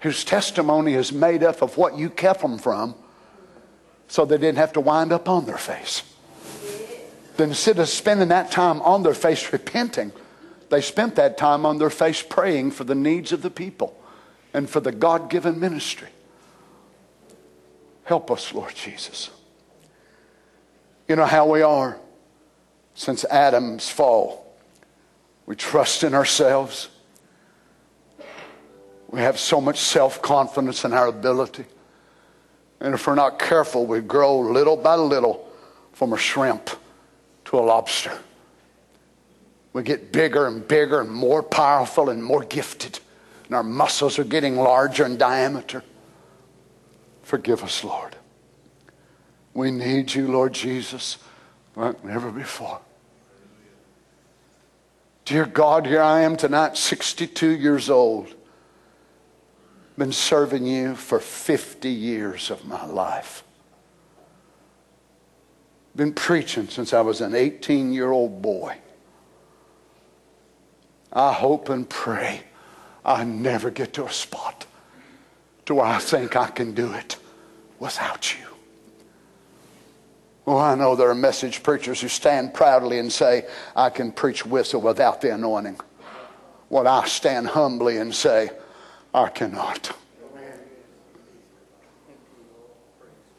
whose 0.01 0.23
testimony 0.23 0.93
is 0.93 1.11
made 1.11 1.43
up 1.43 1.63
of 1.63 1.77
what 1.77 1.97
you 1.97 2.09
kept 2.09 2.41
them 2.41 2.59
from 2.59 2.93
so 4.07 4.23
they 4.23 4.37
didn't 4.37 4.57
have 4.57 4.73
to 4.73 4.79
wind 4.79 5.11
up 5.11 5.27
on 5.27 5.45
their 5.45 5.57
face. 5.57 6.03
Then 7.37 7.49
instead 7.49 7.79
of 7.79 7.89
spending 7.89 8.27
that 8.27 8.51
time 8.51 8.81
on 8.81 9.01
their 9.01 9.15
face 9.15 9.51
repenting, 9.51 10.11
they 10.69 10.81
spent 10.81 11.15
that 11.15 11.39
time 11.39 11.65
on 11.65 11.79
their 11.79 11.89
face 11.89 12.21
praying 12.21 12.71
for 12.71 12.83
the 12.83 12.93
needs 12.93 13.31
of 13.31 13.41
the 13.41 13.49
people 13.49 13.99
and 14.53 14.69
for 14.69 14.79
the 14.79 14.91
God 14.91 15.31
given 15.31 15.59
ministry. 15.59 16.09
Help 18.03 18.31
us, 18.31 18.53
Lord 18.53 18.75
Jesus. 18.75 19.29
You 21.07 21.15
know 21.15 21.25
how 21.25 21.49
we 21.49 21.61
are 21.61 21.97
since 22.95 23.25
Adam's 23.25 23.89
fall. 23.89 24.45
We 25.45 25.55
trust 25.55 26.03
in 26.03 26.13
ourselves. 26.13 26.89
We 29.09 29.19
have 29.19 29.39
so 29.39 29.61
much 29.61 29.79
self 29.79 30.21
confidence 30.21 30.85
in 30.85 30.93
our 30.93 31.07
ability. 31.07 31.65
And 32.79 32.93
if 32.93 33.07
we're 33.07 33.15
not 33.15 33.39
careful, 33.39 33.85
we 33.85 34.01
grow 34.01 34.39
little 34.39 34.75
by 34.75 34.95
little 34.95 35.49
from 35.93 36.13
a 36.13 36.17
shrimp 36.17 36.69
to 37.45 37.59
a 37.59 37.61
lobster. 37.61 38.17
We 39.71 39.83
get 39.83 40.11
bigger 40.11 40.47
and 40.47 40.67
bigger 40.67 41.01
and 41.01 41.09
more 41.09 41.41
powerful 41.41 42.09
and 42.09 42.23
more 42.23 42.43
gifted. 42.43 42.99
And 43.45 43.55
our 43.55 43.63
muscles 43.63 44.19
are 44.19 44.23
getting 44.23 44.55
larger 44.57 45.05
in 45.05 45.17
diameter. 45.17 45.83
Forgive 47.23 47.63
us, 47.63 47.83
Lord. 47.83 48.15
We 49.53 49.71
need 49.71 50.13
you, 50.13 50.27
Lord 50.27 50.53
Jesus, 50.53 51.17
like 51.75 52.03
never 52.03 52.31
before. 52.31 52.81
Dear 55.25 55.45
God, 55.45 55.87
here 55.87 56.01
I 56.01 56.21
am 56.21 56.35
tonight, 56.35 56.77
62 56.77 57.49
years 57.49 57.89
old. 57.89 58.35
Been 59.97 60.11
serving 60.11 60.65
you 60.65 60.95
for 60.95 61.19
50 61.19 61.89
years 61.89 62.51
of 62.51 62.65
my 62.65 62.85
life. 62.85 63.43
Been 65.95 66.13
preaching 66.13 66.67
since 66.67 66.93
I 66.93 67.01
was 67.01 67.21
an 67.21 67.35
18 67.35 67.93
year 67.93 68.11
old 68.11 68.41
boy. 68.41 68.75
I 71.13 71.31
hope 71.31 71.69
and 71.69 71.87
pray 71.87 72.41
I 73.05 73.23
never 73.23 73.69
get 73.69 73.93
to 73.93 74.05
a 74.05 74.11
spot 74.11 74.65
to 75.65 75.75
where 75.75 75.85
I 75.85 75.99
think 75.99 76.35
I 76.35 76.47
can 76.47 76.73
do 76.73 76.93
it 76.93 77.17
without 77.79 78.37
you. 78.37 78.45
Oh, 80.45 80.57
I 80.57 80.75
know 80.75 80.95
there 80.95 81.09
are 81.09 81.15
message 81.15 81.63
preachers 81.63 82.01
who 82.01 82.09
stand 82.09 82.53
proudly 82.53 82.99
and 82.99 83.11
say, 83.11 83.47
I 83.75 83.89
can 83.89 84.11
preach 84.11 84.45
with 84.45 84.73
or 84.73 84.79
without 84.79 85.21
the 85.21 85.33
anointing. 85.33 85.79
Well, 86.69 86.87
I 86.87 87.05
stand 87.07 87.47
humbly 87.47 87.97
and 87.97 88.13
say, 88.13 88.49
I 89.13 89.29
cannot. 89.29 89.95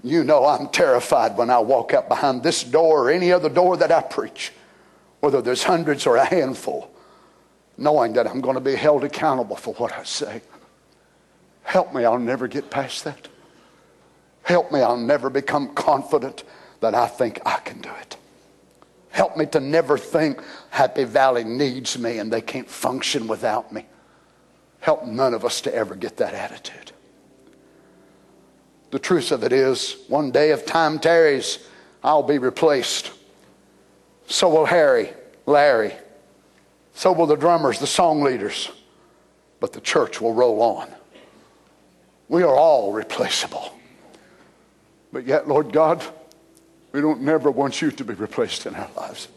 You 0.03 0.23
know 0.23 0.47
I'm 0.47 0.69
terrified 0.69 1.37
when 1.37 1.51
I 1.51 1.59
walk 1.59 1.95
up 1.95 2.09
behind 2.09 2.43
this 2.43 2.63
door 2.63 3.05
or 3.05 3.11
any 3.11 3.33
other 3.33 3.49
door 3.49 3.77
that 3.79 3.91
I 3.91 4.03
preach, 4.03 4.53
whether 5.21 5.41
there's 5.41 5.65
hundreds 5.65 6.07
or 6.07 6.17
a 6.17 6.25
handful, 6.25 6.91
knowing 7.79 8.13
that 8.13 8.27
I'm 8.27 8.43
going 8.43 8.55
to 8.55 8.61
be 8.61 8.77
held 8.77 9.03
accountable 9.03 9.57
for 9.57 9.73
what 9.75 9.93
I 9.93 10.05
say. 10.05 10.43
Help 11.65 11.93
me, 11.93 12.05
I'll 12.05 12.19
never 12.19 12.47
get 12.47 12.70
past 12.70 13.05
that. 13.05 13.28
Help 14.43 14.70
me, 14.70 14.81
I'll 14.81 14.97
never 14.97 15.31
become 15.31 15.74
confident 15.74 16.45
that 16.81 16.95
I 16.95 17.07
think 17.07 17.41
I 17.45 17.59
can 17.59 17.81
do 17.81 17.91
it. 18.01 18.16
Help 19.11 19.36
me 19.36 19.47
to 19.47 19.61
never 19.61 19.97
think 19.97 20.41
Happy 20.70 21.05
Valley 21.05 21.45
needs 21.45 21.99
me 21.99 22.19
and 22.19 22.32
they 22.32 22.41
can't 22.41 22.69
function 22.69 23.27
without 23.27 23.73
me. 23.73 23.86
Help 24.81 25.07
none 25.07 25.32
of 25.32 25.45
us 25.45 25.62
to 25.62 25.74
ever 25.74 25.95
get 25.95 26.19
that 26.19 26.35
attitude. 26.35 26.93
The 28.91 28.99
truth 28.99 29.32
of 29.32 29.43
it 29.43 29.53
is, 29.53 29.97
one 30.09 30.31
day 30.31 30.51
if 30.51 30.66
time 30.66 30.99
tarries, 30.99 31.66
I'll 32.03 32.23
be 32.23 32.39
replaced. 32.39 33.11
So 34.27 34.49
will 34.49 34.66
Harry, 34.66 35.12
Larry. 35.47 35.95
So 36.93 37.12
will 37.12 37.27
the 37.27 37.36
drummers, 37.36 37.78
the 37.78 37.86
song 37.86 38.20
leaders. 38.20 38.70
But 39.59 39.73
the 39.73 39.81
church 39.81 40.20
will 40.20 40.35
roll 40.35 40.61
on. 40.61 40.93
We 42.29 42.43
are 42.43 42.55
all 42.55 42.93
replaceable. 42.93 43.73
But 45.13 45.27
yet, 45.27 45.47
Lord 45.47 45.73
God, 45.73 46.03
we 46.93 47.01
don't 47.01 47.23
never 47.23 47.51
want 47.51 47.83
you 47.83 47.91
to 47.91 48.05
be 48.05 48.15
replaced 48.15 48.67
in 48.67 48.75
our 48.75 48.91
lives. 48.97 49.29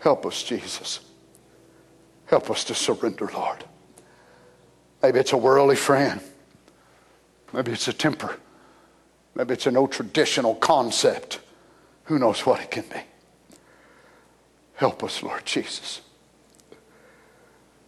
Help 0.00 0.24
us, 0.24 0.42
Jesus. 0.42 1.00
Help 2.26 2.50
us 2.50 2.64
to 2.64 2.74
surrender, 2.74 3.28
Lord. 3.34 3.64
Maybe 5.02 5.18
it's 5.18 5.32
a 5.32 5.36
worldly 5.36 5.76
friend. 5.76 6.20
Maybe 7.52 7.72
it's 7.72 7.88
a 7.88 7.92
temper. 7.92 8.36
Maybe 9.34 9.54
it's 9.54 9.66
an 9.66 9.76
old 9.76 9.92
traditional 9.92 10.54
concept. 10.54 11.40
Who 12.04 12.18
knows 12.18 12.46
what 12.46 12.60
it 12.60 12.70
can 12.70 12.84
be? 12.84 13.00
Help 14.74 15.04
us, 15.04 15.22
Lord 15.22 15.44
Jesus. 15.44 16.00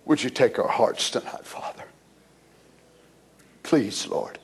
Would 0.05 0.23
you 0.23 0.31
take 0.31 0.59
our 0.59 0.69
hearts 0.69 1.11
tonight, 1.11 1.45
Father? 1.45 1.85
Please, 3.63 4.07
Lord 4.07 4.39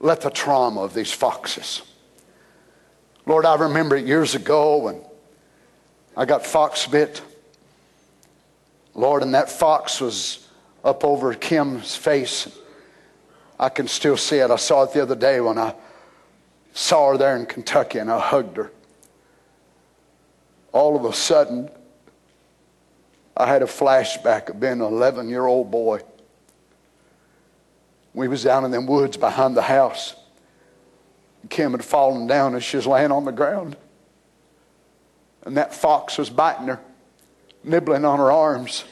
let 0.00 0.22
the 0.22 0.30
trauma 0.30 0.80
of 0.80 0.94
these 0.94 1.12
foxes. 1.12 1.82
Lord, 3.26 3.44
I 3.44 3.54
remember 3.54 3.96
years 3.96 4.34
ago 4.34 4.78
when 4.78 5.02
I 6.16 6.24
got 6.24 6.44
fox 6.44 6.86
bit. 6.86 7.22
Lord, 8.94 9.22
and 9.22 9.34
that 9.34 9.50
fox 9.50 10.00
was 10.00 10.48
up 10.82 11.04
over 11.04 11.32
Kim's 11.34 11.94
face. 11.94 12.48
I 13.58 13.68
can 13.68 13.86
still 13.86 14.16
see 14.16 14.38
it. 14.38 14.50
I 14.50 14.56
saw 14.56 14.82
it 14.84 14.94
the 14.94 15.02
other 15.02 15.14
day 15.14 15.38
when 15.40 15.58
I 15.58 15.74
saw 16.72 17.12
her 17.12 17.18
there 17.18 17.36
in 17.36 17.44
Kentucky 17.44 17.98
and 17.98 18.10
I 18.10 18.18
hugged 18.18 18.56
her. 18.56 18.72
All 20.72 20.96
of 20.96 21.04
a 21.04 21.12
sudden, 21.12 21.68
I 23.36 23.46
had 23.46 23.62
a 23.62 23.66
flashback 23.66 24.48
of 24.48 24.58
being 24.60 24.74
an 24.74 24.80
11 24.80 25.28
year 25.28 25.46
old 25.46 25.70
boy 25.70 26.00
we 28.14 28.28
was 28.28 28.42
down 28.42 28.64
in 28.64 28.70
them 28.70 28.86
woods 28.86 29.16
behind 29.16 29.56
the 29.56 29.62
house. 29.62 30.14
Kim 31.48 31.72
had 31.72 31.84
fallen 31.84 32.26
down 32.26 32.54
and 32.54 32.62
she 32.62 32.76
was 32.76 32.86
laying 32.86 33.12
on 33.12 33.24
the 33.24 33.32
ground. 33.32 33.76
And 35.44 35.56
that 35.56 35.74
fox 35.74 36.18
was 36.18 36.28
biting 36.28 36.66
her, 36.66 36.80
nibbling 37.64 38.04
on 38.04 38.18
her 38.18 38.30
arms. 38.30 38.84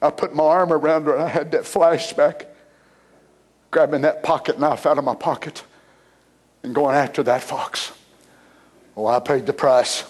I 0.00 0.10
put 0.10 0.34
my 0.34 0.44
arm 0.44 0.72
around 0.72 1.04
her 1.04 1.14
and 1.14 1.22
I 1.22 1.28
had 1.28 1.52
that 1.52 1.62
flashback, 1.62 2.46
grabbing 3.70 4.02
that 4.02 4.22
pocket 4.22 4.58
knife 4.58 4.86
out 4.86 4.96
of 4.96 5.04
my 5.04 5.14
pocket 5.14 5.62
and 6.62 6.74
going 6.74 6.96
after 6.96 7.22
that 7.24 7.42
fox. 7.42 7.92
Oh, 8.96 9.06
I 9.06 9.20
paid 9.20 9.44
the 9.44 9.52
price. 9.52 10.04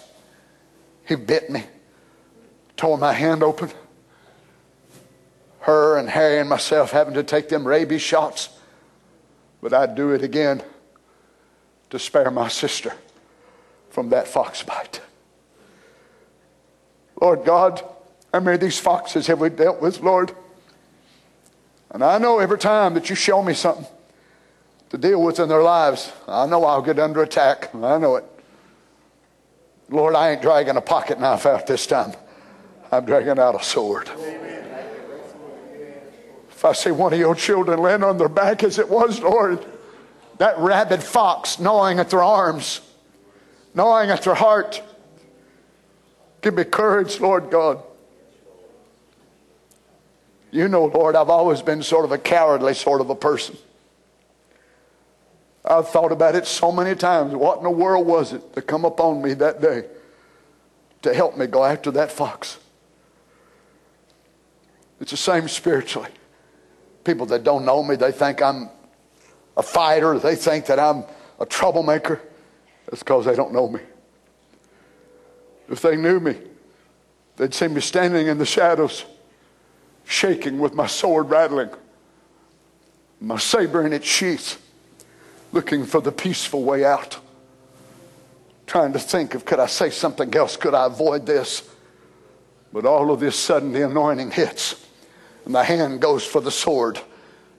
He 1.06 1.16
bit 1.16 1.50
me, 1.50 1.64
tore 2.76 2.96
my 2.96 3.12
hand 3.12 3.42
open 3.42 3.70
her 5.60 5.96
and 5.98 6.08
Harry 6.08 6.38
and 6.38 6.48
myself 6.48 6.90
having 6.90 7.14
to 7.14 7.22
take 7.22 7.48
them 7.48 7.66
rabies 7.66 8.02
shots, 8.02 8.48
but 9.60 9.72
I'd 9.72 9.94
do 9.94 10.12
it 10.12 10.22
again 10.22 10.62
to 11.90 11.98
spare 11.98 12.30
my 12.30 12.48
sister 12.48 12.94
from 13.90 14.10
that 14.10 14.28
fox 14.28 14.62
bite. 14.62 15.00
Lord 17.20 17.44
God, 17.44 17.82
how 18.32 18.40
many 18.40 18.54
of 18.54 18.60
these 18.60 18.78
foxes 18.78 19.26
have 19.26 19.40
we 19.40 19.50
dealt 19.50 19.82
with, 19.82 20.00
Lord? 20.00 20.32
And 21.90 22.04
I 22.04 22.18
know 22.18 22.38
every 22.38 22.58
time 22.58 22.94
that 22.94 23.10
you 23.10 23.16
show 23.16 23.42
me 23.42 23.52
something 23.52 23.86
to 24.90 24.96
deal 24.96 25.22
with 25.22 25.40
in 25.40 25.48
their 25.48 25.62
lives, 25.62 26.12
I 26.26 26.46
know 26.46 26.64
I'll 26.64 26.82
get 26.82 26.98
under 26.98 27.22
attack. 27.22 27.74
I 27.74 27.98
know 27.98 28.16
it. 28.16 28.24
Lord, 29.90 30.14
I 30.14 30.30
ain't 30.30 30.42
dragging 30.42 30.76
a 30.76 30.80
pocket 30.80 31.18
knife 31.18 31.46
out 31.46 31.66
this 31.66 31.86
time. 31.86 32.12
I'm 32.92 33.04
dragging 33.04 33.38
out 33.38 33.60
a 33.60 33.62
sword. 33.62 34.08
Amen. 34.08 34.49
If 36.60 36.64
I 36.66 36.72
see 36.74 36.90
one 36.90 37.14
of 37.14 37.18
your 37.18 37.34
children 37.34 37.80
laying 37.80 38.04
on 38.04 38.18
their 38.18 38.28
back 38.28 38.62
as 38.62 38.78
it 38.78 38.86
was, 38.86 39.18
Lord, 39.20 39.64
that 40.36 40.58
rabid 40.58 41.02
fox 41.02 41.58
gnawing 41.58 41.98
at 41.98 42.10
their 42.10 42.22
arms, 42.22 42.82
gnawing 43.72 44.10
at 44.10 44.20
their 44.24 44.34
heart, 44.34 44.82
give 46.42 46.52
me 46.52 46.64
courage, 46.64 47.18
Lord 47.18 47.48
God. 47.50 47.82
You 50.50 50.68
know, 50.68 50.84
Lord, 50.84 51.16
I've 51.16 51.30
always 51.30 51.62
been 51.62 51.82
sort 51.82 52.04
of 52.04 52.12
a 52.12 52.18
cowardly 52.18 52.74
sort 52.74 53.00
of 53.00 53.08
a 53.08 53.14
person. 53.14 53.56
I've 55.64 55.88
thought 55.88 56.12
about 56.12 56.34
it 56.34 56.46
so 56.46 56.70
many 56.70 56.94
times. 56.94 57.34
What 57.34 57.56
in 57.56 57.64
the 57.64 57.70
world 57.70 58.06
was 58.06 58.34
it 58.34 58.52
to 58.52 58.60
come 58.60 58.84
upon 58.84 59.22
me 59.22 59.32
that 59.32 59.62
day 59.62 59.86
to 61.00 61.14
help 61.14 61.38
me 61.38 61.46
go 61.46 61.64
after 61.64 61.90
that 61.92 62.12
fox? 62.12 62.58
It's 65.00 65.12
the 65.12 65.16
same 65.16 65.48
spiritually. 65.48 66.10
People 67.04 67.26
that 67.26 67.44
don't 67.44 67.64
know 67.64 67.82
me, 67.82 67.96
they 67.96 68.12
think 68.12 68.42
I'm 68.42 68.68
a 69.56 69.62
fighter, 69.62 70.18
they 70.18 70.36
think 70.36 70.66
that 70.66 70.78
I'm 70.78 71.04
a 71.38 71.46
troublemaker. 71.46 72.20
That's 72.86 73.02
because 73.02 73.24
they 73.24 73.34
don't 73.34 73.52
know 73.52 73.68
me. 73.68 73.80
If 75.68 75.80
they 75.82 75.96
knew 75.96 76.18
me, 76.18 76.36
they'd 77.36 77.54
see 77.54 77.68
me 77.68 77.80
standing 77.80 78.26
in 78.26 78.38
the 78.38 78.46
shadows, 78.46 79.04
shaking 80.04 80.58
with 80.58 80.74
my 80.74 80.86
sword 80.86 81.30
rattling, 81.30 81.70
my 83.20 83.38
saber 83.38 83.86
in 83.86 83.92
its 83.92 84.06
sheath, 84.06 84.60
looking 85.52 85.84
for 85.84 86.00
the 86.00 86.12
peaceful 86.12 86.64
way 86.64 86.84
out, 86.84 87.18
trying 88.66 88.92
to 88.92 88.98
think 88.98 89.34
of 89.34 89.44
could 89.44 89.60
I 89.60 89.66
say 89.66 89.90
something 89.90 90.34
else? 90.34 90.56
Could 90.56 90.74
I 90.74 90.86
avoid 90.86 91.26
this? 91.26 91.68
But 92.72 92.86
all 92.86 93.10
of 93.10 93.20
this 93.20 93.36
sudden, 93.36 93.72
the 93.72 93.86
anointing 93.86 94.32
hits, 94.32 94.86
and 95.50 95.54
the 95.56 95.64
hand 95.64 96.00
goes 96.00 96.24
for 96.24 96.40
the 96.40 96.48
sword 96.52 97.00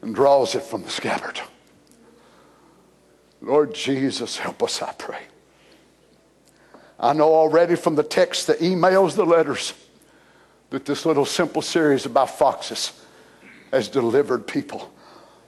and 0.01 0.15
draws 0.15 0.55
it 0.55 0.63
from 0.63 0.81
the 0.81 0.89
scabbard. 0.89 1.41
Lord 3.41 3.75
Jesus, 3.75 4.37
help 4.37 4.63
us, 4.63 4.81
I 4.81 4.93
pray. 4.93 5.23
I 6.97 7.11
know 7.11 7.33
already 7.33 7.75
from 7.75 7.95
the 7.95 8.03
text, 8.03 8.47
the 8.47 8.53
emails, 8.53 9.17
the 9.17 9.25
letters, 9.25 9.73
that 10.69 10.85
this 10.85 11.05
little 11.05 11.25
simple 11.25 11.61
series 11.61 12.05
about 12.05 12.29
foxes 12.29 12.93
has 13.73 13.89
delivered 13.89 14.47
people 14.47 14.89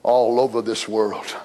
all 0.03 0.38
over 0.38 0.61
this 0.61 0.86
world. 0.86 1.38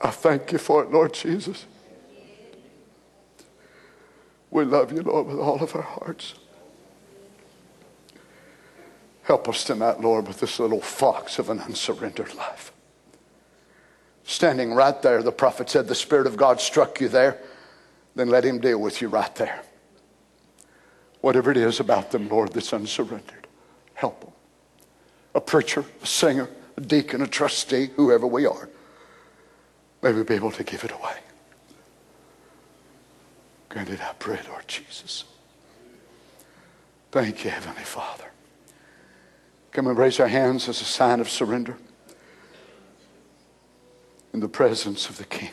I 0.00 0.10
thank 0.10 0.52
you 0.52 0.58
for 0.58 0.84
it, 0.84 0.92
Lord 0.92 1.12
Jesus. 1.12 1.66
We 4.52 4.64
love 4.64 4.92
you, 4.92 5.02
Lord, 5.02 5.26
with 5.26 5.40
all 5.40 5.60
of 5.60 5.74
our 5.74 5.82
hearts. 5.82 6.34
Help 9.22 9.48
us 9.48 9.64
tonight, 9.64 10.00
Lord, 10.00 10.26
with 10.26 10.40
this 10.40 10.58
little 10.58 10.80
fox 10.80 11.38
of 11.38 11.48
an 11.48 11.60
unsurrendered 11.60 12.34
life. 12.34 12.72
Standing 14.24 14.74
right 14.74 15.00
there, 15.02 15.22
the 15.22 15.32
prophet 15.32 15.70
said, 15.70 15.86
The 15.86 15.94
Spirit 15.94 16.26
of 16.26 16.36
God 16.36 16.60
struck 16.60 17.00
you 17.00 17.08
there, 17.08 17.38
then 18.14 18.28
let 18.28 18.44
Him 18.44 18.60
deal 18.60 18.80
with 18.80 19.00
you 19.00 19.08
right 19.08 19.34
there. 19.36 19.62
Whatever 21.20 21.52
it 21.52 21.56
is 21.56 21.78
about 21.78 22.10
them, 22.10 22.28
Lord, 22.28 22.52
that's 22.52 22.72
unsurrendered, 22.72 23.46
help 23.94 24.20
them. 24.20 24.32
A 25.34 25.40
preacher, 25.40 25.84
a 26.02 26.06
singer, 26.06 26.48
a 26.76 26.80
deacon, 26.80 27.22
a 27.22 27.26
trustee, 27.26 27.90
whoever 27.94 28.26
we 28.26 28.44
are, 28.44 28.68
may 30.02 30.12
we 30.12 30.24
be 30.24 30.34
able 30.34 30.50
to 30.50 30.64
give 30.64 30.82
it 30.82 30.90
away. 30.90 31.14
Grant 33.68 33.88
it, 33.88 34.00
I 34.02 34.12
pray, 34.18 34.40
Lord 34.48 34.66
Jesus. 34.66 35.24
Thank 37.12 37.44
you, 37.44 37.50
Heavenly 37.50 37.84
Father. 37.84 38.31
Come 39.72 39.86
and 39.86 39.96
raise 39.96 40.20
our 40.20 40.28
hands 40.28 40.68
as 40.68 40.80
a 40.80 40.84
sign 40.84 41.18
of 41.20 41.30
surrender 41.30 41.76
in 44.34 44.40
the 44.40 44.48
presence 44.48 45.08
of 45.08 45.16
the 45.16 45.24
King. 45.24 45.50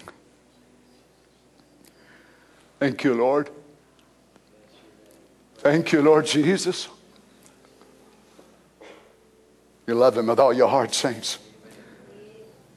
Thank 2.80 3.04
you, 3.04 3.14
Lord. 3.14 3.50
Thank 5.56 5.92
you, 5.92 6.02
Lord 6.02 6.26
Jesus. 6.26 6.88
You 9.88 9.96
love 9.96 10.18
Him 10.18 10.28
with 10.28 10.40
all 10.40 10.54
your 10.54 10.68
heart, 10.68 10.94
saints. 10.94 11.40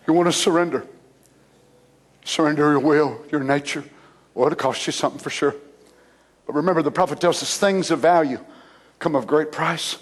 You 0.07 0.15
want 0.15 0.29
to 0.29 0.33
surrender. 0.33 0.87
Surrender 2.25 2.71
your 2.71 2.81
will, 2.81 3.25
your 3.31 3.43
nature. 3.43 3.85
Well, 4.35 4.47
it'll 4.47 4.57
cost 4.57 4.87
you 4.87 4.93
something 4.93 5.21
for 5.21 5.31
sure. 5.31 5.55
But 6.47 6.55
remember, 6.55 6.83
the 6.83 6.91
prophet 6.91 7.21
tells 7.21 7.43
us 7.43 7.59
things 7.59 7.91
of 7.91 7.99
value 7.99 8.41
come 8.99 9.15
of 9.15 9.27
great 9.27 9.53
price. 9.53 9.99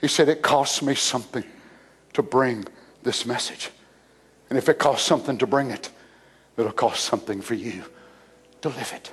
He 0.00 0.08
said, 0.08 0.28
It 0.28 0.42
costs 0.42 0.82
me 0.82 0.94
something 0.94 1.44
to 2.12 2.22
bring 2.22 2.64
this 3.02 3.26
message. 3.26 3.70
And 4.48 4.58
if 4.58 4.68
it 4.68 4.78
costs 4.78 5.06
something 5.06 5.38
to 5.38 5.46
bring 5.46 5.70
it, 5.70 5.90
it'll 6.56 6.72
cost 6.72 7.04
something 7.04 7.40
for 7.40 7.54
you 7.54 7.84
to 8.62 8.68
live 8.68 8.92
it. 8.94 9.10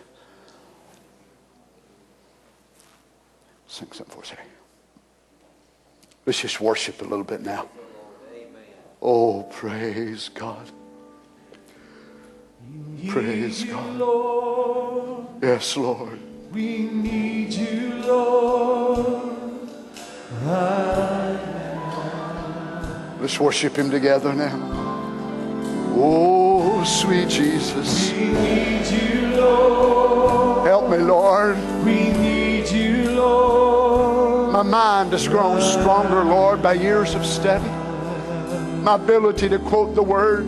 Sing 3.67 3.87
something 3.91 4.15
for 4.15 4.21
us 4.21 4.29
here. 4.29 4.39
Let's 6.25 6.41
just 6.41 6.61
worship 6.61 7.01
a 7.01 7.05
little 7.05 7.25
bit 7.25 7.41
now. 7.41 7.67
Oh, 9.01 9.43
praise 9.43 10.29
God. 10.29 10.69
Praise 13.07 13.65
God. 13.65 15.43
Yes, 15.43 15.75
Lord. 15.75 16.19
We 16.53 16.83
need 16.83 17.51
you, 17.51 17.95
Lord. 18.05 19.52
Let's 23.19 23.39
worship 23.39 23.75
Him 23.77 23.89
together 23.89 24.33
now. 24.33 24.59
Oh, 25.95 26.83
sweet 26.83 27.29
Jesus. 27.29 28.11
We 28.11 28.25
need 28.33 28.85
you, 28.87 29.35
Lord. 29.37 30.67
Help 30.67 30.89
me, 30.89 30.97
Lord. 30.97 31.55
We 31.85 32.11
need 32.11 32.69
you, 32.69 33.11
Lord. 33.11 34.51
My 34.53 34.63
mind 34.63 35.11
has 35.13 35.27
grown 35.27 35.61
stronger, 35.61 36.23
Lord, 36.23 36.61
by 36.61 36.73
years 36.73 37.15
of 37.15 37.25
study. 37.25 37.63
My 38.81 38.95
ability 38.95 39.49
to 39.49 39.59
quote 39.59 39.95
the 39.95 40.03
word. 40.03 40.45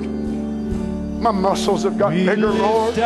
My 1.21 1.31
muscles 1.31 1.83
have 1.83 1.97
gotten 1.97 2.19
We 2.19 2.25
bigger, 2.25 2.51
Lord. 2.51 2.97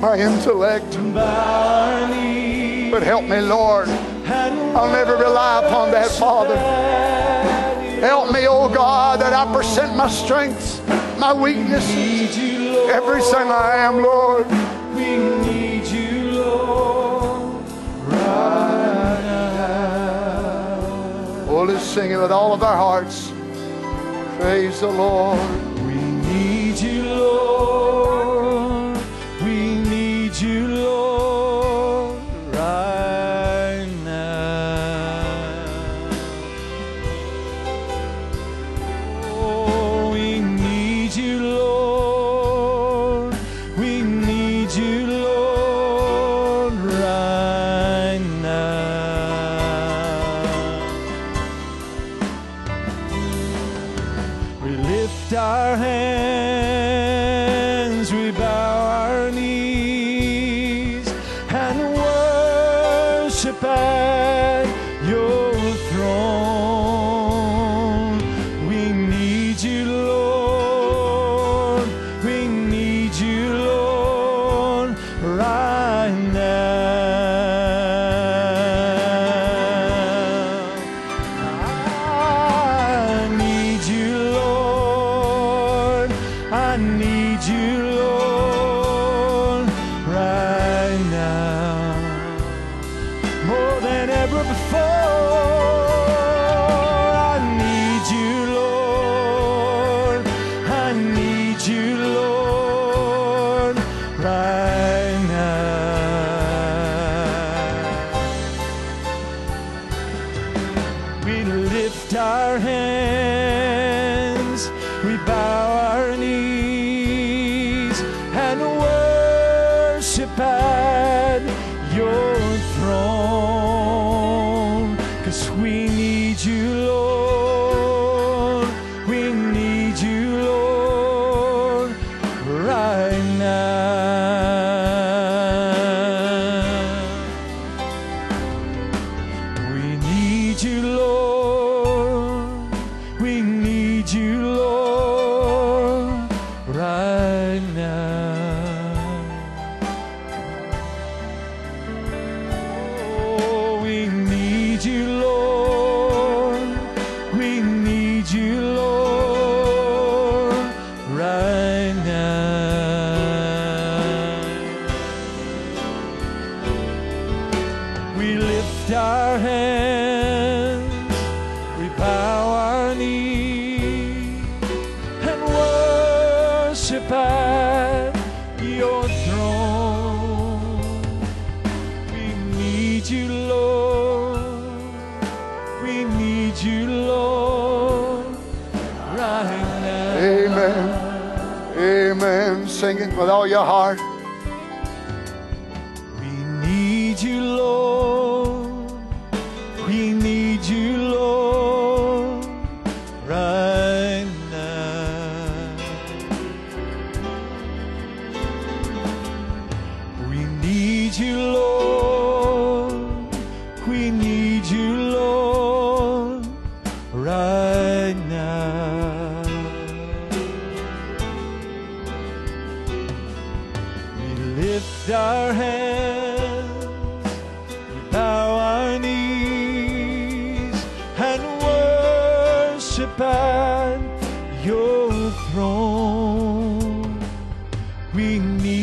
My 0.00 0.16
intellect. 0.18 0.96
bow 1.12 2.00
our 2.00 2.08
knees, 2.08 2.92
But 2.92 3.02
help 3.02 3.24
me, 3.24 3.40
Lord. 3.40 3.88
I'll 4.26 4.90
never 4.90 5.16
rely 5.16 5.64
upon 5.64 5.90
that, 5.92 6.10
Father. 6.10 6.56
Help 8.00 8.32
me, 8.32 8.46
oh 8.48 8.68
God, 8.68 9.20
that 9.20 9.32
I 9.32 9.50
present 9.52 9.96
my 9.96 10.08
strengths, 10.08 10.80
my 11.18 11.32
weaknesses, 11.32 11.94
need 11.94 12.34
you, 12.34 12.72
Lord. 12.72 12.90
everything 12.90 13.50
I 13.50 13.76
am, 13.76 14.02
Lord. 14.02 14.46
We 14.94 15.16
need 15.46 15.86
you, 15.86 16.32
Lord. 16.32 17.64
Right 18.06 19.20
now. 19.22 20.76
Oh, 21.48 21.64
let's 21.66 21.84
sing 21.84 22.10
it 22.10 22.16
with 22.18 22.32
all 22.32 22.52
of 22.52 22.62
our 22.62 22.76
hearts. 22.76 23.32
Praise 24.38 24.80
the 24.80 24.88
Lord. 24.88 25.38
We 25.86 25.94
need 25.94 26.78
you, 26.78 27.04
Lord. 27.04 28.63
Our 55.34 55.76
hands, 55.76 56.33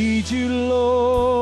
need 0.01 0.31
you, 0.31 0.49
Lord. 0.49 1.40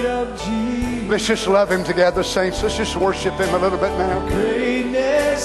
of 0.04 0.28
Jesus. 0.38 1.08
Let's 1.08 1.26
just 1.26 1.46
love 1.46 1.72
him 1.72 1.82
together, 1.82 2.22
saints. 2.22 2.62
Let's 2.62 2.76
just 2.76 2.96
worship 2.96 3.32
him 3.34 3.54
a 3.54 3.58
little 3.58 3.78
bit 3.78 3.96
now. 3.96 4.28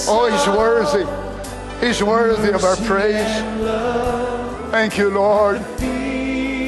Oh, 0.07 0.30
he's 0.30 0.45
worthy. 0.48 1.06
He's 1.85 2.03
worthy 2.03 2.52
of 2.52 2.65
our 2.65 2.76
praise. 2.76 3.41
Thank 4.72 4.98
you, 4.98 5.10
Lord. 5.10 5.57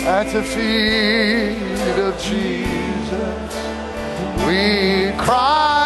At 0.08 0.32
the 0.32 0.44
feet 0.44 1.58
of 2.00 2.18
Jesus, 2.22 3.56
we 4.48 5.12
cry. 5.18 5.85